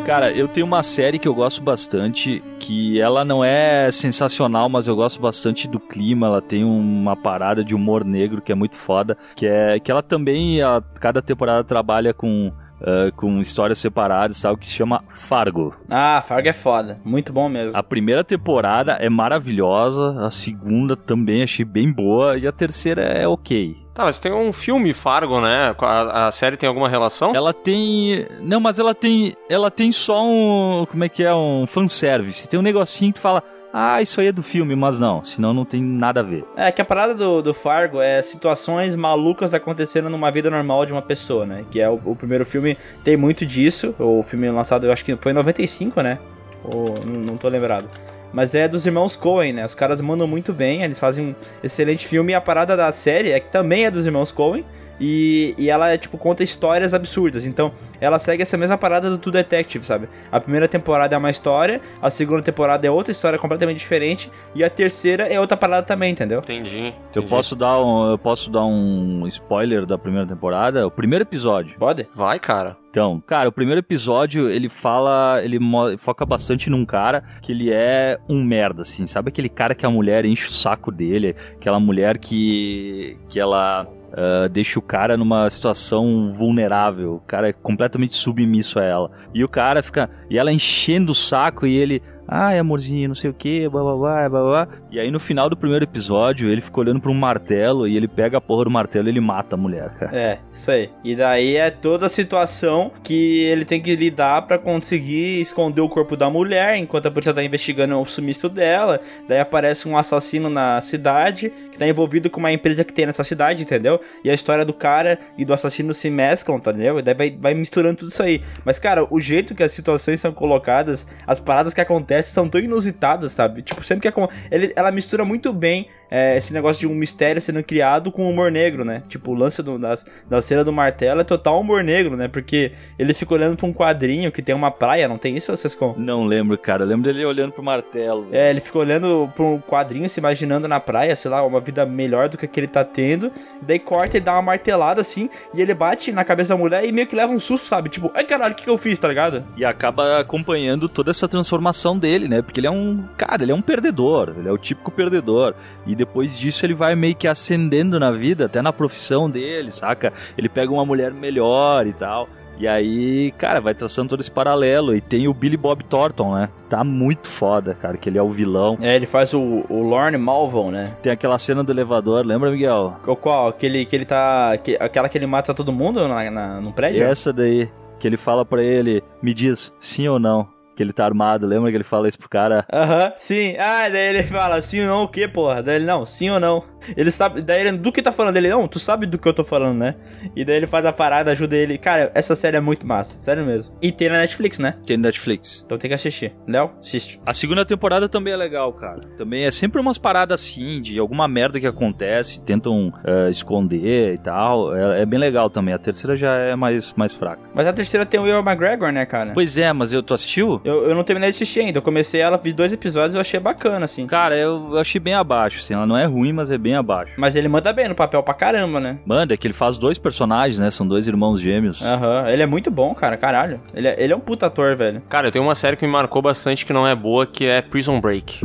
Cara, 0.07 0.31
eu 0.31 0.47
tenho 0.47 0.65
uma 0.65 0.85
série 0.85 1.19
que 1.19 1.27
eu 1.27 1.35
gosto 1.35 1.61
bastante, 1.61 2.41
que 2.61 3.01
ela 3.01 3.25
não 3.25 3.45
é 3.45 3.91
sensacional, 3.91 4.69
mas 4.69 4.87
eu 4.87 4.95
gosto 4.95 5.21
bastante 5.21 5.67
do 5.67 5.81
clima, 5.81 6.29
ela 6.29 6.41
tem 6.41 6.63
uma 6.63 7.17
parada 7.17 7.65
de 7.65 7.75
humor 7.75 8.05
negro 8.05 8.41
que 8.41 8.53
é 8.53 8.55
muito 8.55 8.77
foda, 8.77 9.19
que 9.35 9.45
é 9.49 9.81
que 9.81 9.91
ela 9.91 10.05
também, 10.05 10.63
a, 10.63 10.81
cada 11.01 11.21
temporada 11.21 11.65
trabalha 11.65 12.15
com, 12.15 12.53
ah, 12.81 13.11
com 13.15 13.39
histórias 13.39 13.79
separadas, 13.79 14.41
tal, 14.41 14.57
que 14.57 14.67
se 14.67 14.73
chama 14.73 15.03
Fargo. 15.09 15.75
Ah, 15.91 16.23
Fargo 16.27 16.49
é 16.49 16.53
foda. 16.53 16.99
Muito 17.05 17.33
bom 17.33 17.49
mesmo. 17.49 17.73
A 17.75 17.83
primeira 17.83 18.23
temporada 18.23 18.93
é 18.93 19.09
maravilhosa, 19.09 20.27
a 20.27 20.31
segunda 20.31 20.97
também 20.97 21.43
achei 21.43 21.65
bem 21.65 21.91
boa, 21.91 22.39
e 22.39 22.47
a 22.47 22.53
terceira 22.53 23.03
é 23.03 23.27
ok. 23.27 23.87
Tá, 23.97 24.05
mas 24.05 24.19
tem 24.19 24.31
um 24.31 24.53
filme 24.53 24.93
Fargo, 24.93 25.41
né? 25.41 25.75
A, 25.79 26.27
a 26.27 26.31
série 26.31 26.59
tem 26.59 26.69
alguma 26.69 26.87
relação? 26.87 27.33
Ela 27.35 27.55
tem. 27.55 28.27
Não, 28.43 28.61
mas 28.61 28.79
ela 28.79 28.95
tem. 28.95 29.35
Ela 29.49 29.71
tem 29.71 29.91
só 29.91 30.23
um. 30.23 30.87
Como 30.91 31.03
é 31.03 31.09
que 31.09 31.25
é? 31.25 31.35
Um 31.35 31.67
fanservice. 31.67 32.47
Tem 32.47 32.61
um 32.61 32.63
negocinho 32.63 33.11
que 33.11 33.19
tu 33.19 33.23
fala. 33.23 33.43
Ah, 33.79 34.01
isso 34.01 34.23
aí 34.23 34.29
é 34.29 34.33
do 34.33 34.43
filme, 34.43 34.75
mas 34.75 34.99
não. 34.99 35.23
Senão 35.23 35.53
não 35.53 35.63
tem 35.63 35.83
nada 35.83 36.21
a 36.21 36.23
ver. 36.23 36.47
É 36.57 36.73
que 36.73 36.81
a 36.81 36.85
parada 36.85 37.15
do, 37.15 37.43
do 37.43 37.53
Fargo 37.53 38.01
é 38.01 38.23
situações 38.23 38.97
malucas 38.97 39.53
acontecendo 39.53 40.09
numa 40.09 40.31
vida 40.31 40.49
normal 40.49 40.87
de 40.87 40.93
uma 40.93 41.03
pessoa, 41.03 41.45
né? 41.45 41.63
Que 41.71 41.79
é 41.79 41.91
o, 41.91 42.01
o 42.03 42.17
primeiro 42.17 42.47
filme 42.47 42.79
tem 43.05 43.19
muito 43.19 43.45
disso. 43.45 43.95
O 43.99 44.23
filme 44.23 44.51
lançado, 44.51 44.87
eu 44.87 44.93
acho 44.93 45.05
que 45.05 45.15
foi 45.17 45.33
em 45.33 45.35
95, 45.35 46.01
né? 46.01 46.19
Ou 46.65 47.05
não, 47.05 47.21
não 47.21 47.37
tô 47.37 47.49
lembrado. 47.49 47.87
Mas 48.33 48.55
é 48.55 48.67
dos 48.67 48.87
irmãos 48.87 49.15
Coen, 49.15 49.53
né? 49.53 49.67
Os 49.67 49.75
caras 49.75 50.01
mandam 50.01 50.27
muito 50.27 50.55
bem, 50.55 50.83
eles 50.83 50.99
fazem 50.99 51.27
um 51.27 51.35
excelente 51.63 52.09
filme. 52.09 52.33
E 52.33 52.35
a 52.35 52.41
parada 52.41 52.79
da 52.79 52.91
série 52.93 53.33
é 53.33 53.39
que 53.39 53.53
também 53.53 53.85
é 53.85 53.91
dos 53.91 54.07
irmãos 54.07 54.33
Coen. 54.33 54.65
E, 55.01 55.55
e 55.59 55.71
ela, 55.71 55.91
é, 55.91 55.99
tipo, 55.99 56.17
conta 56.19 56.43
histórias 56.43 56.95
absurdas. 56.95 57.45
Então, 57.45 57.73
ela 58.01 58.19
segue 58.19 58.43
essa 58.43 58.57
mesma 58.57 58.79
parada 58.79 59.11
do 59.11 59.19
True 59.19 59.33
Detective, 59.33 59.85
sabe? 59.85 60.09
A 60.31 60.41
primeira 60.41 60.69
temporada 60.69 61.15
é 61.15 61.19
uma 61.19 61.31
história, 61.31 61.81
a 62.01 62.11
segunda 62.11 62.43
temporada 62.43 62.87
é 62.87 62.91
outra 62.91 63.13
história 63.13 63.39
completamente 63.39 63.79
diferente, 63.79 64.31
e 64.55 64.65
a 64.65 64.71
terceira 64.71 65.25
é 65.25 65.41
outra 65.41 65.57
parada 65.57 65.87
também, 65.87 66.13
entendeu? 66.13 66.39
Entendi. 66.39 66.79
Eu 66.79 66.89
entendi. 66.89 67.29
posso 67.29 67.57
dar 67.57 67.83
um. 67.83 68.11
Eu 68.11 68.19
posso 68.19 68.51
dar 68.51 68.65
um 68.65 69.27
spoiler 69.27 69.87
da 69.87 69.99
primeira 69.99 70.27
temporada? 70.27 70.87
O 70.87 70.91
primeiro 70.91 71.23
episódio. 71.23 71.79
Pode? 71.79 72.07
Vai, 72.15 72.39
cara. 72.39 72.77
Então, 72.97 73.23
cara, 73.27 73.47
o 73.47 73.53
primeiro 73.53 73.81
episódio 73.81 74.49
ele 74.49 74.71
fala, 74.71 75.43
ele 75.45 75.59
foca 75.99 76.25
bastante 76.25 76.71
num 76.71 76.87
cara 76.87 77.23
que 77.43 77.53
ele 77.53 77.71
é 77.71 78.19
um 78.27 78.43
merda, 78.43 78.83
assim, 78.83 79.07
sabe 79.07 79.29
aquele 79.29 79.51
cara 79.51 79.75
que 79.75 79.85
a 79.85 79.91
mulher 79.91 80.25
enche 80.25 80.49
o 80.49 80.51
saco 80.51 80.91
dele, 80.91 81.37
aquela 81.55 81.79
mulher 81.79 82.17
que 82.17 83.19
que 83.29 83.39
ela 83.39 83.87
ah, 84.17 84.49
deixa 84.49 84.79
o 84.79 84.83
cara 84.83 85.17
numa 85.17 85.49
situação 85.51 86.33
vulnerável, 86.33 87.17
o 87.17 87.21
cara 87.21 87.51
é 87.51 87.53
completamente 87.53 88.17
submisso 88.17 88.79
a 88.79 88.85
ela 88.85 89.11
e 89.35 89.45
o 89.45 89.49
cara 89.49 89.83
fica 89.83 90.09
e 90.31 90.39
ela 90.39 90.51
enchendo 90.51 91.13
o 91.13 91.15
saco 91.15 91.67
e 91.67 91.77
ele 91.77 92.03
Ai, 92.29 92.59
amorzinho, 92.59 93.07
não 93.07 93.15
sei 93.15 93.31
o 93.31 93.35
que, 93.35 93.69
blá 93.69 93.83
blá 93.83 93.97
blá, 93.97 94.29
blá 94.29 94.43
blá. 94.43 94.69
E 94.91 94.99
aí 94.99 95.11
no 95.11 95.21
final 95.21 95.49
do 95.49 95.57
primeiro 95.57 95.85
episódio, 95.85 96.49
ele 96.49 96.61
fica 96.61 96.81
olhando 96.81 97.01
pra 97.01 97.11
um 97.11 97.15
martelo 97.15 97.87
e 97.87 97.97
ele 97.97 98.09
pega 98.09 98.39
a 98.39 98.41
porra 98.41 98.65
do 98.65 98.71
martelo 98.71 99.07
e 99.07 99.11
ele 99.11 99.21
mata 99.21 99.55
a 99.55 99.59
mulher, 99.59 99.91
cara. 99.91 100.17
É, 100.17 100.39
isso 100.53 100.71
aí. 100.71 100.91
E 101.05 101.15
daí 101.15 101.57
é 101.57 101.71
toda 101.71 102.07
a 102.07 102.09
situação 102.09 102.91
que 103.05 103.45
ele 103.45 103.65
tem 103.65 103.81
que 103.81 103.95
lidar 103.95 104.43
pra 104.43 104.59
conseguir 104.59 105.41
esconder 105.41 105.81
o 105.81 105.89
corpo 105.89 106.17
da 106.17 106.29
mulher 106.29 106.77
enquanto 106.77 107.07
a 107.07 107.11
polícia 107.11 107.33
tá 107.33 107.45
investigando 107.45 107.97
o 107.97 108.05
sumiço 108.05 108.49
dela. 108.49 109.01
Daí 109.29 109.39
aparece 109.39 109.89
um 109.89 109.97
assassino 109.97 110.51
na 110.51 110.81
cidade 110.81 111.53
que 111.77 111.81
tá 111.81 111.87
envolvido 111.87 112.31
com 112.31 112.41
uma 112.41 112.51
empresa 112.51 112.83
que 112.83 112.93
tem 112.93 113.05
nessa 113.07 113.23
cidade, 113.23 113.63
entendeu? 113.63 114.01
E 114.25 114.31
a 114.31 114.35
história 114.35 114.65
do 114.65 114.73
cara 114.73 115.19
e 115.37 115.45
do 115.45 115.53
assassino 115.53 115.93
se 115.93 116.09
mesclam, 116.11 116.59
tá 116.59 116.71
entendeu? 116.71 116.99
E 116.99 117.03
daí 117.03 117.15
vai, 117.15 117.31
vai 117.39 117.55
misturando 117.55 117.99
tudo 117.99 118.09
isso 118.11 118.23
aí. 118.23 118.43
Mas, 118.65 118.79
cara, 118.79 119.07
o 119.11 119.21
jeito 119.21 119.55
que 119.55 119.63
as 119.63 119.73
situações 119.73 120.19
são 120.21 120.33
colocadas, 120.33 121.07
as 121.27 121.39
paradas 121.39 121.75
que 121.75 121.81
acontecem 121.81 122.33
são 122.33 122.49
tão 122.49 122.61
inusitadas, 122.61 123.33
sabe? 123.33 123.63
Tipo, 123.63 123.83
sempre 123.85 124.03
que 124.03 124.09
acon- 124.09 124.29
ele, 124.51 124.73
ela 124.75 124.91
mistura 124.91 125.25
muito 125.25 125.53
bem 125.53 125.89
é, 126.11 126.37
esse 126.37 126.53
negócio 126.53 126.81
de 126.81 126.87
um 126.87 126.95
mistério 126.95 127.41
sendo 127.41 127.63
criado 127.63 128.11
com 128.11 128.29
humor 128.29 128.51
negro, 128.51 128.85
né? 128.85 129.03
Tipo, 129.09 129.33
o 129.33 129.35
lance 129.35 129.63
do, 129.63 129.79
das, 129.79 130.07
da 130.29 130.41
cena 130.43 130.65
do 130.65 130.73
martelo 130.73 131.21
é 131.21 131.25
total 131.25 131.61
humor 131.61 131.83
negro, 131.83 132.17
né? 132.17 132.29
Porque 132.29 132.73
ele 132.99 133.15
fica 133.15 133.35
olhando 133.35 133.57
pra 133.57 133.67
um 133.67 133.73
quadrinho 133.73 134.33
que 134.33 134.43
tem 134.43 134.55
uma 134.55 134.71
praia, 134.71 135.09
não 135.09 135.19
tem 135.19 135.37
isso, 135.37 135.51
vocês 135.51 135.75
com? 135.75 135.95
Não 135.97 136.25
lembro, 136.25 136.57
cara. 136.59 136.85
Eu 136.85 136.89
lembro 136.89 137.05
dele 137.05 137.25
olhando 137.25 137.53
pro 137.53 137.63
martelo. 137.63 138.29
É, 138.33 138.51
ele 138.51 138.61
fica 138.61 138.79
olhando 138.79 139.31
pra 139.35 139.45
um 139.45 139.61
quadrinho, 139.61 140.09
se 140.09 140.21
imaginando 140.21 140.69
na 140.69 140.81
praia, 140.81 141.17
sei 141.17 141.31
lá, 141.31 141.45
uma 141.45 141.61
vida 141.61 141.85
melhor 141.85 142.29
do 142.29 142.37
que 142.37 142.45
a 142.45 142.49
que 142.49 142.61
ele 142.61 142.69
tá 142.69 142.85
tendo. 142.85 143.31
Daí 143.63 143.79
corta 143.79 144.17
e 144.17 144.21
dá 144.21 144.35
uma 144.35 144.43
martelada 144.43 145.01
assim, 145.01 145.29
e 145.53 145.61
ele 145.61 145.75
bate 145.75 146.13
na 146.13 146.25
cabeça 146.25 146.55
da 146.55 146.59
mulher 146.59 146.85
e 146.85 146.93
meio 146.93 147.07
que 147.07 147.17
leva 147.17 147.33
um 147.33 147.41
susto, 147.41 147.67
sabe? 147.67 147.89
Tipo, 147.89 148.11
ai 148.15 148.25
caralho, 148.25 148.53
o 148.53 148.57
que, 148.57 148.65
que 148.65 148.71
eu 148.71 148.79
fiz, 148.79 148.99
tá 148.99 149.09
ligado? 149.09 149.45
E 149.57 149.65
acaba 149.65 150.21
acompanhando 150.21 150.89
toda 150.89 151.11
essa 151.11 151.29
transformação 151.29 151.99
dele, 151.99 152.29
né? 152.29 152.43
Porque 152.43 152.61
ele 152.61 152.67
é 152.67 152.71
um. 152.71 153.05
Cara, 153.17 153.43
ele 153.43 153.53
é 153.53 153.55
um 153.55 153.63
perdedor. 153.63 154.35
Ele 154.39 154.49
é 154.49 154.53
o 154.53 154.59
típico 154.59 154.91
perdedor. 154.91 155.55
E 155.87 155.96
depois 155.97 156.39
disso 156.39 156.65
ele 156.65 156.75
vai 156.75 156.95
meio 156.95 157.17
que 157.17 157.27
ascendendo 157.27 157.99
na 157.99 158.11
vida, 158.13 158.45
até 158.47 158.63
na 158.63 158.73
profissão 158.73 159.29
dele, 159.29 159.71
saca? 159.73 160.13
Ele 160.39 160.49
pega 160.49 160.71
uma 160.73 160.85
mulher 160.87 161.13
melhor 161.13 161.87
e 161.87 161.93
tal. 161.93 162.29
E 162.59 162.67
aí, 162.67 163.33
cara, 163.37 163.61
vai 163.61 163.75
traçando 163.75 164.09
todo 164.09 164.21
esse 164.21 164.31
paralelo. 164.31 164.95
E 164.97 165.01
tem 165.03 165.29
o 165.29 165.35
Billy 165.35 165.59
Bob 165.59 165.85
Thornton, 165.85 166.35
né? 166.37 166.49
Tá 166.71 166.83
muito 166.83 167.29
foda, 167.29 167.75
cara, 167.75 167.99
que 167.99 168.09
ele 168.09 168.17
é 168.17 168.23
o 168.23 168.31
vilão. 168.31 168.79
É, 168.81 168.97
ele 168.97 169.05
faz 169.05 169.35
o, 169.35 169.63
o 169.69 169.83
Lorne 169.83 170.17
Malvon, 170.17 170.71
né? 170.71 170.97
Tem 171.03 171.13
aquela 171.13 171.39
cena 171.39 171.63
do 171.63 171.71
elevador, 171.71 172.25
lembra, 172.25 172.51
Miguel? 172.51 172.97
O 173.07 173.15
qual? 173.15 173.49
Aquele 173.49 173.85
que 173.85 173.95
ele 173.95 174.07
tá. 174.07 174.57
que- 174.57 174.79
aquela 174.81 175.07
que 175.09 175.19
ele 175.19 175.27
mata 175.27 175.53
todo 175.53 175.71
mundo 175.71 176.09
na, 176.09 176.31
na, 176.31 176.61
no 176.63 176.73
prédio? 176.73 177.03
essa 177.05 177.31
daí, 177.31 177.71
que 178.01 178.07
ele 178.09 178.17
fala 178.17 178.43
pra 178.43 178.63
ele, 178.63 179.03
me 179.23 179.35
diz 179.35 179.71
sim 179.79 180.09
ou 180.09 180.19
não. 180.19 180.49
Que 180.77 180.83
ele 180.83 180.93
tá 180.93 181.07
armado, 181.07 181.47
lembra 181.47 181.71
que 181.71 181.77
ele 181.79 181.85
fala 181.85 182.07
isso 182.07 182.19
pro 182.19 182.29
cara? 182.29 182.67
Aham, 182.71 183.11
sim. 183.17 183.57
Ah, 183.59 183.89
daí 183.89 184.15
ele 184.15 184.25
fala 184.25 184.61
sim 184.61 184.83
ou 184.83 184.87
não 184.87 185.03
o 185.05 185.09
quê, 185.09 185.27
porra? 185.27 185.63
Daí 185.63 185.77
ele, 185.77 185.87
não, 185.87 186.05
sim 186.05 186.29
ou 186.29 186.39
não. 186.39 186.63
Ele 186.97 187.11
sabe, 187.11 187.41
daí 187.43 187.61
ele, 187.61 187.73
do 187.79 187.91
que 187.91 188.03
tá 188.03 188.13
falando? 188.13 188.37
Ele, 188.37 188.49
não, 188.49 188.69
tu 188.69 188.79
sabe 188.79 189.07
do 189.07 189.19
que 189.19 189.27
eu 189.27 189.35
tô 189.35 189.45
falando, 189.45 189.79
né? 189.79 189.95
E 190.35 190.45
daí 190.45 190.57
ele 190.57 190.67
faz 190.67 190.85
a 190.85 190.93
parada, 190.93 191.31
ajuda 191.31 191.57
ele. 191.57 191.79
Cara, 191.79 192.11
essa 192.15 192.37
série 192.37 192.57
é 192.57 192.61
muito 192.61 192.87
massa, 192.87 193.19
sério 193.21 193.45
mesmo. 193.45 193.75
E 193.81 193.91
tem 193.91 194.09
na 194.09 194.19
Netflix, 194.19 194.59
né? 194.59 194.77
Tem 194.85 194.97
no 194.97 195.05
Netflix. 195.05 195.63
Então 195.65 195.79
tem 195.79 195.89
que 195.89 195.95
assistir. 195.95 196.33
Léo, 196.47 196.71
assiste. 196.81 197.21
A 197.25 197.33
segunda 197.33 197.65
temporada 197.65 198.09
também 198.09 198.33
é 198.33 198.37
legal, 198.37 198.73
cara. 198.73 199.01
Também 199.17 199.45
é 199.45 199.51
sempre 199.51 199.81
umas 199.81 199.99
paradas 199.99 200.41
assim, 200.41 200.81
de 200.83 200.99
alguma 200.99 201.27
merda 201.27 201.59
que 201.59 201.67
acontece, 201.67 202.41
tentam 202.41 202.93
eh, 203.05 203.31
esconder 203.31 204.15
e 204.15 204.19
tal. 204.19 204.77
É, 204.77 205.03
é 205.03 205.07
bem 205.07 205.19
legal 205.19 205.51
também. 205.51 205.75
A 205.75 205.79
terceira 205.79 206.17
já 206.17 206.35
é 206.37 206.55
mais, 206.55 206.95
mais 206.95 207.15
fraca. 207.15 207.43
Mas 207.55 207.67
a 207.67 207.73
terceira 207.73 208.07
tem 208.07 208.21
o 208.21 208.25
Will 208.25 208.41
McGregor, 208.41 208.93
né, 208.93 209.05
cara? 209.07 209.33
Pois 209.33 209.59
é, 209.59 209.73
mas 209.73 209.93
eu, 209.93 210.03
tu 210.03 210.15
assistiu? 210.15 210.61
Eu, 210.65 210.89
eu 210.89 210.95
não 210.95 211.05
terminei 211.05 211.31
de 211.31 211.37
assistir 211.37 211.61
ainda. 211.61 211.79
Eu 211.79 211.83
comecei 211.83 212.21
ela, 212.21 212.37
vi 212.37 212.53
dois 212.53 212.73
episódios 212.73 213.15
e 213.15 213.17
eu 213.17 213.21
achei 213.21 213.41
bacana, 213.41 213.85
assim. 213.85 214.07
Cara, 214.07 214.37
eu 214.37 214.79
achei 214.79 215.01
bem 215.01 215.15
abaixo, 215.15 215.59
assim. 215.59 215.75
Ela 215.75 215.87
não 215.87 215.97
é 215.97 216.07
ruim, 216.07 216.33
mas 216.33 216.51
é 216.51 216.59
bem 216.59 216.76
abaixo. 216.77 217.15
Mas 217.17 217.35
ele 217.37 217.49
manda 217.49 217.73
bem 217.73 217.89
no 217.89 217.95
papel 217.95 218.23
pra 218.23 218.35
caramba, 218.35 218.81
né? 218.81 218.99
Manda, 219.05 219.35
é 219.35 219.37
que 219.37 219.47
ele 219.47 219.55
faz 219.55 219.79
dois 219.79 219.99
personagens, 219.99 220.59
né? 220.59 220.71
São 220.71 220.87
dois 220.87 221.07
irmãos 221.07 221.41
gêmeos. 221.41 221.85
Aham, 221.85 222.29
ele 222.29 222.43
é 222.43 222.47
muito 222.47 222.71
bom, 222.71 222.95
cara, 222.95 223.17
caralho. 223.17 223.61
Ele 223.75 223.89
é, 223.89 224.03
ele 224.03 224.13
é 224.13 224.17
um 224.17 224.21
puta 224.21 224.47
ator, 224.47 224.77
velho. 224.77 225.03
Cara, 225.09 225.29
eu 225.29 225.33
tenho 225.33 225.45
uma 225.45 225.55
série 225.55 225.77
que 225.77 225.87
me 225.87 225.93
marcou 225.93 226.21
bastante 226.23 226.65
que 226.67 226.73
não 226.73 226.87
é 226.87 226.95
boa, 226.95 227.27
que 227.27 227.45
é 227.45 227.63
Prison 227.63 228.01
Break. 228.01 228.41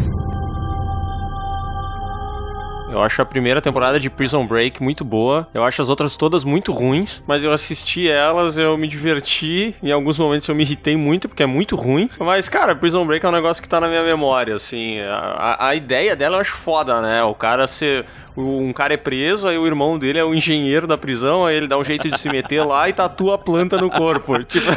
Eu 2.91 3.01
acho 3.01 3.21
a 3.21 3.25
primeira 3.25 3.61
temporada 3.61 3.99
de 3.99 4.09
Prison 4.09 4.45
Break 4.45 4.83
muito 4.83 5.05
boa. 5.05 5.47
Eu 5.53 5.63
acho 5.63 5.81
as 5.81 5.89
outras 5.89 6.15
todas 6.17 6.43
muito 6.43 6.71
ruins, 6.71 7.23
mas 7.25 7.43
eu 7.43 7.51
assisti 7.51 8.09
elas, 8.09 8.57
eu 8.57 8.77
me 8.77 8.87
diverti. 8.87 9.73
Em 9.81 9.91
alguns 9.91 10.19
momentos 10.19 10.47
eu 10.47 10.53
me 10.55 10.63
irritei 10.63 10.97
muito, 10.97 11.29
porque 11.29 11.43
é 11.43 11.45
muito 11.47 11.75
ruim. 11.75 12.09
Mas, 12.19 12.49
cara, 12.49 12.75
Prison 12.75 13.05
Break 13.05 13.25
é 13.25 13.29
um 13.29 13.31
negócio 13.31 13.63
que 13.63 13.69
tá 13.69 13.79
na 13.79 13.87
minha 13.87 14.03
memória, 14.03 14.55
assim. 14.55 14.99
A, 14.99 15.67
a- 15.67 15.75
ideia 15.75 16.15
dela 16.15 16.37
eu 16.37 16.41
acho 16.41 16.55
foda, 16.57 17.01
né? 17.01 17.23
O 17.23 17.33
cara 17.33 17.65
ser. 17.67 18.05
Um 18.35 18.71
cara 18.71 18.93
é 18.93 18.97
preso, 18.97 19.45
aí 19.45 19.57
o 19.57 19.67
irmão 19.67 19.99
dele 19.99 20.17
é 20.17 20.23
o 20.23 20.33
engenheiro 20.33 20.87
da 20.87 20.97
prisão, 20.97 21.45
aí 21.45 21.57
ele 21.57 21.67
dá 21.67 21.77
um 21.77 21.83
jeito 21.83 22.09
de 22.09 22.17
se 22.17 22.29
meter 22.29 22.63
lá 22.65 22.87
e 22.87 22.93
tatua 22.93 23.35
a 23.35 23.37
planta 23.37 23.77
no 23.77 23.89
corpo. 23.89 24.41
Tipo, 24.47 24.67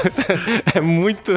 é 0.74 0.80
muito. 0.80 1.30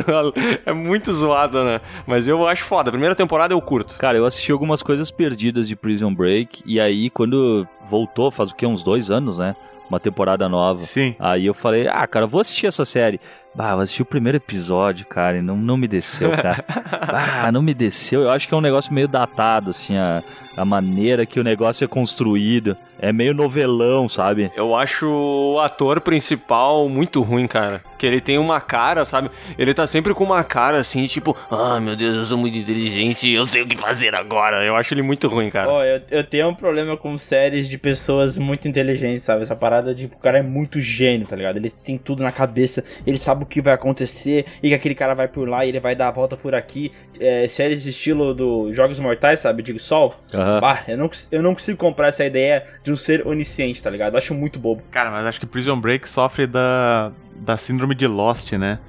É 0.66 0.74
muito 0.74 1.14
zoado, 1.14 1.64
né? 1.64 1.80
Mas 2.08 2.28
eu 2.28 2.48
acho 2.48 2.64
foda. 2.66 2.90
A 2.90 2.92
primeira 2.92 3.14
temporada 3.14 3.54
eu 3.54 3.62
curto. 3.62 4.00
Cara, 4.00 4.18
eu 4.18 4.26
assisti 4.26 4.52
algumas 4.52 4.82
coisas 4.82 5.12
perdidas 5.12 5.68
de 5.68 5.76
Prison 5.76 6.12
Break. 6.14 6.64
E 6.68 6.82
aí, 6.82 7.10
quando 7.10 7.66
voltou, 7.82 8.30
faz 8.30 8.52
o 8.52 8.56
quê? 8.56 8.68
Uns 8.68 8.84
dois 8.84 9.10
anos, 9.10 9.40
né? 9.40 9.56
Uma 9.90 10.02
temporada 10.02 10.50
nova. 10.50 10.82
Sim. 10.82 11.16
Aí 11.18 11.46
eu 11.46 11.54
falei, 11.54 11.88
ah, 11.88 12.06
cara, 12.06 12.28
vou 12.28 12.42
assistir 12.42 12.68
essa 12.68 12.84
série. 12.84 13.22
Bah, 13.58 13.72
eu 13.72 13.80
assisti 13.80 14.04
o 14.04 14.06
primeiro 14.06 14.38
episódio, 14.38 15.04
cara, 15.08 15.38
e 15.38 15.42
não, 15.42 15.58
não 15.58 15.76
me 15.78 15.88
desceu, 15.88 16.30
cara. 16.30 16.64
ah, 17.44 17.52
não 17.52 17.64
me 17.64 17.74
desceu. 17.74 18.22
Eu 18.22 18.30
acho 18.30 18.48
que 18.48 18.54
é 18.54 18.58
um 18.58 18.62
negócio 18.62 18.94
meio 18.94 19.08
datado, 19.08 19.72
assim, 19.72 19.98
a, 19.98 20.22
a 20.56 20.64
maneira 20.64 21.26
que 21.26 21.40
o 21.40 21.44
negócio 21.44 21.84
é 21.84 21.88
construído. 21.88 22.78
É 23.00 23.14
meio 23.14 23.34
novelão, 23.34 24.10
sabe? 24.10 24.52
Eu 24.56 24.76
acho 24.76 25.08
o 25.08 25.60
ator 25.60 26.02
principal 26.02 26.90
muito 26.90 27.22
ruim, 27.22 27.46
cara. 27.46 27.84
Que 27.98 28.08
ele 28.08 28.20
tem 28.20 28.40
uma 28.40 28.60
cara, 28.60 29.06
sabe? 29.06 29.30
Ele 29.56 29.72
tá 29.72 29.86
sempre 29.86 30.16
com 30.16 30.24
uma 30.24 30.44
cara 30.44 30.80
assim, 30.80 31.06
tipo, 31.06 31.38
ah, 31.50 31.80
meu 31.80 31.96
Deus, 31.96 32.16
eu 32.16 32.26
sou 32.26 32.38
muito 32.40 32.58
inteligente, 32.58 33.30
eu 33.30 33.46
sei 33.46 33.62
o 33.62 33.68
que 33.68 33.78
fazer 33.78 34.16
agora. 34.16 34.64
Eu 34.66 34.76
acho 34.76 34.96
ele 34.96 35.04
muito 35.04 35.28
ruim, 35.28 35.52
cara. 35.52 35.70
Ó, 35.70 35.84
eu, 35.84 36.02
eu 36.10 36.24
tenho 36.24 36.50
um 36.50 36.56
problema 36.56 36.98
com 36.98 37.16
séries 37.20 37.70
de 37.70 37.78
pessoas 37.78 38.36
muito 38.38 38.68
inteligentes, 38.68 39.24
sabe? 39.24 39.44
Essa 39.44 39.56
parada 39.56 39.94
de 39.94 40.08
o 40.08 40.18
cara 40.18 40.40
é 40.40 40.44
muito 40.44 40.80
gênio, 40.80 41.28
tá 41.28 41.36
ligado? 41.36 41.58
Ele 41.58 41.70
tem 41.70 42.00
tudo 42.00 42.24
na 42.24 42.32
cabeça, 42.32 42.84
ele 43.06 43.20
sabe 43.20 43.44
o 43.44 43.47
que 43.48 43.62
vai 43.62 43.74
acontecer 43.74 44.46
e 44.62 44.70
que 44.70 44.76
aquele 44.76 44.96
cara 44.96 45.14
vai 45.14 45.28
por 45.28 45.48
lá 45.48 45.66
e 45.66 45.70
ele 45.70 45.80
vai 45.80 45.96
dar 45.96 46.10
a 46.10 46.12
volta 46.12 46.36
por 46.38 46.54
aqui. 46.54 46.92
É, 47.20 47.48
séries 47.48 47.84
de 47.84 47.90
estilo 47.90 48.34
do 48.34 48.74
Jogos 48.74 49.00
Mortais, 49.00 49.40
sabe? 49.40 49.64
De 49.64 49.78
Sol. 49.80 50.16
Aham. 50.34 50.60
Bah, 50.60 50.84
eu 50.88 50.98
não, 50.98 51.10
eu 51.32 51.44
não 51.44 51.54
consigo 51.54 51.78
comprar 51.78 52.08
essa 52.08 52.26
ideia 52.26 52.66
de 52.84 52.92
um 52.92 52.96
ser 52.96 53.26
onisciente, 53.28 53.82
tá 53.82 53.90
ligado? 53.90 54.14
Eu 54.14 54.18
acho 54.18 54.34
muito 54.34 54.60
bobo. 54.60 54.82
Cara, 54.92 55.12
mas 55.12 55.26
acho 55.26 55.40
que 55.40 55.46
Prison 55.46 55.80
Break 55.80 56.10
sofre 56.10 56.48
da, 56.48 57.12
da 57.36 57.58
síndrome 57.58 57.96
de 57.96 58.08
Lost, 58.08 58.54
né? 58.54 58.80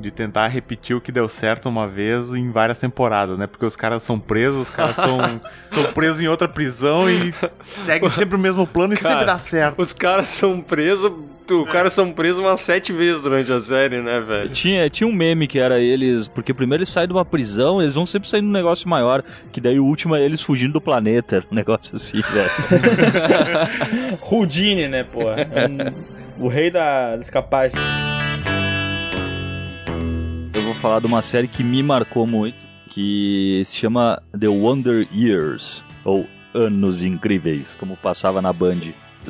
De 0.00 0.10
tentar 0.10 0.46
repetir 0.46 0.94
o 0.94 1.00
que 1.00 1.10
deu 1.10 1.28
certo 1.28 1.68
uma 1.68 1.88
vez 1.88 2.32
em 2.32 2.50
várias 2.52 2.78
temporadas, 2.78 3.36
né? 3.36 3.46
Porque 3.46 3.66
os 3.66 3.74
caras 3.74 4.02
são 4.02 4.18
presos, 4.18 4.62
os 4.62 4.70
caras 4.70 4.94
são, 4.94 5.40
são 5.70 5.92
presos 5.92 6.20
em 6.20 6.28
outra 6.28 6.48
prisão 6.48 7.10
e 7.10 7.34
seguem 7.64 8.08
sempre 8.08 8.36
o 8.36 8.38
mesmo 8.38 8.66
plano 8.66 8.94
e 8.94 8.96
Cara, 8.96 9.08
sempre 9.08 9.26
dá 9.26 9.38
certo. 9.38 9.82
Os 9.82 9.92
caras 9.92 10.28
são 10.28 10.60
presos. 10.60 11.12
Os 11.50 11.70
caras 11.70 11.92
são 11.92 12.12
presos 12.12 12.38
umas 12.40 12.60
sete 12.60 12.92
vezes 12.92 13.22
durante 13.22 13.52
a 13.52 13.60
série, 13.60 14.00
né, 14.02 14.20
velho? 14.20 14.48
Tinha, 14.50 14.88
tinha 14.90 15.06
um 15.08 15.12
meme 15.12 15.46
que 15.46 15.58
era 15.58 15.78
eles, 15.80 16.28
porque 16.28 16.52
primeiro 16.54 16.80
eles 16.80 16.88
saem 16.88 17.06
de 17.06 17.12
uma 17.12 17.24
prisão, 17.24 17.80
eles 17.80 17.94
vão 17.94 18.04
sempre 18.06 18.28
sair 18.28 18.40
de 18.40 18.46
um 18.46 18.50
negócio 18.52 18.88
maior, 18.88 19.22
que 19.52 19.60
daí 19.60 19.78
o 19.80 19.84
último 19.84 20.14
é 20.14 20.22
eles 20.24 20.40
fugindo 20.42 20.74
do 20.74 20.80
planeta, 20.80 21.42
um 21.50 21.54
negócio 21.54 21.94
assim, 21.96 22.20
velho. 22.20 22.50
Houdini, 24.30 24.88
né, 24.88 25.04
pô? 25.04 25.22
É 25.30 25.66
um- 25.68 26.18
o 26.44 26.48
rei 26.48 26.70
da, 26.70 27.16
das 27.16 27.30
capazes. 27.30 27.74
Eu 30.54 30.62
vou 30.62 30.74
falar 30.74 31.00
de 31.00 31.06
uma 31.06 31.22
série 31.22 31.48
que 31.48 31.62
me 31.64 31.82
marcou 31.82 32.26
muito, 32.26 32.56
que 32.88 33.62
se 33.64 33.76
chama 33.76 34.20
The 34.38 34.48
Wonder 34.48 35.06
Years, 35.14 35.84
ou 36.04 36.26
Anos 36.54 37.02
Incríveis, 37.02 37.74
como 37.74 37.96
passava 37.96 38.40
na 38.42 38.52
Band. 38.52 38.80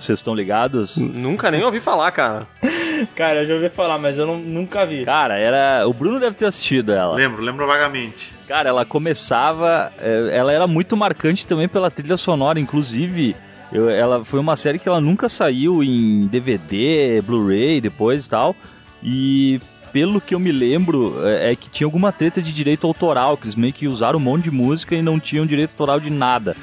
Vocês 0.01 0.19
estão 0.19 0.35
ligados? 0.35 0.97
Nunca 0.97 1.51
nem 1.51 1.63
ouvi 1.63 1.81
falar, 1.81 2.11
cara. 2.13 2.47
Cara, 3.15 3.43
eu 3.43 3.47
já 3.47 3.55
ouvi 3.55 3.69
falar, 3.69 3.97
mas 3.97 4.19
eu 4.19 4.27
não- 4.27 4.39
nunca 4.39 4.85
vi. 4.85 5.05
Cara, 5.05 5.39
era. 5.39 5.87
O 5.87 5.93
Bruno 5.93 6.19
deve 6.19 6.35
ter 6.35 6.47
assistido 6.47 6.93
ela. 6.93 7.15
Lembro, 7.15 7.41
lembro 7.43 7.65
vagamente. 7.65 8.29
Cara, 8.49 8.69
ela 8.71 8.85
começava. 8.85 9.93
é, 10.01 10.31
Ela 10.37 10.53
era 10.53 10.67
muito 10.67 10.97
marcante 10.97 11.47
também 11.47 11.69
pela 11.69 11.91
trilha 11.93 12.17
sonora, 12.17 12.59
inclusive. 12.59 13.37
eu- 13.73 13.89
ela 13.89 14.25
foi 14.25 14.41
uma 14.41 14.57
série 14.57 14.79
que 14.81 14.89
ela 14.89 15.01
nunca 15.01 15.29
saiu 15.29 15.81
em 15.83 16.27
DVD, 16.27 17.23
Blu-ray 17.25 17.81
depois 17.81 18.27
e 18.27 18.29
tal. 18.31 18.57
E 19.03 19.61
pelo 19.93 20.21
que 20.21 20.35
eu 20.35 20.41
me 20.41 20.51
lembro, 20.51 21.17
é, 21.25 21.53
é 21.53 21.57
que 21.57 21.71
tinha 21.71 21.87
alguma 21.87 22.11
treta 22.11 22.43
de 22.43 22.53
direito 22.53 22.85
autoral, 22.87 23.37
que 23.37 23.45
eles 23.45 23.55
meio 23.55 23.73
que 23.73 23.87
usaram 23.87 24.19
um 24.19 24.23
monte 24.23 24.45
de 24.45 24.51
música 24.51 24.95
e 24.97 25.03
não 25.03 25.21
tinham 25.21 25.47
direito 25.47 25.71
autoral 25.71 26.01
de 26.01 26.11
nada. 26.11 26.57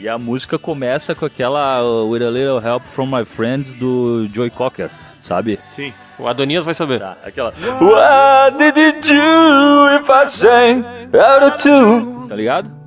E 0.00 0.08
a 0.08 0.16
música 0.16 0.58
começa 0.58 1.14
com 1.14 1.26
aquela 1.26 1.82
uh, 1.84 2.08
With 2.08 2.22
a 2.22 2.30
Little 2.30 2.58
Help 2.58 2.82
from 2.84 3.06
My 3.06 3.22
Friends 3.22 3.74
do 3.74 4.26
Joey 4.32 4.48
Cocker, 4.48 4.88
sabe? 5.20 5.58
Sim. 5.68 5.92
O 6.18 6.26
Adonias 6.26 6.64
vai 6.64 6.72
saber. 6.72 7.00
Tá, 7.00 7.18
aquela. 7.22 7.52
What 7.80 8.56
did 8.56 8.78
you 8.78 8.92
do 8.92 9.88
if 10.00 10.08
I 10.08 10.26
sang 10.26 10.84
out 11.14 11.44
of 11.44 11.62
tune? 11.62 12.28
Tá 12.28 12.34
ligado? 12.34 12.79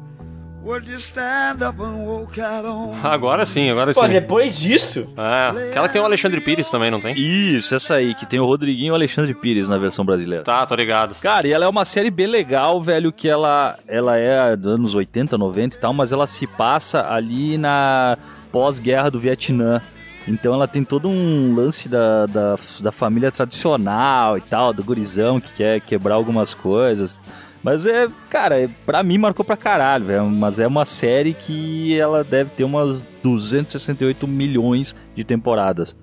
Agora 3.03 3.45
sim, 3.45 3.69
agora 3.69 3.93
sim. 3.93 3.99
Pô, 3.99 4.07
depois 4.07 4.57
disso, 4.57 5.05
É, 5.17 5.69
aquela 5.69 5.87
que 5.87 5.93
tem 5.93 6.01
o 6.01 6.05
Alexandre 6.05 6.39
Pires 6.39 6.69
também, 6.69 6.89
não 6.89 7.01
tem? 7.01 7.13
Isso, 7.17 7.75
essa 7.75 7.95
aí, 7.95 8.15
que 8.15 8.25
tem 8.25 8.39
o 8.39 8.45
Rodriguinho 8.45 8.87
e 8.87 8.91
o 8.91 8.95
Alexandre 8.95 9.33
Pires 9.33 9.67
na 9.67 9.77
versão 9.77 10.05
brasileira. 10.05 10.43
Tá, 10.43 10.65
tô 10.65 10.73
ligado. 10.75 11.15
Cara, 11.15 11.45
e 11.47 11.51
ela 11.51 11.65
é 11.65 11.67
uma 11.67 11.83
série 11.83 12.09
bem 12.09 12.27
legal, 12.27 12.81
velho, 12.81 13.11
que 13.11 13.27
ela, 13.27 13.77
ela 13.87 14.17
é 14.17 14.55
dos 14.55 14.73
anos 14.73 14.95
80, 14.95 15.37
90 15.37 15.75
e 15.75 15.79
tal, 15.79 15.93
mas 15.93 16.13
ela 16.13 16.25
se 16.25 16.47
passa 16.47 17.09
ali 17.09 17.57
na 17.57 18.17
pós-guerra 18.51 19.11
do 19.11 19.19
Vietnã. 19.19 19.81
Então 20.25 20.53
ela 20.53 20.67
tem 20.67 20.83
todo 20.83 21.09
um 21.09 21.53
lance 21.53 21.89
da, 21.89 22.25
da, 22.25 22.55
da 22.79 22.91
família 22.93 23.29
tradicional 23.29 24.37
e 24.37 24.41
tal, 24.41 24.71
do 24.71 24.83
gurizão 24.83 25.41
que 25.41 25.51
quer 25.53 25.81
quebrar 25.81 26.15
algumas 26.15 26.53
coisas. 26.53 27.19
Mas 27.63 27.87
é, 27.87 28.09
cara, 28.29 28.59
é- 28.59 28.69
pra 28.85 29.01
mim 29.01 29.17
marcou 29.17 29.45
pra 29.45 29.55
caralho, 29.55 30.05
velho. 30.05 30.25
Mas 30.25 30.59
é 30.59 30.67
uma 30.67 30.83
série 30.85 31.33
que 31.33 31.97
ela 31.97 32.23
deve 32.23 32.49
ter 32.51 32.63
umas 32.65 33.01
268 33.23 34.27
milhões 34.27 34.93
de 35.15 35.23
temporadas. 35.23 35.95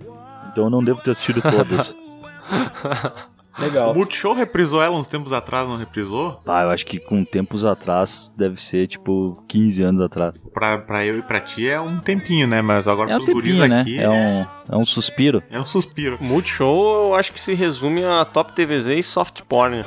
Então 0.50 0.64
eu 0.64 0.70
não 0.70 0.82
devo 0.82 1.02
ter 1.02 1.10
assistido 1.12 1.42
todas. 1.42 1.94
Legal. 3.58 3.90
O 3.90 3.94
Multishow 3.94 4.32
reprisou 4.32 4.80
ela 4.82 4.96
uns 4.96 5.06
tempos 5.06 5.32
atrás, 5.32 5.68
não 5.68 5.76
reprisou? 5.76 6.40
ah, 6.46 6.62
eu 6.62 6.70
acho 6.70 6.86
que 6.86 6.98
com 6.98 7.22
tempos 7.24 7.64
atrás 7.64 8.32
deve 8.34 8.58
ser 8.58 8.86
tipo 8.86 9.44
15 9.46 9.82
anos 9.82 10.00
atrás. 10.00 10.42
Pra, 10.54 10.78
pra 10.78 11.04
eu 11.04 11.18
e 11.18 11.22
pra 11.22 11.40
ti 11.40 11.68
é 11.68 11.78
um 11.78 11.98
tempinho, 11.98 12.46
né? 12.46 12.62
Mas 12.62 12.88
agora 12.88 13.10
É 13.10 13.16
um 13.16 13.24
tempinho, 13.24 13.66
né? 13.68 13.80
aqui 13.82 13.98
É 13.98 14.08
um, 14.08 14.46
é 14.70 14.76
um 14.76 14.84
suspiro. 14.84 15.42
é 15.50 15.60
um 15.60 15.64
suspiro. 15.64 16.16
Multishow 16.20 17.08
eu 17.08 17.14
acho 17.14 17.32
que 17.32 17.40
se 17.40 17.52
resume 17.52 18.02
a 18.04 18.24
Top 18.24 18.52
TVZ 18.52 18.86
e 18.96 19.02
Soft 19.02 19.42
Porn. 19.42 19.84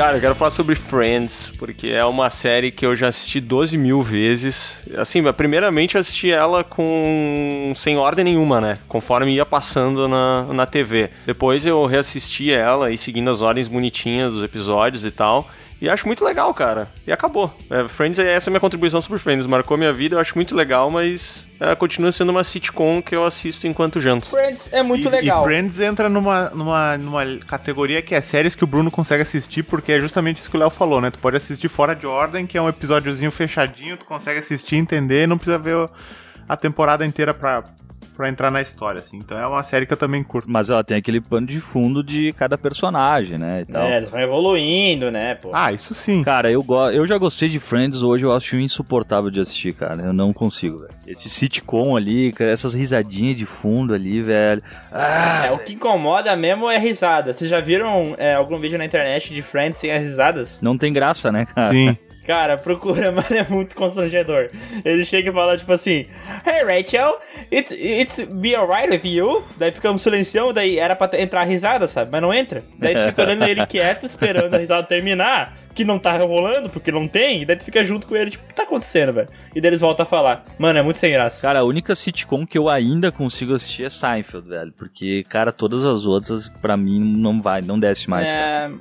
Cara, 0.00 0.16
eu 0.16 0.20
quero 0.22 0.34
falar 0.34 0.50
sobre 0.50 0.74
Friends, 0.76 1.52
porque 1.58 1.88
é 1.88 2.02
uma 2.06 2.30
série 2.30 2.70
que 2.70 2.86
eu 2.86 2.96
já 2.96 3.08
assisti 3.08 3.38
12 3.38 3.76
mil 3.76 4.00
vezes. 4.00 4.82
Assim, 4.96 5.22
primeiramente 5.34 5.94
eu 5.94 6.00
assisti 6.00 6.30
ela 6.30 6.64
com 6.64 7.70
sem 7.76 7.98
ordem 7.98 8.24
nenhuma, 8.24 8.62
né? 8.62 8.78
Conforme 8.88 9.34
ia 9.34 9.44
passando 9.44 10.08
na, 10.08 10.44
na 10.54 10.64
TV. 10.64 11.10
Depois 11.26 11.66
eu 11.66 11.84
reassisti 11.84 12.50
ela 12.50 12.90
e 12.90 12.96
seguindo 12.96 13.28
as 13.28 13.42
ordens 13.42 13.68
bonitinhas 13.68 14.32
dos 14.32 14.42
episódios 14.42 15.04
e 15.04 15.10
tal. 15.10 15.50
E 15.80 15.88
acho 15.88 16.06
muito 16.06 16.22
legal, 16.22 16.52
cara. 16.52 16.88
E 17.06 17.12
acabou. 17.12 17.50
É, 17.70 17.88
Friends, 17.88 18.18
essa 18.18 18.48
é 18.48 18.50
a 18.50 18.52
minha 18.52 18.60
contribuição 18.60 19.00
sobre 19.00 19.18
Friends. 19.18 19.46
Marcou 19.46 19.78
minha 19.78 19.92
vida, 19.94 20.14
eu 20.16 20.20
acho 20.20 20.34
muito 20.36 20.54
legal, 20.54 20.90
mas 20.90 21.48
é, 21.58 21.74
continua 21.74 22.12
sendo 22.12 22.28
uma 22.28 22.44
sitcom 22.44 23.00
que 23.00 23.16
eu 23.16 23.24
assisto 23.24 23.66
enquanto 23.66 23.98
janto. 23.98 24.28
Friends 24.28 24.70
é 24.74 24.82
muito 24.82 25.08
e, 25.08 25.10
legal. 25.10 25.42
E 25.42 25.44
Friends 25.46 25.80
entra 25.80 26.10
numa, 26.10 26.50
numa, 26.50 26.98
numa 26.98 27.24
categoria 27.46 28.02
que 28.02 28.14
é 28.14 28.20
séries 28.20 28.54
que 28.54 28.62
o 28.62 28.66
Bruno 28.66 28.90
consegue 28.90 29.22
assistir, 29.22 29.62
porque 29.62 29.92
é 29.92 30.00
justamente 30.00 30.36
isso 30.36 30.50
que 30.50 30.56
o 30.56 30.60
Léo 30.60 30.68
falou, 30.70 31.00
né? 31.00 31.10
Tu 31.10 31.18
pode 31.18 31.38
assistir 31.38 31.68
fora 31.70 31.94
de 31.96 32.06
ordem, 32.06 32.46
que 32.46 32.58
é 32.58 32.62
um 32.62 32.68
episódiozinho 32.68 33.30
fechadinho, 33.30 33.96
tu 33.96 34.04
consegue 34.04 34.38
assistir, 34.38 34.76
entender, 34.76 35.22
e 35.24 35.26
não 35.26 35.38
precisa 35.38 35.56
ver 35.56 35.76
o- 35.76 35.88
a 36.46 36.56
temporada 36.58 37.06
inteira 37.06 37.32
pra, 37.32 37.64
pra 38.20 38.28
entrar 38.28 38.50
na 38.50 38.60
história, 38.60 39.00
assim. 39.00 39.16
Então 39.16 39.38
é 39.38 39.46
uma 39.46 39.62
série 39.62 39.86
que 39.86 39.92
eu 39.94 39.96
também 39.96 40.22
curto. 40.22 40.46
Mas 40.50 40.68
ela 40.68 40.84
tem 40.84 40.98
aquele 40.98 41.22
pano 41.22 41.46
de 41.46 41.58
fundo 41.58 42.04
de 42.04 42.34
cada 42.34 42.58
personagem, 42.58 43.38
né? 43.38 43.62
E 43.62 43.72
tal. 43.72 43.82
É, 43.86 43.96
eles 43.96 44.10
vão 44.10 44.20
evoluindo, 44.20 45.10
né, 45.10 45.36
pô. 45.36 45.50
Ah, 45.54 45.72
isso 45.72 45.94
sim. 45.94 46.22
Cara, 46.22 46.50
eu, 46.50 46.62
go 46.62 46.90
eu 46.90 47.06
já 47.06 47.16
gostei 47.16 47.48
de 47.48 47.58
Friends, 47.58 48.02
hoje 48.02 48.26
eu 48.26 48.32
acho 48.36 48.56
insuportável 48.56 49.30
de 49.30 49.40
assistir, 49.40 49.72
cara. 49.72 50.02
Eu 50.02 50.12
não 50.12 50.34
consigo, 50.34 50.80
velho. 50.80 50.92
Esse 51.06 51.30
sitcom 51.30 51.96
ali, 51.96 52.34
essas 52.38 52.74
risadinhas 52.74 53.36
de 53.36 53.46
fundo 53.46 53.94
ali, 53.94 54.20
velho. 54.20 54.62
Ah, 54.92 55.46
É, 55.46 55.52
o 55.52 55.58
que 55.58 55.72
incomoda 55.72 56.36
mesmo 56.36 56.68
é 56.68 56.76
risada. 56.78 57.32
Vocês 57.32 57.48
já 57.48 57.60
viram 57.60 58.14
é, 58.18 58.34
algum 58.34 58.58
vídeo 58.60 58.76
na 58.76 58.84
internet 58.84 59.32
de 59.32 59.40
Friends 59.40 59.78
sem 59.80 59.90
as 59.90 60.02
risadas? 60.02 60.58
não 60.60 60.76
tem 60.76 60.92
graça, 60.92 61.32
né, 61.32 61.46
cara? 61.46 61.72
Sim. 61.72 61.96
Cara, 62.30 62.56
procura, 62.56 63.10
mas 63.10 63.28
é 63.32 63.44
muito 63.48 63.74
constrangedor. 63.74 64.50
Ele 64.84 65.04
chega 65.04 65.30
e 65.30 65.32
fala, 65.32 65.58
tipo 65.58 65.72
assim, 65.72 66.06
Hey 66.46 66.62
Rachel, 66.64 67.18
it's, 67.50 67.72
it's 67.72 68.24
be 68.34 68.54
alright 68.54 68.88
with 68.88 69.04
you? 69.04 69.42
Daí 69.58 69.72
fica 69.72 69.90
um 69.90 69.98
silencião, 69.98 70.52
daí 70.52 70.78
era 70.78 70.94
pra 70.94 71.10
entrar 71.20 71.40
a 71.40 71.44
risada, 71.44 71.88
sabe? 71.88 72.12
Mas 72.12 72.22
não 72.22 72.32
entra. 72.32 72.62
Daí 72.78 72.94
tu 72.94 73.06
fica 73.06 73.22
olhando 73.22 73.42
ele 73.42 73.66
quieto, 73.66 74.06
esperando 74.06 74.54
a 74.54 74.58
risada 74.58 74.86
terminar, 74.86 75.56
que 75.74 75.84
não 75.84 75.98
tá 75.98 76.16
rolando, 76.18 76.70
porque 76.70 76.92
não 76.92 77.08
tem, 77.08 77.42
e 77.42 77.44
daí 77.44 77.56
tu 77.56 77.64
fica 77.64 77.82
junto 77.82 78.06
com 78.06 78.14
ele, 78.14 78.30
tipo, 78.30 78.44
o 78.44 78.46
que 78.46 78.54
tá 78.54 78.62
acontecendo, 78.62 79.12
velho? 79.12 79.28
E 79.52 79.60
daí 79.60 79.70
eles 79.70 79.80
voltam 79.80 80.04
a 80.04 80.08
falar. 80.08 80.44
Mano, 80.56 80.78
é 80.78 80.82
muito 80.82 81.00
sem 81.00 81.10
graça. 81.10 81.42
Cara, 81.42 81.58
a 81.58 81.64
única 81.64 81.96
sitcom 81.96 82.46
que 82.46 82.56
eu 82.56 82.68
ainda 82.68 83.10
consigo 83.10 83.54
assistir 83.54 83.86
é 83.86 83.90
Seinfeld, 83.90 84.48
velho. 84.48 84.72
Porque, 84.78 85.24
cara, 85.28 85.50
todas 85.50 85.84
as 85.84 86.06
outras, 86.06 86.48
pra 86.48 86.76
mim, 86.76 87.00
não 87.00 87.42
vai, 87.42 87.60
não 87.60 87.76
desce 87.76 88.08
mais, 88.08 88.30
cara. 88.30 88.72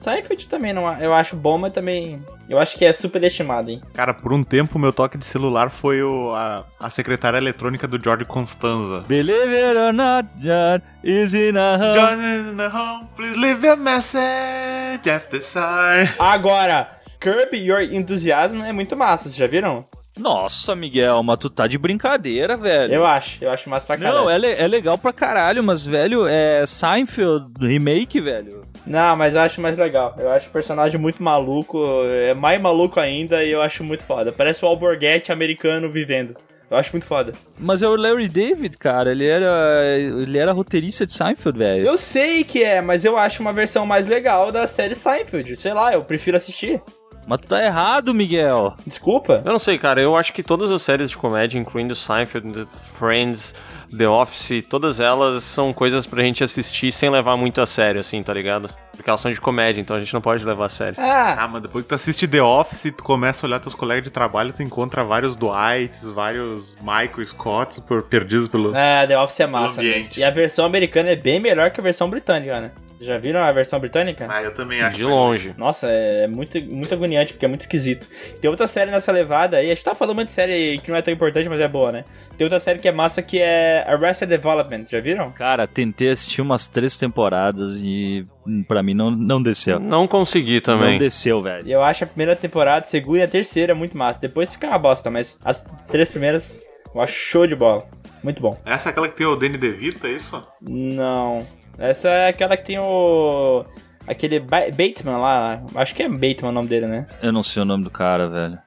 Seinfeld 0.00 0.48
também 0.48 0.72
não, 0.72 0.90
eu 0.98 1.12
acho 1.12 1.36
bom, 1.36 1.58
mas 1.58 1.72
também 1.74 2.24
eu 2.48 2.58
acho 2.58 2.74
que 2.74 2.86
é 2.86 2.92
superestimado, 2.92 3.70
hein? 3.70 3.82
Cara, 3.92 4.14
por 4.14 4.32
um 4.32 4.42
tempo 4.42 4.78
meu 4.78 4.94
toque 4.94 5.18
de 5.18 5.26
celular 5.26 5.68
foi 5.68 6.02
o, 6.02 6.32
a, 6.34 6.64
a 6.80 6.88
secretária 6.88 7.36
eletrônica 7.36 7.86
do 7.86 8.02
George 8.02 8.24
Constanza. 8.24 9.04
Believe 9.06 9.54
it 9.54 9.76
or 9.76 9.92
not, 9.92 10.26
John 10.38 10.80
is 11.04 11.34
in 11.34 11.56
a 11.58 11.76
home. 11.76 11.94
John 11.94 12.18
is 12.18 12.52
in 12.52 12.56
the 12.56 12.68
home, 12.68 13.08
please 13.14 13.36
leave 13.38 13.62
your 13.66 13.76
message 13.76 15.06
after 15.08 15.38
sign. 15.40 16.08
Agora, 16.18 16.88
Curb 17.20 17.54
Your 17.56 17.82
Enthusiasm 17.82 18.62
é 18.62 18.72
muito 18.72 18.96
massa, 18.96 19.24
vocês 19.24 19.36
já 19.36 19.46
viram? 19.46 19.84
Nossa, 20.18 20.74
Miguel, 20.74 21.22
mas 21.22 21.38
tu 21.38 21.48
tá 21.48 21.66
de 21.66 21.78
brincadeira, 21.78 22.56
velho. 22.56 22.92
Eu 22.94 23.06
acho, 23.06 23.42
eu 23.44 23.50
acho 23.50 23.70
massa 23.70 23.86
pra 23.86 23.96
caralho. 23.96 24.18
Não, 24.18 24.30
é, 24.30 24.36
le- 24.36 24.52
é 24.54 24.66
legal 24.66 24.98
pra 24.98 25.12
caralho, 25.12 25.62
mas, 25.62 25.86
velho, 25.86 26.26
é 26.26 26.64
Seinfeld 26.66 27.52
remake, 27.60 28.20
velho. 28.20 28.64
Não, 28.86 29.16
mas 29.16 29.34
eu 29.34 29.40
acho 29.40 29.60
mais 29.60 29.76
legal. 29.76 30.14
Eu 30.18 30.30
acho 30.30 30.48
o 30.48 30.52
personagem 30.52 31.00
muito 31.00 31.22
maluco, 31.22 31.82
é 32.06 32.34
mais 32.34 32.60
maluco 32.60 32.98
ainda 32.98 33.44
e 33.44 33.50
eu 33.50 33.62
acho 33.62 33.84
muito 33.84 34.04
foda. 34.04 34.32
Parece 34.32 34.64
o 34.64 34.68
Alborguete 34.68 35.32
americano 35.32 35.90
vivendo. 35.90 36.36
Eu 36.70 36.76
acho 36.76 36.92
muito 36.92 37.06
foda. 37.06 37.32
Mas 37.58 37.82
é 37.82 37.88
o 37.88 37.96
Larry 37.96 38.28
David, 38.28 38.78
cara, 38.78 39.10
ele 39.10 39.26
era, 39.26 39.84
ele 39.98 40.38
era 40.38 40.52
roteirista 40.52 41.04
de 41.04 41.12
Seinfeld, 41.12 41.58
velho. 41.58 41.84
Eu 41.84 41.98
sei 41.98 42.44
que 42.44 42.62
é, 42.62 42.80
mas 42.80 43.04
eu 43.04 43.18
acho 43.18 43.42
uma 43.42 43.52
versão 43.52 43.84
mais 43.84 44.06
legal 44.06 44.52
da 44.52 44.68
série 44.68 44.94
Seinfeld. 44.94 45.60
Sei 45.60 45.74
lá, 45.74 45.92
eu 45.92 46.04
prefiro 46.04 46.36
assistir. 46.36 46.80
Mas 47.26 47.40
tu 47.40 47.48
tá 47.48 47.62
errado, 47.62 48.14
Miguel. 48.14 48.74
Desculpa. 48.86 49.42
Eu 49.44 49.52
não 49.52 49.58
sei, 49.58 49.78
cara. 49.78 50.00
Eu 50.00 50.16
acho 50.16 50.32
que 50.32 50.42
todas 50.42 50.70
as 50.70 50.82
séries 50.82 51.10
de 51.10 51.18
comédia, 51.18 51.58
incluindo 51.58 51.94
Seinfeld, 51.94 52.52
The 52.52 52.66
Friends, 52.96 53.54
The 53.96 54.08
Office, 54.08 54.62
todas 54.68 55.00
elas 55.00 55.42
são 55.42 55.72
coisas 55.72 56.06
pra 56.06 56.22
gente 56.22 56.44
assistir 56.44 56.92
sem 56.92 57.10
levar 57.10 57.36
muito 57.36 57.60
a 57.60 57.66
sério, 57.66 58.00
assim, 58.00 58.22
tá 58.22 58.32
ligado? 58.32 58.72
Porque 59.00 59.08
elas 59.08 59.20
são 59.20 59.32
de 59.32 59.40
comédia, 59.40 59.80
então 59.80 59.96
a 59.96 59.98
gente 59.98 60.12
não 60.12 60.20
pode 60.20 60.44
levar 60.44 60.66
a 60.66 60.68
sério. 60.68 60.94
Ah, 60.98 61.44
Ah, 61.44 61.48
mas 61.48 61.62
depois 61.62 61.84
que 61.84 61.88
tu 61.88 61.94
assiste 61.94 62.28
The 62.28 62.42
Office, 62.42 62.92
tu 62.94 63.02
começa 63.02 63.44
a 63.44 63.48
olhar 63.48 63.58
teus 63.58 63.74
colegas 63.74 64.04
de 64.04 64.10
trabalho, 64.10 64.52
tu 64.52 64.62
encontra 64.62 65.02
vários 65.02 65.34
Dwights, 65.34 66.04
vários 66.04 66.76
Michael 66.82 67.24
Scotts 67.24 67.80
por, 67.80 68.02
perdidos 68.02 68.46
pelo... 68.46 68.76
é, 68.76 69.06
The 69.06 69.18
Office 69.18 69.40
é 69.40 69.46
massa. 69.46 69.80
ambiente. 69.80 69.96
mesmo. 70.08 70.18
E 70.18 70.24
a 70.24 70.30
versão 70.30 70.66
americana 70.66 71.08
é 71.08 71.16
bem 71.16 71.40
melhor 71.40 71.70
que 71.70 71.80
a 71.80 71.82
versão 71.82 72.10
britânica, 72.10 72.60
né? 72.60 72.70
Já 73.02 73.16
viram 73.16 73.40
a 73.40 73.50
versão 73.50 73.80
britânica? 73.80 74.26
Ah, 74.30 74.42
eu 74.42 74.52
também 74.52 74.82
acho. 74.82 74.98
De 74.98 75.04
longe. 75.04 75.54
Nossa, 75.56 75.86
é 75.86 76.26
muito, 76.26 76.60
muito 76.60 76.92
agoniante, 76.92 77.32
porque 77.32 77.46
é 77.46 77.48
muito 77.48 77.62
esquisito. 77.62 78.06
Tem 78.38 78.50
outra 78.50 78.68
série 78.68 78.90
nessa 78.90 79.10
levada 79.10 79.56
aí, 79.56 79.70
a 79.70 79.74
gente 79.74 79.82
tá 79.82 79.94
falando 79.94 80.18
uma 80.18 80.24
de 80.26 80.30
série 80.30 80.78
que 80.80 80.90
não 80.90 80.98
é 80.98 81.00
tão 81.02 81.14
importante, 81.14 81.48
mas 81.48 81.60
é 81.60 81.66
boa, 81.68 81.90
né? 81.90 82.04
Tem 82.36 82.44
outra 82.44 82.60
série 82.60 82.78
que 82.78 82.86
é 82.86 82.92
massa 82.92 83.22
que 83.22 83.40
é 83.40 83.86
Arrested 83.88 84.28
Development, 84.28 84.84
já 84.90 85.00
viram? 85.00 85.30
Cara, 85.32 85.66
tentei 85.66 86.10
assistir 86.10 86.42
umas 86.42 86.68
três 86.68 86.98
temporadas 86.98 87.80
e 87.82 88.22
hum, 88.46 88.62
pra 88.62 88.82
mim 88.82 88.94
não, 88.94 89.10
não 89.10 89.42
desceu. 89.42 89.78
Não 89.78 90.06
consegui 90.06 90.54
Não 90.54 90.60
também. 90.60 90.98
desceu, 90.98 91.40
velho. 91.42 91.66
Eu 91.68 91.82
acho 91.82 92.04
a 92.04 92.06
primeira 92.06 92.34
temporada, 92.36 92.82
a 92.82 92.88
segunda 92.88 93.18
e 93.18 93.22
a 93.22 93.28
terceira 93.28 93.74
muito 93.74 93.96
massa. 93.96 94.20
Depois 94.20 94.50
fica 94.52 94.66
uma 94.68 94.78
bosta, 94.78 95.10
mas 95.10 95.38
as 95.44 95.64
três 95.88 96.10
primeiras 96.10 96.60
eu 96.94 97.00
acho 97.00 97.12
show 97.14 97.46
de 97.46 97.54
bola. 97.54 97.84
Muito 98.22 98.42
bom. 98.42 98.58
Essa 98.64 98.88
é 98.88 98.90
aquela 98.90 99.08
que 99.08 99.16
tem 99.16 99.26
o 99.26 99.36
Danny 99.36 99.56
DeVito, 99.56 100.06
é 100.06 100.10
isso? 100.12 100.42
Não. 100.60 101.46
Essa 101.78 102.08
é 102.08 102.28
aquela 102.28 102.56
que 102.56 102.64
tem 102.66 102.78
o. 102.78 103.64
Aquele 104.06 104.40
ba 104.40 104.62
Bateman 104.70 105.18
lá. 105.18 105.62
Acho 105.74 105.94
que 105.94 106.02
é 106.02 106.08
Bateman 106.08 106.48
o 106.50 106.52
nome 106.52 106.68
dele, 106.68 106.86
né? 106.86 107.06
Eu 107.22 107.32
não 107.32 107.42
sei 107.42 107.62
o 107.62 107.64
nome 107.64 107.84
do 107.84 107.90
cara, 107.90 108.28
velho. 108.28 108.58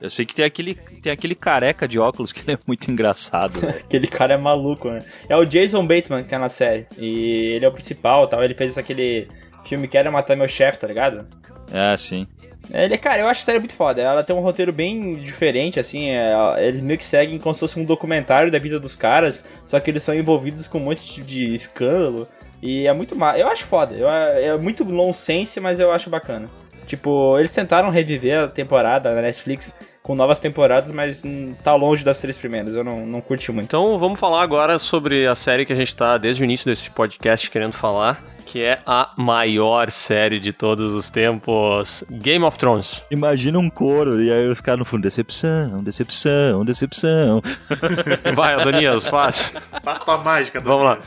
Eu 0.00 0.10
sei 0.10 0.26
que 0.26 0.34
tem 0.34 0.44
aquele, 0.44 0.74
tem 0.74 1.12
aquele 1.12 1.34
careca 1.34 1.88
de 1.88 1.98
óculos 1.98 2.32
que 2.32 2.42
ele 2.42 2.58
é 2.58 2.58
muito 2.66 2.90
engraçado, 2.90 3.60
velho. 3.60 3.78
Aquele 3.84 4.06
cara 4.06 4.34
é 4.34 4.36
maluco, 4.36 4.90
né? 4.90 5.00
É 5.28 5.36
o 5.36 5.44
Jason 5.44 5.86
Bateman 5.86 6.22
que 6.22 6.28
tá 6.28 6.38
na 6.38 6.48
série. 6.48 6.86
E 6.98 7.52
ele 7.54 7.64
é 7.64 7.68
o 7.68 7.72
principal 7.72 8.26
tal. 8.28 8.42
Ele 8.42 8.54
fez 8.54 8.76
aquele 8.76 9.28
filme 9.64 9.88
Quero 9.88 10.12
Matar 10.12 10.36
Meu 10.36 10.48
Chefe, 10.48 10.78
tá 10.78 10.86
ligado? 10.86 11.26
É, 11.72 11.96
sim. 11.96 12.26
Ele, 12.72 12.96
cara, 12.96 13.20
eu 13.20 13.28
acho 13.28 13.42
a 13.42 13.44
série 13.44 13.58
muito 13.58 13.74
foda. 13.74 14.00
Ela 14.00 14.22
tem 14.22 14.34
um 14.34 14.40
roteiro 14.40 14.72
bem 14.72 15.14
diferente, 15.14 15.78
assim. 15.78 16.10
é, 16.10 16.34
eles 16.66 16.80
meio 16.80 16.98
que 16.98 17.04
seguem 17.04 17.38
como 17.38 17.54
se 17.54 17.60
fosse 17.60 17.78
um 17.78 17.84
documentário 17.84 18.50
da 18.50 18.58
vida 18.58 18.80
dos 18.80 18.96
caras. 18.96 19.44
Só 19.66 19.78
que 19.80 19.90
eles 19.90 20.02
são 20.02 20.14
envolvidos 20.14 20.66
com 20.66 20.78
um 20.78 20.84
monte 20.84 21.22
de 21.22 21.54
escândalo. 21.54 22.26
E 22.62 22.86
é 22.86 22.92
muito 22.92 23.14
mal. 23.14 23.36
Eu 23.36 23.48
acho 23.48 23.66
foda. 23.66 23.94
Eu, 23.94 24.08
é 24.08 24.56
muito 24.56 24.84
nonsense, 24.84 25.60
mas 25.60 25.78
eu 25.78 25.92
acho 25.92 26.08
bacana. 26.08 26.48
Tipo, 26.86 27.38
eles 27.38 27.52
tentaram 27.52 27.90
reviver 27.90 28.38
a 28.40 28.48
temporada 28.48 29.14
na 29.14 29.22
Netflix 29.22 29.74
com 30.04 30.14
novas 30.14 30.38
temporadas, 30.38 30.92
mas 30.92 31.24
hum, 31.24 31.54
tá 31.64 31.74
longe 31.74 32.04
das 32.04 32.20
três 32.20 32.36
primeiras. 32.36 32.74
Eu 32.74 32.84
não, 32.84 33.06
não 33.06 33.20
curti 33.22 33.50
muito. 33.50 33.64
Então 33.64 33.96
vamos 33.96 34.20
falar 34.20 34.42
agora 34.42 34.78
sobre 34.78 35.26
a 35.26 35.34
série 35.34 35.64
que 35.64 35.72
a 35.72 35.76
gente 35.76 35.96
tá 35.96 36.18
desde 36.18 36.42
o 36.42 36.44
início 36.44 36.66
desse 36.66 36.90
podcast 36.90 37.50
querendo 37.50 37.72
falar, 37.72 38.22
que 38.44 38.62
é 38.62 38.80
a 38.84 39.12
maior 39.16 39.90
série 39.90 40.38
de 40.38 40.52
todos 40.52 40.92
os 40.92 41.08
tempos, 41.08 42.04
Game 42.10 42.44
of 42.44 42.58
Thrones. 42.58 43.02
Imagina 43.10 43.58
um 43.58 43.70
coro 43.70 44.20
e 44.22 44.30
aí 44.30 44.46
os 44.46 44.60
caras 44.60 44.80
no 44.80 44.84
fundo, 44.84 45.02
decepção, 45.02 45.82
decepção, 45.82 46.64
decepção. 46.66 47.42
Vai, 48.36 48.54
Adonias, 48.54 49.06
faz. 49.08 49.54
Passa 49.82 50.04
tua 50.04 50.18
mágica, 50.18 50.60
Vamos 50.60 50.84
lá. 50.84 50.98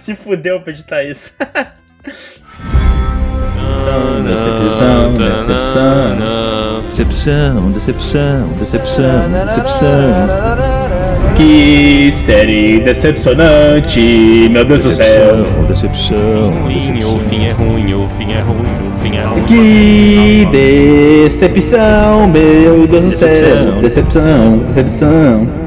Se 0.00 0.16
fudeu 0.16 0.60
pra 0.60 0.72
editar 0.72 1.04
isso. 1.04 1.32
Decepção, 3.80 5.12
decepção, 5.14 6.16
decepção, 6.84 7.70
decepção, 7.72 8.48
decepção, 8.58 9.30
decepção. 9.46 9.90
Que 11.34 12.10
série 12.12 12.80
decepcionante, 12.80 14.48
meu 14.50 14.64
Deus 14.64 14.84
do 14.84 14.92
céu. 14.92 15.36
Decepção, 15.36 15.64
decepção. 15.66 16.50
Ruim, 16.62 16.74
decepção. 16.74 17.16
o 17.16 17.18
fim 17.20 17.46
é 17.46 17.52
ruim, 17.52 17.94
o 17.94 18.08
fim 18.18 18.32
é 18.32 18.40
ruim, 18.40 18.58
o 18.58 19.00
fim 19.00 19.16
é 19.16 19.22
ruim. 19.22 19.44
Que 19.44 20.46
decepção, 21.30 22.28
meu 22.28 22.86
Deus 22.86 23.04
do 23.04 23.10
céu. 23.12 23.28
Decepção, 23.30 23.80
Decepção, 23.80 24.58
decepção. 24.58 25.59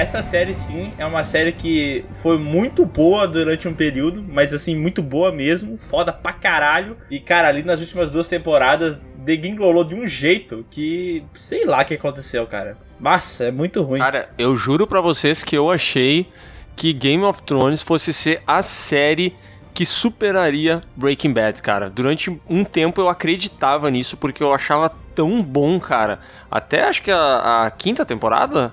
Essa 0.00 0.22
série 0.22 0.54
sim 0.54 0.92
é 0.96 1.04
uma 1.04 1.22
série 1.22 1.52
que 1.52 2.04
foi 2.22 2.38
muito 2.38 2.86
boa 2.86 3.28
durante 3.28 3.68
um 3.68 3.74
período, 3.74 4.24
mas 4.26 4.52
assim, 4.54 4.74
muito 4.74 5.02
boa 5.02 5.30
mesmo, 5.30 5.76
foda 5.76 6.10
pra 6.12 6.32
caralho. 6.32 6.96
E 7.10 7.20
cara, 7.20 7.48
ali 7.48 7.62
nas 7.62 7.80
últimas 7.80 8.10
duas 8.10 8.26
temporadas, 8.26 8.98
degringolou 9.18 9.84
de 9.84 9.94
um 9.94 10.06
jeito 10.06 10.64
que 10.70 11.22
sei 11.34 11.66
lá 11.66 11.82
o 11.82 11.84
que 11.84 11.94
aconteceu, 11.94 12.46
cara. 12.46 12.78
Massa, 12.98 13.44
é 13.44 13.50
muito 13.50 13.82
ruim. 13.82 13.98
Cara, 13.98 14.30
eu 14.38 14.56
juro 14.56 14.86
pra 14.86 15.02
vocês 15.02 15.44
que 15.44 15.56
eu 15.56 15.70
achei 15.70 16.26
que 16.74 16.94
Game 16.94 17.22
of 17.22 17.42
Thrones 17.42 17.82
fosse 17.82 18.14
ser 18.14 18.42
a 18.46 18.62
série 18.62 19.36
que 19.74 19.84
superaria 19.84 20.82
Breaking 20.96 21.32
Bad, 21.32 21.60
cara. 21.60 21.90
Durante 21.90 22.40
um 22.48 22.64
tempo 22.64 23.00
eu 23.00 23.08
acreditava 23.08 23.90
nisso 23.90 24.16
porque 24.16 24.42
eu 24.42 24.52
achava 24.54 24.90
tão 25.14 25.42
bom, 25.42 25.78
cara. 25.78 26.20
Até 26.50 26.84
acho 26.84 27.02
que 27.02 27.10
a, 27.10 27.66
a 27.66 27.70
quinta 27.70 28.04
temporada 28.04 28.72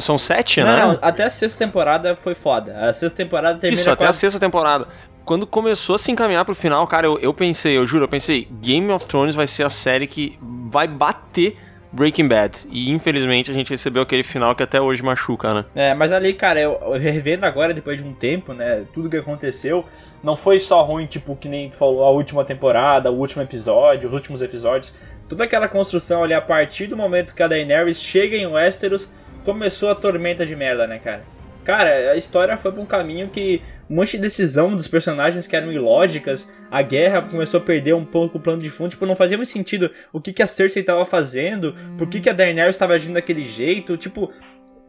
são 0.00 0.18
sete, 0.18 0.60
não, 0.60 0.66
né? 0.66 0.82
não, 0.82 0.98
até 1.02 1.24
a 1.24 1.30
sexta 1.30 1.64
temporada 1.64 2.16
foi 2.16 2.34
foda. 2.34 2.76
A 2.78 2.92
sexta 2.92 3.16
temporada 3.16 3.58
termina 3.58 3.80
Isso, 3.80 3.90
até 3.90 4.04
com 4.04 4.10
a 4.10 4.12
sexta 4.12 4.40
temporada. 4.40 4.88
Quando 5.24 5.46
começou 5.46 5.96
a 5.96 5.98
se 5.98 6.10
encaminhar 6.10 6.44
pro 6.44 6.54
final, 6.54 6.86
cara, 6.86 7.06
eu, 7.06 7.18
eu 7.18 7.34
pensei, 7.34 7.76
eu 7.76 7.86
juro, 7.86 8.04
eu 8.04 8.08
pensei, 8.08 8.48
Game 8.62 8.90
of 8.90 9.04
Thrones 9.04 9.34
vai 9.34 9.46
ser 9.46 9.62
a 9.62 9.70
série 9.70 10.06
que 10.06 10.38
vai 10.40 10.88
bater 10.88 11.56
Breaking 11.92 12.28
Bad. 12.28 12.66
E 12.70 12.90
infelizmente 12.90 13.50
a 13.50 13.54
gente 13.54 13.70
recebeu 13.70 14.02
aquele 14.02 14.22
final 14.22 14.54
que 14.54 14.62
até 14.62 14.80
hoje 14.80 15.02
machuca, 15.02 15.54
né? 15.54 15.64
É, 15.74 15.94
mas 15.94 16.12
ali, 16.12 16.32
cara, 16.34 16.60
eu, 16.60 16.78
eu 16.82 16.92
revendo 16.92 17.46
agora, 17.46 17.72
depois 17.72 17.96
de 17.96 18.04
um 18.04 18.12
tempo, 18.12 18.52
né, 18.52 18.84
tudo 18.92 19.08
que 19.08 19.16
aconteceu, 19.16 19.84
não 20.22 20.36
foi 20.36 20.58
só 20.58 20.82
ruim, 20.82 21.06
tipo, 21.06 21.34
que 21.36 21.48
nem 21.48 21.70
falou, 21.70 22.04
a 22.04 22.10
última 22.10 22.44
temporada, 22.44 23.10
o 23.10 23.14
último 23.18 23.42
episódio, 23.42 24.08
os 24.08 24.14
últimos 24.14 24.42
episódios. 24.42 24.92
Toda 25.28 25.44
aquela 25.44 25.68
construção 25.68 26.24
ali, 26.24 26.34
a 26.34 26.40
partir 26.40 26.86
do 26.86 26.96
momento 26.96 27.34
que 27.34 27.42
a 27.42 27.48
Daenerys 27.48 28.00
chega 28.00 28.36
em 28.36 28.46
Westeros, 28.46 29.10
começou 29.48 29.88
a 29.88 29.94
tormenta 29.94 30.44
de 30.44 30.54
merda, 30.54 30.86
né, 30.86 30.98
cara? 30.98 31.22
Cara, 31.64 32.12
a 32.12 32.16
história 32.16 32.54
foi 32.58 32.70
pra 32.70 32.82
um 32.82 32.86
caminho 32.86 33.30
que 33.30 33.62
um 33.88 33.94
monte 33.96 34.12
de 34.12 34.18
decisão 34.18 34.76
dos 34.76 34.86
personagens 34.86 35.46
que 35.46 35.56
eram 35.56 35.72
ilógicas, 35.72 36.46
a 36.70 36.82
guerra 36.82 37.22
começou 37.22 37.58
a 37.58 37.62
perder 37.62 37.94
um 37.94 38.04
pouco 38.04 38.36
o 38.36 38.40
plano 38.40 38.60
de 38.60 38.68
fundo, 38.68 38.90
tipo, 38.90 39.06
não 39.06 39.16
fazia 39.16 39.38
muito 39.38 39.48
sentido 39.48 39.90
o 40.12 40.20
que, 40.20 40.34
que 40.34 40.42
a 40.42 40.46
Cersei 40.46 40.82
tava 40.82 41.06
fazendo, 41.06 41.74
por 41.96 42.06
que, 42.06 42.20
que 42.20 42.28
a 42.28 42.34
Daenerys 42.34 42.76
tava 42.76 42.92
agindo 42.92 43.14
daquele 43.14 43.42
jeito, 43.42 43.96
tipo, 43.96 44.30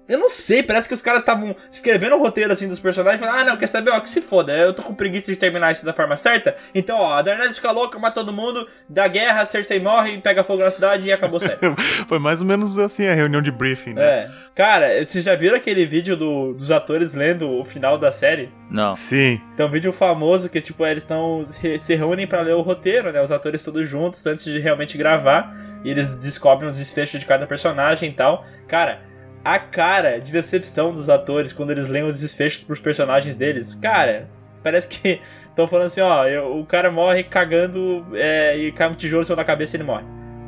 eu 0.09 0.17
não 0.19 0.29
sei, 0.29 0.61
parece 0.63 0.87
que 0.87 0.93
os 0.93 1.01
caras 1.01 1.21
estavam 1.21 1.55
escrevendo 1.71 2.15
o 2.15 2.19
roteiro 2.19 2.51
assim 2.51 2.67
dos 2.67 2.79
personagens, 2.79 3.19
falando, 3.21 3.39
ah 3.41 3.43
não, 3.45 3.57
quer 3.57 3.67
saber, 3.67 3.91
ó, 3.91 3.99
que 4.01 4.09
se 4.09 4.19
foda, 4.21 4.51
eu 4.57 4.73
tô 4.73 4.83
com 4.83 4.93
preguiça 4.93 5.31
de 5.31 5.37
terminar 5.37 5.71
isso 5.71 5.85
da 5.85 5.93
forma 5.93 6.15
certa, 6.17 6.55
então 6.75 6.97
ó, 6.99 7.13
a 7.13 7.21
Daenerys 7.21 7.55
fica 7.55 7.71
louca, 7.71 7.97
mata 7.99 8.15
todo 8.15 8.33
mundo, 8.33 8.67
dá 8.89 9.07
guerra, 9.07 9.43
a 9.43 9.45
Cersei 9.45 9.79
morre, 9.79 10.17
pega 10.17 10.43
fogo 10.43 10.63
na 10.63 10.71
cidade 10.71 11.05
e 11.07 11.13
acabou 11.13 11.37
a 11.37 11.41
série. 11.41 11.59
Foi 12.09 12.19
mais 12.19 12.41
ou 12.41 12.47
menos 12.47 12.77
assim 12.77 13.07
a 13.07 13.13
reunião 13.13 13.41
de 13.41 13.51
briefing, 13.51 13.93
né? 13.93 14.01
é. 14.03 14.29
Cara, 14.55 14.87
vocês 15.05 15.23
já 15.23 15.35
viram 15.35 15.55
aquele 15.55 15.85
vídeo 15.85 16.17
do- 16.17 16.53
dos 16.53 16.71
atores 16.71 17.13
lendo 17.13 17.49
o 17.49 17.63
final 17.63 17.97
da 17.97 18.11
série? 18.11 18.49
Não. 18.69 18.95
Sim. 18.95 19.39
Tem 19.55 19.65
um 19.65 19.69
vídeo 19.69 19.91
famoso 19.91 20.49
que, 20.49 20.59
tipo, 20.59 20.85
eles 20.85 21.03
estão 21.03 21.43
se 21.45 21.95
reúnem 21.95 22.27
pra 22.27 22.41
ler 22.41 22.55
o 22.55 22.61
roteiro, 22.61 23.11
né? 23.11 23.21
Os 23.21 23.31
atores 23.31 23.63
todos 23.63 23.87
juntos 23.87 24.25
antes 24.27 24.43
de 24.43 24.59
realmente 24.59 24.97
gravar. 24.97 25.55
E 25.83 25.89
eles 25.89 26.15
descobrem 26.15 26.69
os 26.69 26.77
desfechos 26.77 27.19
de 27.19 27.25
cada 27.25 27.47
personagem 27.47 28.09
e 28.09 28.13
tal. 28.13 28.45
Cara, 28.67 28.99
a 29.43 29.57
cara 29.59 30.19
de 30.19 30.31
decepção 30.31 30.91
dos 30.91 31.09
atores 31.09 31.51
quando 31.53 31.71
eles 31.71 31.87
leem 31.87 32.05
os 32.05 32.19
desfechos 32.19 32.63
pros 32.63 32.79
personagens 32.79 33.35
deles, 33.35 33.73
cara, 33.75 34.27
parece 34.63 34.87
que 34.87 35.19
estão 35.49 35.67
falando 35.67 35.87
assim, 35.87 36.01
ó, 36.01 36.25
eu- 36.27 36.59
o 36.59 36.65
cara 36.65 36.91
morre 36.91 37.23
cagando 37.23 38.05
é, 38.13 38.57
e 38.57 38.71
cai 38.71 38.89
um 38.89 38.93
tijolo 38.93 39.23
cima 39.23 39.35
da 39.37 39.43
cabeça 39.45 39.75
e 39.75 39.77
ele 39.77 39.83
morre. 39.85 40.03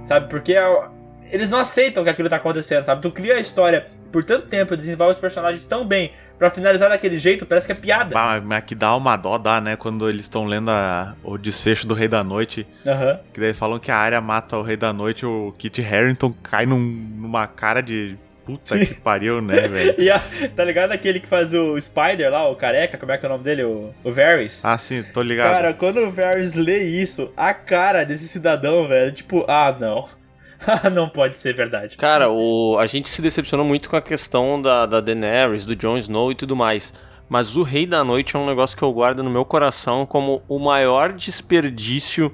Sabe? 0.05 0.29
Porque 0.29 0.55
a- 0.55 0.89
eles 1.31 1.49
não 1.49 1.59
aceitam 1.59 2.03
que 2.03 2.09
aquilo 2.09 2.27
tá 2.29 2.35
acontecendo, 2.37 2.83
sabe? 2.83 3.01
Tu 3.01 3.11
cria 3.11 3.35
a 3.35 3.39
história 3.39 3.87
por 4.11 4.25
tanto 4.25 4.47
tempo, 4.47 4.75
desenvolve 4.75 5.13
os 5.13 5.19
personagens 5.21 5.63
tão 5.63 5.85
bem, 5.87 6.11
pra 6.37 6.49
finalizar 6.49 6.89
daquele 6.89 7.15
jeito, 7.17 7.45
parece 7.45 7.65
que 7.65 7.71
é 7.71 7.75
piada. 7.75 8.13
Bah, 8.13 8.41
Mas 8.43 8.63
que 8.65 8.75
dá 8.75 8.93
uma 8.93 9.15
dó, 9.15 9.37
dá, 9.37 9.61
né? 9.61 9.77
Quando 9.77 10.09
eles 10.09 10.23
estão 10.23 10.43
lendo 10.45 10.69
a- 10.69 11.15
o 11.23 11.37
desfecho 11.37 11.87
do 11.87 11.93
Rei 11.93 12.09
da 12.09 12.21
Noite. 12.21 12.67
Aham. 12.85 13.19
Que 13.31 13.39
daí 13.39 13.53
falam 13.53 13.79
que 13.79 13.89
a 13.89 13.95
área 13.95 14.19
mata 14.19 14.57
o 14.57 14.61
Rei 14.63 14.75
da 14.75 14.91
Noite, 14.91 15.25
o 15.25 15.53
Kit 15.57 15.81
Harington 15.81 16.33
cai 16.43 16.65
num- 16.65 16.77
numa 17.17 17.47
cara 17.47 17.79
de. 17.79 18.17
Puta 18.57 18.77
Sim. 18.77 18.85
que 18.85 18.93
pariu, 18.95 19.41
né, 19.41 19.67
velho? 19.69 19.95
E 19.97 20.09
a, 20.09 20.21
tá 20.55 20.63
ligado 20.63 20.91
aquele 20.91 21.19
que 21.19 21.27
faz 21.27 21.53
o 21.53 21.79
Spider 21.79 22.31
lá, 22.31 22.49
o 22.49 22.55
careca, 22.55 22.97
como 22.97 23.11
é 23.11 23.17
que 23.17 23.25
é 23.25 23.29
o 23.29 23.31
nome 23.31 23.43
dele? 23.43 23.63
O, 23.63 23.93
o 24.03 24.11
Varys? 24.11 24.63
Ah, 24.65 24.77
sim, 24.77 25.03
tô 25.03 25.21
ligado. 25.21 25.51
Cara, 25.51 25.73
quando 25.73 25.99
o 25.99 26.11
Varys 26.11 26.53
lê 26.53 26.83
isso, 26.83 27.31
a 27.35 27.53
cara 27.53 28.03
desse 28.03 28.27
cidadão, 28.27 28.87
velho, 28.87 29.11
tipo, 29.11 29.45
ah, 29.47 29.75
não. 29.79 30.07
Ah, 30.63 30.91
não 30.91 31.09
pode 31.09 31.39
ser 31.39 31.55
verdade. 31.55 31.97
Cara, 31.97 32.29
o, 32.29 32.77
a 32.77 32.85
gente 32.85 33.09
se 33.09 33.19
decepcionou 33.19 33.65
muito 33.65 33.89
com 33.89 33.95
a 33.95 34.01
questão 34.01 34.61
da, 34.61 34.85
da 34.85 35.01
Daenerys, 35.01 35.65
do 35.65 35.75
Jon 35.75 35.97
Snow 35.97 36.31
e 36.31 36.35
tudo 36.35 36.55
mais. 36.55 36.93
Mas 37.27 37.55
o 37.55 37.63
Rei 37.63 37.87
da 37.87 38.03
Noite 38.03 38.35
é 38.35 38.39
um 38.39 38.45
negócio 38.45 38.77
que 38.77 38.83
eu 38.83 38.93
guardo 38.93 39.23
no 39.23 39.29
meu 39.31 39.43
coração 39.43 40.05
como 40.05 40.43
o 40.47 40.59
maior 40.59 41.13
desperdício 41.13 42.31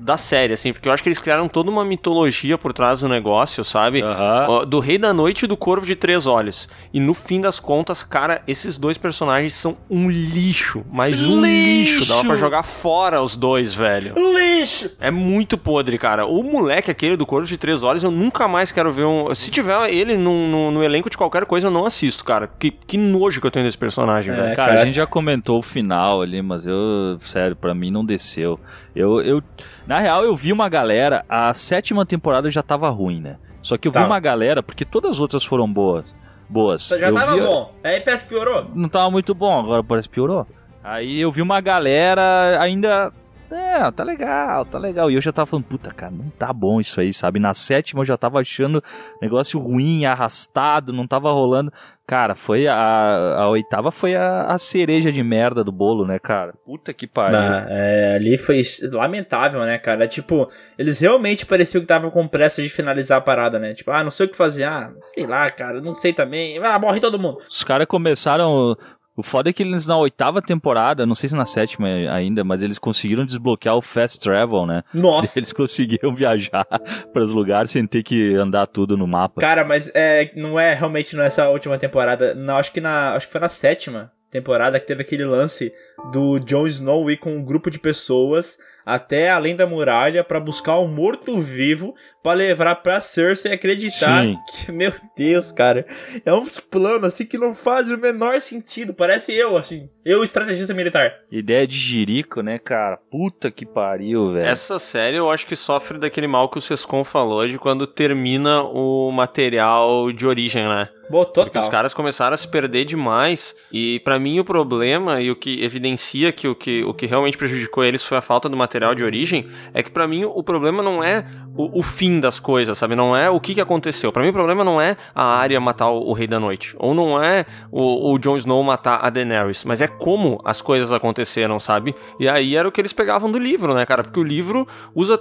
da 0.00 0.16
série, 0.16 0.54
assim, 0.54 0.72
porque 0.72 0.88
eu 0.88 0.92
acho 0.92 1.02
que 1.02 1.08
eles 1.08 1.18
criaram 1.18 1.46
toda 1.48 1.70
uma 1.70 1.84
mitologia 1.84 2.56
por 2.56 2.72
trás 2.72 3.00
do 3.00 3.08
negócio, 3.08 3.62
sabe? 3.62 4.02
Aham. 4.02 4.46
Ó, 4.48 4.64
Do 4.64 4.78
Rei 4.80 4.96
da 4.98 5.12
Noite 5.12 5.44
e 5.44 5.46
do 5.46 5.56
Corvo 5.56 5.84
de 5.84 5.94
Três 5.94 6.26
Olhos. 6.26 6.68
E 6.92 6.98
no 6.98 7.12
fim 7.14 7.40
das 7.40 7.60
contas, 7.60 8.02
cara, 8.02 8.42
esses 8.46 8.76
dois 8.76 8.96
personagens 8.96 9.54
são 9.54 9.76
um 9.90 10.08
lixo. 10.10 10.82
Mas 10.90 11.22
um 11.22 11.40
lixo. 11.44 11.98
Lixo! 12.00 12.08
Dava 12.08 12.24
pra 12.24 12.36
jogar 12.36 12.62
fora 12.62 13.20
os 13.22 13.36
dois, 13.36 13.74
velho. 13.74 14.14
Lixo! 14.16 14.90
É 14.98 15.10
muito 15.10 15.58
podre, 15.58 15.98
cara. 15.98 16.24
O 16.26 16.42
moleque 16.42 16.90
aquele 16.90 17.16
do 17.16 17.26
Corvo 17.26 17.46
de 17.46 17.58
Três 17.58 17.82
Olhos, 17.82 18.02
eu 18.02 18.10
nunca 18.10 18.48
mais 18.48 18.72
quero 18.72 18.90
ver 18.92 19.04
um. 19.04 19.34
Se 19.34 19.50
tiver 19.50 19.92
ele 19.92 20.16
no, 20.16 20.48
no, 20.48 20.70
no 20.70 20.82
elenco 20.82 21.10
de 21.10 21.16
qualquer 21.18 21.44
coisa, 21.44 21.66
eu 21.66 21.70
não 21.70 21.84
assisto, 21.84 22.24
cara. 22.24 22.48
Que, 22.58 22.70
que 22.70 22.96
nojo 22.96 23.40
que 23.40 23.46
eu 23.46 23.50
tenho 23.50 23.66
desse 23.66 23.78
personagem, 23.78 24.32
É. 24.32 24.36
velho. 24.36 24.56
Cara, 24.56 24.70
cara. 24.72 24.82
a 24.82 24.84
gente 24.86 24.94
já 24.96 25.06
comentou 25.06 25.58
o 25.58 25.62
final 25.62 26.22
ali, 26.22 26.40
mas 26.40 26.66
eu, 26.66 27.18
sério, 27.20 27.54
pra 27.54 27.74
mim 27.74 27.90
não 27.90 28.04
desceu. 28.04 28.58
Eu, 28.94 29.20
eu, 29.20 29.42
na 29.86 29.98
real, 29.98 30.24
eu 30.24 30.36
vi 30.36 30.52
uma 30.52 30.68
galera, 30.68 31.24
a 31.28 31.52
sétima 31.54 32.04
temporada 32.04 32.50
já 32.50 32.62
tava 32.62 32.88
ruim, 32.90 33.20
né? 33.20 33.36
Só 33.62 33.76
que 33.76 33.86
eu 33.86 33.92
vi 33.92 33.94
Tava. 33.94 34.06
uma 34.06 34.18
galera, 34.20 34.62
porque 34.62 34.84
todas 34.84 35.12
as 35.12 35.20
outras 35.20 35.44
foram 35.44 35.70
boas. 35.72 36.04
Boas. 36.48 36.88
Já 36.88 37.08
eu 37.08 37.14
tava 37.14 37.34
vi- 37.34 37.40
bom. 37.42 37.72
Aí 37.84 38.00
parece 38.00 38.24
que 38.24 38.30
piorou. 38.30 38.66
Não 38.74 38.88
tava 38.88 39.10
muito 39.10 39.34
bom, 39.34 39.60
agora 39.60 39.84
parece 39.84 40.08
que 40.08 40.14
piorou. 40.14 40.46
Aí 40.82 41.20
eu 41.20 41.30
vi 41.30 41.42
uma 41.42 41.60
galera 41.60 42.58
ainda. 42.60 43.12
É, 43.50 43.90
tá 43.90 44.04
legal, 44.04 44.64
tá 44.64 44.78
legal. 44.78 45.10
E 45.10 45.14
eu 45.14 45.20
já 45.20 45.32
tava 45.32 45.46
falando, 45.46 45.64
puta, 45.64 45.92
cara, 45.92 46.12
não 46.12 46.30
tá 46.30 46.52
bom 46.52 46.80
isso 46.80 47.00
aí, 47.00 47.12
sabe? 47.12 47.40
Na 47.40 47.52
sétima 47.54 48.00
eu 48.00 48.04
já 48.04 48.16
tava 48.16 48.40
achando 48.40 48.82
negócio 49.20 49.58
ruim, 49.58 50.04
arrastado, 50.04 50.92
não 50.92 51.06
tava 51.06 51.32
rolando. 51.32 51.72
Cara, 52.06 52.34
foi 52.34 52.66
a, 52.66 53.36
a 53.38 53.48
oitava 53.48 53.92
foi 53.92 54.16
a, 54.16 54.42
a 54.46 54.58
cereja 54.58 55.12
de 55.12 55.22
merda 55.22 55.62
do 55.62 55.70
bolo, 55.70 56.04
né, 56.04 56.18
cara? 56.18 56.52
Puta 56.64 56.92
que 56.92 57.06
pariu. 57.06 57.38
Bah, 57.38 57.66
é, 57.68 58.16
ali 58.16 58.36
foi 58.36 58.62
lamentável, 58.90 59.60
né, 59.60 59.78
cara? 59.78 60.08
Tipo, 60.08 60.50
eles 60.76 60.98
realmente 60.98 61.46
pareciam 61.46 61.80
que 61.80 61.84
estavam 61.84 62.10
com 62.10 62.26
pressa 62.26 62.62
de 62.62 62.68
finalizar 62.68 63.18
a 63.18 63.20
parada, 63.20 63.60
né? 63.60 63.74
Tipo, 63.74 63.92
ah, 63.92 64.02
não 64.02 64.10
sei 64.10 64.26
o 64.26 64.28
que 64.28 64.36
fazer. 64.36 64.64
Ah, 64.64 64.92
sei 65.02 65.24
lá, 65.24 65.48
cara, 65.50 65.80
não 65.80 65.94
sei 65.94 66.12
também. 66.12 66.58
Ah, 66.58 66.80
morre 66.80 66.98
todo 66.98 67.18
mundo. 67.18 67.38
Os 67.48 67.62
caras 67.62 67.86
começaram. 67.86 68.76
O 69.20 69.22
foda 69.22 69.50
é 69.50 69.52
que 69.52 69.62
eles 69.62 69.86
na 69.86 69.98
oitava 69.98 70.40
temporada, 70.40 71.04
não 71.04 71.14
sei 71.14 71.28
se 71.28 71.36
na 71.36 71.44
sétima 71.44 71.86
ainda, 72.10 72.42
mas 72.42 72.62
eles 72.62 72.78
conseguiram 72.78 73.26
desbloquear 73.26 73.76
o 73.76 73.82
fast 73.82 74.18
travel, 74.18 74.64
né? 74.64 74.82
Nossa. 74.94 75.36
Eles 75.38 75.52
conseguiram 75.52 76.14
viajar 76.14 76.64
para 77.12 77.22
os 77.22 77.30
lugares 77.30 77.70
sem 77.70 77.86
ter 77.86 78.02
que 78.02 78.34
andar 78.34 78.66
tudo 78.66 78.96
no 78.96 79.06
mapa. 79.06 79.38
Cara, 79.38 79.62
mas 79.62 79.90
é, 79.94 80.32
não 80.34 80.58
é 80.58 80.72
realmente 80.72 81.14
nessa 81.14 81.50
última 81.50 81.76
temporada. 81.76 82.34
Não, 82.34 82.56
acho 82.56 82.72
que 82.72 82.80
na. 82.80 83.12
Acho 83.12 83.26
que 83.26 83.32
foi 83.32 83.42
na 83.42 83.48
sétima 83.50 84.10
temporada 84.30 84.80
que 84.80 84.86
teve 84.86 85.02
aquele 85.02 85.26
lance 85.26 85.70
do 86.10 86.38
Jon 86.38 86.66
Snow 86.66 87.10
ir 87.10 87.18
com 87.18 87.36
um 87.36 87.44
grupo 87.44 87.70
de 87.70 87.78
pessoas 87.78 88.56
até 88.84 89.30
além 89.30 89.54
da 89.54 89.66
muralha 89.66 90.24
pra 90.24 90.40
buscar 90.40 90.78
um 90.78 90.88
morto-vivo 90.88 91.94
pra 92.22 92.32
levar 92.32 92.76
pra 92.76 93.00
Cersei 93.00 93.52
acreditar 93.52 94.24
Sim. 94.24 94.36
que, 94.50 94.72
meu 94.72 94.92
Deus, 95.16 95.52
cara, 95.52 95.86
é 96.24 96.32
uns 96.32 96.60
planos 96.60 97.04
assim 97.04 97.26
que 97.26 97.38
não 97.38 97.54
fazem 97.54 97.94
o 97.94 98.00
menor 98.00 98.40
sentido. 98.40 98.94
Parece 98.94 99.32
eu, 99.32 99.56
assim, 99.56 99.88
eu 100.04 100.24
estrategista 100.24 100.74
militar. 100.74 101.14
Ideia 101.30 101.66
de 101.66 101.76
jirico, 101.76 102.40
né, 102.42 102.58
cara? 102.58 102.96
Puta 103.10 103.50
que 103.50 103.66
pariu, 103.66 104.32
velho. 104.32 104.46
Essa 104.46 104.78
série 104.78 105.16
eu 105.16 105.30
acho 105.30 105.46
que 105.46 105.56
sofre 105.56 105.98
daquele 105.98 106.26
mal 106.26 106.48
que 106.48 106.58
o 106.58 106.60
Sescon 106.60 107.04
falou 107.04 107.46
de 107.46 107.58
quando 107.58 107.86
termina 107.86 108.62
o 108.62 109.10
material 109.10 110.12
de 110.12 110.26
origem, 110.26 110.64
né? 110.68 110.88
Boa, 111.10 111.26
Porque 111.26 111.50
total. 111.50 111.62
os 111.62 111.68
caras 111.68 111.92
começaram 111.92 112.34
a 112.34 112.36
se 112.36 112.46
perder 112.46 112.84
demais. 112.84 113.56
E 113.72 113.98
pra 114.00 114.16
mim 114.18 114.38
o 114.38 114.44
problema 114.44 115.20
e 115.20 115.28
o 115.30 115.34
que 115.34 115.62
evidencia 115.62 116.30
que 116.30 116.46
o 116.46 116.54
que, 116.54 116.84
o 116.84 116.94
que 116.94 117.04
realmente 117.04 117.36
prejudicou 117.36 117.82
eles 117.82 118.04
foi 118.04 118.16
a 118.16 118.20
falta 118.20 118.48
do 118.48 118.56
material 118.56 118.94
de 118.94 119.02
origem, 119.02 119.48
é 119.74 119.82
que 119.82 119.90
pra 119.90 120.06
mim 120.06 120.24
o 120.24 120.42
problema 120.44 120.82
não 120.84 121.02
é 121.02 121.26
o, 121.56 121.80
o 121.80 121.82
fim 121.82 122.20
das 122.20 122.38
coisas, 122.38 122.78
sabe? 122.78 122.94
Não 122.94 123.16
é 123.16 123.28
o 123.28 123.40
que, 123.40 123.54
que 123.54 123.60
aconteceu. 123.60 124.12
Pra 124.12 124.22
mim 124.22 124.28
o 124.28 124.32
problema 124.32 124.62
não 124.62 124.80
é 124.80 124.96
a 125.12 125.24
Arya 125.24 125.58
matar 125.58 125.90
o, 125.90 126.08
o 126.08 126.12
Rei 126.12 126.28
da 126.28 126.38
Noite, 126.38 126.76
ou 126.78 126.94
não 126.94 127.20
é 127.20 127.44
o, 127.72 128.12
o 128.12 128.18
Jon 128.18 128.36
Snow 128.36 128.62
matar 128.62 129.00
a 129.04 129.10
Daenerys, 129.10 129.64
mas 129.64 129.80
é 129.80 129.88
como 129.88 130.40
as 130.44 130.62
coisas 130.62 130.92
aconteceram, 130.92 131.58
sabe? 131.58 131.92
E 132.20 132.28
aí 132.28 132.54
era 132.54 132.68
o 132.68 132.72
que 132.72 132.80
eles 132.80 132.92
pegavam 132.92 133.30
do 133.32 133.38
livro, 133.38 133.74
né, 133.74 133.84
cara? 133.84 134.04
Porque 134.04 134.20
o 134.20 134.24
livro 134.24 134.66
usa 134.94 135.20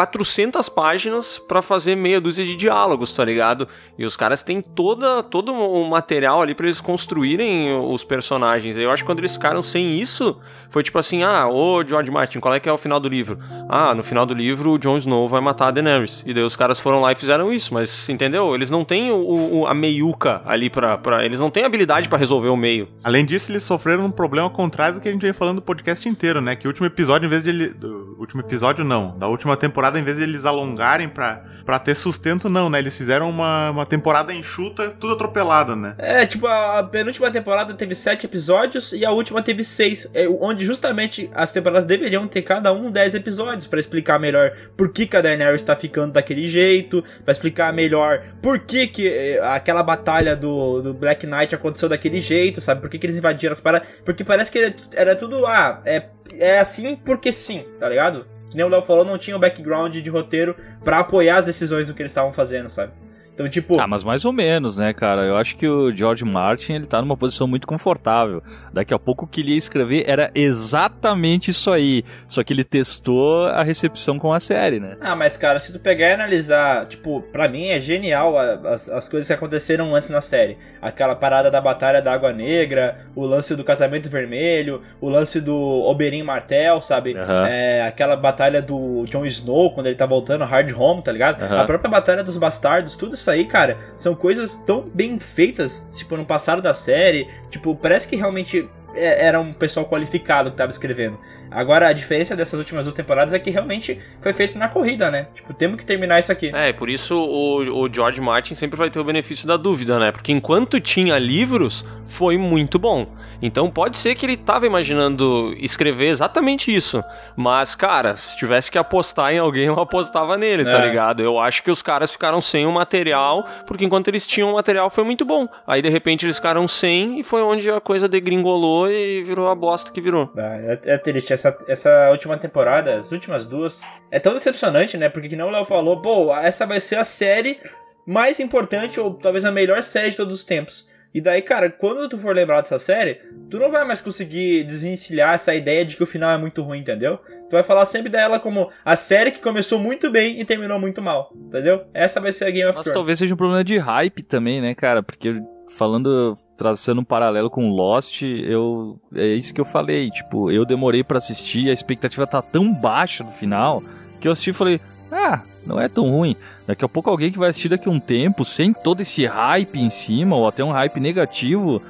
400 0.00 0.68
páginas 0.68 1.38
pra 1.38 1.62
fazer 1.62 1.96
meia 1.96 2.20
dúzia 2.20 2.44
de 2.44 2.54
diálogos, 2.54 3.14
tá 3.14 3.24
ligado? 3.24 3.66
E 3.98 4.04
os 4.04 4.14
caras 4.14 4.42
têm 4.42 4.60
toda, 4.60 5.22
todo 5.22 5.54
o 5.54 5.88
material 5.88 6.42
ali 6.42 6.54
pra 6.54 6.66
eles 6.66 6.82
construírem 6.82 7.74
os 7.78 8.04
personagens. 8.04 8.76
Eu 8.76 8.90
acho 8.90 9.02
que 9.02 9.06
quando 9.06 9.20
eles 9.20 9.32
ficaram 9.32 9.62
sem 9.62 9.98
isso, 9.98 10.38
foi 10.68 10.82
tipo 10.82 10.98
assim: 10.98 11.22
ah, 11.22 11.48
ô 11.48 11.82
George 11.82 12.10
Martin, 12.10 12.40
qual 12.40 12.54
é 12.54 12.60
que 12.60 12.68
é 12.68 12.72
o 12.72 12.76
final 12.76 13.00
do 13.00 13.08
livro? 13.08 13.38
Ah, 13.70 13.94
no 13.94 14.02
final 14.02 14.26
do 14.26 14.34
livro 14.34 14.72
o 14.72 14.78
Jon 14.78 14.98
Snow 14.98 15.26
vai 15.28 15.40
matar 15.40 15.68
a 15.68 15.70
Daenerys. 15.70 16.22
E 16.26 16.34
daí 16.34 16.44
os 16.44 16.56
caras 16.56 16.78
foram 16.78 17.00
lá 17.00 17.12
e 17.12 17.14
fizeram 17.14 17.50
isso, 17.52 17.72
mas 17.72 18.06
entendeu? 18.10 18.54
Eles 18.54 18.70
não 18.70 18.84
têm 18.84 19.10
o, 19.10 19.60
o- 19.60 19.66
a 19.66 19.72
meiuca 19.72 20.42
ali 20.44 20.68
pra, 20.68 20.98
pra. 20.98 21.24
Eles 21.24 21.40
não 21.40 21.50
têm 21.50 21.64
habilidade 21.64 22.08
pra 22.08 22.18
resolver 22.18 22.48
o 22.50 22.56
meio. 22.56 22.86
Além 23.02 23.24
disso, 23.24 23.50
eles 23.50 23.62
sofreram 23.62 24.04
um 24.04 24.10
problema 24.10 24.50
contrário 24.50 24.96
do 24.96 25.00
que 25.00 25.08
a 25.08 25.12
gente 25.12 25.22
vem 25.22 25.32
falando 25.32 25.56
do 25.56 25.62
podcast 25.62 26.06
inteiro, 26.06 26.42
né? 26.42 26.54
Que 26.54 26.66
o 26.66 26.70
último 26.70 26.86
episódio, 26.86 27.26
em 27.26 27.30
vez 27.30 27.42
de 27.42 27.48
ele. 27.48 27.74
Último 28.18 28.42
episódio, 28.42 28.84
não. 28.84 29.16
Da 29.18 29.28
última 29.28 29.56
temporada, 29.56 29.85
em 29.94 30.02
vez 30.02 30.16
de 30.16 30.22
eles 30.22 30.44
alongarem 30.44 31.08
pra, 31.08 31.42
pra 31.64 31.78
ter 31.78 31.94
sustento, 31.94 32.48
não, 32.48 32.70
né? 32.70 32.78
Eles 32.78 32.96
fizeram 32.96 33.28
uma, 33.28 33.70
uma 33.70 33.84
temporada 33.84 34.32
enxuta, 34.32 34.90
tudo 34.90 35.14
atropelado, 35.14 35.74
né? 35.74 35.94
É, 35.98 36.24
tipo, 36.24 36.46
a 36.46 36.82
penúltima 36.84 37.30
temporada 37.30 37.74
teve 37.74 37.94
sete 37.94 38.26
episódios 38.26 38.92
e 38.92 39.04
a 39.04 39.10
última 39.10 39.42
teve 39.42 39.64
seis. 39.64 40.08
é, 40.14 40.28
onde 40.28 40.64
justamente 40.64 41.28
as 41.34 41.50
temporadas 41.50 41.84
deveriam 41.84 42.26
ter 42.28 42.42
cada 42.42 42.72
um 42.72 42.90
dez 42.90 43.14
episódios 43.14 43.66
pra 43.66 43.80
explicar 43.80 44.18
melhor 44.18 44.52
por 44.76 44.90
que, 44.90 45.06
que 45.06 45.16
a 45.16 45.20
Daenerys 45.20 45.62
tá 45.62 45.74
ficando 45.74 46.12
daquele 46.12 46.48
jeito, 46.48 47.02
pra 47.24 47.32
explicar 47.32 47.72
melhor 47.72 48.22
por 48.40 48.60
que, 48.60 48.86
que 48.86 49.08
é, 49.08 49.40
aquela 49.42 49.82
batalha 49.82 50.36
do, 50.36 50.80
do 50.80 50.94
Black 50.94 51.26
Knight 51.26 51.54
aconteceu 51.54 51.88
daquele 51.88 52.20
jeito, 52.20 52.60
sabe? 52.60 52.80
Por 52.80 52.88
que, 52.88 52.98
que 52.98 53.06
eles 53.06 53.16
invadiram 53.16 53.52
as 53.52 53.60
paradas. 53.60 53.88
Porque 54.04 54.22
parece 54.22 54.50
que 54.50 54.58
era, 54.58 54.74
era 54.94 55.16
tudo, 55.16 55.44
ah, 55.46 55.82
é, 55.84 56.04
é 56.32 56.60
assim 56.60 56.96
porque 56.96 57.32
sim, 57.32 57.64
tá 57.80 57.88
ligado? 57.88 58.26
Que 58.56 58.62
nem 58.62 58.64
o 58.64 58.70
Léo 58.70 58.80
falou, 58.80 59.04
não 59.04 59.18
tinha 59.18 59.36
o 59.36 59.38
background 59.38 59.94
de 59.94 60.08
roteiro 60.08 60.56
pra 60.82 61.00
apoiar 61.00 61.36
as 61.36 61.44
decisões 61.44 61.88
do 61.88 61.92
que 61.92 62.00
eles 62.00 62.10
estavam 62.10 62.32
fazendo, 62.32 62.70
sabe? 62.70 62.90
Então, 63.36 63.46
tipo. 63.50 63.78
Ah, 63.78 63.86
mas 63.86 64.02
mais 64.02 64.24
ou 64.24 64.32
menos, 64.32 64.78
né, 64.78 64.94
cara? 64.94 65.20
Eu 65.22 65.36
acho 65.36 65.56
que 65.56 65.68
o 65.68 65.94
George 65.94 66.24
Martin, 66.24 66.72
ele 66.72 66.86
tá 66.86 67.02
numa 67.02 67.16
posição 67.18 67.46
muito 67.46 67.66
confortável. 67.66 68.42
Daqui 68.72 68.94
a 68.94 68.98
pouco 68.98 69.26
o 69.26 69.28
que 69.28 69.42
ele 69.42 69.52
ia 69.52 69.58
escrever 69.58 70.04
era 70.06 70.30
exatamente 70.34 71.50
isso 71.50 71.70
aí. 71.70 72.02
Só 72.26 72.42
que 72.42 72.54
ele 72.54 72.64
testou 72.64 73.44
a 73.44 73.62
recepção 73.62 74.18
com 74.18 74.32
a 74.32 74.40
série, 74.40 74.80
né? 74.80 74.96
Ah, 75.02 75.14
mas 75.14 75.36
cara, 75.36 75.60
se 75.60 75.70
tu 75.70 75.78
pegar 75.78 76.08
e 76.08 76.12
analisar, 76.14 76.86
tipo, 76.86 77.20
pra 77.30 77.46
mim 77.46 77.66
é 77.66 77.78
genial 77.78 78.38
as, 78.38 78.88
as 78.88 79.06
coisas 79.06 79.26
que 79.26 79.34
aconteceram 79.34 79.94
antes 79.94 80.08
na 80.08 80.22
série. 80.22 80.56
Aquela 80.80 81.14
parada 81.14 81.50
da 81.50 81.60
Batalha 81.60 82.00
da 82.00 82.14
Água 82.14 82.32
Negra, 82.32 83.06
o 83.14 83.26
lance 83.26 83.54
do 83.54 83.62
Casamento 83.62 84.08
Vermelho, 84.08 84.80
o 84.98 85.10
lance 85.10 85.42
do 85.42 85.54
Oberyn 85.54 86.22
Martel, 86.22 86.80
sabe? 86.80 87.14
Aham. 87.14 87.46
É, 87.46 87.82
aquela 87.82 88.16
batalha 88.16 88.62
do 88.62 89.04
Jon 89.06 89.26
Snow, 89.26 89.74
quando 89.74 89.88
ele 89.88 89.96
tá 89.96 90.06
voltando, 90.06 90.42
Hard 90.44 90.72
Home, 90.72 91.02
tá 91.02 91.12
ligado? 91.12 91.42
Aham. 91.42 91.60
A 91.60 91.64
própria 91.66 91.90
Batalha 91.90 92.24
dos 92.24 92.38
Bastardos, 92.38 92.96
tudo 92.96 93.14
isso 93.14 93.25
aí, 93.30 93.44
cara, 93.44 93.78
são 93.96 94.14
coisas 94.14 94.54
tão 94.66 94.84
bem 94.92 95.18
feitas, 95.18 95.86
tipo, 95.96 96.16
no 96.16 96.24
passado 96.24 96.62
da 96.62 96.74
série. 96.74 97.28
Tipo, 97.50 97.74
parece 97.74 98.08
que 98.08 98.16
realmente 98.16 98.68
era 98.96 99.40
um 99.40 99.52
pessoal 99.52 99.86
qualificado 99.86 100.50
que 100.50 100.56
tava 100.56 100.70
escrevendo. 100.70 101.18
Agora, 101.50 101.88
a 101.88 101.92
diferença 101.92 102.34
dessas 102.34 102.58
últimas 102.58 102.84
duas 102.84 102.94
temporadas 102.94 103.32
é 103.32 103.38
que 103.38 103.50
realmente 103.50 103.98
foi 104.20 104.32
feito 104.32 104.58
na 104.58 104.68
corrida, 104.68 105.10
né? 105.10 105.28
Tipo, 105.34 105.54
temos 105.54 105.76
que 105.76 105.86
terminar 105.86 106.18
isso 106.18 106.32
aqui. 106.32 106.50
É, 106.54 106.72
por 106.72 106.90
isso 106.90 107.16
o, 107.16 107.82
o 107.84 107.92
George 107.92 108.20
Martin 108.20 108.54
sempre 108.54 108.76
vai 108.76 108.90
ter 108.90 108.98
o 108.98 109.04
benefício 109.04 109.46
da 109.46 109.56
dúvida, 109.56 109.98
né? 109.98 110.12
Porque 110.12 110.32
enquanto 110.32 110.80
tinha 110.80 111.18
livros, 111.18 111.84
foi 112.06 112.36
muito 112.36 112.78
bom. 112.78 113.06
Então 113.40 113.70
pode 113.70 113.98
ser 113.98 114.14
que 114.14 114.24
ele 114.26 114.36
tava 114.36 114.66
imaginando 114.66 115.54
escrever 115.58 116.06
exatamente 116.08 116.74
isso. 116.74 117.02
Mas, 117.36 117.74
cara, 117.74 118.16
se 118.16 118.36
tivesse 118.36 118.70
que 118.70 118.78
apostar 118.78 119.32
em 119.32 119.38
alguém, 119.38 119.66
eu 119.66 119.78
apostava 119.78 120.36
nele, 120.36 120.64
tá 120.64 120.78
É. 120.82 120.86
ligado? 120.86 121.22
Eu 121.22 121.38
acho 121.38 121.62
que 121.62 121.70
os 121.70 121.82
caras 121.82 122.10
ficaram 122.10 122.40
sem 122.40 122.66
o 122.66 122.72
material, 122.72 123.46
porque 123.66 123.84
enquanto 123.84 124.08
eles 124.08 124.26
tinham 124.26 124.50
o 124.50 124.54
material 124.54 124.88
foi 124.90 125.04
muito 125.04 125.24
bom. 125.24 125.48
Aí 125.66 125.82
de 125.82 125.88
repente 125.88 126.24
eles 126.26 126.36
ficaram 126.36 126.66
sem 126.66 127.20
e 127.20 127.22
foi 127.22 127.42
onde 127.42 127.70
a 127.70 127.80
coisa 127.80 128.08
degringolou 128.08 128.85
e 128.90 129.22
virou 129.22 129.48
a 129.48 129.54
bosta 129.54 129.90
que 129.92 130.00
virou. 130.00 130.32
Ah, 130.36 130.56
É, 130.58 130.94
é 130.94 130.98
triste. 130.98 131.32
Essa, 131.32 131.56
essa 131.68 132.10
última 132.10 132.38
temporada, 132.38 132.96
as 132.96 133.10
últimas 133.10 133.44
duas, 133.44 133.82
é 134.10 134.18
tão 134.18 134.34
decepcionante, 134.34 134.96
né? 134.96 135.08
Porque 135.08 135.28
que 135.28 135.36
nem 135.36 135.44
o 135.46 135.50
Léo 135.50 135.64
falou, 135.64 136.00
pô, 136.00 136.34
essa 136.34 136.66
vai 136.66 136.80
ser 136.80 136.96
a 136.96 137.04
série 137.04 137.58
mais 138.06 138.38
importante, 138.38 139.00
ou 139.00 139.14
talvez 139.14 139.44
a 139.44 139.50
melhor 139.50 139.82
série 139.82 140.10
de 140.10 140.16
todos 140.16 140.34
os 140.34 140.44
tempos. 140.44 140.88
E 141.14 141.20
daí, 141.20 141.40
cara, 141.40 141.70
quando 141.70 142.08
tu 142.10 142.18
for 142.18 142.34
lembrar 142.34 142.60
dessa 142.60 142.78
série, 142.78 143.14
tu 143.50 143.58
não 143.58 143.70
vai 143.70 143.84
mais 143.84 144.02
conseguir 144.02 144.64
desencilhar 144.64 145.34
essa 145.34 145.54
ideia 145.54 145.82
de 145.82 145.96
que 145.96 146.02
o 146.02 146.06
final 146.06 146.30
é 146.30 146.36
muito 146.36 146.62
ruim, 146.62 146.80
entendeu? 146.80 147.16
Tu 147.16 147.52
vai 147.52 147.62
falar 147.62 147.86
sempre 147.86 148.10
dela 148.10 148.38
como 148.38 148.70
a 148.84 148.94
série 148.96 149.30
que 149.30 149.40
começou 149.40 149.78
muito 149.78 150.10
bem 150.10 150.38
e 150.38 150.44
terminou 150.44 150.78
muito 150.78 151.00
mal, 151.00 151.32
entendeu? 151.34 151.84
Essa 151.94 152.20
vai 152.20 152.32
ser 152.32 152.44
a 152.44 152.50
Game 152.50 152.68
of 152.68 152.76
Mas 152.76 152.84
Thrones. 152.84 152.94
talvez 152.94 153.18
seja 153.18 153.32
um 153.32 153.36
problema 153.36 153.64
de 153.64 153.78
hype 153.78 154.22
também, 154.24 154.60
né, 154.60 154.74
cara? 154.74 155.02
Porque 155.02 155.40
falando, 155.68 156.34
traçando 156.56 157.00
um 157.00 157.04
paralelo 157.04 157.50
com 157.50 157.70
Lost, 157.70 158.22
eu 158.22 158.98
é 159.14 159.26
isso 159.26 159.52
que 159.52 159.60
eu 159.60 159.64
falei, 159.64 160.10
tipo, 160.10 160.50
eu 160.50 160.64
demorei 160.64 161.02
pra 161.02 161.18
assistir, 161.18 161.68
a 161.68 161.72
expectativa 161.72 162.26
tá 162.26 162.40
tão 162.40 162.72
baixa 162.72 163.24
no 163.24 163.30
final, 163.30 163.82
que 164.20 164.28
eu 164.28 164.32
assisti 164.32 164.50
e 164.50 164.54
falei: 164.54 164.80
"Ah, 165.10 165.42
não 165.64 165.80
é 165.80 165.88
tão 165.88 166.10
ruim". 166.10 166.36
Daqui 166.66 166.84
a 166.84 166.88
pouco 166.88 167.10
alguém 167.10 167.30
que 167.30 167.38
vai 167.38 167.50
assistir 167.50 167.68
daqui 167.68 167.88
a 167.88 167.92
um 167.92 168.00
tempo, 168.00 168.44
sem 168.44 168.72
todo 168.72 169.00
esse 169.00 169.26
hype 169.26 169.78
em 169.78 169.90
cima 169.90 170.36
ou 170.36 170.46
até 170.46 170.64
um 170.64 170.72
hype 170.72 171.00
negativo, 171.00 171.82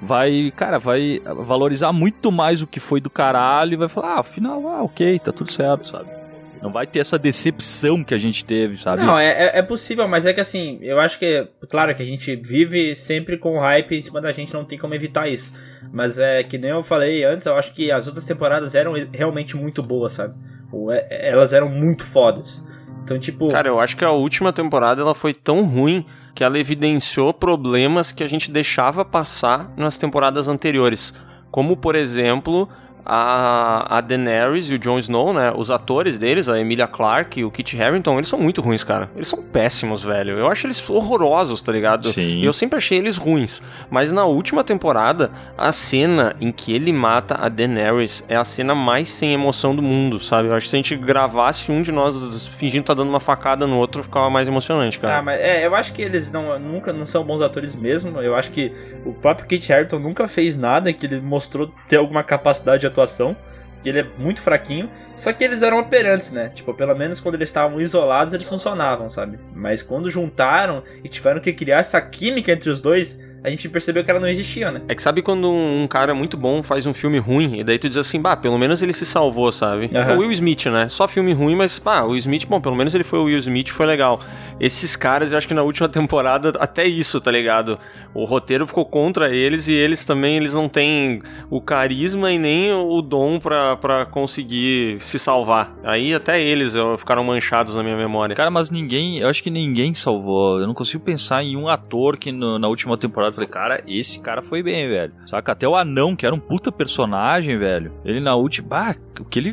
vai, 0.00 0.52
cara, 0.56 0.78
vai 0.78 1.20
valorizar 1.24 1.92
muito 1.92 2.30
mais 2.30 2.62
o 2.62 2.66
que 2.66 2.80
foi 2.80 3.00
do 3.00 3.10
caralho 3.10 3.74
e 3.74 3.76
vai 3.76 3.88
falar: 3.88 4.14
"Ah, 4.14 4.20
afinal, 4.20 4.68
ah, 4.68 4.82
OK, 4.82 5.18
tá 5.18 5.32
tudo 5.32 5.52
certo", 5.52 5.86
sabe? 5.86 6.23
Não 6.64 6.72
vai 6.72 6.86
ter 6.86 6.98
essa 7.00 7.18
decepção 7.18 8.02
que 8.02 8.14
a 8.14 8.18
gente 8.18 8.42
teve, 8.44 8.74
sabe? 8.76 9.02
Não, 9.04 9.18
é, 9.18 9.26
é- 9.26 9.58
é 9.58 9.62
possível, 9.62 10.08
mas 10.08 10.24
é 10.24 10.32
que 10.32 10.40
assim, 10.40 10.78
eu 10.80 10.98
acho 10.98 11.18
que, 11.18 11.46
claro 11.68 11.94
que 11.94 12.02
a 12.02 12.06
gente 12.06 12.34
vive 12.36 12.96
sempre 12.96 13.36
com 13.36 13.58
hype 13.58 13.94
em 13.94 14.00
cima 14.00 14.18
da 14.18 14.32
gente, 14.32 14.54
não 14.54 14.64
tem 14.64 14.78
como 14.78 14.94
evitar 14.94 15.28
isso. 15.28 15.52
Mas 15.92 16.18
é 16.18 16.42
que 16.42 16.56
nem 16.56 16.70
eu 16.70 16.82
falei 16.82 17.22
antes, 17.22 17.44
eu 17.44 17.54
acho 17.54 17.70
que 17.72 17.92
as 17.92 18.06
outras 18.06 18.24
temporadas 18.24 18.74
eram 18.74 18.94
realmente 19.12 19.54
muito 19.56 19.82
boas, 19.82 20.12
sabe? 20.14 20.34
Ou 20.72 20.90
é- 20.90 21.06
elas 21.10 21.52
eram 21.52 21.68
muito 21.68 22.02
fodas. 22.02 22.64
Então, 23.04 23.18
tipo. 23.18 23.48
Cara, 23.50 23.68
eu 23.68 23.78
acho 23.78 23.94
que 23.94 24.04
a 24.04 24.10
última 24.10 24.50
temporada 24.50 25.02
ela 25.02 25.14
foi 25.14 25.34
tão 25.34 25.66
ruim 25.66 26.06
que 26.34 26.42
ela 26.42 26.58
evidenciou 26.58 27.34
problemas 27.34 28.10
que 28.10 28.24
a 28.24 28.26
gente 28.26 28.50
deixava 28.50 29.04
passar 29.04 29.70
nas 29.76 29.98
temporadas 29.98 30.48
anteriores. 30.48 31.12
Como, 31.50 31.76
por 31.76 31.94
exemplo, 31.94 32.68
a, 33.04 33.98
a 33.98 34.00
Daenerys 34.00 34.70
e 34.70 34.74
o 34.74 34.78
Jon 34.78 34.98
Snow, 34.98 35.34
né? 35.34 35.52
Os 35.54 35.70
atores 35.70 36.18
deles, 36.18 36.48
a 36.48 36.58
Emilia 36.58 36.86
Clarke 36.86 37.40
e 37.40 37.44
o 37.44 37.50
Kit 37.50 37.80
Harington, 37.80 38.16
eles 38.16 38.28
são 38.28 38.38
muito 38.38 38.60
ruins, 38.60 38.82
cara. 38.82 39.10
Eles 39.14 39.28
são 39.28 39.42
péssimos, 39.42 40.02
velho. 40.02 40.38
Eu 40.38 40.46
acho 40.48 40.66
eles 40.66 40.88
horrorosos, 40.88 41.60
tá 41.60 41.70
ligado? 41.70 42.08
Sim. 42.08 42.38
E 42.38 42.44
eu 42.44 42.52
sempre 42.52 42.78
achei 42.78 42.98
eles 42.98 43.16
ruins. 43.16 43.62
Mas 43.90 44.10
na 44.10 44.24
última 44.24 44.64
temporada, 44.64 45.30
a 45.56 45.70
cena 45.72 46.34
em 46.40 46.50
que 46.50 46.72
ele 46.72 46.92
mata 46.92 47.34
a 47.34 47.48
Daenerys 47.48 48.24
é 48.28 48.36
a 48.36 48.44
cena 48.44 48.74
mais 48.74 49.10
sem 49.10 49.32
emoção 49.32 49.76
do 49.76 49.82
mundo, 49.82 50.18
sabe? 50.18 50.48
Eu 50.48 50.54
acho 50.54 50.66
que 50.66 50.70
se 50.70 50.76
a 50.76 50.78
gente 50.78 50.96
gravasse 50.96 51.70
um 51.70 51.82
de 51.82 51.92
nós 51.92 52.46
fingindo 52.58 52.82
que 52.82 52.86
tá 52.86 52.94
dando 52.94 53.08
uma 53.08 53.20
facada 53.20 53.66
no 53.66 53.76
outro, 53.76 54.02
ficava 54.02 54.30
mais 54.30 54.48
emocionante, 54.48 54.98
cara. 54.98 55.18
Ah, 55.18 55.22
mas 55.22 55.40
é, 55.40 55.66
eu 55.66 55.74
acho 55.74 55.92
que 55.92 56.02
eles 56.02 56.30
não, 56.30 56.58
nunca 56.58 56.92
não 56.92 57.06
são 57.06 57.24
bons 57.24 57.42
atores 57.42 57.74
mesmo. 57.74 58.20
Eu 58.20 58.34
acho 58.34 58.50
que 58.50 58.72
o 59.04 59.12
próprio 59.12 59.46
Kit 59.46 59.72
Harington 59.72 59.98
nunca 59.98 60.26
fez 60.26 60.56
nada 60.56 60.92
que 60.92 61.06
ele 61.06 61.20
mostrou 61.20 61.70
ter 61.88 61.96
alguma 61.96 62.22
capacidade 62.22 62.80
de 62.80 62.86
atuação. 62.94 63.36
Que 63.82 63.90
ele 63.90 64.00
é 64.00 64.06
muito 64.16 64.40
fraquinho. 64.40 64.88
Só 65.14 65.32
que 65.32 65.44
eles 65.44 65.60
eram 65.60 65.78
operantes, 65.78 66.32
né? 66.32 66.48
Tipo, 66.54 66.72
pelo 66.72 66.94
menos 66.94 67.20
quando 67.20 67.34
eles 67.34 67.50
estavam 67.50 67.80
isolados, 67.80 68.32
eles 68.32 68.48
funcionavam, 68.48 69.10
sabe? 69.10 69.38
Mas 69.54 69.82
quando 69.82 70.08
juntaram 70.08 70.82
e 71.02 71.08
tiveram 71.08 71.40
que 71.40 71.52
criar 71.52 71.80
essa 71.80 72.00
química 72.00 72.50
entre 72.50 72.70
os 72.70 72.80
dois, 72.80 73.18
a 73.44 73.50
gente 73.50 73.68
percebeu 73.68 74.02
que 74.02 74.10
ela 74.10 74.18
não 74.18 74.28
existia, 74.28 74.70
né? 74.72 74.80
É 74.88 74.94
que 74.94 75.02
sabe 75.02 75.20
quando 75.22 75.50
um 75.50 75.86
cara 75.86 76.14
muito 76.14 76.36
bom 76.36 76.62
faz 76.62 76.86
um 76.86 76.94
filme 76.94 77.18
ruim, 77.18 77.58
e 77.60 77.64
daí 77.64 77.78
tu 77.78 77.88
diz 77.88 77.98
assim, 77.98 78.20
bah, 78.20 78.36
pelo 78.36 78.58
menos 78.58 78.82
ele 78.82 78.92
se 78.92 79.04
salvou, 79.06 79.52
sabe? 79.52 79.90
Aham. 79.94 80.16
O 80.16 80.18
Will 80.20 80.32
Smith, 80.32 80.66
né? 80.66 80.88
Só 80.88 81.06
filme 81.06 81.32
ruim, 81.32 81.54
mas, 81.54 81.78
bah, 81.78 82.02
o 82.04 82.08
Will 82.10 82.18
Smith, 82.18 82.46
bom, 82.46 82.60
pelo 82.60 82.74
menos 82.74 82.94
ele 82.94 83.04
foi 83.04 83.18
o 83.18 83.24
Will 83.24 83.38
Smith, 83.38 83.68
foi 83.68 83.86
legal. 83.86 84.20
Esses 84.58 84.96
caras, 84.96 85.32
eu 85.32 85.38
acho 85.38 85.46
que 85.46 85.54
na 85.54 85.62
última 85.62 85.88
temporada, 85.90 86.52
até 86.58 86.84
isso, 86.86 87.20
tá 87.20 87.30
ligado? 87.30 87.78
O 88.14 88.24
roteiro 88.24 88.66
ficou 88.66 88.84
contra 88.86 89.34
eles 89.34 89.68
e 89.68 89.72
eles 89.72 90.04
também, 90.04 90.36
eles 90.36 90.54
não 90.54 90.68
têm 90.68 91.20
o 91.50 91.60
carisma 91.60 92.32
e 92.32 92.38
nem 92.38 92.72
o 92.72 93.02
dom 93.02 93.38
pra, 93.38 93.76
pra 93.76 94.06
conseguir 94.06 94.98
se 95.00 95.18
salvar. 95.18 95.74
Aí 95.82 96.14
até 96.14 96.40
eles 96.40 96.76
ó, 96.76 96.96
ficaram 96.96 97.22
manchados 97.24 97.76
na 97.76 97.82
minha 97.82 97.96
memória. 97.96 98.34
Cara, 98.34 98.50
mas 98.50 98.70
ninguém, 98.70 99.18
eu 99.18 99.28
acho 99.28 99.42
que 99.42 99.50
ninguém 99.50 99.92
salvou. 99.94 100.60
Eu 100.60 100.66
não 100.66 100.74
consigo 100.74 101.02
pensar 101.04 101.42
em 101.42 101.56
um 101.56 101.68
ator 101.68 102.16
que 102.16 102.30
no- 102.32 102.58
na 102.58 102.68
última 102.68 102.96
temporada 102.96 103.30
eu 103.32 103.33
falei, 103.34 103.48
cara, 103.48 103.82
esse 103.86 104.20
cara 104.20 104.42
foi 104.42 104.62
bem, 104.62 104.88
velho. 104.88 105.12
Saca? 105.26 105.52
Até 105.52 105.68
o 105.68 105.76
anão, 105.76 106.16
que 106.16 106.24
era 106.24 106.34
um 106.34 106.40
puta 106.40 106.70
personagem, 106.72 107.58
velho. 107.58 107.92
Ele 108.04 108.20
na 108.20 108.34
última. 108.34 108.90
Ah, 108.90 108.96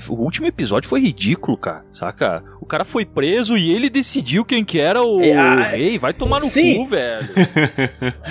o 0.10 0.14
último 0.16 0.48
episódio 0.48 0.90
foi 0.90 1.02
ridículo, 1.02 1.58
cara. 1.58 1.86
Saca? 1.94 2.44
O 2.72 2.77
cara 2.80 2.85
foi 2.85 3.03
preso 3.03 3.57
e 3.57 3.69
ele 3.69 3.89
decidiu 3.89 4.45
quem 4.45 4.64
que 4.64 4.80
era 4.80 5.03
o, 5.03 5.22
É, 5.22 5.34
ah, 5.34 5.56
rei. 5.56 5.98
Vai 5.98 6.14
tomar 6.14 6.39
no 6.39 6.45
sim. 6.45 6.77
cu, 6.77 6.88
velho. 6.88 7.27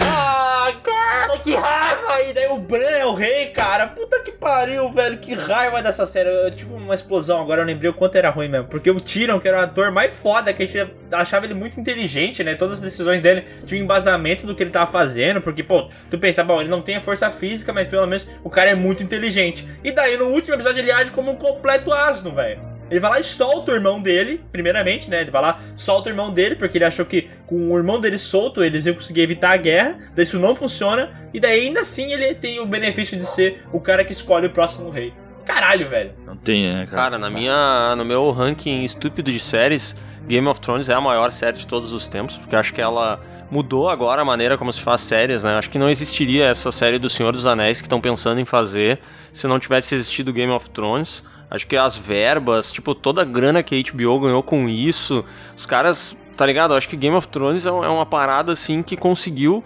Ah, 0.63 0.75
cara, 0.83 1.39
que 1.39 1.55
raiva! 1.55 2.23
E 2.23 2.33
daí 2.33 2.47
o 2.47 2.59
Bran 2.59 2.79
é 2.79 3.05
o 3.05 3.13
rei, 3.13 3.47
cara. 3.47 3.89
Puta 3.89 4.21
que 4.21 4.31
pariu, 4.31 4.91
velho. 4.91 5.19
Que 5.19 5.35
raiva 5.35 5.83
dessa 5.83 6.07
série. 6.07 6.29
Eu 6.29 6.51
tive 6.51 6.73
uma 6.73 6.95
explosão 6.95 7.41
agora, 7.41 7.63
eu 7.63 7.67
lembrei 7.67 7.91
o 7.91 7.95
quanto 7.95 8.17
era 8.17 8.31
ruim 8.31 8.49
mesmo. 8.49 8.69
Porque 8.69 8.91
o 8.91 9.01
Tyrion, 9.01 9.41
que 9.41 9.49
era 9.49 9.59
o 9.59 9.61
ator 9.63 9.91
mais 9.91 10.13
foda, 10.13 10.53
que 10.53 10.63
a 10.63 10.67
gente 10.67 10.91
achava 11.11 11.45
ele 11.45 11.55
muito 11.55 11.81
inteligente, 11.81 12.45
né? 12.45 12.55
Todas 12.55 12.75
as 12.75 12.81
decisões 12.81 13.21
dele 13.21 13.45
tinham 13.67 13.81
um 13.81 13.85
embasamento 13.85 14.47
do 14.47 14.55
que 14.55 14.63
ele 14.63 14.71
tava 14.71 14.87
fazendo. 14.87 15.41
Porque, 15.41 15.63
pô, 15.63 15.89
tu 16.11 16.19
pensa, 16.19 16.45
bom, 16.45 16.61
ele 16.61 16.71
não 16.71 16.83
tem 16.83 16.97
a 16.97 17.01
força 17.01 17.31
física, 17.31 17.73
mas 17.73 17.89
pelo 17.89 18.07
menos 18.07 18.29
o 18.45 18.49
cara 18.49 18.71
é 18.71 18.75
muito 18.75 19.03
inteligente. 19.03 19.67
E 19.83 19.91
daí 19.91 20.17
no 20.17 20.29
último 20.29 20.55
episódio 20.55 20.79
ele 20.79 20.93
age 20.93 21.11
como 21.11 21.31
um 21.31 21.37
completo 21.37 21.93
asno, 21.93 22.33
velho. 22.33 22.80
Ele 22.91 23.01
vai 23.01 23.11
lá 23.11 23.21
e 23.21 23.25
solta 23.25 23.73
o 23.73 23.75
irmão 23.75 24.01
dele, 24.03 24.43
primeiramente, 24.51 25.09
né? 25.09 25.21
Ele 25.21 25.31
vai 25.31 25.41
lá, 25.41 25.61
solta 25.77 26.09
o 26.09 26.13
irmão 26.13 26.33
dele, 26.33 26.57
porque 26.57 26.79
ele 26.79 26.85
achou 26.85 27.07
que 27.07 27.29
com 27.47 27.73
o 27.73 27.77
irmão 27.79 28.01
dele 28.01 28.19
solto 28.19 28.65
eles 28.65 28.85
iam 28.87 28.95
conseguir 28.95 29.21
evitar 29.21 29.53
a 29.53 29.57
guerra. 29.57 29.99
Daí 30.15 30.25
isso 30.25 30.39
não 30.39 30.57
funciona. 30.57 31.11
E 31.33 31.39
daí 31.39 31.67
ainda 31.67 31.81
assim 31.81 32.13
ele 32.13 32.35
tem 32.35 32.59
o 32.59 32.67
benefício 32.67 33.17
de 33.17 33.25
ser 33.25 33.63
o 33.73 33.81
cara 33.81 34.05
que 34.05 34.13
escolhe 34.13 34.47
o 34.47 34.51
próximo 34.51 34.91
rei. 34.91 35.13
Caralho, 35.45 35.89
velho. 35.89 36.13
Não 36.27 36.37
tem, 36.37 36.73
né, 36.73 36.81
cara? 36.81 36.91
Cara, 36.91 37.19
na 37.19 37.31
minha, 37.31 37.95
no 37.97 38.05
meu 38.05 38.31
ranking 38.31 38.83
estúpido 38.85 39.33
de 39.33 39.41
séries, 39.41 39.97
Game 40.27 40.47
of 40.47 40.61
Thrones 40.61 40.89
é 40.89 40.95
a 40.95 41.01
maior 41.01 41.33
série 41.33 41.57
de 41.57 41.67
todos 41.67 41.93
os 41.93 42.07
tempos, 42.07 42.37
porque 42.37 42.55
eu 42.55 42.59
acho 42.59 42.73
que 42.73 42.81
ela 42.81 43.21
mudou 43.51 43.89
agora 43.89 44.23
a 44.23 44.25
maneira 44.25 44.57
como 44.57 44.73
se 44.73 44.81
faz 44.81 45.01
séries, 45.01 45.43
né? 45.43 45.57
Acho 45.57 45.69
que 45.69 45.79
não 45.79 45.91
existiria 45.91 46.47
essa 46.47 46.71
série 46.71 46.99
do 46.99 47.09
Senhor 47.09 47.33
dos 47.33 47.47
Anéis 47.47 47.81
que 47.81 47.87
estão 47.87 48.01
pensando 48.01 48.41
em 48.41 48.45
fazer 48.45 49.01
se 49.33 49.47
não 49.49 49.59
tivesse 49.59 49.95
existido 49.95 50.33
Game 50.33 50.53
of 50.53 50.71
Thrones. 50.71 51.23
Acho 51.51 51.67
que 51.67 51.77
as 51.77 51.97
verbas, 51.97 52.71
tipo, 52.71 52.95
toda 52.95 53.23
a 53.23 53.25
grana 53.25 53.63
que 53.63 53.75
a 53.75 53.79
HBO 53.93 54.21
ganhou 54.21 54.43
com 54.43 54.69
isso, 54.69 55.25
os 55.57 55.67
caras, 55.67 56.17
tá 56.37 56.47
ligado? 56.47 56.75
Acho 56.75 56.89
que 56.89 56.97
Game 56.97 57.17
of 57.17 57.27
Thrones 57.29 57.67
é 57.67 57.73
um- 57.73 57.83
é 57.85 57.89
uma 57.89 58.07
parada 58.07 58.53
assim 58.53 58.83
que 58.83 58.97
conseguiu 58.97 59.63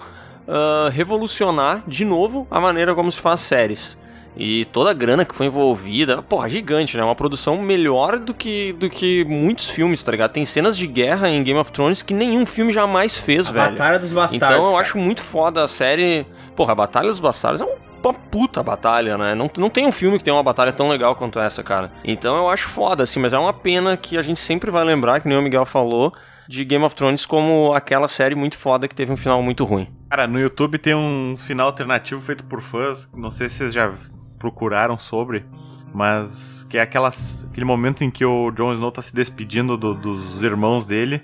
ah, 0.49 0.91
revolucionar 0.93 1.83
de 1.87 2.05
novo 2.05 2.47
a 2.51 2.61
maneira 2.61 2.95
como 2.95 3.11
se 3.11 3.19
faz 3.21 3.41
séries. 3.41 3.99
E 4.37 4.65
toda 4.67 4.91
a 4.91 4.93
grana 4.93 5.25
que 5.25 5.35
foi 5.35 5.47
envolvida, 5.47 6.21
porra, 6.21 6.49
gigante, 6.49 6.97
né? 6.97 7.05
Uma 7.05 7.15
produção 7.15 7.57
melhor 7.57 8.19
do 8.19 8.35
que, 8.35 8.73
do 8.75 8.91
que 8.91 9.25
muitos 9.25 9.69
filmes, 9.71 10.03
tá 10.03 10.11
ligado? 10.11 10.33
Tem 10.33 10.45
cenas 10.45 10.77
de 10.77 10.87
guerra 10.89 11.29
em 11.31 11.41
Game 11.43 11.59
of 11.59 11.71
Thrones 11.71 12.03
que 12.03 12.13
nenhum 12.13 12.45
filme 12.45 12.73
jamais 12.73 13.17
fez, 13.17 13.49
A 13.49 13.53
velho. 13.53 13.71
Batalha 13.71 13.99
dos 13.99 14.13
Bastardos. 14.13 14.35
Então 14.57 14.65
eu 14.65 14.71
cara. 14.73 14.83
acho 14.83 14.99
muito 14.99 15.23
foda 15.23 15.63
a 15.63 15.69
série. 15.69 16.27
Porra, 16.57 16.73
a 16.73 16.75
Batalha 16.75 17.09
dos 17.09 17.21
Bastardos 17.21 17.61
é 17.63 17.65
uma 18.11 18.15
puta 18.15 18.63
batalha, 18.63 19.17
né? 19.19 19.35
Não, 19.35 19.51
não 19.59 19.71
tem 19.71 19.87
um 19.87 19.93
filme 19.93 20.19
que 20.19 20.25
tem 20.25 20.33
uma 20.33 20.43
batalha 20.43 20.73
tão 20.73 20.89
legal 20.89 21.15
quanto 21.17 21.39
essa, 21.39 21.63
cara. 21.63 21.93
Então 22.05 22.37
eu 22.37 22.49
acho 22.49 22.69
foda, 22.69 23.03
assim, 23.03 23.21
mas 23.21 23.33
é 23.33 23.39
uma 23.39 23.53
pena 23.53 23.97
que 23.97 24.17
a 24.19 24.23
gente 24.23 24.41
sempre 24.41 24.71
vai 24.71 24.85
lembrar, 24.85 25.21
que 25.21 25.29
nem 25.29 25.39
o 25.39 25.43
Miguel 25.43 25.65
falou, 25.65 26.13
de 26.49 26.65
Game 26.65 26.85
of 26.85 26.95
Thrones 26.95 27.25
como 27.25 27.73
aquela 27.75 28.07
série 28.09 28.35
muito 28.35 28.59
foda 28.59 28.87
que 28.87 28.95
teve 28.95 29.13
um 29.13 29.17
final 29.17 29.43
muito 29.43 29.65
ruim. 29.65 29.89
Cara, 30.11 30.27
no 30.27 30.39
YouTube 30.39 30.79
tem 30.79 30.95
um 30.95 31.37
final 31.39 31.67
alternativo 31.69 32.21
feito 32.21 32.45
por 32.45 32.61
fãs, 32.61 33.09
não 33.15 33.31
sei 33.31 33.49
se 33.49 33.57
vocês 33.57 33.73
já 33.75 33.93
procuraram 34.39 34.99
sobre, 34.99 35.45
mas 35.93 36.67
que 36.69 36.77
é 36.77 36.83
aquelas, 36.83 37.45
aquele 37.51 37.65
momento 37.65 38.05
em 38.05 38.11
que 38.11 38.25
o 38.25 38.51
Jon 38.51 38.73
Snow 38.73 38.91
tá 38.91 39.01
se 39.01 39.15
despedindo 39.15 39.77
do- 39.77 39.95
dos 39.95 40.43
irmãos 40.43 40.85
dele, 40.85 41.23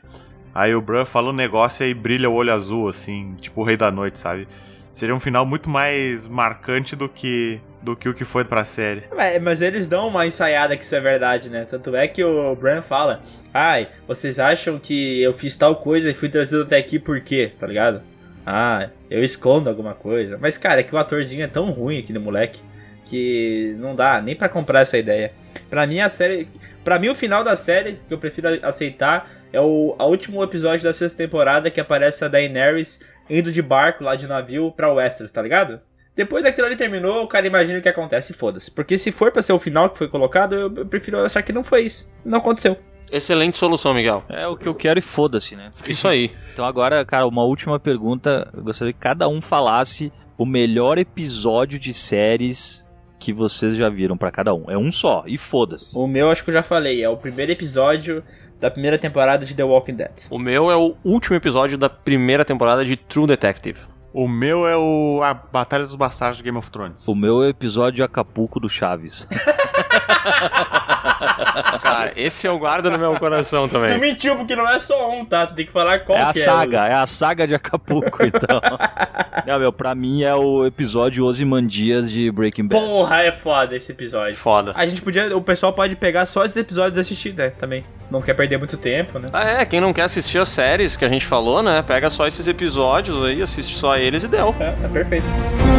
aí 0.54 0.74
o 0.74 0.80
Bran 0.80 1.04
fala 1.04 1.30
um 1.30 1.34
negócio 1.34 1.82
e 1.82 1.86
aí 1.88 1.94
brilha 1.94 2.30
o 2.30 2.34
olho 2.34 2.52
azul, 2.52 2.88
assim, 2.88 3.34
tipo 3.40 3.60
o 3.60 3.64
Rei 3.64 3.76
da 3.76 3.90
Noite, 3.90 4.18
sabe? 4.18 4.48
Seria 4.92 5.14
um 5.14 5.20
final 5.20 5.46
muito 5.46 5.70
mais 5.70 6.26
marcante 6.26 6.96
do 6.96 7.08
que, 7.08 7.60
do 7.82 7.96
que 7.96 8.08
o 8.08 8.14
que 8.14 8.24
foi 8.24 8.44
pra 8.44 8.64
série. 8.64 9.04
É, 9.16 9.38
mas 9.38 9.62
eles 9.62 9.86
dão 9.86 10.08
uma 10.08 10.26
ensaiada 10.26 10.76
que 10.76 10.84
isso 10.84 10.94
é 10.94 11.00
verdade, 11.00 11.48
né? 11.48 11.64
Tanto 11.64 11.94
é 11.94 12.08
que 12.08 12.24
o 12.24 12.54
Bran 12.56 12.82
fala: 12.82 13.22
Ai, 13.54 13.88
vocês 14.06 14.38
acham 14.38 14.78
que 14.78 15.22
eu 15.22 15.32
fiz 15.32 15.56
tal 15.56 15.76
coisa 15.76 16.10
e 16.10 16.14
fui 16.14 16.28
trazido 16.28 16.62
até 16.62 16.76
aqui 16.76 16.98
por 16.98 17.20
quê? 17.20 17.52
Tá 17.58 17.66
ligado? 17.66 18.02
Ah, 18.44 18.88
eu 19.08 19.22
escondo 19.22 19.68
alguma 19.68 19.94
coisa. 19.94 20.38
Mas, 20.40 20.56
cara, 20.56 20.80
é 20.80 20.82
que 20.84 20.94
o 20.94 20.98
atorzinho 20.98 21.44
é 21.44 21.48
tão 21.48 21.70
ruim, 21.70 21.98
aquele 21.98 22.18
moleque, 22.18 22.60
que 23.04 23.74
não 23.78 23.94
dá 23.94 24.20
nem 24.20 24.34
pra 24.34 24.48
comprar 24.48 24.80
essa 24.80 24.98
ideia. 24.98 25.32
Pra 25.68 25.86
mim, 25.86 26.00
a 26.00 26.08
série. 26.08 26.48
Pra 26.84 26.98
mim, 26.98 27.08
o 27.08 27.14
final 27.14 27.44
da 27.44 27.56
série, 27.56 28.00
que 28.08 28.14
eu 28.14 28.18
prefiro 28.18 28.48
aceitar, 28.62 29.30
é 29.52 29.60
o 29.60 29.94
a 29.98 30.06
último 30.06 30.42
episódio 30.42 30.84
da 30.84 30.92
sexta 30.92 31.18
temporada 31.18 31.70
que 31.70 31.80
aparece 31.80 32.24
a 32.24 32.28
Daenerys 32.28 33.00
indo 33.30 33.52
de 33.52 33.62
barco 33.62 34.04
lá 34.04 34.16
de 34.16 34.26
navio 34.26 34.72
pra 34.72 34.92
Westeros, 34.92 35.32
tá 35.32 35.40
ligado? 35.40 35.80
Depois 36.16 36.42
daquilo 36.42 36.66
ali 36.66 36.76
terminou, 36.76 37.22
o 37.22 37.28
cara 37.28 37.46
imagina 37.46 37.78
o 37.78 37.82
que 37.82 37.88
acontece 37.88 38.32
e 38.32 38.34
foda-se. 38.34 38.70
Porque 38.70 38.98
se 38.98 39.12
for 39.12 39.30
pra 39.32 39.40
ser 39.40 39.52
o 39.52 39.58
final 39.58 39.88
que 39.88 39.96
foi 39.96 40.08
colocado, 40.08 40.54
eu, 40.54 40.74
eu 40.74 40.84
prefiro 40.84 41.18
achar 41.24 41.42
que 41.42 41.52
não 41.52 41.64
foi 41.64 41.82
isso. 41.82 42.10
Não 42.24 42.38
aconteceu. 42.38 42.76
Excelente 43.10 43.56
solução, 43.56 43.94
Miguel. 43.94 44.22
É 44.28 44.46
o 44.46 44.56
que 44.56 44.68
eu 44.68 44.74
quero 44.74 44.98
e 44.98 45.02
foda-se, 45.02 45.56
né? 45.56 45.70
Isso 45.88 46.06
aí. 46.06 46.30
Então 46.52 46.64
agora, 46.64 47.04
cara, 47.04 47.26
uma 47.26 47.42
última 47.42 47.78
pergunta. 47.78 48.48
Eu 48.52 48.62
gostaria 48.62 48.92
que 48.92 48.98
cada 48.98 49.28
um 49.28 49.40
falasse 49.40 50.12
o 50.36 50.44
melhor 50.44 50.98
episódio 50.98 51.78
de 51.78 51.92
séries 51.92 52.88
que 53.18 53.32
vocês 53.32 53.76
já 53.76 53.88
viram 53.88 54.16
pra 54.16 54.30
cada 54.30 54.54
um. 54.54 54.70
É 54.70 54.78
um 54.78 54.90
só, 54.90 55.24
e 55.26 55.36
foda-se. 55.36 55.96
O 55.96 56.06
meu, 56.06 56.30
acho 56.30 56.42
que 56.42 56.50
eu 56.50 56.54
já 56.54 56.62
falei, 56.62 57.02
é 57.02 57.08
o 57.08 57.16
primeiro 57.16 57.52
episódio 57.52 58.24
da 58.60 58.70
primeira 58.70 58.98
temporada 58.98 59.44
de 59.46 59.54
The 59.54 59.64
Walking 59.64 59.94
Dead. 59.94 60.26
O 60.30 60.38
meu 60.38 60.70
é 60.70 60.76
o 60.76 60.94
último 61.02 61.34
episódio 61.34 61.78
da 61.78 61.88
primeira 61.88 62.44
temporada 62.44 62.84
de 62.84 62.96
True 62.96 63.26
Detective. 63.26 63.78
O 64.12 64.28
meu 64.28 64.66
é 64.66 64.76
o 64.76 65.20
a 65.22 65.32
Batalha 65.32 65.84
dos 65.84 65.94
Bastardos 65.94 66.38
de 66.38 66.44
Game 66.44 66.58
of 66.58 66.70
Thrones. 66.70 67.06
O 67.08 67.14
meu 67.14 67.42
é 67.42 67.46
o 67.46 67.48
episódio 67.48 68.04
Acapulco 68.04 68.60
do 68.60 68.68
Chaves. 68.68 69.26
Cara, 71.80 72.12
esse 72.16 72.46
eu 72.46 72.58
guardo 72.58 72.90
no 72.90 72.98
meu 72.98 73.14
coração 73.18 73.68
Tu 73.68 73.72
também. 73.72 73.98
mentiu, 73.98 74.36
porque 74.36 74.56
não 74.56 74.68
é 74.68 74.78
só 74.78 75.10
um, 75.10 75.24
tá? 75.24 75.46
Tu 75.46 75.54
tem 75.54 75.66
que 75.66 75.72
falar 75.72 76.00
qual 76.00 76.18
é 76.18 76.22
a 76.22 76.32
que 76.32 76.40
saga, 76.40 76.86
é 76.86 76.94
a 76.94 77.06
saga 77.06 77.46
de 77.46 77.54
Acapulco, 77.54 78.24
então. 78.24 78.60
Não, 79.46 79.58
meu, 79.58 79.72
pra 79.72 79.94
mim 79.94 80.22
é 80.22 80.34
o 80.34 80.66
episódio 80.66 81.24
Osimandias 81.24 82.10
de 82.10 82.30
Breaking 82.30 82.66
Bad. 82.66 82.84
Porra, 82.84 83.22
é 83.22 83.32
foda 83.32 83.76
esse 83.76 83.92
episódio. 83.92 84.36
Foda. 84.36 84.72
A 84.74 84.86
gente 84.86 85.02
podia, 85.02 85.36
o 85.36 85.42
pessoal 85.42 85.72
pode 85.72 85.96
pegar 85.96 86.26
só 86.26 86.44
esses 86.44 86.56
episódios 86.56 86.96
e 86.96 87.00
assistir, 87.00 87.34
né? 87.34 87.50
Também. 87.50 87.84
Não 88.10 88.20
quer 88.20 88.34
perder 88.34 88.58
muito 88.58 88.76
tempo, 88.76 89.18
né? 89.18 89.28
Ah, 89.32 89.44
é, 89.60 89.64
quem 89.64 89.80
não 89.80 89.92
quer 89.92 90.02
assistir 90.02 90.38
as 90.38 90.48
séries 90.48 90.96
que 90.96 91.04
a 91.04 91.08
gente 91.08 91.24
falou, 91.26 91.62
né? 91.62 91.80
Pega 91.82 92.10
só 92.10 92.26
esses 92.26 92.46
episódios 92.48 93.22
aí, 93.24 93.40
assiste 93.40 93.76
só 93.76 93.96
eles 93.96 94.24
e 94.24 94.28
deu. 94.28 94.54
É, 94.58 94.74
é 94.84 94.88
perfeito. 94.88 95.69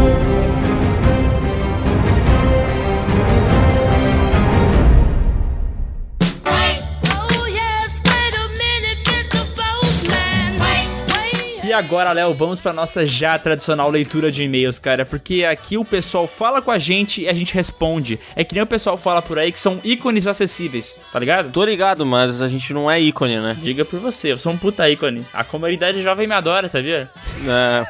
E 11.72 11.74
agora, 11.74 12.12
Léo, 12.12 12.34
vamos 12.34 12.60
pra 12.60 12.74
nossa 12.74 13.06
já 13.06 13.40
tradicional 13.40 13.90
leitura 13.90 14.30
de 14.30 14.44
e-mails, 14.44 14.78
cara, 14.78 15.06
porque 15.06 15.46
aqui 15.46 15.78
o 15.78 15.86
pessoal 15.86 16.28
fala 16.28 16.62
com 16.62 16.70
a 16.70 16.78
gente 16.78 17.22
e 17.22 17.30
a 17.30 17.34
gente 17.34 17.54
responde. 17.54 18.20
É 18.36 18.44
que 18.44 18.54
nem 18.54 18.62
o 18.62 18.68
pessoal 18.68 18.98
fala 18.98 19.22
por 19.22 19.40
aí 19.40 19.54
que 19.54 19.60
são 19.60 19.80
ícones 19.82 20.28
acessíveis, 20.28 21.00
tá 21.14 21.18
ligado? 21.18 21.50
Tô 21.50 21.64
ligado, 21.64 22.06
mas 22.06 22.42
a 22.42 22.50
gente 22.50 22.74
não 22.74 22.92
é 22.92 23.00
ícone, 23.00 23.40
né? 23.40 23.58
Diga 23.62 23.86
por 23.86 24.02
você, 24.02 24.34
eu 24.34 24.38
sou 24.38 24.52
um 24.52 24.58
puta 24.58 24.90
ícone. 24.90 25.26
A 25.32 25.46
comunidade 25.46 26.04
jovem 26.04 26.28
me 26.28 26.34
adora, 26.34 26.68
sabia? 26.68 27.10
É. 27.48 27.86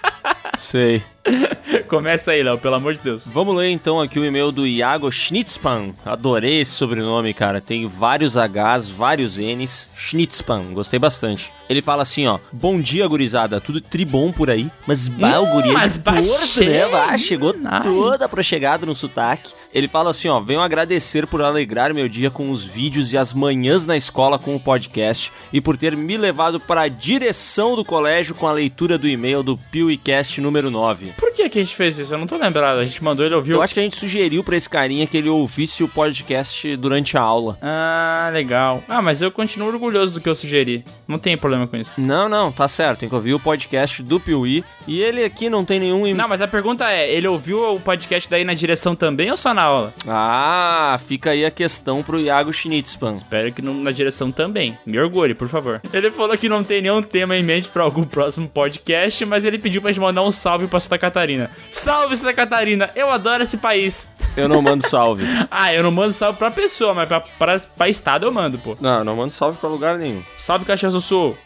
Sei. 0.58 1.02
Começa 1.88 2.32
aí, 2.32 2.42
Léo, 2.42 2.58
pelo 2.58 2.74
amor 2.74 2.94
de 2.94 3.00
Deus. 3.00 3.26
Vamos 3.26 3.54
ler 3.56 3.70
então 3.70 4.00
aqui 4.00 4.18
o 4.18 4.24
e-mail 4.24 4.50
do 4.50 4.66
Iago 4.66 5.10
Schnitzpan. 5.10 5.92
Adorei 6.04 6.60
esse 6.60 6.72
sobrenome, 6.72 7.32
cara. 7.32 7.60
Tem 7.60 7.86
vários 7.86 8.34
Hs, 8.34 8.90
vários 8.90 9.38
Ns. 9.38 9.90
Schnitzpan, 9.94 10.62
gostei 10.72 10.98
bastante. 10.98 11.52
Ele 11.68 11.82
fala 11.82 12.02
assim, 12.02 12.26
ó. 12.26 12.38
Bom 12.52 12.80
dia, 12.80 13.06
gurizada. 13.08 13.60
Tudo 13.60 13.80
tribom 13.80 14.30
por 14.32 14.50
aí. 14.50 14.70
Mas 14.86 15.08
bah, 15.08 15.40
o 15.40 15.46
guri 15.46 15.70
é 15.70 15.72
mas 15.72 15.94
de 15.94 16.00
Porto, 16.00 16.64
né? 16.64 16.88
Bah, 16.88 17.18
chegou 17.18 17.54
Ai. 17.64 17.82
toda 17.82 18.28
prochegado 18.28 18.86
no 18.86 18.94
sotaque. 18.94 19.52
Ele 19.74 19.88
fala 19.88 20.10
assim, 20.10 20.28
ó. 20.28 20.38
Venho 20.38 20.60
agradecer 20.60 21.26
por 21.26 21.42
alegrar 21.42 21.92
meu 21.92 22.08
dia 22.08 22.30
com 22.30 22.50
os 22.50 22.64
vídeos 22.64 23.12
e 23.12 23.18
as 23.18 23.32
manhãs 23.32 23.84
na 23.84 23.96
escola 23.96 24.38
com 24.38 24.54
o 24.54 24.60
podcast 24.60 25.32
e 25.52 25.60
por 25.60 25.76
ter 25.76 25.96
me 25.96 26.16
levado 26.16 26.60
para 26.60 26.82
a 26.82 26.88
direção 26.88 27.74
do 27.74 27.84
colégio 27.84 28.34
com 28.34 28.46
a 28.46 28.52
leitura 28.52 28.96
do 28.96 29.08
e-mail 29.08 29.42
do 29.42 29.56
PeeWeeCast 29.56 30.40
número 30.40 30.70
9. 30.70 31.14
Por 31.16 31.32
que, 31.32 31.48
que 31.48 31.58
a 31.58 31.62
gente 31.64 31.74
fez 31.76 31.98
isso? 31.98 32.14
Eu 32.14 32.18
não 32.18 32.26
tô 32.26 32.36
lembrado. 32.36 32.78
A 32.78 32.84
gente 32.84 33.02
mandou, 33.02 33.24
ele 33.24 33.34
ouviu. 33.34 33.56
Eu 33.56 33.62
acho 33.62 33.74
que 33.74 33.80
a 33.80 33.82
gente 33.82 33.96
sugeriu 33.96 34.44
pra 34.44 34.56
esse 34.56 34.68
carinha 34.68 35.06
que 35.06 35.16
ele 35.16 35.28
ouvisse 35.28 35.82
o 35.82 35.88
podcast 35.88 36.76
durante 36.76 37.16
a 37.16 37.20
aula. 37.20 37.58
Ah, 37.60 38.30
legal. 38.32 38.82
Ah, 38.88 39.00
mas 39.00 39.22
eu 39.22 39.30
continuo 39.30 39.68
orgulhoso 39.68 40.12
do 40.12 40.20
que 40.20 40.28
eu 40.28 40.34
sugeri. 40.34 40.84
Não 41.08 41.18
tem 41.18 41.36
problema 41.36 41.66
com 41.66 41.76
isso. 41.76 42.00
Não, 42.00 42.28
não, 42.28 42.52
tá 42.52 42.68
certo. 42.68 43.00
Tem 43.00 43.08
que 43.08 43.14
ouvir 43.14 43.34
o 43.34 43.40
podcast 43.40 44.02
do 44.02 44.20
Piuí. 44.20 44.64
E 44.86 45.00
ele 45.00 45.24
aqui 45.24 45.48
não 45.50 45.64
tem 45.64 45.80
nenhum. 45.80 46.14
Não, 46.14 46.28
mas 46.28 46.40
a 46.40 46.48
pergunta 46.48 46.90
é, 46.90 47.10
ele 47.10 47.26
ouviu 47.26 47.74
o 47.74 47.80
podcast 47.80 48.28
daí 48.30 48.44
na 48.44 48.54
direção 48.54 48.94
também 48.94 49.30
ou 49.30 49.36
só 49.36 49.52
na 49.52 49.62
aula? 49.62 49.94
Ah, 50.06 50.98
fica 51.06 51.30
aí 51.30 51.44
a 51.44 51.50
questão 51.50 52.02
pro 52.02 52.20
Iago 52.20 52.52
Schnitzpan. 52.52 53.14
Espero 53.14 53.52
que 53.52 53.62
na 53.62 53.90
direção 53.90 54.30
também. 54.30 54.78
Me 54.86 54.98
orgulhe, 54.98 55.34
por 55.34 55.48
favor. 55.48 55.80
Ele 55.92 56.10
falou 56.10 56.36
que 56.36 56.48
não 56.48 56.62
tem 56.62 56.82
nenhum 56.82 57.02
tema 57.02 57.36
em 57.36 57.42
mente 57.42 57.68
pra 57.68 57.82
algum 57.82 58.04
próximo 58.04 58.48
podcast, 58.48 59.24
mas 59.24 59.44
ele 59.44 59.58
pediu 59.58 59.80
pra 59.80 59.90
gente 59.90 60.00
mandar 60.00 60.22
um 60.22 60.30
salve 60.30 60.66
pra 60.66 60.78
Santa 60.78 60.98
Catarina. 61.10 61.50
Salve, 61.70 62.16
Santa 62.16 62.32
Catarina! 62.34 62.90
Eu 62.94 63.10
adoro 63.10 63.42
esse 63.42 63.56
país. 63.58 64.08
Eu 64.36 64.48
não 64.48 64.60
mando 64.60 64.86
salve. 64.86 65.24
Ah, 65.50 65.72
eu 65.72 65.82
não 65.82 65.90
mando 65.90 66.12
salve 66.12 66.38
pra 66.38 66.50
pessoa, 66.50 66.92
mas 66.94 67.08
pra, 67.08 67.20
pra, 67.20 67.58
pra 67.58 67.88
estado 67.88 68.26
eu 68.26 68.32
mando, 68.32 68.58
pô. 68.58 68.76
Não, 68.80 69.02
não 69.04 69.16
mando 69.16 69.30
salve 69.32 69.58
pra 69.58 69.68
lugar 69.68 69.96
nenhum. 69.98 70.22
Salve, 70.36 70.64
Caxias 70.64 70.92
do 70.92 71.00
Sul. 71.00 71.36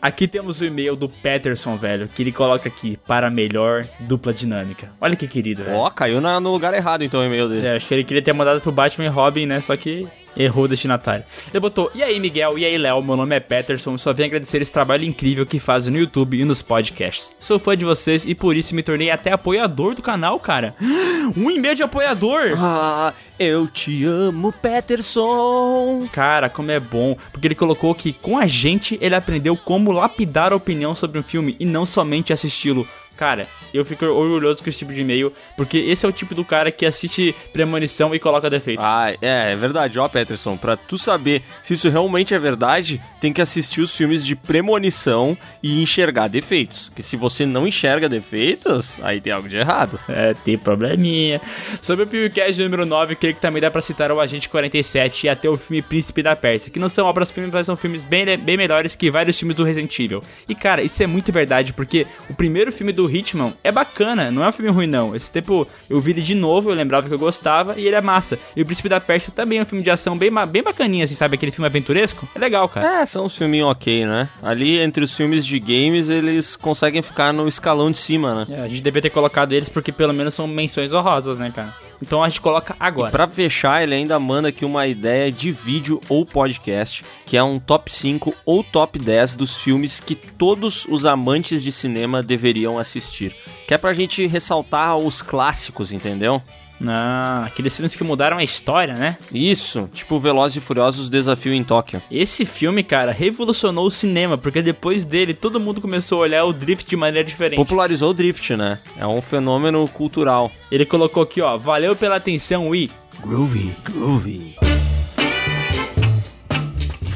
Aqui 0.00 0.28
temos 0.28 0.60
o 0.60 0.64
e-mail 0.64 0.94
do 0.94 1.08
Peterson, 1.08 1.76
velho, 1.76 2.06
que 2.06 2.22
ele 2.22 2.30
coloca 2.30 2.68
aqui, 2.68 2.96
para 3.06 3.30
melhor 3.30 3.84
dupla 4.00 4.32
dinâmica. 4.32 4.90
Olha 5.00 5.16
que 5.16 5.26
querido, 5.26 5.64
velho. 5.64 5.76
Ó, 5.78 5.90
caiu 5.90 6.20
na- 6.20 6.38
no 6.38 6.52
lugar 6.52 6.74
errado 6.74 7.02
então 7.02 7.20
o 7.20 7.24
e-mail 7.24 7.48
dele. 7.48 7.66
É, 7.66 7.76
acho 7.76 7.88
que 7.88 7.94
ele 7.94 8.04
queria 8.04 8.22
ter 8.22 8.32
mandado 8.32 8.60
pro 8.60 8.70
Batman 8.70 9.06
e 9.06 9.08
Robin, 9.08 9.46
né? 9.46 9.60
Só 9.60 9.76
que 9.76 10.06
errou 10.36 10.64
o 10.64 10.68
destinatário. 10.68 11.24
Ele 11.50 11.60
botou: 11.60 11.90
E 11.94 12.02
aí, 12.02 12.18
Miguel? 12.20 12.58
E 12.58 12.64
aí, 12.64 12.76
Léo? 12.78 13.02
Meu 13.02 13.16
nome 13.16 13.34
é 13.34 13.40
Peterson 13.40 13.96
só 13.98 14.12
venho 14.12 14.28
agradecer 14.28 14.60
esse 14.60 14.72
trabalho 14.72 15.04
incrível 15.04 15.46
que 15.46 15.58
fazem 15.58 15.92
no 15.92 15.98
YouTube 15.98 16.38
e 16.38 16.44
nos 16.44 16.62
podcasts. 16.62 17.34
Sou 17.38 17.58
fã 17.58 17.76
de 17.76 17.84
vocês 17.84 18.24
e 18.24 18.34
por 18.34 18.56
isso 18.56 18.74
me 18.74 18.82
tornei 18.82 19.10
até 19.10 19.32
apoiador 19.32 19.94
do 19.94 20.02
canal, 20.02 20.38
cara. 20.38 20.74
Um 21.36 21.50
e-mail 21.50 21.74
de 21.74 21.82
apoiador! 21.82 22.52
Ah, 22.56 23.12
eu 23.38 23.66
te 23.66 24.04
amo, 24.04 24.52
Peterson. 24.52 26.08
Cara, 26.12 26.48
como 26.48 26.70
é 26.70 26.78
bom, 26.78 27.16
porque 27.32 27.48
ele 27.48 27.54
colocou 27.54 27.92
que 27.94 28.12
com 28.12 28.38
a 28.38 28.46
gente 28.46 28.96
ele 29.00 29.14
aprendeu 29.14 29.56
como 29.56 29.90
lapidar 29.90 30.52
a 30.52 30.56
opinião 30.56 30.94
sobre 30.94 31.18
um 31.18 31.22
filme 31.22 31.56
e 31.58 31.64
não 31.64 31.84
somente 31.84 32.32
assisti-lo. 32.32 32.86
Cara, 33.16 33.48
eu 33.76 33.84
fico 33.84 34.04
orgulhoso 34.06 34.62
com 34.62 34.68
esse 34.68 34.78
tipo 34.78 34.92
de 34.92 35.00
e-mail, 35.00 35.32
porque 35.56 35.78
esse 35.78 36.04
é 36.04 36.08
o 36.08 36.12
tipo 36.12 36.34
do 36.34 36.44
cara 36.44 36.70
que 36.70 36.86
assiste 36.86 37.34
Premonição 37.52 38.14
e 38.14 38.18
coloca 38.18 38.50
defeito. 38.50 38.80
Ah, 38.82 39.10
é, 39.10 39.52
é 39.52 39.56
verdade, 39.56 39.98
ó, 39.98 40.08
Peterson. 40.08 40.56
Pra 40.56 40.76
tu 40.76 40.98
saber 40.98 41.42
se 41.62 41.74
isso 41.74 41.88
realmente 41.88 42.34
é 42.34 42.38
verdade, 42.38 43.00
tem 43.20 43.32
que 43.32 43.40
assistir 43.40 43.80
os 43.80 43.94
filmes 43.96 44.24
de 44.24 44.36
premonição 44.36 45.36
e 45.62 45.82
enxergar 45.82 46.28
defeitos. 46.28 46.88
Porque 46.88 47.02
se 47.02 47.16
você 47.16 47.46
não 47.46 47.66
enxerga 47.66 48.08
defeitos, 48.08 48.96
aí 49.02 49.20
tem 49.20 49.32
algo 49.32 49.48
de 49.48 49.56
errado. 49.56 49.98
É, 50.08 50.34
tem 50.34 50.56
probleminha. 50.56 51.40
Sobre 51.82 52.04
o 52.04 52.06
PewCast 52.08 52.62
número 52.62 52.86
9, 52.86 53.16
creio 53.16 53.34
que 53.34 53.40
também 53.40 53.60
dá 53.60 53.70
pra 53.70 53.80
citar 53.80 54.10
o 54.12 54.20
Agente 54.20 54.48
47 54.48 55.26
e 55.26 55.28
até 55.28 55.48
o 55.48 55.56
filme 55.56 55.82
Príncipe 55.82 56.22
da 56.22 56.34
Pérsia, 56.36 56.70
que 56.70 56.78
não 56.78 56.88
são 56.88 57.06
obras-primas, 57.06 57.52
mas 57.52 57.66
são 57.66 57.76
filmes 57.76 58.02
bem, 58.02 58.36
bem 58.38 58.56
melhores 58.56 58.96
que 58.96 59.10
vários 59.10 59.38
filmes 59.38 59.56
do 59.56 59.64
Resident 59.64 59.98
Evil. 59.98 60.22
E 60.48 60.54
cara, 60.54 60.82
isso 60.82 61.02
é 61.02 61.06
muito 61.06 61.32
verdade, 61.32 61.72
porque 61.72 62.06
o 62.28 62.34
primeiro 62.34 62.72
filme 62.72 62.92
do 62.92 63.10
Hitman 63.10 63.54
é 63.66 63.72
bacana, 63.72 64.30
não 64.30 64.44
é 64.44 64.48
um 64.48 64.52
filme 64.52 64.70
ruim 64.70 64.86
não. 64.86 65.14
Esse 65.14 65.30
tempo 65.30 65.66
eu 65.90 66.00
vi 66.00 66.12
ele 66.12 66.22
de 66.22 66.34
novo, 66.34 66.70
eu 66.70 66.74
lembrava 66.74 67.08
que 67.08 67.14
eu 67.14 67.18
gostava 67.18 67.78
e 67.78 67.86
ele 67.86 67.96
é 67.96 68.00
massa. 68.00 68.38
E 68.54 68.62
o 68.62 68.66
Príncipe 68.66 68.88
da 68.88 69.00
Pérsia 69.00 69.32
também 69.32 69.58
é 69.58 69.62
um 69.62 69.66
filme 69.66 69.82
de 69.82 69.90
ação 69.90 70.16
bem, 70.16 70.30
bem 70.48 70.62
bacaninha, 70.62 71.04
assim, 71.04 71.14
sabe? 71.14 71.34
Aquele 71.34 71.52
filme 71.52 71.66
aventuresco. 71.66 72.28
É 72.34 72.38
legal, 72.38 72.68
cara. 72.68 73.02
É, 73.02 73.06
são 73.06 73.24
uns 73.24 73.36
filminhos 73.36 73.68
ok, 73.68 74.06
né? 74.06 74.28
Ali 74.42 74.78
entre 74.78 75.02
os 75.02 75.14
filmes 75.14 75.44
de 75.44 75.58
games, 75.58 76.08
eles 76.08 76.54
conseguem 76.54 77.02
ficar 77.02 77.32
no 77.32 77.48
escalão 77.48 77.90
de 77.90 77.98
cima, 77.98 78.44
né? 78.44 78.46
É, 78.56 78.60
a 78.62 78.68
gente 78.68 78.82
devia 78.82 79.02
ter 79.02 79.10
colocado 79.10 79.52
eles 79.52 79.68
porque 79.68 79.90
pelo 79.90 80.12
menos 80.12 80.34
são 80.34 80.46
menções 80.46 80.92
honrosas, 80.92 81.38
né, 81.38 81.52
cara? 81.54 81.74
Então 82.02 82.22
a 82.22 82.28
gente 82.28 82.40
coloca 82.40 82.76
agora. 82.78 83.10
Pra 83.10 83.26
fechar, 83.28 83.82
ele 83.82 83.94
ainda 83.94 84.18
manda 84.18 84.48
aqui 84.48 84.64
uma 84.64 84.86
ideia 84.86 85.30
de 85.30 85.52
vídeo 85.52 86.00
ou 86.08 86.24
podcast, 86.24 87.04
que 87.24 87.36
é 87.36 87.42
um 87.42 87.58
top 87.58 87.92
5 87.92 88.34
ou 88.44 88.62
top 88.62 88.98
10 88.98 89.34
dos 89.34 89.56
filmes 89.56 90.00
que 90.00 90.14
todos 90.14 90.86
os 90.88 91.06
amantes 91.06 91.62
de 91.62 91.72
cinema 91.72 92.22
deveriam 92.22 92.78
assistir. 92.78 93.34
Que 93.66 93.74
é 93.74 93.78
pra 93.78 93.92
gente 93.92 94.26
ressaltar 94.26 94.96
os 94.96 95.22
clássicos, 95.22 95.92
entendeu? 95.92 96.42
Ah, 96.84 97.44
aqueles 97.46 97.74
filmes 97.74 97.94
que 97.96 98.04
mudaram 98.04 98.38
a 98.38 98.42
história, 98.44 98.94
né? 98.94 99.16
Isso, 99.32 99.88
tipo 99.92 100.18
Velozes 100.18 100.56
e 100.56 100.60
Furiosos 100.60 101.08
Desafio 101.08 101.52
em 101.52 101.64
Tóquio. 101.64 102.02
Esse 102.10 102.44
filme, 102.44 102.82
cara, 102.82 103.12
revolucionou 103.12 103.86
o 103.86 103.90
cinema, 103.90 104.36
porque 104.36 104.60
depois 104.62 105.04
dele 105.04 105.34
todo 105.34 105.60
mundo 105.60 105.80
começou 105.80 106.18
a 106.18 106.22
olhar 106.22 106.44
o 106.44 106.52
drift 106.52 106.88
de 106.88 106.96
maneira 106.96 107.26
diferente. 107.26 107.56
Popularizou 107.56 108.10
o 108.10 108.14
drift, 108.14 108.56
né? 108.56 108.80
É 108.98 109.06
um 109.06 109.22
fenômeno 109.22 109.86
cultural. 109.88 110.50
Ele 110.70 110.84
colocou 110.84 111.22
aqui, 111.22 111.40
ó, 111.40 111.56
valeu 111.56 111.96
pela 111.96 112.16
atenção 112.16 112.74
e 112.74 112.90
Groovy, 113.22 113.74
groovy. 113.82 114.65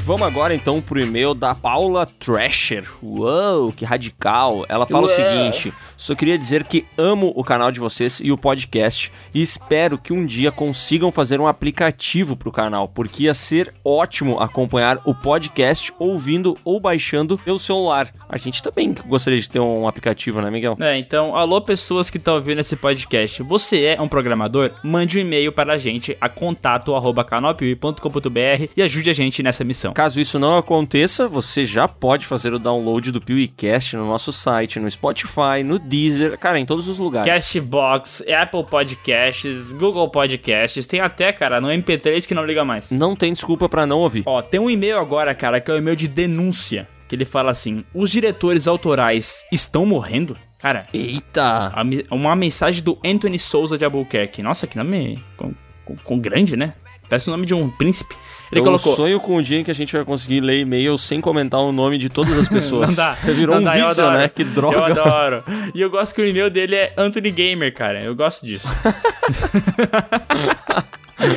Vamos 0.03 0.27
agora 0.27 0.55
então 0.55 0.81
pro 0.81 0.99
e-mail 0.99 1.35
da 1.35 1.53
Paula 1.53 2.05
Thrasher. 2.05 2.85
Uou, 3.03 3.71
que 3.71 3.85
radical. 3.85 4.65
Ela 4.67 4.87
fala 4.87 5.05
Ué. 5.07 5.13
o 5.13 5.15
seguinte: 5.15 5.71
só 5.95 6.15
queria 6.15 6.37
dizer 6.37 6.63
que 6.63 6.85
amo 6.97 7.31
o 7.35 7.43
canal 7.43 7.71
de 7.71 7.79
vocês 7.79 8.19
e 8.21 8.31
o 8.31 8.37
podcast 8.37 9.11
e 9.33 9.41
espero 9.41 9.97
que 9.99 10.11
um 10.11 10.25
dia 10.25 10.51
consigam 10.51 11.11
fazer 11.11 11.39
um 11.39 11.45
aplicativo 11.45 12.35
pro 12.35 12.51
canal, 12.51 12.87
porque 12.87 13.23
ia 13.23 13.33
ser 13.35 13.73
ótimo 13.85 14.39
acompanhar 14.39 14.99
o 15.05 15.13
podcast 15.13 15.93
ouvindo 15.99 16.57
ou 16.65 16.79
baixando 16.79 17.37
pelo 17.37 17.59
celular. 17.59 18.11
A 18.27 18.37
gente 18.37 18.63
também 18.63 18.95
gostaria 19.05 19.39
de 19.39 19.47
ter 19.49 19.59
um 19.59 19.87
aplicativo, 19.87 20.41
né, 20.41 20.49
Miguel? 20.49 20.75
É, 20.79 20.97
então, 20.97 21.35
alô 21.35 21.61
pessoas 21.61 22.09
que 22.09 22.17
estão 22.17 22.33
ouvindo 22.33 22.59
esse 22.59 22.75
podcast. 22.75 23.43
Você 23.43 23.83
é 23.83 24.01
um 24.01 24.07
programador? 24.07 24.71
Mande 24.83 25.19
um 25.19 25.21
e-mail 25.21 25.51
para 25.51 25.73
a 25.73 25.77
gente 25.77 26.17
a 26.19 26.27
contato@canalpiuí.com.br 26.27 28.71
e 28.75 28.81
ajude 28.81 29.11
a 29.11 29.13
gente 29.13 29.43
nessa 29.43 29.63
missão. 29.63 29.90
Caso 29.93 30.19
isso 30.19 30.39
não 30.39 30.57
aconteça, 30.57 31.27
você 31.27 31.65
já 31.65 31.87
pode 31.87 32.25
fazer 32.25 32.53
o 32.53 32.59
download 32.59 33.11
do 33.11 33.19
PewCast 33.21 33.95
no 33.97 34.07
nosso 34.07 34.31
site, 34.31 34.79
no 34.79 34.89
Spotify, 34.89 35.63
no 35.65 35.77
Deezer, 35.77 36.37
cara, 36.37 36.59
em 36.59 36.65
todos 36.65 36.87
os 36.87 36.97
lugares. 36.97 37.31
Castbox, 37.31 38.23
Apple 38.27 38.63
Podcasts, 38.65 39.73
Google 39.73 40.09
Podcasts, 40.09 40.87
tem 40.87 40.99
até, 40.99 41.31
cara, 41.33 41.59
no 41.61 41.67
MP3 41.67 42.25
que 42.25 42.33
não 42.33 42.45
liga 42.45 42.63
mais. 42.63 42.91
Não 42.91 43.15
tem 43.15 43.33
desculpa 43.33 43.67
pra 43.67 43.85
não 43.85 43.99
ouvir. 43.99 44.23
Ó, 44.25 44.41
tem 44.41 44.59
um 44.59 44.69
e-mail 44.69 44.97
agora, 44.97 45.33
cara, 45.35 45.59
que 45.59 45.69
é 45.69 45.73
o 45.73 45.77
e-mail 45.77 45.95
de 45.95 46.07
denúncia. 46.07 46.87
Que 47.07 47.15
ele 47.15 47.25
fala 47.25 47.51
assim: 47.51 47.83
os 47.93 48.09
diretores 48.09 48.67
autorais 48.67 49.45
estão 49.51 49.85
morrendo? 49.85 50.37
Cara, 50.57 50.83
Eita! 50.93 51.73
uma 52.11 52.35
mensagem 52.35 52.83
do 52.83 52.97
Anthony 53.03 53.39
Souza 53.39 53.77
de 53.77 53.83
Albuquerque. 53.83 54.41
Nossa, 54.43 54.67
que 54.67 54.77
nome 54.77 55.19
com, 55.35 55.53
com- 55.83 55.95
com 55.97 56.19
grande, 56.19 56.55
né? 56.55 56.73
Parece 57.11 57.27
o 57.27 57.31
nome 57.31 57.45
de 57.45 57.53
um 57.53 57.69
príncipe. 57.69 58.15
Ele 58.49 58.61
eu 58.61 58.63
colocou. 58.63 58.95
sonho 58.95 59.19
com 59.19 59.35
o 59.35 59.41
dia 59.41 59.59
em 59.59 59.65
que 59.65 59.71
a 59.71 59.73
gente 59.75 59.91
vai 59.91 60.05
conseguir 60.05 60.39
ler 60.39 60.61
e-mail 60.61 60.97
sem 60.97 61.19
comentar 61.19 61.59
o 61.59 61.73
nome 61.73 61.97
de 61.97 62.07
todas 62.07 62.37
as 62.37 62.47
pessoas. 62.47 62.91
Não 62.91 62.95
dá. 62.95 63.11
Virou 63.15 63.55
não 63.55 63.61
um 63.61 63.65
dá, 63.65 63.77
eu 63.77 63.87
vício, 63.89 64.11
né? 64.11 64.29
Que 64.29 64.43
Eu 64.43 64.47
droga. 64.47 64.85
adoro. 64.85 65.43
E 65.75 65.81
eu 65.81 65.89
gosto 65.89 66.15
que 66.15 66.21
o 66.21 66.25
e-mail 66.25 66.49
dele 66.49 66.73
é 66.77 66.93
Anthony 66.95 67.29
Gamer, 67.31 67.73
cara. 67.73 68.01
Eu 68.01 68.15
gosto 68.15 68.45
disso. 68.45 68.69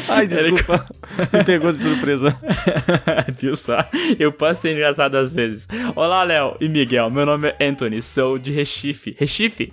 Ai, 0.09 0.29
desculpa. 0.29 0.87
Me 1.33 1.43
pegou 1.45 1.73
de 1.73 1.81
surpresa. 1.83 2.37
Viu 3.39 3.57
só? 3.57 3.85
Eu 4.17 4.31
posso 4.31 4.61
ser 4.63 4.75
engraçado 4.75 5.17
às 5.17 5.33
vezes. 5.33 5.67
Olá, 5.97 6.23
Léo 6.23 6.57
e 6.61 6.69
Miguel. 6.69 7.11
Meu 7.11 7.27
nome 7.27 7.53
é 7.59 7.67
Anthony, 7.67 8.01
sou 8.01 8.39
de 8.39 8.53
Recife. 8.53 9.17
Recife? 9.19 9.73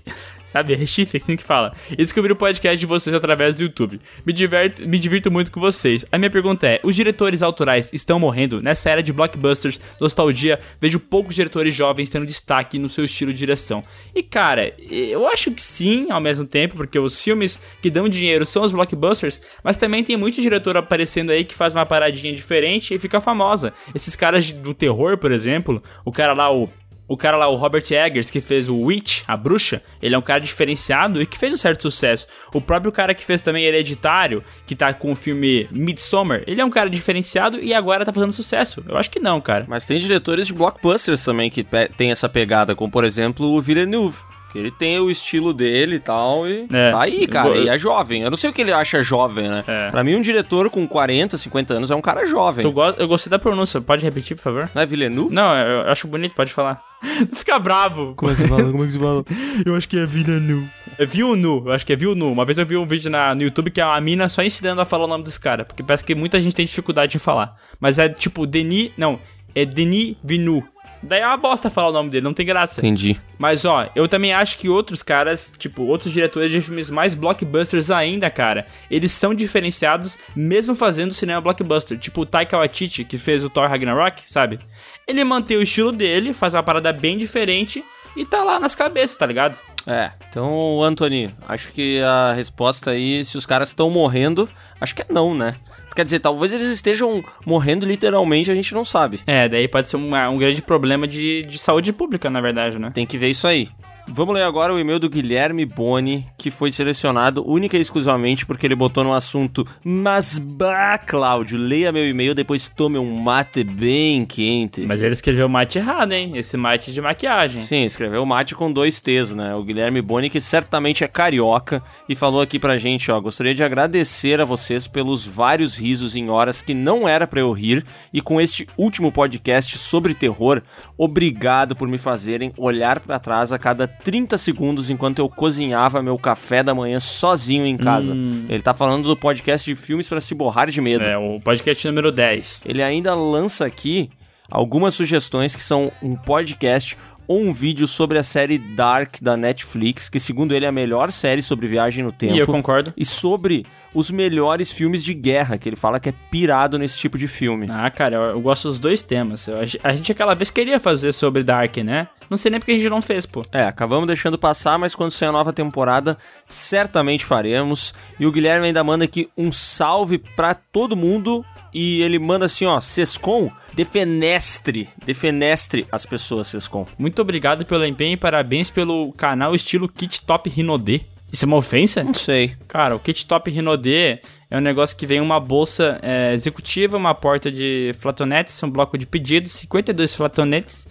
Sabe, 0.51 0.75
Recife, 0.75 1.15
assim 1.15 1.37
que 1.37 1.43
fala. 1.43 1.73
E 1.89 1.95
descobri 1.95 2.29
o 2.33 2.35
podcast 2.35 2.77
de 2.77 2.85
vocês 2.85 3.15
através 3.15 3.55
do 3.55 3.61
YouTube. 3.61 4.01
Me, 4.25 4.33
diverto, 4.33 4.85
me 4.85 4.99
divirto 4.99 5.31
muito 5.31 5.49
com 5.49 5.61
vocês. 5.61 6.05
A 6.11 6.17
minha 6.17 6.29
pergunta 6.29 6.67
é: 6.67 6.81
os 6.83 6.93
diretores 6.93 7.41
autorais 7.41 7.89
estão 7.93 8.19
morrendo? 8.19 8.61
Nessa 8.61 8.89
era 8.89 9.01
de 9.01 9.13
blockbusters, 9.13 9.79
nostalgia, 9.97 10.59
vejo 10.81 10.99
poucos 10.99 11.35
diretores 11.35 11.73
jovens 11.73 12.09
tendo 12.09 12.25
destaque 12.25 12.77
no 12.77 12.89
seu 12.89 13.05
estilo 13.05 13.31
de 13.31 13.39
direção. 13.39 13.81
E 14.13 14.21
cara, 14.21 14.73
eu 14.91 15.25
acho 15.25 15.51
que 15.51 15.61
sim, 15.61 16.11
ao 16.11 16.19
mesmo 16.19 16.43
tempo, 16.43 16.75
porque 16.75 16.99
os 16.99 17.23
filmes 17.23 17.57
que 17.81 17.89
dão 17.89 18.09
dinheiro 18.09 18.45
são 18.45 18.63
os 18.63 18.73
blockbusters, 18.73 19.39
mas 19.63 19.77
também 19.77 20.03
tem 20.03 20.17
muito 20.17 20.41
diretor 20.41 20.75
aparecendo 20.75 21.29
aí 21.29 21.45
que 21.45 21.55
faz 21.55 21.71
uma 21.71 21.85
paradinha 21.85 22.35
diferente 22.35 22.93
e 22.93 22.99
fica 22.99 23.21
famosa. 23.21 23.71
Esses 23.95 24.17
caras 24.17 24.51
do 24.51 24.73
terror, 24.73 25.17
por 25.17 25.31
exemplo, 25.31 25.81
o 26.03 26.11
cara 26.11 26.33
lá, 26.33 26.53
o 26.53 26.69
O 27.11 27.17
cara 27.17 27.35
lá, 27.35 27.49
o 27.49 27.57
Robert 27.57 27.83
Eggers, 27.91 28.31
que 28.31 28.39
fez 28.39 28.69
o 28.69 28.77
Witch, 28.83 29.23
a 29.27 29.35
bruxa, 29.35 29.83
ele 30.01 30.15
é 30.15 30.17
um 30.17 30.21
cara 30.21 30.39
diferenciado 30.39 31.21
e 31.21 31.25
que 31.25 31.37
fez 31.37 31.53
um 31.53 31.57
certo 31.57 31.81
sucesso. 31.81 32.25
O 32.53 32.61
próprio 32.61 32.89
cara 32.89 33.13
que 33.13 33.25
fez 33.25 33.41
também 33.41 33.65
Hereditário, 33.65 34.41
que 34.65 34.77
tá 34.77 34.93
com 34.93 35.11
o 35.11 35.15
filme 35.15 35.67
Midsommar, 35.71 36.41
ele 36.47 36.61
é 36.61 36.63
um 36.63 36.69
cara 36.69 36.89
diferenciado 36.89 37.59
e 37.59 37.73
agora 37.73 38.05
tá 38.05 38.13
fazendo 38.13 38.31
sucesso. 38.31 38.81
Eu 38.87 38.95
acho 38.95 39.09
que 39.09 39.19
não, 39.19 39.41
cara. 39.41 39.65
Mas 39.67 39.85
tem 39.85 39.99
diretores 39.99 40.47
de 40.47 40.53
blockbusters 40.53 41.21
também 41.21 41.49
que 41.49 41.67
tem 41.97 42.11
essa 42.11 42.29
pegada, 42.29 42.75
como 42.75 42.89
por 42.89 43.03
exemplo 43.03 43.45
o 43.45 43.61
Villeneuve. 43.61 44.17
Que 44.51 44.59
ele 44.59 44.71
tem 44.71 44.99
o 44.99 45.09
estilo 45.09 45.53
dele 45.53 45.95
e 45.95 45.99
tal, 45.99 46.47
e 46.47 46.67
É. 46.71 46.91
tá 46.91 47.01
aí, 47.01 47.27
cara. 47.27 47.49
Eu- 47.49 47.63
E 47.63 47.69
é 47.69 47.77
jovem. 47.77 48.21
Eu 48.23 48.29
não 48.29 48.37
sei 48.37 48.49
o 48.49 48.53
que 48.53 48.61
ele 48.61 48.71
acha 48.73 49.01
jovem, 49.01 49.47
né? 49.47 49.63
É. 49.67 49.89
Pra 49.91 50.03
mim, 50.03 50.15
um 50.15 50.21
diretor 50.21 50.69
com 50.69 50.87
40, 50.87 51.37
50 51.37 51.73
anos 51.73 51.89
é 51.91 51.95
um 51.95 52.01
cara 52.01 52.25
jovem. 52.25 52.63
Tu 52.63 52.71
go- 52.71 52.81
Eu 52.97 53.07
gostei 53.07 53.29
da 53.29 53.39
pronúncia, 53.39 53.79
pode 53.81 54.03
repetir, 54.03 54.35
por 54.35 54.43
favor? 54.43 54.69
Não 54.75 54.81
é 54.81 54.85
Villeneuve? 54.85 55.33
Não, 55.33 55.55
eu 55.55 55.81
eu 55.85 55.89
acho 55.91 56.07
bonito, 56.07 56.35
pode 56.35 56.51
falar. 56.53 56.79
Não 57.29 57.35
fica 57.35 57.57
bravo. 57.57 58.13
Como 58.15 58.31
é 58.31 58.35
que 58.35 58.47
fala? 58.47 58.63
Como 58.71 58.83
é 58.83 58.85
que 58.87 58.93
se 58.93 58.99
fala? 58.99 59.23
Eu 59.65 59.75
acho 59.75 59.87
que 59.89 59.97
é 59.97 60.05
Villeneuve. 60.05 60.67
É 60.99 61.05
Vilnu, 61.05 61.63
eu 61.65 61.71
acho 61.71 61.85
que 61.85 61.93
é 61.93 61.95
Vilnu. 61.95 62.31
Uma 62.31 62.45
vez 62.45 62.57
eu 62.59 62.65
vi 62.65 62.77
um 62.77 62.85
vídeo 62.85 63.09
na, 63.09 63.33
no 63.33 63.41
YouTube 63.41 63.71
que 63.71 63.79
é 63.81 63.85
uma 63.85 63.99
mina 64.01 64.27
só 64.29 64.43
ensinando 64.43 64.81
a 64.81 64.85
falar 64.85 65.05
o 65.05 65.07
nome 65.07 65.23
dos 65.23 65.37
caras, 65.37 65.65
porque 65.65 65.81
parece 65.81 66.03
que 66.03 66.13
muita 66.13 66.39
gente 66.39 66.55
tem 66.55 66.65
dificuldade 66.65 67.15
em 67.15 67.19
falar. 67.19 67.55
Mas 67.79 67.97
é 67.97 68.07
tipo 68.09 68.45
Denis, 68.45 68.91
não, 68.97 69.17
é 69.55 69.65
Denis 69.65 70.15
Vinu. 70.23 70.63
Daí 71.03 71.21
é 71.21 71.27
uma 71.27 71.37
bosta 71.37 71.69
falar 71.69 71.89
o 71.89 71.93
nome 71.93 72.09
dele, 72.09 72.23
não 72.23 72.33
tem 72.33 72.45
graça. 72.45 72.79
Entendi. 72.79 73.19
Mas 73.37 73.65
ó, 73.65 73.87
eu 73.95 74.07
também 74.07 74.33
acho 74.33 74.57
que 74.57 74.69
outros 74.69 75.01
caras, 75.01 75.53
tipo, 75.57 75.83
outros 75.83 76.13
diretores 76.13 76.51
de 76.51 76.61
filmes 76.61 76.89
mais 76.89 77.15
blockbusters 77.15 77.89
ainda, 77.89 78.29
cara, 78.29 78.65
eles 78.89 79.11
são 79.11 79.33
diferenciados 79.33 80.17
mesmo 80.35 80.75
fazendo 80.75 81.13
cinema 81.13 81.41
blockbuster. 81.41 81.97
Tipo 81.97 82.21
o 82.21 82.25
Taika 82.25 82.57
Waititi, 82.57 83.03
que 83.03 83.17
fez 83.17 83.43
o 83.43 83.49
Thor 83.49 83.67
Ragnarok, 83.67 84.21
sabe? 84.27 84.59
Ele 85.07 85.23
mantém 85.23 85.57
o 85.57 85.63
estilo 85.63 85.91
dele, 85.91 86.33
faz 86.33 86.53
uma 86.53 86.63
parada 86.63 86.93
bem 86.93 87.17
diferente 87.17 87.83
e 88.15 88.25
tá 88.25 88.43
lá 88.43 88.59
nas 88.59 88.75
cabeças, 88.75 89.15
tá 89.15 89.25
ligado? 89.25 89.57
É, 89.87 90.11
então, 90.29 90.83
Anthony, 90.83 91.33
acho 91.47 91.71
que 91.71 92.01
a 92.01 92.33
resposta 92.33 92.91
aí, 92.91 93.25
se 93.25 93.37
os 93.37 93.45
caras 93.45 93.69
estão 93.69 93.89
morrendo, 93.89 94.47
acho 94.79 94.93
que 94.93 95.01
é 95.01 95.05
não, 95.09 95.33
né? 95.33 95.55
Quer 95.95 96.05
dizer, 96.05 96.19
talvez 96.19 96.53
eles 96.53 96.67
estejam 96.71 97.23
morrendo 97.45 97.85
literalmente, 97.85 98.49
a 98.49 98.55
gente 98.55 98.73
não 98.73 98.85
sabe. 98.85 99.19
É, 99.27 99.49
daí 99.49 99.67
pode 99.67 99.89
ser 99.89 99.97
uma- 99.97 100.29
um 100.29 100.37
grande 100.37 100.61
problema 100.61 101.07
de, 101.07 101.43
de 101.43 101.57
saúde 101.57 101.91
pública, 101.91 102.29
na 102.29 102.39
verdade, 102.39 102.79
né? 102.79 102.91
Tem 102.93 103.05
que 103.05 103.17
ver 103.17 103.29
isso 103.29 103.45
aí. 103.45 103.67
Vamos 104.07 104.35
ler 104.35 104.43
agora 104.43 104.73
o 104.73 104.79
e-mail 104.79 104.99
do 104.99 105.09
Guilherme 105.09 105.65
Boni, 105.65 106.25
que 106.37 106.51
foi 106.51 106.71
selecionado 106.71 107.47
única 107.47 107.77
e 107.77 107.81
exclusivamente 107.81 108.45
porque 108.45 108.65
ele 108.65 108.75
botou 108.75 109.03
no 109.03 109.13
assunto 109.13 109.65
Mas 109.83 110.37
bah, 110.37 110.97
Cláudio, 110.97 111.57
leia 111.57 111.91
meu 111.91 112.07
e-mail, 112.07 112.35
depois 112.35 112.67
tome 112.67 112.97
um 112.97 113.15
mate 113.19 113.63
bem 113.63 114.25
quente. 114.25 114.81
Mas 114.81 115.01
ele 115.01 115.13
escreveu 115.13 115.47
o 115.47 115.49
mate 115.49 115.77
errado, 115.77 116.11
hein? 116.11 116.33
Esse 116.35 116.57
mate 116.57 116.91
de 116.91 117.01
maquiagem. 117.01 117.61
Sim, 117.61 117.83
escreveu 117.83 118.25
mate 118.25 118.55
com 118.55 118.71
dois 118.71 118.99
T's, 118.99 119.33
né? 119.35 119.55
O 119.55 119.63
Guilherme 119.63 120.01
Boni, 120.01 120.29
que 120.29 120.41
certamente 120.41 121.03
é 121.03 121.07
carioca, 121.07 121.81
e 122.09 122.15
falou 122.15 122.41
aqui 122.41 122.59
pra 122.59 122.77
gente, 122.77 123.11
ó, 123.11 123.19
gostaria 123.19 123.53
de 123.53 123.63
agradecer 123.63 124.41
a 124.41 124.45
vocês 124.45 124.87
pelos 124.87 125.25
vários 125.25 125.77
risos 125.77 126.15
em 126.15 126.29
horas 126.29 126.61
que 126.61 126.73
não 126.73 127.07
era 127.07 127.27
pra 127.27 127.39
eu 127.41 127.51
rir, 127.51 127.85
e 128.13 128.21
com 128.21 128.41
este 128.41 128.67
último 128.77 129.11
podcast 129.11 129.77
sobre 129.77 130.13
terror, 130.13 130.61
obrigado 130.97 131.75
por 131.75 131.87
me 131.87 131.97
fazerem 131.97 132.51
olhar 132.57 132.99
pra 132.99 133.19
trás 133.19 133.53
a 133.53 133.59
cada 133.59 133.90
30 134.03 134.37
segundos 134.37 134.89
enquanto 134.89 135.19
eu 135.19 135.29
cozinhava 135.29 136.01
meu 136.01 136.17
café 136.17 136.63
da 136.63 136.73
manhã 136.73 136.99
sozinho 136.99 137.65
em 137.65 137.77
casa. 137.77 138.13
Ele 138.49 138.61
tá 138.61 138.73
falando 138.73 139.07
do 139.07 139.15
podcast 139.15 139.69
de 139.69 139.75
filmes 139.75 140.07
pra 140.09 140.21
se 140.21 140.33
borrar 140.33 140.69
de 140.69 140.81
medo. 140.81 141.03
É, 141.03 141.17
o 141.17 141.39
podcast 141.39 141.85
número 141.87 142.11
10. 142.11 142.63
Ele 142.65 142.81
ainda 142.81 143.13
lança 143.13 143.65
aqui 143.65 144.09
algumas 144.49 144.93
sugestões 144.93 145.55
que 145.55 145.63
são 145.63 145.91
um 146.03 146.15
podcast 146.15 146.97
ou 147.31 147.41
um 147.41 147.53
vídeo 147.53 147.87
sobre 147.87 148.17
a 148.17 148.23
série 148.23 148.57
Dark 148.57 149.15
da 149.21 149.37
Netflix, 149.37 150.09
que 150.09 150.19
segundo 150.19 150.53
ele 150.53 150.65
é 150.65 150.67
a 150.67 150.71
melhor 150.71 151.11
série 151.11 151.41
sobre 151.41 151.67
viagem 151.67 152.03
no 152.03 152.11
tempo. 152.11 152.33
E 152.33 152.39
eu 152.39 152.45
concordo. 152.45 152.93
E 152.97 153.05
sobre 153.05 153.65
os 153.93 154.09
melhores 154.11 154.71
filmes 154.71 155.03
de 155.03 155.13
guerra, 155.13 155.57
que 155.57 155.67
ele 155.67 155.75
fala 155.75 155.99
que 155.99 156.09
é 156.09 156.13
pirado 156.29 156.77
nesse 156.79 156.97
tipo 156.97 157.17
de 157.17 157.27
filme. 157.27 157.67
Ah, 157.69 157.89
cara, 157.89 158.15
eu, 158.15 158.21
eu 158.23 158.41
gosto 158.41 158.67
dos 158.69 158.79
dois 158.79 159.01
temas. 159.01 159.47
Eu- 159.47 159.57
a 159.59 159.65
gen- 159.65 159.81
a 159.83 159.93
gente 159.93 160.11
aquela 160.11 160.33
vez 160.33 160.49
queria 160.49 160.79
fazer 160.79 161.13
sobre 161.13 161.43
Dark, 161.43 161.77
né? 161.77 162.07
Não 162.29 162.37
sei 162.37 162.51
nem 162.51 162.59
porque 162.59 162.71
a 162.71 162.75
gente 162.75 162.89
não 162.89 163.01
fez, 163.01 163.25
pô. 163.25 163.41
É, 163.51 163.63
acabamos 163.63 164.07
deixando 164.07 164.37
passar, 164.37 164.77
mas 164.79 164.95
quando 164.95 165.11
sair 165.11 165.29
a 165.29 165.31
nova 165.33 165.51
temporada, 165.51 166.17
certamente 166.47 167.25
faremos. 167.25 167.93
E 168.19 168.25
o 168.25 168.31
Guilherme 168.31 168.67
ainda 168.67 168.83
manda 168.83 169.05
aqui 169.05 169.29
um 169.37 169.51
salve 169.51 170.17
pra 170.17 170.53
todo 170.53 170.95
mundo. 170.95 171.45
E 171.73 172.01
ele 172.01 172.19
manda 172.19 172.45
assim, 172.45 172.65
ó, 172.65 172.79
Sescom, 172.79 173.49
defenestre, 173.73 174.89
defenestre 175.05 175.87
as 175.91 176.05
pessoas, 176.05 176.47
Sescom. 176.47 176.85
Muito 176.97 177.21
obrigado 177.21 177.65
pelo 177.65 177.85
empenho 177.85 178.13
e 178.13 178.17
parabéns 178.17 178.69
pelo 178.69 179.13
canal 179.13 179.55
estilo 179.55 179.87
Kit 179.87 180.25
Top 180.25 180.49
Rinodê. 180.49 181.01
Isso 181.31 181.45
é 181.45 181.47
uma 181.47 181.57
ofensa? 181.57 182.03
Não 182.03 182.13
sei. 182.13 182.55
Cara, 182.67 182.93
o 182.95 182.99
Kit 182.99 183.25
Top 183.25 183.49
Rinodê 183.49 184.19
é 184.49 184.57
um 184.57 184.61
negócio 184.61 184.97
que 184.97 185.07
vem 185.07 185.21
uma 185.21 185.39
bolsa 185.39 185.97
é, 186.01 186.33
executiva, 186.33 186.97
uma 186.97 187.15
porta 187.15 187.49
de 187.49 187.95
flatonetes, 187.99 188.61
um 188.63 188.69
bloco 188.69 188.97
de 188.97 189.05
pedidos, 189.05 189.53
52 189.53 190.13
flatonetes, 190.13 190.85